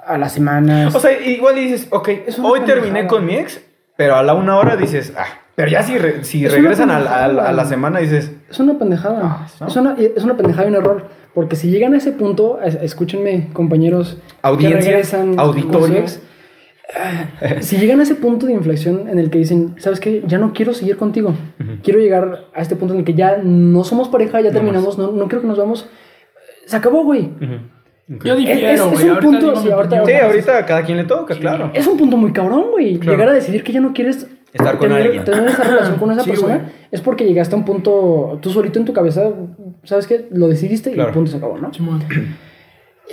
a 0.05 0.17
las 0.17 0.33
semanas. 0.33 0.93
O 0.95 0.99
sea, 0.99 1.19
igual 1.19 1.55
dices, 1.55 1.87
ok, 1.91 2.09
hoy 2.43 2.59
terminé 2.61 3.07
con 3.07 3.25
mi 3.25 3.35
ex, 3.35 3.61
pero 3.97 4.15
a 4.15 4.23
la 4.23 4.33
una 4.33 4.57
hora 4.57 4.75
dices, 4.75 5.13
ah, 5.17 5.25
pero 5.55 5.69
ya 5.71 5.81
si, 5.83 5.97
re- 5.97 6.21
regresan 6.49 6.91
a, 6.91 6.99
la- 6.99 7.09
a 7.15 7.21
la- 7.21 7.27
pendejada. 7.27 7.49
a 7.49 7.53
la 7.53 7.65
semana 7.65 7.99
dices, 7.99 8.31
Es 8.49 8.59
una 8.59 8.77
pendejada. 8.77 9.47
¿no? 9.59 9.67
Es, 9.67 9.75
una, 9.77 9.95
es 9.97 10.23
una 10.23 10.35
pendejada 10.37 10.65
y 10.67 10.69
un 10.69 10.75
error. 10.75 11.07
Porque 11.33 11.55
si 11.55 11.69
llegan 11.69 11.93
a 11.93 11.97
ese 11.97 12.11
punto, 12.11 12.59
es- 12.61 12.75
escúchenme, 12.75 13.49
compañeros 13.53 14.17
Audiencia, 14.41 14.79
que 14.79 14.85
regresan 14.85 15.29
con 15.31 15.39
auditorio. 15.39 15.87
su 15.87 15.93
ex, 15.95 16.19
ah, 16.93 17.55
si 17.61 17.77
llegan 17.77 17.99
a 17.99 18.03
ese 18.03 18.15
punto 18.15 18.45
de 18.45 18.53
inflexión 18.53 19.07
en 19.09 19.17
el 19.19 19.29
que 19.29 19.37
dicen, 19.39 19.75
¿sabes 19.79 19.99
qué? 19.99 20.23
Ya 20.27 20.37
no 20.37 20.53
quiero 20.53 20.73
seguir 20.73 20.97
contigo. 20.97 21.33
Quiero 21.83 21.99
llegar 21.99 22.45
a 22.53 22.61
este 22.61 22.75
punto 22.75 22.93
en 22.93 22.99
el 23.01 23.05
que 23.05 23.13
ya 23.13 23.37
no 23.43 23.83
somos 23.83 24.07
pareja, 24.09 24.39
ya 24.41 24.51
terminamos, 24.51 24.97
no, 24.97 25.11
no 25.11 25.27
quiero 25.27 25.41
que 25.41 25.47
nos 25.47 25.57
vamos. 25.57 25.89
Se 26.65 26.75
acabó, 26.77 27.03
güey. 27.03 27.29
Yo 28.07 28.33
Es- 28.33 28.37
difiero, 28.39 28.67
es- 28.69 28.81
un 28.81 28.87
ahorita 28.87 29.19
punto, 29.19 29.55
sí, 29.61 29.69
ahorita- 29.71 30.01
opinión. 30.03 30.05
sí, 30.05 30.25
ahorita 30.25 30.57
a 30.59 30.65
cada 30.65 30.83
quien 30.83 30.97
le 30.97 31.05
toca, 31.05 31.35
claro. 31.35 31.71
Es 31.73 31.87
un 31.87 31.97
punto 31.97 32.17
muy 32.17 32.31
cabrón, 32.31 32.65
güey. 32.71 32.97
Claro. 32.99 33.17
Llegar 33.17 33.29
a 33.29 33.33
decidir 33.33 33.63
que 33.63 33.71
ya 33.73 33.81
no 33.81 33.93
quieres 33.93 34.27
Estar 34.53 34.77
con 34.77 34.89
tener, 34.89 35.03
alguien. 35.07 35.23
tener 35.23 35.47
esa 35.49 35.63
relación 35.63 35.97
con 35.97 36.11
esa 36.11 36.21
Sí, 36.23 36.29
persona 36.29 36.57
güey. 36.57 36.67
es 36.91 37.01
porque 37.01 37.25
llegaste 37.25 37.55
a 37.55 37.57
un 37.57 37.65
punto, 37.65 38.37
tú 38.41 38.51
solito 38.51 38.77
en 38.79 38.85
tu 38.85 38.93
cabeza, 38.93 39.31
¿sabes 39.83 40.05
qué? 40.07 40.27
Lo 40.31 40.47
decidiste 40.47 40.91
Claro. 40.91 41.09
y 41.09 41.13
punto 41.13 41.31
se 41.31 41.37
acabó, 41.37 41.57
¿no? 41.57 41.71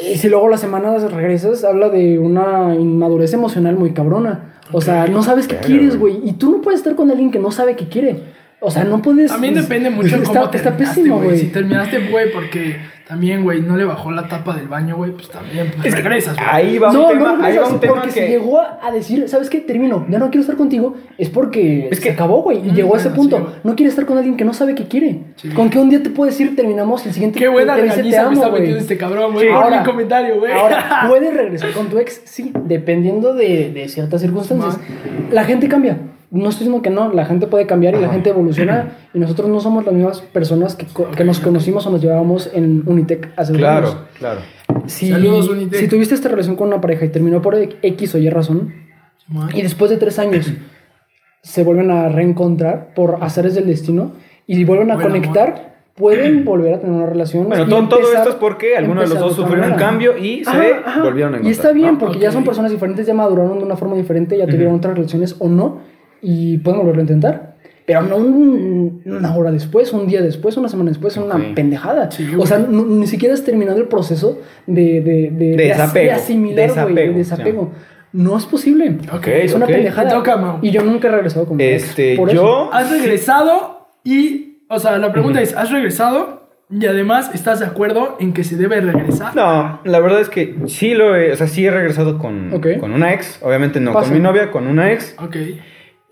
Y 0.00 0.16
si 0.16 0.28
luego 0.28 0.48
las 0.48 0.60
semanas 0.60 1.10
regresas, 1.12 1.64
habla 1.64 1.88
de 1.90 2.18
una 2.18 2.74
inmadurez 2.74 3.32
emocional 3.34 3.76
muy 3.76 3.92
cabrona. 3.92 4.54
O 4.72 4.80
sea, 4.80 5.06
no 5.06 5.22
sabes 5.22 5.46
qué 5.48 5.56
quieres, 5.56 5.98
güey. 5.98 6.20
Y 6.24 6.32
tú 6.34 6.50
no 6.50 6.60
puedes 6.62 6.80
estar 6.80 6.94
con 6.94 7.10
alguien 7.10 7.30
que 7.30 7.38
no 7.38 7.50
sabe 7.50 7.76
qué 7.76 7.88
quiere. 7.88 8.16
O 8.64 8.70
sea, 8.70 8.84
no 8.84 9.02
puedes. 9.02 9.30
También 9.30 9.54
depende 9.54 9.90
mucho 9.90 10.16
de 10.16 10.22
está, 10.22 10.40
cómo 10.40 10.52
Está 10.52 10.70
terminaste, 10.70 11.00
pésimo, 11.00 11.20
güey. 11.20 11.36
Si 11.38 11.46
terminaste, 11.48 11.98
güey, 12.10 12.32
porque 12.32 12.76
también, 13.08 13.42
güey, 13.42 13.60
no 13.60 13.76
le 13.76 13.84
bajó 13.84 14.10
la 14.12 14.28
tapa 14.28 14.54
del 14.56 14.68
baño, 14.68 14.96
güey, 14.96 15.10
pues 15.10 15.28
también 15.28 15.70
pues, 15.74 15.88
Es 15.88 15.94
que 15.96 16.00
regresas, 16.02 16.36
güey. 16.36 16.46
ahí 16.48 16.78
va 16.78 16.92
No, 16.92 17.08
un 17.08 17.12
tema, 17.12 17.32
no 17.36 17.44
ahí 17.44 17.56
va 17.58 17.66
un 17.68 17.80
tema 17.80 17.94
porque 17.96 18.10
si 18.12 18.20
que... 18.20 18.28
llegó 18.28 18.60
a 18.60 18.90
decir, 18.92 19.28
¿sabes 19.28 19.50
qué? 19.50 19.60
Termino, 19.60 20.06
ya 20.08 20.18
no 20.18 20.26
quiero 20.30 20.40
estar 20.42 20.56
contigo, 20.56 20.94
es 21.18 21.28
porque 21.28 21.88
Es 21.90 21.98
que- 21.98 22.06
se 22.06 22.10
acabó, 22.12 22.40
güey. 22.42 22.58
Y 22.58 22.70
Mm, 22.70 22.74
llegó 22.74 22.94
a 22.94 22.98
ese 22.98 23.08
bueno, 23.08 23.22
punto. 23.30 23.36
sí, 23.52 23.60
no 23.64 23.74
quiere 23.74 23.90
estar 23.90 24.06
con 24.06 24.16
alguien 24.16 24.36
que 24.36 24.44
no 24.44 24.54
sabe 24.54 24.74
qué 24.76 24.84
quiere. 24.86 25.18
Sí. 25.36 25.48
Con 25.50 25.68
que 25.68 25.78
un 25.78 25.90
día 25.90 26.02
te 26.02 26.08
puede 26.10 26.30
decir, 26.30 26.54
terminamos, 26.56 27.04
el 27.04 27.12
siguiente 27.12 27.38
Qué 27.40 27.48
buena 27.48 27.74
te 27.74 27.82
dice, 27.82 27.96
te 27.96 28.02
regañiza 28.02 28.20
me 28.22 28.26
amo, 28.28 28.32
está 28.34 28.48
güey. 28.48 28.60
metiendo 28.60 28.80
este 28.80 28.96
cabrón, 28.96 29.32
güey. 29.32 29.46
Sí. 29.48 29.52
Ahora- 29.52 29.80
mi 29.80 29.84
comentario, 29.84 30.38
güey. 30.38 30.52
Ahora, 30.52 31.04
¿puedes 31.08 31.34
regresar 31.34 31.72
con 31.72 31.88
tu 31.88 31.98
ex? 31.98 32.22
Sí, 32.24 32.52
dependiendo 32.64 33.34
de, 33.34 33.70
de 33.74 33.88
ciertas 33.88 34.20
circunstancias. 34.22 34.78
La 35.32 35.44
gente 35.44 35.68
cambia. 35.68 35.98
No 36.32 36.48
estoy 36.48 36.66
diciendo 36.66 36.82
que 36.82 36.88
no, 36.88 37.12
la 37.12 37.26
gente 37.26 37.46
puede 37.46 37.66
cambiar 37.66 37.94
y 37.94 38.00
la 38.00 38.08
gente 38.08 38.30
evoluciona 38.30 38.96
y 39.12 39.18
nosotros 39.18 39.50
no 39.50 39.60
somos 39.60 39.84
las 39.84 39.94
mismas 39.94 40.20
personas 40.22 40.74
que, 40.74 40.86
que 41.14 41.24
nos 41.24 41.40
conocimos 41.40 41.86
o 41.86 41.90
nos 41.90 42.00
llevábamos 42.00 42.50
en 42.54 42.82
Unitec 42.86 43.30
hace 43.36 43.52
dos 43.52 43.62
años. 43.62 43.90
Claro, 43.90 44.08
claro. 44.18 44.40
Si, 44.86 45.10
Saludos, 45.10 45.50
Unitec. 45.50 45.78
si 45.78 45.88
tuviste 45.88 46.14
esta 46.14 46.30
relación 46.30 46.56
con 46.56 46.68
una 46.68 46.80
pareja 46.80 47.04
y 47.04 47.10
terminó 47.10 47.42
por 47.42 47.54
X 47.54 48.14
o 48.14 48.18
Y 48.18 48.30
razón, 48.30 48.72
y 49.52 49.60
después 49.60 49.90
de 49.90 49.98
tres 49.98 50.18
años 50.18 50.50
se 51.42 51.64
vuelven 51.64 51.90
a 51.90 52.08
reencontrar 52.08 52.94
por 52.94 53.18
azares 53.20 53.54
del 53.54 53.66
destino 53.66 54.12
y 54.46 54.64
vuelven 54.64 54.90
a 54.90 54.94
Buen 54.94 55.08
conectar, 55.08 55.74
pueden 55.94 56.44
volver 56.44 56.74
a 56.74 56.80
tener 56.80 56.94
una 56.94 57.06
relación. 57.06 57.48
Bueno, 57.48 57.66
todo, 57.66 58.00
esto 58.12 58.30
es 58.30 58.34
porque 58.36 58.76
alguno 58.76 59.02
de 59.02 59.08
los 59.08 59.18
dos 59.18 59.36
sufrió 59.36 59.64
un 59.64 59.74
cambio 59.74 60.16
y 60.16 60.44
se 60.44 60.50
Ajá, 60.50 61.02
volvieron 61.02 61.34
a 61.34 61.36
encontrar. 61.36 61.44
Y 61.44 61.50
está 61.50 61.72
bien, 61.72 61.92
¿no? 61.92 61.98
porque 61.98 62.18
ya 62.18 62.32
son 62.32 62.44
personas 62.44 62.70
diferentes, 62.70 63.06
ya 63.06 63.14
maduraron 63.14 63.58
de 63.58 63.64
una 63.64 63.76
forma 63.76 63.96
diferente, 63.96 64.38
ya 64.38 64.46
tuvieron 64.46 64.74
otras 64.74 64.94
relaciones 64.94 65.36
o 65.38 65.48
no, 65.48 65.80
y 66.22 66.58
pueden 66.58 66.80
volverlo 66.80 67.00
a 67.00 67.04
intentar. 67.04 67.52
pero 67.84 68.00
no 68.02 68.16
un- 68.16 69.02
una 69.04 69.34
hora 69.34 69.50
después, 69.50 69.92
un 69.92 70.06
día 70.06 70.22
después, 70.22 70.56
una 70.56 70.68
semana 70.68 70.90
después, 70.90 71.16
una 71.16 71.34
Ok. 71.34 71.42
pendejada. 71.56 72.10
Sí, 72.12 72.26
o 72.38 72.46
sea, 72.46 72.58
no- 72.58 72.84
ni 72.86 73.08
siquiera 73.08 73.34
has 73.34 73.42
terminado 73.44 73.78
el 73.78 73.88
proceso 73.88 74.40
de, 74.68 75.00
de, 75.00 75.30
de, 75.32 75.56
desapego. 75.56 76.04
de 76.06 76.12
asimilar, 76.12 76.54
güey, 76.54 76.94
de 76.94 77.12
Desapego, 77.12 77.18
desapego. 77.18 77.72
No 78.12 78.38
es 78.38 78.46
posible. 78.46 78.98
Ok, 79.12 79.26
es 79.26 79.52
una 79.54 79.64
ok. 79.66 79.72
pendejada. 79.72 80.10
Toca. 80.10 80.58
Y 80.62 80.70
yo 80.70 80.82
nunca 80.84 81.08
he 81.08 81.10
regresado 81.10 81.44
con 81.44 81.56
mi 81.56 81.64
ex, 81.64 81.82
Este, 81.88 82.16
por 82.16 82.30
eso. 82.30 82.36
yo. 82.40 82.70
Has 82.72 82.88
regresado 82.90 83.88
y, 84.04 84.58
o 84.68 84.78
sea, 84.78 84.96
la 84.98 85.12
pregunta 85.12 85.42
es, 85.42 85.54
¿has 85.56 85.70
regresado? 85.72 86.48
Y 86.70 86.86
además, 86.86 87.30
¿estás 87.34 87.58
de 87.60 87.66
acuerdo 87.66 88.16
en 88.20 88.32
que 88.32 88.44
se 88.44 88.56
debe 88.56 88.80
regresar? 88.80 89.34
No, 89.34 89.80
la 89.84 89.98
verdad 90.00 90.20
es 90.20 90.28
que 90.28 90.54
sí 90.66 90.94
lo 90.94 91.16
he, 91.16 91.32
o 91.32 91.36
sea, 91.36 91.48
sí 91.48 91.66
he 91.66 91.70
regresado 91.70 92.16
con, 92.18 92.54
Ok. 92.54 92.78
con 92.78 92.92
una 92.92 93.12
ex, 93.12 93.38
obviamente 93.42 93.80
no 93.80 93.92
Pasa. 93.92 94.06
con 94.06 94.14
mi 94.16 94.22
novia, 94.22 94.50
con 94.52 94.68
una 94.68 94.92
ex. 94.92 95.14
Ok. 95.18 95.36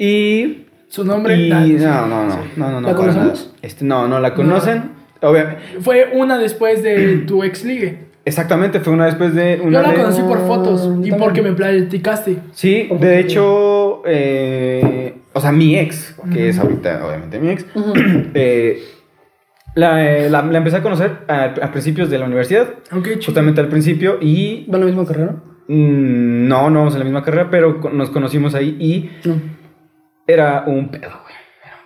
Y. 0.05 0.67
Su 0.89 1.05
nombre. 1.05 1.37
y 1.37 1.53
Ah, 1.53 1.61
no, 1.61 2.07
no, 2.09 2.27
no, 2.27 2.37
no, 2.57 2.71
no, 2.73 2.81
no. 2.81 2.89
¿La 2.89 2.95
conocemos? 2.95 3.55
Este, 3.63 3.85
no, 3.85 4.09
no 4.09 4.19
la 4.19 4.35
conocen. 4.35 4.91
Obviamente. 5.23 5.61
Fue 5.83 6.11
una 6.15 6.39
después 6.39 6.83
de 6.83 7.19
tu 7.27 7.45
ex 7.45 7.65
ligue. 7.65 8.09
Exactamente, 8.25 8.81
fue 8.81 8.93
una 8.93 9.07
después 9.07 9.35
de 9.35 9.61
una 9.63 9.81
Yo 9.81 9.87
la 9.87 9.91
de- 9.93 9.97
conocí 10.03 10.23
por 10.23 10.47
fotos 10.47 10.83
yo 10.83 10.89
y 10.91 10.93
también. 10.95 11.17
porque 11.19 11.43
me 11.43 11.53
platicaste. 11.53 12.37
Sí, 12.53 12.89
de 13.01 13.19
hecho, 13.19 14.03
eh, 14.07 15.15
o 15.33 15.41
sea, 15.41 15.53
mi 15.53 15.77
ex, 15.79 16.17
que 16.33 16.49
es 16.51 16.59
ahorita 16.59 17.07
obviamente 17.07 17.39
mi 17.39 17.51
ex, 17.51 17.65
Ujú. 17.75 17.93
eh, 18.35 18.83
la, 19.75 20.05
eh, 20.07 20.29
la- 20.31 20.43
la 20.43 20.59
empecé 20.59 20.77
a 20.79 20.83
conocer 20.83 21.13
a, 21.29 21.45
a 21.63 21.71
principios 21.73 22.11
de 22.11 22.19
la 22.19 22.27
universidad, 22.27 22.69
Ok, 22.93 23.05
chido. 23.05 23.17
justamente 23.27 23.61
al 23.61 23.69
principio, 23.69 24.19
y 24.21 24.67
¿Va 24.71 24.75
en 24.77 24.81
la 24.81 24.87
misma 24.87 25.07
carrera? 25.07 25.37
mm, 25.69 26.47
no, 26.49 26.69
no 26.71 26.79
vamos 26.81 26.93
en 26.95 26.99
la 27.01 27.05
misma 27.05 27.23
carrera, 27.25 27.49
pero 27.51 27.81
nos 27.93 28.11
conocimos 28.11 28.55
ahí 28.55 28.77
y 28.81 29.11
No. 29.29 29.35
Era 30.27 30.65
un 30.67 30.89
pedo, 30.89 31.11
güey. 31.23 31.35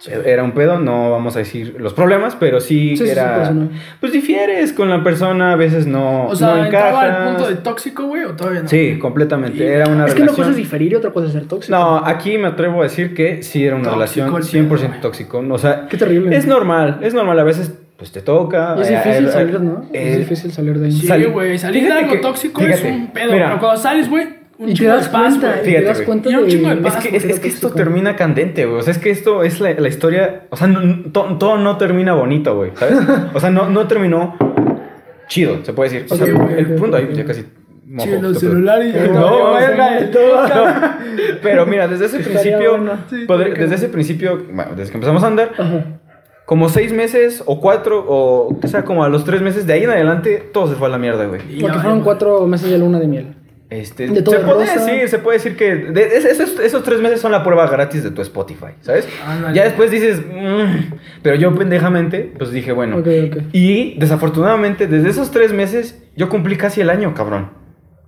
Era 0.06 0.12
un 0.18 0.22
pedo, 0.22 0.22
Era 0.32 0.42
un 0.44 0.52
pedo, 0.52 0.78
no 0.78 1.10
vamos 1.10 1.34
a 1.34 1.38
decir 1.38 1.76
los 1.78 1.94
problemas, 1.94 2.36
pero 2.38 2.60
sí, 2.60 2.90
Sí, 2.90 2.96
sí, 2.98 3.04
sí, 3.06 3.10
era... 3.10 3.36
personal. 3.36 3.70
pues 4.00 4.12
difieres 4.12 4.72
con 4.74 4.90
la 4.90 5.02
persona, 5.02 5.52
a 5.52 5.56
veces 5.56 5.86
no, 5.86 6.26
O 6.26 6.36
sea, 6.36 6.56
no 6.56 6.64
¿entraba 6.64 7.00
al 7.02 7.28
punto 7.28 7.48
de 7.48 7.56
tóxico, 7.56 8.04
güey, 8.06 8.24
o 8.24 8.32
todavía 8.36 8.62
no? 8.62 8.68
Sí, 8.68 8.98
completamente. 8.98 9.66
Era 9.66 9.88
una 9.88 10.04
Es 10.06 10.12
que 10.14 10.20
una 10.22 10.26
relación... 10.32 10.36
cosa 10.36 10.50
es 10.50 10.56
diferir 10.56 10.92
y 10.92 10.94
otra 10.96 11.10
cosa 11.10 11.28
es 11.28 11.32
ser 11.32 11.46
tóxico. 11.46 11.74
No, 11.74 12.04
aquí 12.04 12.36
me 12.36 12.48
atrevo 12.48 12.80
a 12.80 12.84
decir 12.84 13.14
que 13.14 13.42
sí 13.42 13.64
era 13.64 13.76
una 13.76 13.90
Tóxico 13.90 14.26
relación 14.26 14.62
el 14.62 14.68
100% 14.78 14.90
pedo, 14.90 15.00
tóxico. 15.00 15.38
O 15.50 15.58
sea, 15.58 15.86
Qué 15.88 15.96
terrible. 15.96 16.36
es 16.36 16.46
normal, 16.46 16.98
es 17.00 17.14
normal. 17.14 17.38
A 17.38 17.44
veces, 17.44 17.72
pues 17.96 18.12
te 18.12 18.20
toca. 18.20 18.74
Y 18.76 18.82
es 18.82 18.90
eh, 18.90 18.96
difícil 18.96 19.26
eh, 19.28 19.32
salir, 19.32 19.60
¿no? 19.62 19.86
eh, 19.92 20.12
es 20.12 20.18
difícil 20.18 20.52
salir 20.52 20.78
de 20.78 20.86
ahí. 20.86 20.92
Sí, 20.92 21.24
güey, 21.32 21.56
salir 21.58 21.84
de 21.84 21.92
algo 21.92 22.12
que- 22.12 22.18
tóxico 22.18 22.60
fíjate, 22.60 22.88
es 22.88 22.94
un 22.94 23.10
pedo. 23.10 23.32
mira. 23.32 23.46
pero 23.46 23.60
cuando 23.60 23.80
sales, 23.80 24.10
güey, 24.10 24.43
un 24.58 24.68
y 24.68 24.72
te 24.72 24.78
chingo 24.78 24.90
de 24.92 24.96
das 24.98 25.08
paz, 25.08 25.22
cuenta, 25.38 25.48
güey. 25.48 25.60
y 25.60 25.64
Fíjate, 25.64 25.80
te 25.82 25.86
das 25.88 25.96
güey. 25.98 26.06
cuenta 26.06 26.30
Y 26.30 26.34
un 26.36 26.44
de- 26.44 26.50
chingo 26.50 26.68
de 26.68 26.74
Es 26.74 26.80
que, 26.80 26.90
porque 26.90 27.08
es, 27.16 27.24
es 27.24 27.30
era 27.30 27.40
que 27.42 27.48
esto 27.48 27.70
termina 27.70 28.16
candente, 28.16 28.64
güey. 28.66 28.78
O 28.78 28.82
sea, 28.82 28.92
es 28.92 28.98
que 28.98 29.10
esto 29.10 29.42
es 29.42 29.60
la, 29.60 29.72
la 29.74 29.88
historia. 29.88 30.42
O 30.50 30.56
sea, 30.56 30.66
no- 30.68 31.10
to- 31.12 31.36
todo 31.38 31.58
no 31.58 31.76
termina 31.76 32.14
bonito, 32.14 32.54
güey. 32.56 32.70
¿Sabes? 32.74 32.98
O 33.34 33.40
sea, 33.40 33.50
no, 33.50 33.68
no 33.68 33.86
terminó 33.86 34.36
chido, 35.28 35.64
se 35.64 35.72
puede 35.72 35.90
decir. 35.90 36.06
O 36.12 36.16
sea, 36.16 36.26
Sí, 36.26 36.32
güey, 36.32 36.58
el 36.58 36.66
punto 36.74 36.96
ahí 36.96 37.08
ya 37.14 37.24
casi. 37.24 37.42
Sí, 37.98 38.10
los 38.20 38.34
te- 38.34 38.40
celulares. 38.40 38.94
No, 39.12 39.20
No, 39.20 39.38
no, 39.50 39.54
verga, 39.54 40.00
no, 40.00 40.06
todo. 40.10 40.46
Pero 41.42 41.66
mira, 41.66 41.86
desde 41.86 42.06
ese 42.06 42.18
principio. 42.20 42.98
Sí, 43.10 43.26
desde 43.56 43.74
ese 43.74 43.88
principio, 43.88 44.42
bueno, 44.52 44.72
desde 44.76 44.90
que 44.90 44.96
empezamos 44.96 45.22
a 45.22 45.26
andar, 45.28 45.52
Ajá. 45.56 45.84
como 46.44 46.68
seis 46.68 46.92
meses 46.92 47.42
o 47.46 47.60
cuatro, 47.60 48.04
o 48.06 48.58
que 48.60 48.68
sea, 48.68 48.84
como 48.84 49.04
a 49.04 49.08
los 49.08 49.24
tres 49.24 49.42
meses, 49.42 49.66
de 49.66 49.74
ahí 49.74 49.84
en 49.84 49.90
adelante, 49.90 50.42
todo 50.52 50.66
se 50.68 50.74
fue 50.74 50.88
a 50.88 50.90
la 50.90 50.98
mierda, 50.98 51.26
güey. 51.26 51.40
Y 51.48 51.60
Porque 51.60 51.78
fueron 51.78 52.00
cuatro 52.00 52.46
meses 52.46 52.70
de 52.70 52.78
luna 52.78 52.98
de 52.98 53.06
miel. 53.06 53.34
Este, 53.70 54.06
De 54.08 54.22
todo 54.22 54.36
se 54.36 54.40
puede 54.44 54.66
decir, 54.66 55.08
se 55.08 55.18
puede 55.18 55.38
decir 55.38 55.56
que 55.56 55.74
de- 55.74 56.16
es- 56.18 56.24
esos, 56.26 56.60
esos 56.60 56.82
tres 56.84 57.00
meses 57.00 57.20
son 57.20 57.32
la 57.32 57.42
prueba 57.42 57.66
gratis 57.66 58.04
de 58.04 58.10
tu 58.10 58.20
Spotify, 58.22 58.72
¿sabes? 58.82 59.08
Ya 59.54 59.64
después 59.64 59.90
dices, 59.90 60.20
"Mm", 60.20 60.94
pero 61.22 61.34
yo 61.36 61.52
pendejamente, 61.54 62.32
pues 62.38 62.52
dije, 62.52 62.72
bueno. 62.72 62.98
Ok, 62.98 63.06
ok. 63.30 63.36
Y 63.52 63.98
desafortunadamente, 63.98 64.86
desde 64.86 65.08
esos 65.08 65.30
tres 65.30 65.52
meses, 65.52 66.00
yo 66.14 66.28
cumplí 66.28 66.56
casi 66.56 66.82
el 66.82 66.90
año, 66.90 67.14
cabrón. 67.14 67.50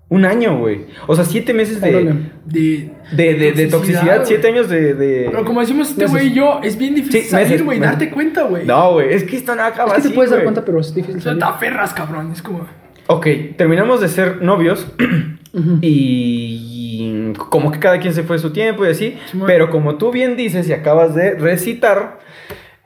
Un 0.08 0.24
año, 0.24 0.56
güey. 0.58 0.82
O 1.08 1.16
sea, 1.16 1.24
siete 1.24 1.52
meses 1.52 1.80
de, 1.80 1.88
Órale. 1.90 2.14
De, 2.44 2.90
de, 3.16 3.34
de, 3.34 3.52
de 3.52 3.66
toxicidad, 3.66 4.22
siete 4.24 4.46
años 4.48 4.68
de... 4.68 4.94
de- 4.94 5.26
Pero 5.32 5.44
como 5.44 5.60
decimos 5.62 5.90
este 5.90 6.06
güey 6.06 6.28
y 6.28 6.32
yo, 6.34 6.60
es 6.62 6.78
bien 6.78 6.94
difícil 6.94 7.22
Sí, 7.22 7.28
salir, 7.28 7.64
güey, 7.64 7.80
darte 7.80 8.10
cuenta, 8.10 8.42
güey. 8.44 8.64
No, 8.66 8.92
güey, 8.92 9.12
es 9.14 9.24
que 9.24 9.36
esto 9.36 9.56
no 9.56 9.62
acaba 9.64 9.96
Es 9.96 10.02
que 10.04 10.10
te 10.10 10.14
puedes 10.14 10.30
dar 10.30 10.42
cuenta, 10.44 10.64
pero 10.64 10.78
es 10.78 10.94
difícil 10.94 11.16
O 11.16 11.20
sea, 11.22 11.32
salir. 11.32 11.42
te 11.42 11.48
aferras, 11.48 11.92
cabrón. 11.92 12.30
Es 12.30 12.40
como. 12.40 12.68
Ok, 13.08 13.26
terminamos 13.56 14.00
de 14.00 14.06
ser 14.08 14.42
novios 14.42 14.86
Y 15.80 17.32
como 17.50 17.70
que 17.72 17.78
cada 17.78 17.98
quien 17.98 18.12
se 18.14 18.22
fue 18.22 18.38
su 18.38 18.52
tiempo 18.52 18.84
y 18.84 18.90
así, 18.90 19.16
Sí, 19.30 19.40
pero 19.46 19.70
como 19.70 19.96
tú 19.96 20.10
bien 20.10 20.36
dices 20.36 20.68
y 20.68 20.72
acabas 20.72 21.14
de 21.14 21.34
recitar, 21.34 22.18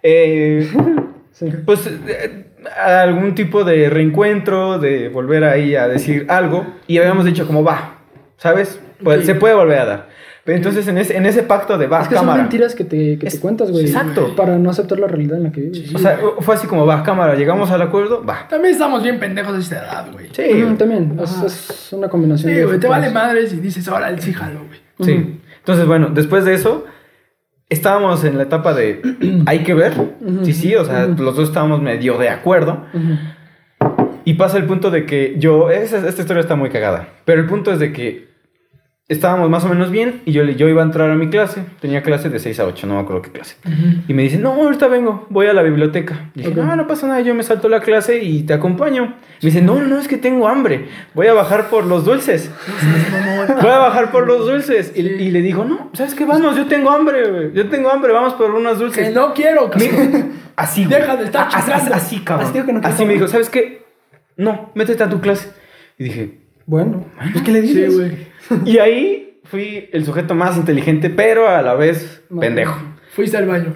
eh, 0.02 0.70
Sí. 1.32 1.46
pues 1.64 1.86
eh, 2.06 2.44
algún 2.84 3.34
tipo 3.34 3.64
de 3.64 3.88
reencuentro, 3.88 4.78
de 4.78 5.08
volver 5.08 5.44
ahí 5.44 5.74
a 5.74 5.88
decir 5.88 6.26
algo 6.28 6.66
y 6.86 6.98
habíamos 6.98 7.24
dicho 7.24 7.46
como 7.46 7.64
va, 7.64 7.98
¿sabes? 8.36 8.78
Pues. 9.02 9.24
Se 9.24 9.34
puede 9.34 9.54
volver 9.54 9.78
a 9.78 9.84
dar. 9.86 10.08
Pero 10.52 10.56
entonces 10.68 10.88
en 10.88 10.98
ese, 10.98 11.16
en 11.16 11.26
ese 11.26 11.42
pacto 11.44 11.78
de 11.78 11.86
va, 11.86 12.02
Es 12.02 12.08
que 12.08 12.14
cámara. 12.16 12.32
son 12.38 12.42
mentiras 12.42 12.74
que 12.74 12.84
te, 12.84 13.18
que 13.18 13.26
Es- 13.28 13.34
te 13.34 13.40
cuentas, 13.40 13.70
güey. 13.70 13.84
exacto. 13.86 14.34
Para 14.34 14.58
no 14.58 14.70
aceptar 14.70 14.98
la 14.98 15.06
realidad 15.06 15.36
en 15.36 15.44
la 15.44 15.52
que 15.52 15.60
vives. 15.60 15.94
O 15.94 15.98
sea, 15.98 16.18
fue 16.40 16.54
así 16.56 16.66
como 16.66 16.84
va, 16.86 17.02
cámara, 17.04 17.36
llegamos 17.36 17.70
al 17.70 17.82
acuerdo, 17.82 18.24
va. 18.24 18.48
También 18.48 18.72
estamos 18.74 19.02
bien 19.02 19.20
pendejos 19.20 19.54
de 19.54 19.60
esta 19.60 19.76
edad, 19.78 20.06
güey. 20.12 20.26
Sí, 20.32 20.74
también. 20.76 21.16
Es, 21.22 21.88
una 21.92 22.08
combinación 22.08 22.52
Sí, 22.52 22.58
de. 22.58 22.64
güey, 22.66 22.80
te 22.80 22.88
vale 22.88 23.10
madres 23.10 23.52
y 23.52 23.56
dices, 23.60 23.86
ahora 23.88 24.16
sí 24.18 24.32
jalo, 24.32 24.60
güey. 24.66 24.80
Sí. 25.08 25.38
Entonces, 25.58 25.86
bueno, 25.86 26.08
después 26.12 26.44
de 26.44 26.54
eso, 26.54 26.84
estábamos 27.68 28.24
en 28.24 28.36
la 28.36 28.42
etapa 28.42 28.74
de 28.74 29.00
hay 29.46 29.60
que 29.60 29.74
ver. 29.74 29.92
Sí, 30.42 30.52
sí, 30.52 30.74
o 30.74 30.84
sea, 30.84 31.06
los 31.06 31.36
dos 31.36 31.48
estábamos 31.48 31.80
medio 31.80 32.18
de 32.18 32.28
acuerdo. 32.28 32.84
Y 34.24 34.34
pasa 34.34 34.58
el 34.58 34.64
punto 34.64 34.90
de 34.90 35.06
que 35.06 35.36
yo, 35.38 35.70
esa- 35.70 36.06
esta 36.06 36.20
historia 36.22 36.40
está 36.40 36.54
muy 36.56 36.70
cagada, 36.70 37.08
pero 37.24 37.40
el 37.40 37.46
punto 37.46 37.72
es 37.72 37.78
de 37.78 37.92
que 37.92 38.29
estábamos 39.10 39.50
más 39.50 39.64
o 39.64 39.68
menos 39.68 39.90
bien 39.90 40.22
y 40.24 40.32
yo, 40.32 40.42
yo 40.44 40.68
iba 40.68 40.80
a 40.80 40.84
entrar 40.86 41.10
a 41.10 41.14
mi 41.16 41.28
clase, 41.28 41.62
tenía 41.80 42.02
clase 42.02 42.30
de 42.30 42.38
6 42.38 42.60
a 42.60 42.64
8, 42.66 42.86
no 42.86 42.94
me 42.94 43.00
acuerdo 43.00 43.20
qué 43.22 43.30
clase. 43.30 43.56
Y 44.08 44.14
me 44.14 44.22
dice, 44.22 44.38
no, 44.38 44.52
ahorita 44.54 44.86
vengo, 44.88 45.26
voy 45.30 45.46
a 45.48 45.52
la 45.52 45.62
biblioteca. 45.62 46.30
Y 46.34 46.38
dije, 46.38 46.50
Ok. 46.52 46.56
no, 46.56 46.76
no 46.76 46.86
pasa 46.86 47.06
nada, 47.08 47.20
yo 47.20 47.34
me 47.34 47.42
salto 47.42 47.68
la 47.68 47.80
clase 47.80 48.22
y 48.22 48.44
te 48.44 48.54
acompaño. 48.54 49.06
Me 49.42 49.50
dice, 49.50 49.60
no, 49.62 49.80
no, 49.82 49.98
es 49.98 50.08
que 50.08 50.16
tengo 50.16 50.48
hambre, 50.48 50.86
voy 51.14 51.26
a 51.26 51.34
bajar 51.34 51.68
por 51.68 51.84
los 51.86 52.04
dulces. 52.04 52.50
Voy 53.60 53.70
a 53.70 53.78
bajar 53.78 54.10
por 54.12 54.26
los 54.26 54.46
dulces. 54.46 54.92
Y, 54.94 55.00
y 55.00 55.30
le 55.30 55.42
digo, 55.42 55.64
no, 55.64 55.90
¿sabes 55.92 56.14
qué? 56.14 56.24
Vamos, 56.24 56.56
yo 56.56 56.66
tengo 56.66 56.90
hambre. 56.90 57.50
Yo 57.52 57.68
tengo 57.68 57.90
hambre, 57.90 58.12
vamos 58.12 58.34
por 58.34 58.50
unos 58.54 58.78
dulces. 58.78 59.08
Que 59.08 59.14
no 59.14 59.34
quiero, 59.34 59.70
cabrón. 59.70 60.32
Así, 60.56 60.84
güey. 60.84 61.00
Deja 61.00 61.16
de 61.16 61.24
estar 61.24 61.48
Así, 61.52 61.90
así, 61.92 62.20
cabrón. 62.20 62.48
Así 62.50 62.62
que 62.62 62.72
no 62.72 62.80
así 62.82 63.04
me 63.04 63.14
dijo, 63.14 63.26
¿sabes 63.28 63.50
qué? 63.50 63.82
No, 64.36 64.70
métete 64.74 65.02
a 65.02 65.08
tu 65.08 65.20
clase. 65.20 65.48
Y 65.98 66.04
dije, 66.04 66.38
Bueno. 66.66 67.04
pues, 67.32 67.42
¿qué 67.44 67.50
le 67.52 67.62
Sí, 67.62 67.68
dices? 67.74 67.96
güey. 67.96 68.29
Y 68.64 68.78
ahí 68.78 69.40
fui 69.44 69.88
el 69.92 70.04
sujeto 70.04 70.34
más 70.34 70.56
inteligente, 70.56 71.10
pero 71.10 71.48
a 71.48 71.62
la 71.62 71.74
vez 71.74 72.22
No. 72.30 72.40
pendejo. 72.40 72.76
Fuiste 73.14 73.36
al 73.36 73.46
baño. 73.46 73.74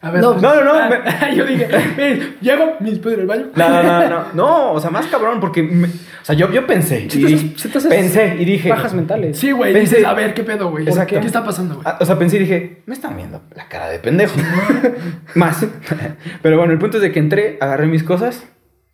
A 0.00 0.10
ver. 0.10 0.20
No, 0.20 0.32
pues. 0.32 0.42
no, 0.42 0.54
no, 0.56 0.64
no, 0.64 0.72
Ah, 1.06 1.30
yo 1.36 1.46
dije, 1.46 1.68
"Ven, 1.96 2.36
llego, 2.40 2.72
me 2.80 2.90
después 2.90 3.16
del 3.16 3.24
baño. 3.26 3.46
No, 3.54 3.68
no, 3.68 3.82
no, 3.84 4.08
no, 4.08 4.24
no, 4.34 4.72
o 4.72 4.80
sea, 4.80 4.90
más 4.90 5.06
cabrón, 5.06 5.38
porque, 5.38 5.62
me- 5.62 5.86
o 5.86 6.24
sea, 6.24 6.34
yo, 6.34 6.50
yo 6.50 6.66
pensé, 6.66 7.08
Sí 7.08 7.20
y 7.20 7.54
haces 7.76 7.86
pensé 7.86 8.36
y 8.36 8.44
dije, 8.44 8.68
Bajas 8.68 8.94
mentales. 8.94 9.38
Sí, 9.38 9.52
güey, 9.52 9.72
Pensé- 9.72 9.96
dices, 9.98 10.04
a 10.04 10.14
ver, 10.14 10.34
¿qué 10.34 10.42
pedo, 10.42 10.70
güey? 10.70 10.84
¿Qué 10.84 11.18
está 11.24 11.44
pasando, 11.44 11.76
güey? 11.76 11.86
Ah, 11.88 11.98
O 12.00 12.04
sea, 12.04 12.18
pensé 12.18 12.36
y 12.36 12.40
dije, 12.40 12.82
me 12.86 12.94
están 12.94 13.16
viendo 13.16 13.42
la 13.54 13.68
cara 13.68 13.88
de 13.90 14.00
pendejo. 14.00 14.34
Más. 15.36 15.64
Pero 16.42 16.58
bueno, 16.58 16.72
el 16.72 16.78
punto 16.80 16.96
es 16.96 17.02
de 17.02 17.12
que 17.12 17.20
entré, 17.20 17.58
agarré 17.60 17.86
mis 17.86 18.02
cosas, 18.02 18.44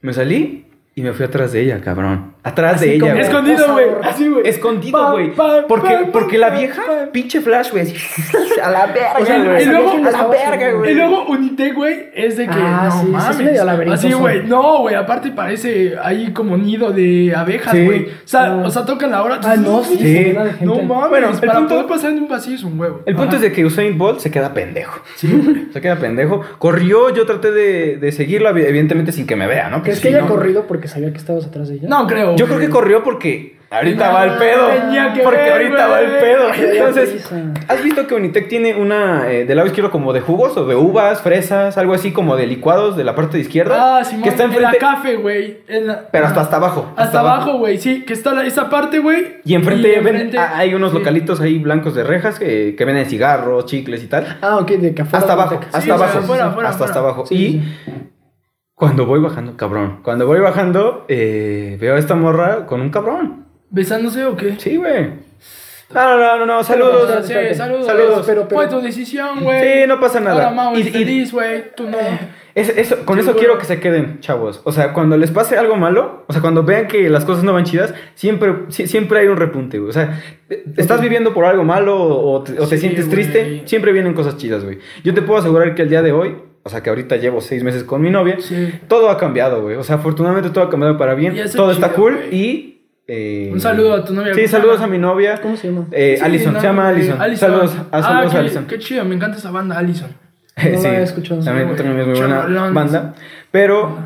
me 0.03 0.13
salí 0.13 0.67
y 0.99 1.01
me 1.03 1.13
fui 1.13 1.25
atrás 1.27 1.53
de 1.53 1.61
ella, 1.63 1.81
cabrón. 1.81 2.33
Atrás 2.43 2.77
Así 2.77 2.87
de 2.87 2.95
ella, 2.97 3.13
güey. 3.13 3.21
Escondido, 3.25 3.73
güey. 3.73 3.87
Así, 4.03 4.29
güey. 4.29 4.49
Escondido, 4.49 5.13
güey. 5.13 5.33
Porque, 5.69 5.99
porque 6.13 6.39
la 6.39 6.51
vieja, 6.51 6.83
pam. 6.87 7.09
pinche 7.13 7.41
flash, 7.41 7.71
güey. 7.71 7.95
A 8.63 8.71
la 8.71 8.87
verga, 8.87 9.15
O 9.21 9.25
sea, 9.27 9.45
güey. 9.45 9.63
y 9.63 9.67
luego- 9.67 9.91
a 9.93 10.11
la 10.11 10.27
verga, 10.27 10.73
güey. 10.73 10.91
Y 10.91 10.95
luego 10.95 11.27
Unite, 11.29 11.73
güey, 11.73 12.09
es 12.15 12.37
de 12.37 12.47
que 12.47 12.53
Ah, 12.57 12.85
no 12.87 12.91
sí, 12.93 12.99
sí, 13.37 13.43
es 13.43 13.49
mames. 13.49 13.65
laberintoso. 13.65 14.07
Así, 14.09 14.17
güey. 14.17 14.47
No, 14.47 14.79
güey, 14.81 14.95
aparte 14.97 15.31
parece 15.31 15.95
ahí 16.03 16.33
como 16.33 16.57
nido 16.57 16.91
de 16.91 17.33
abejas, 17.37 17.73
Sí. 17.73 17.85
güey. 17.85 18.07
O 18.07 18.09
sea, 18.25 18.57
o 18.57 18.71
sea, 18.71 18.85
tocan 18.85 19.11
la 19.13 19.23
hora. 19.23 19.39
Ah, 19.45 19.55
no, 19.57 19.85
sí. 19.85 19.97
Sí. 19.99 20.35
No 20.63 20.77
mames, 20.83 21.11
Bueno, 21.11 21.31
el 21.31 21.39
para 21.39 21.55
punto- 21.61 21.75
poder 21.75 21.87
pasar 21.87 22.11
en 22.13 22.19
un 22.21 22.29
vacío 22.29 22.55
es 22.57 22.65
un 22.65 22.81
huevo. 22.81 23.03
El 23.07 23.15
punto 23.15 23.37
es 23.37 23.43
de 23.43 23.53
que 23.53 23.65
Usain 23.65 23.97
Bolt 23.97 24.19
se 24.21 24.31
queda 24.31 24.53
pendejo. 24.55 25.01
Se 25.73 25.81
queda 25.81 25.97
pendejo. 25.97 26.41
Corrió, 26.59 27.11
yo 27.15 27.27
traté 27.27 27.53
de, 27.53 27.97
de 27.99 28.11
seguirlo, 28.13 28.49
evidentemente 28.49 29.13
sin 29.13 29.27
que 29.27 29.37
me 29.37 29.47
vea, 29.47 29.69
¿no? 29.69 29.83
¿Crees 29.83 29.99
Porque 29.99 30.11
que 30.11 30.17
haya 30.17 30.27
corrido 30.27 30.65
porque 30.67 30.88
porque 30.89 30.95
sabía 30.95 31.11
que 31.13 31.19
estabas 31.19 31.47
atrás 31.47 31.69
de 31.69 31.77
ella. 31.77 31.89
No 31.89 32.07
creo. 32.07 32.37
Yo 32.37 32.47
creo 32.47 32.59
que 32.59 32.71
corrió 32.71 33.03
porque 33.03 33.59
ahorita 33.71 34.07
No, 34.09 34.15
va 34.15 34.25
el 34.25 34.31
pedo. 34.39 34.67
tenía 34.69 35.13
que 35.13 35.21
porque 35.21 35.39
ver, 35.43 35.53
ahorita 35.53 35.87
va 35.89 36.01
el 36.01 36.11
pedo. 36.13 36.49
Entonces. 36.55 37.31
¿has 37.69 37.83
visto 37.85 38.07
que 38.07 38.15
Unitec 38.15 38.49
tiene 38.49 38.75
una 38.75 39.31
eh, 39.31 39.45
del 39.45 39.57
lado 39.57 39.67
izquierdo 39.69 39.91
como 39.91 40.13
de 40.15 40.21
jugos 40.21 40.57
o 40.57 40.65
de 40.67 40.75
uvas, 40.75 41.21
fresas, 41.21 41.77
algo 41.77 41.93
así 41.93 42.13
como 42.13 42.37
de 42.37 42.47
licuados 42.47 42.97
de 42.97 43.05
la 43.05 43.15
parte 43.15 43.37
de 43.37 43.43
izquierda? 43.43 43.99
Ah, 43.99 44.05
Simón, 44.05 44.23
que 44.23 44.29
está 44.31 44.45
en 44.45 44.51
la 44.51 44.57
enfrente. 44.57 44.79
café, 44.79 45.17
güey. 45.17 45.59
en 45.69 45.87
la- 45.87 46.09
Pero 46.11 46.27
hasta, 46.27 46.41
hasta 46.41 46.57
abajo. 46.57 46.93
Hasta 46.97 47.21
abajo, 47.21 47.59
güey, 47.59 47.77
sí, 47.79 48.05
que 48.07 48.15
está 48.15 48.33
la- 48.33 48.47
esa 48.47 48.71
parte, 48.71 48.99
güey. 49.01 49.37
Y 49.45 49.55
enfrente, 49.55 49.99
enfrente- 49.99 50.39
ah, 50.39 50.53
hay 50.57 50.75
unos 50.75 50.93
sí. 50.93 50.99
localitos 50.99 51.41
ahí 51.41 51.59
blancos 51.59 51.95
de 51.95 52.05
rejas 52.05 52.39
que, 52.39 52.75
que 52.77 52.85
venden 52.87 53.05
cigarros, 53.07 53.67
chicles 53.67 54.03
y 54.03 54.07
tal. 54.07 54.39
Ah, 54.41 54.57
ok, 54.59 54.69
de 54.71 54.95
que 54.95 55.03
afuera 55.03 55.19
Hasta 55.19 55.33
abajo, 55.35 55.61
hasta 55.67 55.81
Sí, 55.83 55.91
abajo. 55.91 56.19
hasta, 56.65 56.99
abajo. 56.99 57.27
Sí, 57.27 57.35
y 57.35 57.53
sí. 57.53 57.63
Cuando 58.79 59.05
voy 59.07 59.21
bajando, 59.21 59.57
cabrón. 59.57 60.01
Cuando 60.03 60.27
voy 60.27 60.41
bajando, 60.41 61.05
eh, 61.09 61.77
veo 61.81 61.97
a 61.97 61.99
esta 61.99 62.15
morra 62.15 62.65
con 62.67 62.81
un 62.81 62.91
cabrón. 62.91 63.45
¿Besándose 63.71 64.25
o 64.25 64.37
qué? 64.37 64.55
Sí, 64.59 64.77
güey. 64.77 65.27
No, 65.93 66.19
no, 66.19 66.39
no, 66.39 66.47
no, 66.47 66.63
saludos. 66.65 67.27
Sí, 67.27 67.33
saludos. 67.55 67.87
Saludos. 67.87 68.23
Pero, 68.27 68.47
pero- 68.47 68.61
Fue 68.61 68.69
tu 68.69 68.81
decisión, 68.81 69.43
güey. 69.43 69.63
Sí, 69.63 69.87
no 69.89 69.99
pasa 69.99 70.21
nada. 70.21 70.45
Ahora 70.45 70.51
Mau 70.55 70.77
es 70.77 70.91
feliz, 70.91 71.33
güey. 71.33 71.65
Tú 71.75 71.89
no. 71.89 71.97
Es- 72.55 72.77
eso- 72.77 73.05
con 73.07 73.17
Sí, 73.17 73.23
eso 73.23 73.37
quiero 73.37 73.57
que 73.59 73.65
se 73.65 73.81
queden, 73.81 74.21
chavos. 74.21 74.61
O 74.65 74.73
sea, 74.73 74.93
cuando 74.93 75.17
les 75.17 75.31
pase 75.31 75.57
algo 75.57 75.77
malo, 75.77 76.25
o 76.27 76.33
sea, 76.33 76.43
cuando 76.43 76.63
vean 76.63 76.89
que 76.89 77.09
las 77.09 77.25
cosas 77.25 77.43
no 77.45 77.53
van 77.55 77.65
chidas, 77.65 77.95
siempre, 78.15 78.53
si- 78.69 78.87
siempre 78.87 79.21
hay 79.21 79.29
un 79.29 79.37
repunte, 79.39 79.79
güey. 79.79 79.89
O 79.91 79.93
sea, 79.93 80.21
eh, 80.51 80.65
estás 80.77 81.01
viviendo 81.01 81.33
por 81.33 81.45
algo 81.47 81.65
malo 81.65 81.97
o 81.99 82.43
te, 82.43 82.53
o 82.61 82.67
te 82.67 82.77
Sí, 82.77 82.83
sientes 82.83 83.09
triste, 83.09 83.63
siempre 83.65 83.93
vienen 83.93 84.13
cosas 84.13 84.37
chidas, 84.37 84.65
güey. 84.65 84.79
Yo 85.05 85.15
te 85.15 85.23
puedo 85.23 85.41
asegurar 85.41 85.75
que 85.75 85.83
el 85.83 85.89
día 85.89 86.03
de 86.03 86.13
hoy, 86.13 86.37
o 86.69 86.71
sea, 86.71 86.83
que 86.83 86.91
ahorita 86.91 87.17
llevo 87.17 87.41
seis 87.41 87.65
meses 87.65 87.83
con 87.83 88.03
mi 88.03 88.11
novia, 88.11 88.37
Sí. 88.41 88.75
todo 88.89 89.09
ha 89.09 89.17
cambiado, 89.17 89.63
güey. 89.63 89.77
O 89.77 89.83
sea, 89.83 89.97
afortunadamente 89.97 90.51
todo 90.51 90.65
ha 90.65 90.69
cambiado 90.71 90.99
para 90.99 91.15
bien. 91.15 91.35
Todo 91.57 91.71
es 91.71 91.79
está 91.79 91.93
cool 91.95 92.19
y... 92.31 92.83
eh, 93.07 93.49
Un 93.51 93.59
saludo 93.61 93.95
a 93.95 94.05
tu 94.05 94.13
novia. 94.13 94.35
Sí, 94.35 94.41
¿cómo 94.41 94.47
se 94.49 94.53
saludos 94.53 94.75
llama? 94.77 94.85
a 94.85 94.89
mi 94.91 94.99
novia. 94.99 95.41
¿Cómo 95.41 95.57
se 95.57 95.69
llama? 95.69 95.87
Eh, 95.93 96.17
Sí, 96.19 96.25
Alison, 96.25 96.53
no, 96.53 96.61
se 96.61 96.67
llama 96.67 96.89
Alison. 96.89 97.19
Saludos, 97.37 97.75
a, 97.75 97.87
Ah, 97.99 98.03
saludos 98.03 98.31
qué, 98.33 98.37
a 98.37 98.41
Alison. 98.41 98.67
Qué 98.67 98.79
chido, 98.79 99.05
me 99.07 99.15
encanta 99.15 99.39
esa 99.39 99.51
banda, 99.51 99.79
Alison. 99.79 100.11
No 100.59 100.71
la 100.71 100.79
sí, 100.79 100.87
he 100.89 101.03
escuchado. 101.03 101.43
También, 101.43 101.69
Sí, 101.71 101.77
también 101.77 102.01
es 102.01 102.07
muy 102.07 102.19
buena 102.19 102.71
banda. 102.71 103.15
Pero, 103.51 103.97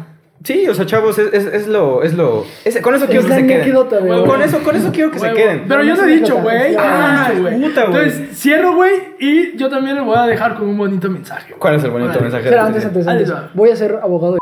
sí, 0.44 0.66
o 0.68 0.74
sea, 0.74 0.86
chavos, 0.86 1.18
es, 1.18 1.32
es, 1.32 1.46
es 1.46 1.68
lo. 1.68 2.02
Es 2.02 2.14
lo 2.14 2.44
es- 2.64 2.78
con 2.80 2.94
eso 2.94 3.06
quiero 3.06 3.20
Es 3.22 3.26
que 3.26 3.34
se 3.34 3.46
queden. 3.46 3.60
anécdota, 3.62 3.98
güey. 3.98 4.10
Huevo. 4.10 4.26
Con 4.26 4.42
eso, 4.42 4.58
con 4.62 4.76
eso 4.76 4.90
quiero 4.92 5.10
que 5.10 5.18
se 5.18 5.32
queden. 5.32 5.64
Pero 5.68 5.82
yo 5.84 5.94
No 5.94 6.02
te 6.02 6.12
he 6.12 6.16
dicho, 6.16 6.36
güey. 6.38 6.74
Ah, 6.78 7.32
güey. 7.40 7.60
puta, 7.60 7.84
güey. 7.86 8.02
Entonces, 8.04 8.38
cierro, 8.38 8.74
güey. 8.74 8.92
Y 9.20 9.56
yo 9.56 9.68
también 9.68 9.96
le 9.96 10.02
voy 10.02 10.16
a 10.16 10.26
dejar 10.26 10.54
con 10.56 10.68
un 10.68 10.76
bonito 10.78 11.08
mensaje. 11.10 11.48
güey. 11.50 11.60
¿Cuál 11.60 11.74
es 11.76 11.84
el 11.84 11.90
bonito 11.90 12.08
Vale. 12.10 12.20
mensaje? 12.22 12.44
Espera, 12.44 12.66
antes, 12.66 12.84
antes, 12.84 13.06
antes. 13.06 13.32
Voy 13.54 13.70
a 13.70 13.76
ser 13.76 13.98
abogado 14.02 14.34
de 14.34 14.38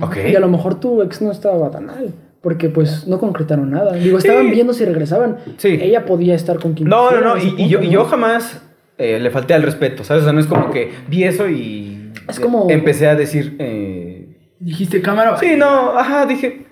Ok. 0.00 0.16
Y 0.28 0.34
a 0.34 0.40
lo 0.40 0.48
mejor 0.48 0.80
tu 0.80 1.02
ex 1.02 1.20
no 1.22 1.30
estaba 1.30 1.70
tan 1.70 1.86
mal. 1.86 2.12
Porque 2.42 2.68
pues 2.68 3.06
no 3.08 3.18
concretaron 3.18 3.70
nada. 3.70 3.92
Digo, 3.94 4.18
estaban 4.18 4.46
Sí. 4.46 4.50
viendo 4.52 4.72
si 4.72 4.84
regresaban. 4.84 5.36
Sí. 5.56 5.78
Ella 5.82 6.04
podía 6.04 6.34
estar 6.34 6.58
con 6.60 6.74
quien 6.74 6.88
No, 6.88 7.10
no, 7.10 7.34
quisiera 7.34 7.54
no. 7.54 7.58
Y, 7.58 7.64
y 7.64 7.68
yo, 7.68 7.82
y 7.82 7.88
yo 7.90 8.04
jamás 8.04 8.62
eh, 8.98 9.18
le 9.20 9.30
falté 9.30 9.52
al 9.54 9.62
respeto, 9.62 10.04
¿sabes? 10.04 10.22
O 10.22 10.24
sea, 10.26 10.32
no 10.32 10.40
es 10.40 10.46
como 10.46 10.70
que 10.70 10.92
vi 11.08 11.24
eso 11.24 11.48
y. 11.48 12.12
Es 12.28 12.38
como- 12.40 12.68
Empecé 12.70 13.08
a 13.08 13.14
decir. 13.16 13.56
eh, 13.58 14.05
Dijiste 14.58 15.02
cámara. 15.02 15.36
sí, 15.38 15.54
no, 15.56 15.96
ajá, 15.98 16.26
dije. 16.26 16.66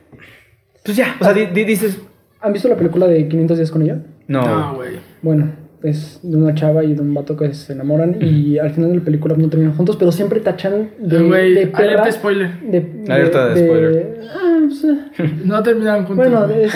Pues 0.85 0.97
ya. 0.97 1.17
O 1.21 1.25
sea, 1.25 1.33
di- 1.33 1.47
di- 1.47 1.65
dices. 1.65 1.99
¿Han 2.41 2.53
visto 2.53 2.69
la 2.69 2.77
película 2.77 3.07
de 3.07 3.27
500 3.29 3.57
días 3.59 3.71
con 3.71 3.83
ella? 3.83 3.99
No. 4.29 4.43
No, 4.47 4.75
güey. 4.75 4.99
Bueno, 5.23 5.53
es 5.85 6.19
de 6.23 6.37
una 6.37 6.55
chava 6.55 6.83
y 6.83 6.95
de 6.95 7.01
un 7.03 7.15
vato 7.15 7.37
que 7.37 7.53
se 7.55 7.73
enamoran 7.75 8.17
y 8.21 8.59
al 8.59 8.71
final 8.71 8.91
de 8.91 8.97
la 8.99 9.05
película 9.05 9.35
no 9.37 9.49
terminan 9.49 9.77
juntos, 9.77 9.97
pero 9.97 10.11
siempre 10.11 10.41
tachan 10.41 10.91
de, 10.99 11.23
Güey, 11.23 11.55
de 11.55 11.67
perra. 11.69 11.85
alerta 11.85 12.13
spoiler. 12.13 12.61
De, 12.61 13.05
Alerta 13.13 13.49
de 13.51 13.65
spoiler. 13.67 14.21
Ah, 14.35 14.59
pues, 14.67 14.85
eh, 15.19 15.35
No 15.45 15.63
terminaron 15.63 16.07
juntos. 16.07 16.17
bueno, 16.31 16.49
de- 16.49 16.67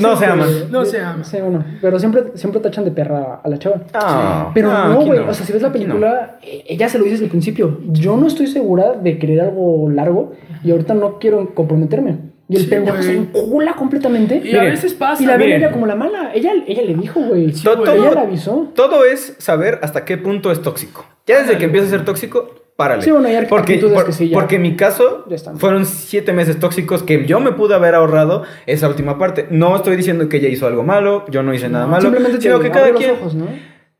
no 0.00 0.16
se 0.16 0.24
aman. 0.26 0.48
No 0.70 0.80
de- 0.80 0.86
se 0.86 1.00
aman. 1.00 1.24
Sí, 1.24 1.36
bueno, 1.40 1.64
pero 1.82 1.98
siempre, 1.98 2.22
siempre 2.34 2.60
tachan 2.60 2.84
de 2.84 2.90
perra 2.92 3.40
a 3.42 3.48
la 3.48 3.58
chava. 3.58 3.82
Ah, 3.94 4.50
Pero 4.54 4.70
ah, 4.70 4.88
no, 4.88 5.04
güey. 5.04 5.18
O 5.18 5.34
sea, 5.34 5.44
si 5.44 5.52
ves 5.52 5.62
la 5.62 5.68
aquí 5.68 5.80
no. 5.80 5.86
película, 5.96 6.38
eh, 6.42 6.64
ella 6.68 6.88
se 6.88 6.98
lo 6.98 7.04
dice 7.04 7.14
desde 7.14 7.24
el 7.26 7.30
principio. 7.30 7.80
Yo 7.90 8.16
no 8.16 8.26
estoy 8.28 8.46
segura 8.46 8.92
de 8.94 9.18
querer 9.18 9.40
algo 9.40 9.90
largo 9.90 10.32
y 10.62 10.70
ahorita 10.70 10.94
no 10.94 11.18
quiero 11.18 11.54
comprometerme. 11.54 12.18
Y 12.48 12.56
el 12.56 12.62
Sí, 12.62 12.68
pendejo 12.68 13.02
se 13.02 13.14
encula 13.14 13.74
completamente. 13.74 14.40
Y 14.42 14.56
a 14.56 14.62
veces 14.62 14.94
pasa. 14.94 15.22
Y 15.22 15.26
la 15.26 15.36
ve 15.36 15.44
miren. 15.44 15.60
ella 15.62 15.70
como 15.72 15.86
la 15.86 15.94
mala. 15.94 16.30
Ella, 16.34 16.52
ella 16.66 16.82
le 16.82 16.94
dijo, 16.94 17.20
güey. 17.20 17.52
Sí, 17.52 17.62
todo, 17.62 17.84
Ella 17.86 18.10
la 18.12 18.20
avisó. 18.22 18.70
todo 18.74 19.04
es 19.04 19.34
saber 19.38 19.78
hasta 19.82 20.04
qué 20.04 20.16
punto 20.16 20.50
es 20.50 20.62
tóxico. 20.62 21.04
Ya 21.26 21.40
desde 21.42 21.58
que 21.58 21.66
empieza 21.66 21.86
a 21.88 21.90
ser 21.90 22.04
tóxico, 22.06 22.54
párale. 22.74 23.02
Sí, 23.02 23.10
bueno, 23.10 23.28
hay 23.28 23.44
porque, 23.46 23.76
por- 23.78 24.06
que 24.06 24.12
sí 24.12 24.28
ya- 24.30 24.34
porque 24.38 24.56
en 24.56 24.62
mi 24.62 24.76
caso 24.76 25.26
fueron 25.56 25.84
siete 25.84 26.32
meses 26.32 26.58
tóxicos 26.58 27.02
que 27.02 27.26
yo 27.26 27.38
me 27.40 27.52
pude 27.52 27.74
haber 27.74 27.94
ahorrado 27.94 28.44
esa 28.64 28.88
última 28.88 29.18
parte. 29.18 29.46
No 29.50 29.76
estoy 29.76 29.96
diciendo 29.96 30.28
que 30.30 30.38
ella 30.38 30.48
hizo 30.48 30.66
algo 30.66 30.82
malo, 30.84 31.26
yo 31.28 31.42
no 31.42 31.52
hice 31.52 31.68
nada 31.68 31.86
malo, 31.86 32.02
Simplemente 32.02 32.40
sino 32.40 32.56
te 32.58 32.64
que 32.64 32.70
cada 32.70 32.92
quien... 32.94 33.10
los 33.10 33.20
ojos, 33.20 33.34
¿no? 33.34 33.46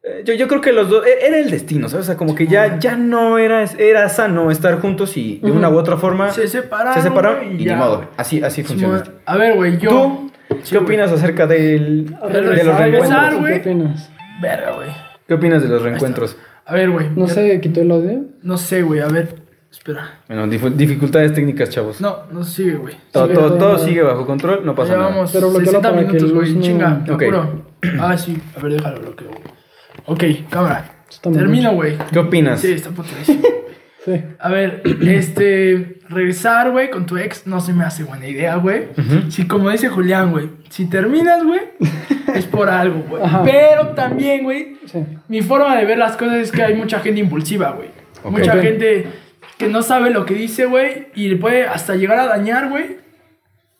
Eh, 0.08 0.22
Yo, 0.24 0.34
yo 0.34 0.48
creo 0.48 0.60
que 0.60 0.72
los 0.72 0.88
dos, 0.88 1.04
e- 1.06 1.26
era 1.26 1.38
el 1.38 1.50
destino, 1.50 1.88
¿sabes? 1.88 2.04
O 2.04 2.06
sea, 2.06 2.16
como 2.16 2.34
que 2.34 2.46
ya, 2.46 2.78
ya 2.78 2.96
no 2.96 3.36
era, 3.38 3.64
era 3.78 4.08
sano 4.08 4.50
estar 4.50 4.80
juntos 4.80 5.16
y 5.16 5.38
de 5.42 5.50
una 5.50 5.68
u 5.68 5.76
otra 5.76 5.96
forma 5.96 6.30
Se 6.30 6.48
separaron. 6.48 6.94
se 6.94 7.02
separaron 7.02 7.44
y, 7.52 7.54
ni 7.54 7.64
ya, 7.64 7.76
modo. 7.76 8.04
Así, 8.16 8.42
así 8.42 8.62
funciona. 8.62 9.02
A 9.26 9.36
ver, 9.36 9.54
güey, 9.56 9.78
yo. 9.78 9.90
¿Tú 9.90 10.30
Sí, 10.62 10.72
qué 10.72 10.78
opinas 10.78 11.12
acerca 11.12 11.46
del, 11.46 12.06
de 12.06 12.40
los 12.42 12.78
regresar, 12.78 12.80
reencuentros? 12.90 13.44
¿Qué 13.44 13.58
opinas? 13.70 14.10
Verga, 14.40 14.72
güey. 14.72 14.88
¿Qué 15.26 15.34
opinas 15.34 15.62
de 15.62 15.68
los 15.68 15.82
reencuentros? 15.82 16.36
A 16.64 16.74
ver, 16.74 16.90
güey. 16.90 17.10
¿No 17.14 17.26
ya- 17.26 17.34
se 17.34 17.60
quitó 17.60 17.82
el 17.82 17.90
audio? 17.90 18.22
No 18.42 18.56
sé, 18.56 18.82
güey. 18.82 19.00
A 19.00 19.08
ver. 19.08 19.34
Espera. 19.70 20.20
Bueno, 20.26 20.46
dif- 20.46 20.72
dificultades 20.74 21.34
técnicas, 21.34 21.68
chavos. 21.68 22.00
No, 22.00 22.20
no 22.32 22.42
sigue, 22.44 22.76
güey. 22.76 22.94
todo, 23.12 23.24
sigue 23.26 23.34
todo, 23.38 23.54
todo 23.58 23.78
sigue 23.78 24.02
bajo 24.02 24.24
control, 24.24 24.64
no 24.64 24.74
pasa 24.74 24.92
Ya 24.92 24.98
nada. 24.98 25.10
vamos. 25.10 25.30
Pero 25.32 25.50
bloquealo 25.50 25.70
60 25.82 25.90
para 25.90 26.00
que 26.00 26.06
minutos, 26.14 26.30
el 26.30 26.34
güey. 26.34 26.54
no- 26.54 26.62
Chinga, 26.62 27.04
te 27.04 27.12
Ok. 27.12 27.22
apuro. 27.24 27.64
Ah, 28.00 28.16
sí. 28.16 28.40
A 28.56 28.62
ver, 28.62 28.72
déjalo 28.72 29.00
bloqueo. 29.00 29.28
güey. 29.28 29.57
Ok, 30.08 30.24
cámara. 30.48 30.90
Termino, 31.22 31.72
güey. 31.74 31.96
¿Qué 32.12 32.18
opinas? 32.18 32.60
Sí, 32.60 32.72
está 32.72 32.90
potrísimo. 32.90 33.42
Sí. 34.04 34.14
A 34.38 34.48
ver, 34.48 34.80
este. 35.02 35.98
Regresar, 36.08 36.70
güey, 36.70 36.88
con 36.88 37.04
tu 37.04 37.18
ex 37.18 37.46
no 37.46 37.60
se 37.60 37.74
me 37.74 37.84
hace 37.84 38.04
buena 38.04 38.26
idea, 38.26 38.54
güey. 38.56 38.84
Si, 39.28 39.46
como 39.46 39.68
dice 39.68 39.88
Julián, 39.90 40.30
güey, 40.30 40.48
si 40.70 40.86
terminas, 40.88 41.44
güey, 41.44 41.60
es 42.34 42.46
por 42.46 42.70
algo, 42.70 43.02
güey. 43.06 43.22
Pero 43.44 43.88
también, 43.88 44.44
güey, 44.44 44.78
Sí. 44.86 45.04
mi 45.28 45.42
forma 45.42 45.76
de 45.76 45.84
ver 45.84 45.98
las 45.98 46.16
cosas 46.16 46.36
es 46.36 46.52
que 46.52 46.62
hay 46.62 46.74
mucha 46.74 47.00
gente 47.00 47.20
impulsiva, 47.20 47.72
güey. 47.72 47.90
Mucha 48.24 48.56
gente 48.62 49.08
que 49.58 49.68
no 49.68 49.82
sabe 49.82 50.08
lo 50.08 50.24
que 50.24 50.32
dice, 50.32 50.64
güey, 50.64 51.08
y 51.14 51.28
le 51.28 51.36
puede 51.36 51.66
hasta 51.66 51.94
llegar 51.96 52.18
a 52.20 52.26
dañar, 52.26 52.70
güey, 52.70 52.96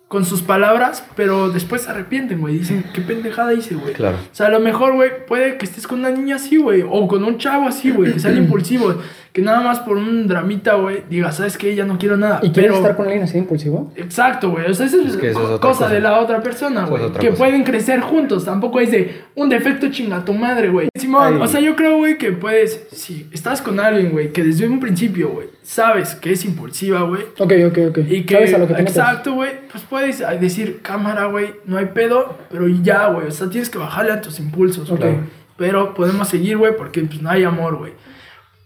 con 0.08 0.24
sus 0.24 0.40
palabras, 0.40 1.04
pero 1.14 1.50
después 1.50 1.82
se 1.82 1.90
arrepienten, 1.90 2.40
güey. 2.40 2.58
Dicen, 2.58 2.84
qué 2.94 3.02
pendejada 3.02 3.52
hice, 3.52 3.74
güey. 3.74 3.92
Claro. 3.92 4.16
O 4.16 4.34
sea, 4.34 4.46
a 4.46 4.50
lo 4.50 4.58
mejor, 4.58 4.94
güey, 4.94 5.26
puede 5.26 5.58
que 5.58 5.66
estés 5.66 5.86
con 5.86 6.00
una 6.00 6.10
niña 6.10 6.36
así, 6.36 6.56
güey, 6.56 6.82
o 6.88 7.06
con 7.06 7.24
un 7.24 7.36
chavo 7.36 7.68
así, 7.68 7.90
güey, 7.90 8.14
que 8.14 8.20
sean 8.20 8.36
impulsivos, 8.38 8.96
que 9.38 9.44
nada 9.44 9.60
más 9.60 9.78
por 9.78 9.96
un 9.96 10.26
dramita, 10.26 10.74
güey, 10.74 11.04
diga, 11.08 11.30
¿sabes 11.30 11.56
qué? 11.56 11.72
Ya 11.76 11.84
no 11.84 11.96
quiero 11.96 12.16
nada. 12.16 12.40
¿Y 12.42 12.50
quieres 12.50 12.72
pero... 12.72 12.74
estar 12.78 12.96
con 12.96 13.06
alguien 13.06 13.22
así 13.22 13.38
impulsivo? 13.38 13.92
Exacto, 13.94 14.50
güey. 14.50 14.68
O 14.68 14.74
sea, 14.74 14.86
eso 14.86 15.00
es, 15.00 15.16
que 15.16 15.30
eso 15.30 15.38
es 15.38 15.44
otra 15.44 15.60
cosa, 15.60 15.84
cosa. 15.84 15.94
de 15.94 16.00
la 16.00 16.18
otra 16.18 16.42
persona, 16.42 16.82
es 16.82 16.90
güey. 16.90 17.12
Que 17.12 17.28
cosa. 17.28 17.38
pueden 17.38 17.62
crecer 17.62 18.00
juntos. 18.00 18.44
Tampoco 18.44 18.80
es 18.80 18.90
de 18.90 19.22
un 19.36 19.48
defecto 19.48 19.92
chinga 19.92 20.24
tu 20.24 20.34
madre, 20.34 20.70
güey. 20.70 20.88
Simón, 20.98 21.34
Ay. 21.34 21.40
o 21.40 21.46
sea, 21.46 21.60
yo 21.60 21.76
creo, 21.76 21.98
güey, 21.98 22.18
que 22.18 22.32
puedes. 22.32 22.88
Si 22.90 23.28
estás 23.32 23.62
con 23.62 23.78
alguien, 23.78 24.10
güey, 24.10 24.32
que 24.32 24.42
desde 24.42 24.66
un 24.66 24.80
principio, 24.80 25.28
güey, 25.28 25.46
sabes 25.62 26.16
que 26.16 26.32
es 26.32 26.44
impulsiva, 26.44 27.02
güey. 27.02 27.22
Ok, 27.38 27.52
ok, 27.68 27.78
ok. 27.90 27.98
Y 28.08 28.24
que, 28.24 28.34
¿Sabes 28.34 28.54
a 28.54 28.58
lo 28.58 28.66
que 28.66 28.74
te 28.74 28.82
exacto, 28.82 29.34
güey, 29.34 29.52
pues 29.70 29.84
puedes 29.88 30.18
decir, 30.40 30.80
cámara, 30.82 31.26
güey, 31.26 31.54
no 31.64 31.78
hay 31.78 31.86
pedo, 31.86 32.36
pero 32.50 32.66
ya, 32.66 33.06
güey, 33.06 33.28
o 33.28 33.30
sea, 33.30 33.48
tienes 33.48 33.70
que 33.70 33.78
bajarle 33.78 34.10
a 34.10 34.20
tus 34.20 34.40
impulsos, 34.40 34.90
güey. 34.90 35.00
Ok. 35.00 35.18
Pero 35.56 35.94
podemos 35.94 36.26
seguir, 36.26 36.56
güey, 36.56 36.76
porque 36.76 37.02
pues 37.02 37.22
no 37.22 37.30
hay 37.30 37.44
amor, 37.44 37.76
güey. 37.76 37.92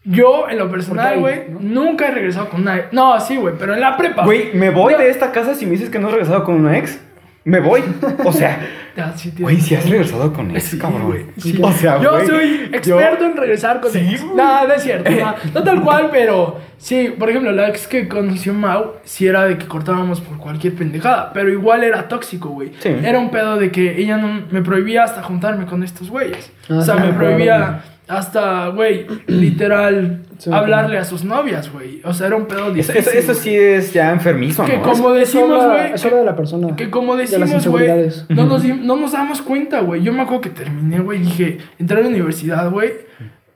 Yo, 0.05 0.49
en 0.49 0.59
lo 0.59 0.69
personal, 0.71 1.21
güey, 1.21 1.43
¿no? 1.49 1.61
nunca 1.61 2.09
he 2.09 2.11
regresado 2.11 2.49
con 2.49 2.65
nadie. 2.65 2.85
No, 2.93 3.21
sí, 3.21 3.37
güey, 3.37 3.55
pero 3.59 3.75
en 3.75 3.81
la 3.81 3.97
prepa. 3.97 4.25
Güey, 4.25 4.53
me 4.55 4.71
voy 4.71 4.95
No. 4.95 4.99
de 4.99 5.09
esta 5.11 5.31
casa 5.31 5.55
si 5.55 5.65
me 5.65 5.73
dices 5.73 5.91
que 5.91 5.99
no 6.01 6.09
has 6.09 6.13
regresado 6.15 6.43
con 6.45 6.57
una 6.57 6.77
ex. 6.77 6.99
Me 7.45 7.59
voy. 7.61 7.83
O 8.25 8.33
sea, 8.33 8.61
güey, 9.39 9.61
si 9.61 9.75
has 9.75 9.89
regresado 9.89 10.33
con 10.33 10.51
ex, 10.53 10.63
Sí, 10.65 10.79
cabrón. 10.79 11.07
güey, 11.07 11.27
sí. 11.39 11.59
O 11.61 11.73
sea, 11.73 12.01
yo 12.01 12.25
soy 12.25 12.71
experto 12.73 13.25
en 13.25 13.37
regresar 13.37 13.81
con 13.81 13.91
Sí, 13.93 13.99
ex. 13.99 14.23
güey. 14.25 14.37
No, 14.37 14.67
no 14.67 14.75
es 14.75 14.83
cierto. 14.83 15.11
No, 15.11 15.35
no 15.55 15.63
tal 15.65 15.81
cual, 15.85 16.09
pero 16.13 16.61
sí, 16.79 17.13
por 17.19 17.31
ejemplo, 17.31 17.51
la 17.53 17.69
ex 17.69 17.87
que 17.89 18.07
conoció 18.09 18.55
Mau, 18.55 18.95
sí 19.05 19.27
era 19.27 19.45
de 19.45 19.59
que 19.59 19.67
cortábamos 19.67 20.21
por 20.21 20.39
cualquier 20.39 20.75
pendejada, 20.75 21.33
pero 21.33 21.49
igual 21.51 21.83
era 21.85 22.07
tóxico, 22.09 22.49
güey. 22.51 22.73
Sí. 22.79 22.95
Era 23.05 23.19
un 23.19 23.31
pedo 23.31 23.57
de 23.57 23.71
que 23.73 24.01
ella 24.01 24.17
no 24.19 24.47
me 24.51 24.63
prohibía 24.63 25.03
hasta 25.05 25.23
juntarme 25.23 25.67
con 25.67 25.83
estos 25.83 26.11
güeyes. 26.11 26.53
O 26.69 26.81
sea, 26.83 26.95
me 26.97 27.13
prohibía 27.13 27.83
hasta, 28.09 28.69
güey, 28.69 29.07
literal, 29.27 30.23
Sí, 30.39 30.51
hablarle 30.53 30.99
a 30.99 31.05
sus 31.05 31.25
novias, 31.25 31.73
güey. 31.73 32.01
O 32.05 32.13
sea, 32.13 32.27
era 32.27 32.37
un 32.37 32.47
pedo 32.47 32.67
Eso, 32.67 32.73
difícil. 32.93 32.97
eso- 32.97 33.11
eso 33.11 33.33
güey. 33.33 33.39
sí 33.45 33.57
es 33.57 33.93
ya 33.93 34.11
enfermizo, 34.11 34.65
Que 34.65 34.77
¿no? 34.79 34.83
como 34.83 35.13
decimos, 35.13 35.65
güey. 35.65 35.93
Es 35.95 36.05
obra 36.05 36.17
de 36.19 36.25
la 36.25 36.35
persona. 36.37 36.75
Que 36.77 36.91
como 36.91 37.17
decimos, 37.17 37.67
güey, 37.69 37.89
no 38.29 38.47
nos, 38.47 38.65
no 38.65 38.97
nos 38.97 39.13
damos 39.13 39.41
cuenta, 39.43 39.81
güey. 39.81 40.03
Yo 40.03 40.13
me 40.13 40.23
acuerdo 40.23 40.41
que 40.43 40.51
terminé, 40.51 40.99
güey, 41.01 41.21
dije, 41.21 41.59
entré 41.79 41.99
a 41.99 42.01
la 42.03 42.09
universidad, 42.09 42.71
güey. 42.71 42.93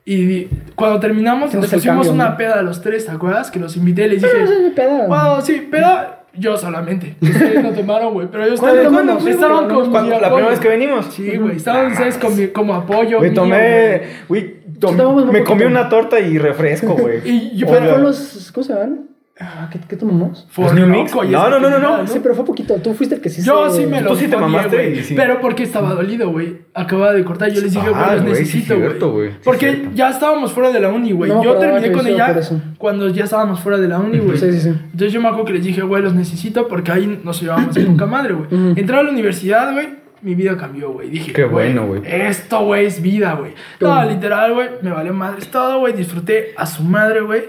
Y 0.05 0.25
di- 0.25 0.49
cuando 0.75 1.01
terminamos, 1.01 1.53
nos 1.53 1.65
pusimos 1.69 1.83
cambio, 2.07 2.13
una 2.13 2.29
¿no? 2.29 2.37
peda 2.37 2.59
a 2.59 2.61
los 2.61 2.81
tres, 2.81 3.05
¿te 3.05 3.11
acuerdas? 3.11 3.51
Que 3.51 3.59
los 3.59 3.75
invité 3.75 4.05
y 4.05 4.09
les 4.11 4.21
dije, 4.21 4.33
Ah, 4.79 5.33
wow, 5.33 5.41
sí, 5.41 5.67
peda. 5.69 6.16
Yo 6.39 6.55
solamente. 6.57 7.15
Ustedes 7.21 7.63
no 7.63 7.71
tomaron, 7.71 8.13
güey. 8.13 8.27
Pero 8.31 8.45
ellos 8.45 8.59
¿Cuándo, 8.59 8.81
estaban, 8.81 9.05
cuándo? 9.07 9.29
estaban 9.29 9.67
con 9.69 10.09
¿La 10.09 10.29
primera 10.29 10.49
vez 10.49 10.59
que 10.59 10.67
venimos? 10.69 11.05
Sí, 11.07 11.35
güey. 11.37 11.55
Estaban 11.57 11.91
ustedes 11.91 12.17
con 12.17 12.37
mi- 12.37 12.47
como 12.47 12.73
apoyo. 12.75 13.17
Güey, 13.19 13.33
tomé. 13.33 14.01
Güey, 14.27 14.55
me 15.31 15.43
comí 15.43 15.63
una 15.63 15.89
torta 15.89 16.19
y 16.19 16.37
refresco, 16.37 16.93
güey. 16.93 17.21
Y 17.25 17.57
yo, 17.57 17.67
pero 17.67 17.79
¿Fueron 17.81 18.03
los. 18.03 18.51
¿Cómo 18.53 18.63
se 18.63 18.73
llaman? 18.73 19.16
Ah, 19.39 19.69
¿qué, 19.71 19.79
qué 19.87 19.95
tomamos? 19.95 20.47
Y 21.23 21.31
No, 21.31 21.49
no, 21.49 21.59
no, 21.59 21.69
no, 21.69 21.79
no. 21.79 22.07
Sí, 22.07 22.19
pero 22.23 22.33
fue 22.33 22.43
poquito. 22.43 22.73
Tú 22.75 22.93
fuiste 22.95 23.15
el 23.15 23.21
que 23.21 23.29
sí 23.29 23.43
Yo 23.43 23.69
se- 23.69 23.81
sí 23.81 23.85
me 23.85 23.99
Tú 23.99 24.05
lo 24.09 24.15
sí 24.15 24.27
te 24.27 24.35
mamaste 24.37 24.75
güey. 24.75 24.99
y 24.99 25.03
sí. 25.03 25.13
Pero 25.15 25.39
porque 25.39 25.61
estaba 25.63 25.93
dolido, 25.93 26.31
güey. 26.31 26.57
Acababa 26.73 27.13
de 27.13 27.23
cortar. 27.23 27.51
Yo 27.51 27.61
les 27.61 27.71
dije, 27.73 27.85
Ah, 27.93 28.15
güey, 28.15 28.29
los 28.29 28.37
sí, 28.37 28.43
necesito, 28.43 29.11
güey. 29.11 29.29
Sí, 29.29 29.37
porque 29.43 29.71
cierto. 29.73 29.91
ya 29.93 30.09
estábamos 30.09 30.51
fuera 30.53 30.71
de 30.71 30.79
la 30.79 30.89
uni, 30.89 31.11
güey. 31.11 31.29
No 31.29 31.39
me 31.39 31.45
yo 31.45 31.55
terminé 31.57 31.91
con 31.91 32.07
ella 32.07 32.39
cuando 32.79 33.09
ya 33.09 33.25
estábamos 33.25 33.59
fuera 33.59 33.77
de 33.77 33.87
la 33.87 33.99
uni, 33.99 34.17
güey. 34.17 34.37
Sí, 34.37 34.51
sí, 34.53 34.59
sí. 34.59 34.69
Entonces 34.69 35.13
yo 35.13 35.21
me 35.21 35.27
acuerdo 35.27 35.45
que 35.45 35.53
les 35.53 35.63
dije, 35.65 35.81
güey, 35.81 36.01
los 36.01 36.15
necesito 36.15 36.67
porque 36.67 36.91
ahí 36.91 37.19
nos 37.23 37.39
llevábamos 37.39 37.75
de 37.75 37.85
poca 37.85 38.05
madre, 38.07 38.33
güey. 38.33 38.47
Entré 38.75 38.97
a 38.97 39.03
la 39.03 39.11
universidad, 39.11 39.71
güey. 39.71 39.89
Mi 40.23 40.33
vida 40.33 40.57
cambió, 40.57 40.91
güey. 40.93 41.11
Dije, 41.11 41.31
Qué 41.31 41.43
bueno, 41.45 41.85
güey. 41.85 42.01
Esto, 42.03 42.65
güey, 42.65 42.87
es 42.87 43.03
vida, 43.03 43.35
güey. 43.35 43.51
No, 43.79 44.03
literal, 44.03 44.53
güey. 44.55 44.69
Me 44.81 44.89
valió 44.89 45.13
madres 45.13 45.47
todo, 45.51 45.79
güey. 45.81 45.93
Disfruté 45.93 46.53
a 46.57 46.65
su 46.65 46.81
madre, 46.83 47.21
güey. 47.21 47.43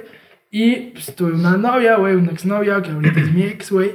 Y 0.51 0.77
pues 0.93 1.15
tuve 1.15 1.33
una 1.33 1.57
novia, 1.59 1.97
güey, 1.97 2.15
una 2.15 2.31
exnovia 2.33 2.81
que 2.81 2.91
ahorita 2.91 3.21
es 3.21 3.33
mi 3.35 3.43
ex, 3.43 3.71
güey. 3.71 3.91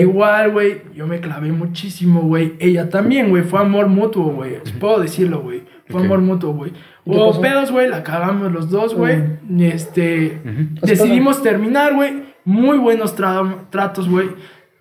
Igual, 0.00 0.52
güey, 0.52 0.80
yo 0.94 1.06
me 1.06 1.20
clavé 1.20 1.52
muchísimo, 1.52 2.22
güey. 2.22 2.54
Ella 2.58 2.88
también, 2.88 3.28
güey, 3.28 3.42
fue 3.42 3.60
amor 3.60 3.86
mutuo, 3.88 4.32
güey. 4.32 4.56
Puedo 4.78 5.00
decirlo, 5.00 5.40
güey. 5.42 5.62
Fue 5.88 6.02
amor 6.02 6.20
mutuo, 6.20 6.52
güey. 6.54 6.70
¿Y 6.70 6.74
qué 6.74 6.80
Hubo 7.16 7.28
pasó? 7.28 7.40
pedos, 7.42 7.70
güey, 7.70 7.88
la 7.88 8.02
cagamos 8.02 8.50
los 8.52 8.70
dos, 8.70 8.94
güey. 8.94 9.22
Este. 9.58 10.40
Decidimos 10.82 11.42
terminar, 11.42 11.94
güey. 11.94 12.22
Muy 12.44 12.78
buenos 12.78 13.16
tra- 13.18 13.68
tratos, 13.70 14.08
güey. 14.08 14.28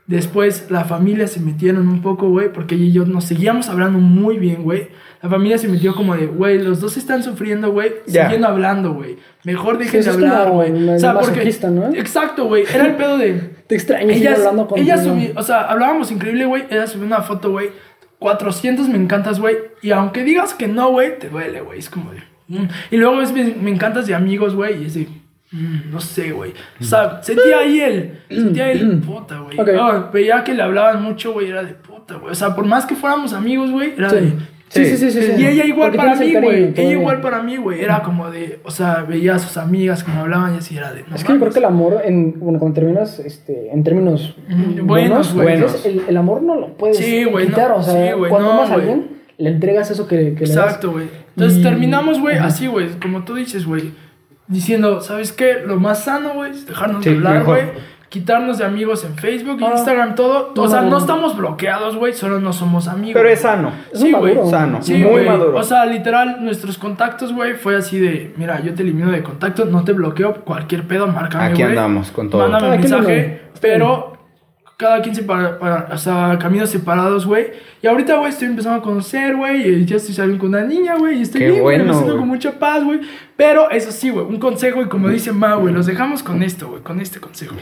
Después 0.08 0.72
la 0.72 0.86
familia 0.86 1.28
se 1.28 1.40
metieron 1.40 1.88
un 1.88 2.02
poco, 2.02 2.30
güey, 2.30 2.52
porque 2.52 2.76
ella 2.76 2.86
y 2.86 2.92
yo 2.94 3.06
nos 3.06 3.26
seguíamos 3.26 3.70
hablando 3.70 4.00
muy 4.00 4.38
bien, 4.40 4.64
güey. 4.64 4.88
La 5.22 5.30
familia 5.30 5.58
se 5.58 5.68
metió 5.68 5.94
como 5.94 6.16
de, 6.16 6.28
güey, 6.28 6.60
los 6.64 6.80
dos 6.80 6.96
están 6.96 7.24
sufriendo, 7.24 7.72
güey, 7.72 7.92
Ya. 8.08 8.24
siguiendo 8.24 8.48
hablando, 8.48 8.94
güey. 8.94 9.18
Mejor 9.44 9.78
dejen 9.78 10.02
Sí, 10.02 10.10
de 10.10 10.16
hablar, 10.16 10.50
güey. 10.52 10.90
O 10.90 11.00
sea, 11.00 11.14
porque. 11.20 11.42
Exacto, 11.96 12.46
güey. 12.46 12.64
Era 12.74 12.86
el 12.86 12.96
pedo 12.96 13.18
de 13.18 13.34
Te 13.68 13.76
extraño 13.76 14.10
ella, 14.10 14.36
hablando 14.36 14.68
con 14.68 14.80
ella 14.80 14.98
subió, 14.98 15.32
o 15.36 15.44
sea, 15.44 15.62
hablábamos 15.64 16.12
increíble, 16.12 16.46
güey. 16.46 16.64
Ella 16.70 16.88
subió 16.88 17.06
una 17.06 17.22
foto, 17.22 17.52
güey. 17.52 17.70
400 18.20 18.88
me 18.90 18.98
encantas, 18.98 19.40
güey. 19.40 19.56
Y 19.82 19.92
aunque 19.92 20.24
digas 20.24 20.54
que 20.54 20.68
no, 20.68 20.90
güey, 20.92 21.18
te 21.20 21.30
duele, 21.30 21.62
güey. 21.62 21.80
Es 21.80 21.90
como 21.90 22.12
de. 22.12 22.20
mm. 22.48 22.68
Y 22.92 22.98
luego 22.98 23.22
es 23.22 23.32
me, 23.32 23.44
me 23.62 23.72
encantas 23.72 24.08
de 24.08 24.16
amigos, 24.16 24.56
güey. 24.56 24.84
Y 24.84 24.86
es 24.88 24.94
de. 24.96 25.08
mm, 25.52 25.92
no 25.92 26.00
sé, 26.02 26.32
güey. 26.32 26.54
O 26.80 26.84
sea, 26.84 27.22
sentía 27.24 27.60
ahí 27.60 27.80
el. 27.80 28.20
Sentía 28.30 28.72
el 28.72 29.00
puta, 29.00 29.40
güey. 29.40 29.60
Ok. 29.60 29.70
Ah, 29.80 30.10
veía 30.14 30.44
que 30.44 30.54
le 30.54 30.62
hablaban 30.64 31.02
mucho, 31.04 31.32
güey. 31.34 31.50
Era 31.50 31.64
de 31.64 31.74
puta, 31.74 32.16
güey. 32.16 32.32
O 32.32 32.36
sea, 32.36 32.56
por 32.56 32.66
más 32.66 32.86
que 32.86 32.96
fuéramos 32.96 33.34
amigos, 33.34 33.70
güey, 33.72 33.94
era 33.98 34.10
de. 34.12 34.34
Sí, 34.70 34.86
sí, 34.86 34.98
sí, 34.98 35.12
sí. 35.12 35.22
sí. 35.24 35.32
Y 35.42 35.48
ella 35.48 35.66
igual 35.66 35.92
Porque 35.92 35.98
para 35.98 36.16
mí, 36.16 36.34
güey. 36.36 36.74
Ella 36.76 36.92
igual 36.92 37.22
para 37.22 37.42
mí, 37.42 37.58
güey. 37.58 37.82
Era 37.82 38.04
como 38.04 38.30
de. 38.30 38.60
O 38.64 38.72
sea, 38.72 39.04
veía 39.08 39.36
a 39.36 39.40
sus 39.40 39.58
amigas 39.58 40.04
como 40.04 40.22
hablaban 40.22 40.54
y 40.54 40.58
así 40.60 40.78
era 40.78 40.94
de. 40.94 41.04
no 41.10 41.16
Es 41.16 41.24
que 41.24 41.34
yo 41.34 41.40
creo 41.40 41.52
que 41.52 41.60
el 41.60 41.66
amor, 41.66 42.02
en, 42.06 42.40
bueno, 42.40 42.60
cuando 42.60 42.76
terminas 42.76 43.20
este, 43.20 43.72
en 43.74 43.84
términos 43.84 44.36
Mm, 44.48 44.86
buenos, 44.86 45.34
buenos, 45.34 45.74
entonces 45.74 45.86
el, 45.86 46.04
el 46.08 46.18
amor 46.18 46.42
no 46.44 46.56
lo 46.56 46.74
puedes 46.78 46.98
Sí, 46.98 47.24
güey, 47.26 47.46
no. 47.46 47.50
quitar. 47.52 47.72
O 47.72 47.82
sea, 47.84 47.94
Sí, 48.12 48.14
güey, 48.18 48.30
cuando 48.30 48.50
no, 48.50 48.54
amas 48.60 48.72
a 48.72 48.76
alguien, 48.76 49.08
le 49.38 49.50
entregas 49.50 49.90
eso 49.92 50.08
que, 50.08 50.36
que 50.36 50.46
le 50.46 50.54
das. 50.54 50.66
Exacto, 50.66 50.92
güey. 50.92 51.08
Entonces 51.36 51.60
Y- 51.60 51.64
terminamos, 51.64 52.20
güey, 52.20 52.38
así, 52.38 52.68
güey, 52.68 52.90
como 53.02 53.24
tú 53.24 53.36
dices, 53.36 53.66
güey. 53.66 53.92
Diciendo, 54.48 55.02
¿sabes 55.02 55.32
qué? 55.32 55.58
Lo 55.66 55.80
más 55.80 56.04
sano, 56.06 56.34
güey, 56.34 56.52
es 56.52 56.66
dejarnos 56.68 57.06
hablar, 57.06 57.44
güey. 57.44 57.64
Quitarnos 58.10 58.58
de 58.58 58.66
amigos 58.66 59.06
en 59.06 59.16
Facebook, 59.16 59.60
Ah. 59.64 59.70
Instagram, 59.74 60.16
todo. 60.16 60.52
O 60.58 60.68
sea, 60.68 60.80
no, 60.82 60.86
no 60.86 60.92
no. 60.92 60.98
estamos 60.98 61.38
bloqueados, 61.38 61.96
güey, 61.96 62.14
solo 62.14 62.40
no 62.40 62.54
somos 62.54 62.88
amigos. 62.88 63.14
Pero 63.14 63.30
es 63.30 63.40
sano. 63.42 63.72
Es 63.94 64.00
Sí, 64.00 64.12
güey. 64.12 64.36
Sano. 64.50 64.82
Sí, 64.82 64.96
muy 64.98 65.24
maduro. 65.26 65.56
O 65.58 65.64
sea, 65.64 65.86
literal, 65.86 66.44
nuestros 66.44 66.78
contactos, 66.80 67.32
güey, 67.34 67.54
fue 67.54 67.76
así 67.78 68.00
de, 68.00 68.34
mira, 68.38 68.62
yo 68.62 68.74
te 68.74 68.82
elimino 68.82 69.12
de 69.12 69.22
contacto, 69.22 69.66
no 69.66 69.84
te 69.84 69.94
bloqueo, 69.94 70.42
cualquier 70.44 70.88
pedo, 70.88 71.08
márcame, 71.08 71.46
Aquí 71.46 71.62
andamos 71.62 72.10
con 72.12 72.30
todo. 72.30 72.42
Mándame 72.42 72.76
un 72.76 72.82
mensaje, 72.82 73.42
pero 73.62 74.14
cada 74.80 75.02
quien 75.02 75.14
separa, 75.14 75.60
para, 75.60 75.98
sea, 75.98 76.38
caminos 76.40 76.70
separados, 76.70 77.26
güey. 77.26 77.48
Y 77.82 77.88
ahorita, 77.88 78.16
güey, 78.16 78.30
estoy 78.30 78.48
empezando 78.48 78.80
a 78.80 78.82
conocer, 78.82 79.36
güey, 79.36 79.68
y 79.68 79.86
ya 79.86 79.98
estoy 79.98 80.16
saliendo 80.16 80.40
con 80.40 80.56
una 80.56 80.64
niña, 80.64 80.96
güey, 80.96 81.20
y 81.20 81.22
estoy 81.24 81.40
Qué 81.42 81.50
bien, 81.50 81.62
güey, 81.62 81.78
me 81.80 81.84
bueno, 81.84 82.00
siento 82.00 82.18
con 82.18 82.28
mucha 82.30 82.58
paz, 82.58 82.86
güey. 82.86 83.02
Pero 83.36 83.70
eso 83.72 83.92
sí, 83.92 84.10
güey, 84.10 84.26
un 84.26 84.40
consejo, 84.40 84.82
y 84.82 84.88
como 84.88 85.10
dice 85.10 85.34
Ma, 85.34 85.56
güey, 85.56 85.74
los 85.74 85.86
dejamos 85.86 86.24
con 86.24 86.42
esto, 86.44 86.70
güey, 86.70 86.82
con 86.82 87.02
este 87.02 87.20
consejo. 87.20 87.56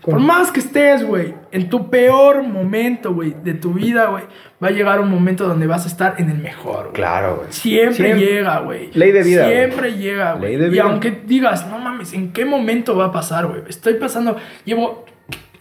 Por 0.00 0.18
más 0.18 0.50
que 0.50 0.58
estés, 0.58 1.04
güey, 1.04 1.32
en 1.52 1.68
tu 1.68 1.90
peor 1.90 2.42
momento, 2.42 3.14
güey, 3.14 3.36
de 3.44 3.54
tu 3.54 3.72
vida, 3.72 4.06
güey, 4.06 4.24
va 4.60 4.66
a 4.66 4.72
llegar 4.72 5.00
un 5.00 5.10
momento 5.10 5.46
donde 5.46 5.68
vas 5.68 5.84
a 5.84 5.88
estar 5.88 6.16
en 6.18 6.28
el 6.28 6.38
mejor, 6.38 6.86
güey. 6.86 6.94
Claro, 6.94 7.36
güey. 7.36 7.52
Siempre, 7.52 7.94
Siempre. 7.94 8.26
llega, 8.26 8.58
güey. 8.58 8.90
Ley 8.94 9.12
de 9.12 9.22
vida, 9.22 9.48
Siempre 9.48 9.96
llega, 9.96 10.32
güey. 10.32 10.50
Ley 10.50 10.60
de 10.60 10.66
Y 10.66 10.70
vida. 10.70 10.82
aunque 10.82 11.22
digas, 11.24 11.68
no 11.68 11.78
mames, 11.78 12.12
¿en 12.14 12.32
qué 12.32 12.44
momento 12.44 12.96
va 12.96 13.06
a 13.06 13.12
pasar, 13.12 13.46
güey? 13.46 13.62
Estoy 13.68 13.94
pasando, 13.94 14.36
llevo 14.64 15.04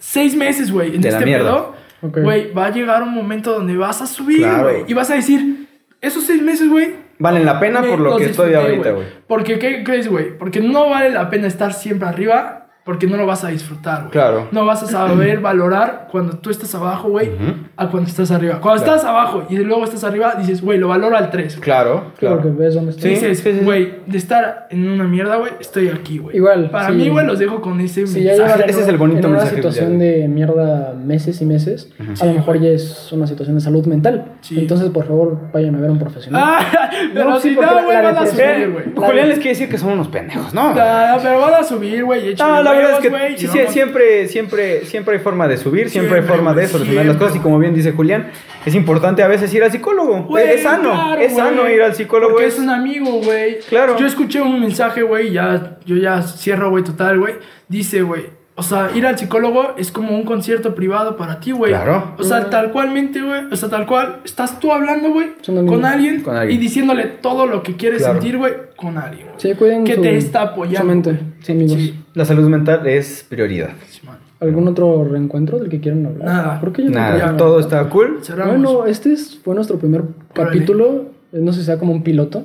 seis 0.04 0.36
meses, 0.36 0.70
güey, 0.72 0.96
en 0.96 1.02
De 1.02 1.10
este 1.10 1.24
pedo. 1.24 1.76
Güey, 2.02 2.52
va 2.52 2.66
a 2.66 2.70
llegar 2.70 3.02
un 3.02 3.14
momento 3.14 3.54
donde 3.54 3.78
vas 3.78 4.02
a 4.02 4.08
subir, 4.08 4.40
Claro. 4.40 4.64
güey. 4.64 4.84
Y 4.88 4.94
vas 4.94 5.10
a 5.10 5.16
decir, 5.16 5.68
esos 6.02 6.26
seis 6.26 6.42
meses, 6.42 6.70
güey. 6.70 6.96
Valen 7.18 7.46
la 7.46 7.60
pena 7.62 7.80
me 7.80 7.88
por 7.88 8.00
lo 8.02 8.18
que 8.18 8.26
estoy 8.26 8.54
ahorita, 8.54 8.92
güey. 8.92 9.08
Porque, 9.26 9.58
¿qué 9.60 9.84
crees, 9.86 10.10
güey? 10.10 10.38
Porque 10.38 10.60
no 10.60 10.90
vale 10.90 11.10
la 11.12 11.30
pena 11.30 11.48
estar 11.48 11.74
siempre 11.74 12.08
arriba. 12.10 12.63
Porque 12.86 13.08
no 13.08 13.16
lo 13.16 13.26
vas 13.26 13.46
a 13.46 13.48
disfrutar, 13.48 14.00
güey. 14.02 14.12
Claro. 14.12 14.50
No 14.52 14.66
vas 14.66 14.84
a 14.84 14.88
saber 14.88 15.40
valorar 15.40 16.10
cuando 16.12 16.34
tú 16.40 16.50
estás 16.50 16.76
abajo, 16.76 17.08
güey, 17.10 17.30
Ujú. 17.30 17.54
a 17.78 17.88
cuando 17.90 18.10
estás 18.10 18.30
arriba. 18.30 18.60
Cuando 18.60 18.84
Claro. 18.84 18.98
estás 18.98 19.10
abajo 19.10 19.46
y 19.50 19.56
luego 19.60 19.86
estás 19.86 20.04
arriba, 20.04 20.36
dices, 20.38 20.62
güey, 20.62 20.78
lo 20.80 20.90
valoro 20.90 21.16
al 21.16 21.30
3. 21.30 21.56
Claro, 21.62 22.12
Claro, 22.18 22.40
claro. 22.40 22.42
que 22.42 22.50
ves 22.50 22.76
dónde 22.76 22.90
estás. 22.92 23.04
Sí. 23.04 23.10
Dices, 23.12 23.40
sí, 23.40 23.54
sí. 23.54 23.60
güey, 23.64 24.00
de 24.06 24.18
estar 24.18 24.68
en 24.70 24.90
una 24.90 25.06
mierda, 25.06 25.38
güey, 25.38 25.54
estoy 25.62 25.88
aquí, 25.88 26.18
güey. 26.18 26.36
Igual, 26.36 26.70
Para 26.72 26.88
sí. 26.90 26.94
mí, 26.96 27.08
güey, 27.08 27.26
los 27.26 27.40
dejo 27.40 27.62
con 27.62 27.80
ese 27.80 28.06
Si 28.06 28.22
ya 28.22 28.32
mensaje. 28.32 28.54
llevan 28.58 28.70
ese 28.70 28.82
es 28.82 28.88
el 28.90 28.98
bonito 28.98 29.20
en 29.20 29.26
una 29.28 29.38
mensaje 29.38 29.56
situación 29.56 29.98
de 30.00 30.28
mierda 30.28 30.94
meses 30.94 31.42
y 31.42 31.46
meses, 31.46 31.90
a 32.00 32.16
Sí, 32.18 32.26
lo 32.28 32.34
mejor 32.34 32.60
ya 32.60 32.68
es 32.70 33.12
una 33.14 33.28
situación 33.28 33.56
de 33.56 33.62
salud 33.62 33.86
mental. 33.86 34.26
Sí. 34.42 34.60
Entonces, 34.60 34.90
por 34.90 35.06
favor, 35.08 35.38
vayan 35.54 35.74
a 35.76 35.80
ver 35.80 35.90
a 35.90 35.94
un 35.94 36.00
profesional. 36.00 36.44
Ah, 36.46 36.66
pero 37.14 37.30
No, 37.30 37.40
sí, 37.40 37.52
si 37.52 37.56
porque 37.56 37.72
no, 37.76 37.84
güey, 37.86 38.04
van 38.04 38.18
a 38.18 38.28
subir, 38.28 38.72
güey. 38.74 38.86
Julián 38.94 39.30
les 39.30 39.38
quiere 39.38 39.50
decir 39.52 39.70
que 39.70 39.78
son 39.78 39.94
unos 39.94 40.10
pendejos, 40.10 40.54
¿no? 40.54 40.74
Ah, 40.78 41.18
pero 41.24 41.40
van 41.40 41.54
a 41.54 41.64
subir, 41.64 42.04
güey. 42.04 42.34
La 42.74 42.88
verdad 42.88 43.06
es 43.06 43.12
que 43.38 43.38
sí, 43.38 43.48
siempre, 43.72 44.28
siempre, 44.28 44.86
siempre 44.86 45.16
hay 45.18 45.22
forma 45.22 45.48
de 45.48 45.58
subir, 45.58 45.90
siempre, 45.90 46.20
hay 46.20 46.26
forma 46.26 46.54
de 46.54 46.68
solucionar 46.68 47.06
las 47.06 47.18
cosas 47.18 47.36
y 47.36 47.40
como 47.40 47.60
bien 47.60 47.74
dice 47.74 47.92
Julián, 47.92 48.32
es 48.66 48.76
importante 48.76 49.24
a 49.24 49.28
veces 49.28 49.54
ir 49.54 49.64
al 49.64 49.72
psicólogo. 49.72 50.28
Es 50.38 50.64
sano, 50.64 50.92
claro, 50.92 51.22
es 51.22 51.36
sano 51.36 51.70
ir 51.70 51.82
al 51.82 51.96
psicólogo. 51.96 52.34
Porque 52.34 52.48
es- 52.48 52.54
es 52.56 52.60
un 52.60 52.70
amigo, 52.70 53.12
güey. 53.24 53.60
Claro. 53.70 53.98
Yo 53.98 54.06
escuché 54.06 54.42
un 54.42 54.60
mensaje, 54.60 55.02
güey, 55.02 55.32
ya, 55.32 55.78
yo 55.86 55.96
ya 55.96 56.22
cierro, 56.22 56.70
güey, 56.70 56.84
total, 56.84 57.20
güey. 57.20 57.36
Dice, 57.68 58.02
güey, 58.02 58.26
o 58.56 58.64
sea, 58.64 58.92
ir 58.96 59.06
al 59.06 59.18
psicólogo 59.18 59.74
es 59.78 59.92
como 59.92 60.16
un 60.16 60.24
concierto 60.24 60.76
privado 60.76 61.18
para 61.18 61.40
ti, 61.40 61.52
güey. 61.52 61.72
Claro. 61.72 62.14
O 62.20 62.24
sea, 62.24 62.50
tal 62.50 62.72
cualmente, 62.72 63.22
güey. 63.22 63.46
O 63.52 63.56
sea, 63.56 63.70
tal 63.70 63.86
cual, 63.86 64.18
estás 64.26 64.60
tú 64.60 64.72
hablando, 64.72 65.12
güey, 65.12 65.30
con 65.46 65.84
alguien, 65.86 66.22
Con 66.22 66.36
alguien. 66.36 66.58
y 66.60 66.62
diciéndole 66.62 67.06
todo 67.06 67.48
lo 67.48 67.64
que 67.64 67.76
quieres 67.76 68.00
Claro. 68.04 68.14
sentir, 68.22 68.38
güey, 68.38 68.54
con 68.76 68.98
alguien. 68.98 69.28
güey. 69.28 69.40
Sí, 69.40 69.54
cuiden 69.56 69.84
Que 69.84 69.96
su- 69.96 70.02
te 70.02 70.18
está 70.18 70.42
apoyando. 70.44 70.82
su 70.82 70.86
mente, 70.88 71.10
güey. 71.12 71.24
sí, 71.42 71.52
amigos. 71.54 71.74
Sí. 71.78 72.04
La 72.14 72.26
salud 72.26 72.48
mental 72.50 72.86
es 72.88 73.26
prioridad. 73.28 73.72
Sí, 73.90 74.02
man. 74.06 74.18
¿Algún 74.40 74.68
otro 74.68 75.06
reencuentro 75.06 75.58
del 75.58 75.70
que 75.70 75.80
quieran 75.80 76.06
hablar? 76.06 76.28
Nada. 76.28 76.60
¿Por 76.60 76.74
qué 76.74 76.84
yo 76.84 76.90
no 76.90 76.96
Nada, 77.00 77.38
todo 77.38 77.60
está 77.62 77.88
cool. 77.90 78.20
Cerramos. 78.22 78.56
Bueno, 78.62 78.86
este 78.86 79.14
es- 79.14 79.40
fue 79.44 79.56
nuestro 79.56 79.78
primer 79.80 80.04
capítulo. 80.34 81.06
No 81.32 81.54
sé 81.54 81.62
si 81.62 81.66
sea 81.66 81.80
como 81.80 81.94
un 81.94 82.04
piloto. 82.04 82.44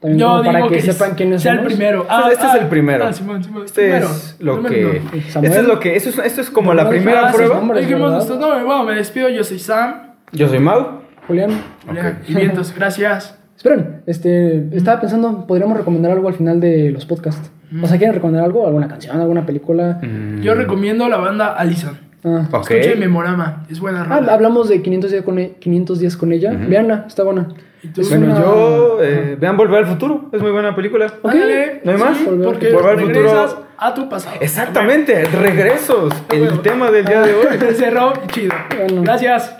También 0.00 0.20
Yo 0.20 0.28
como 0.28 0.42
para 0.44 0.58
digo 0.58 0.68
que, 0.68 0.76
que 0.76 0.92
sepan 0.92 1.14
quiénes 1.14 1.42
sea 1.42 1.52
el 1.52 1.58
somos. 1.58 1.72
primero. 1.72 2.06
Este 2.32 2.46
es 2.46 2.54
el 2.54 2.66
primero. 2.68 3.04
Ah, 3.06 3.12
Simón, 3.12 3.42
Simón, 3.42 3.64
Este 3.64 3.82
primero. 3.82 4.06
es 4.06 4.36
lo 4.40 4.62
Primero. 4.62 4.90
que. 5.10 5.20
Samuel. 5.30 5.50
Esto 5.52 5.62
es 5.62 5.68
lo 5.68 5.80
que. 5.80 5.96
Esto 5.96 6.08
es, 6.10 6.18
esto 6.18 6.40
es 6.42 6.50
como 6.50 6.70
No, 6.70 6.74
la 6.74 6.84
no, 6.84 6.90
primera 6.90 7.20
ah, 7.26 7.28
sus 7.28 7.36
prueba. 7.36 7.54
nombres. 7.56 7.88
Bueno, 7.90 8.84
me 8.84 8.94
despido. 8.94 9.28
Yo 9.28 9.42
soy 9.42 9.58
Sam. 9.58 9.94
Yo 10.32 10.48
soy 10.48 10.58
Mau. 10.58 11.00
Julián. 11.26 11.50
Julián, 11.86 12.18
Y 12.28 12.34
vientos, 12.34 12.72
gracias. 12.76 13.38
Esperen, 13.56 14.02
este, 14.06 14.68
estaba 14.76 15.00
pensando, 15.00 15.46
podríamos 15.46 15.78
recomendar 15.78 16.12
algo 16.12 16.28
al 16.28 16.34
final 16.34 16.60
de 16.60 16.90
los 16.90 17.06
podcasts. 17.06 17.50
O 17.82 17.86
sea, 17.86 17.96
¿quieren 17.96 18.14
recomendar 18.14 18.44
algo? 18.44 18.66
¿Alguna 18.66 18.86
canción? 18.86 19.18
¿Alguna 19.18 19.44
película? 19.46 19.98
Mm, 20.02 20.40
Yo 20.42 20.54
recomiendo 20.54 21.08
la 21.08 21.16
banda 21.16 21.54
Allison. 21.54 21.98
Ah. 22.22 22.46
Ok. 22.52 22.70
Escuche 22.70 22.96
Memorama. 22.96 23.64
Es 23.70 23.80
buena 23.80 24.06
Ah, 24.10 24.20
hablamos 24.30 24.68
de 24.68 24.82
500 24.82 25.10
días 25.10 25.24
con, 25.24 25.38
e- 25.38 25.52
500 25.58 25.98
días 26.00 26.16
con 26.16 26.32
ella. 26.32 26.52
Ujú. 26.52 26.68
Veanla, 26.68 27.04
está 27.08 27.22
buena. 27.24 27.48
Bueno, 27.82 28.26
una- 28.26 28.40
yo. 28.40 28.98
eh, 29.02 29.36
vean 29.38 29.56
Volver 29.56 29.78
al 29.84 29.86
futuro. 29.86 30.28
Es 30.32 30.40
muy 30.42 30.50
buena 30.50 30.74
película. 30.74 31.06
Ok. 31.22 31.30
Ándale, 31.32 31.80
¿No 31.84 31.92
hay 31.92 31.98
más? 31.98 32.16
sí, 32.18 32.26
porque 32.44 32.72
Volver 32.72 32.90
al 32.92 33.00
futuro. 33.00 33.14
regresas 33.22 33.56
a 33.78 33.94
tu 33.94 34.08
pasado. 34.08 34.36
Exactamente, 34.40 35.24
regresos. 35.26 36.12
El 36.30 36.60
tema 36.62 36.90
del 36.90 37.04
día 37.04 37.22
de 37.22 37.34
hoy. 37.34 37.46
Se 37.58 37.74
cerró 37.74 38.12
chido. 38.28 38.54
Bueno. 38.76 39.02
Gracias. 39.02 39.55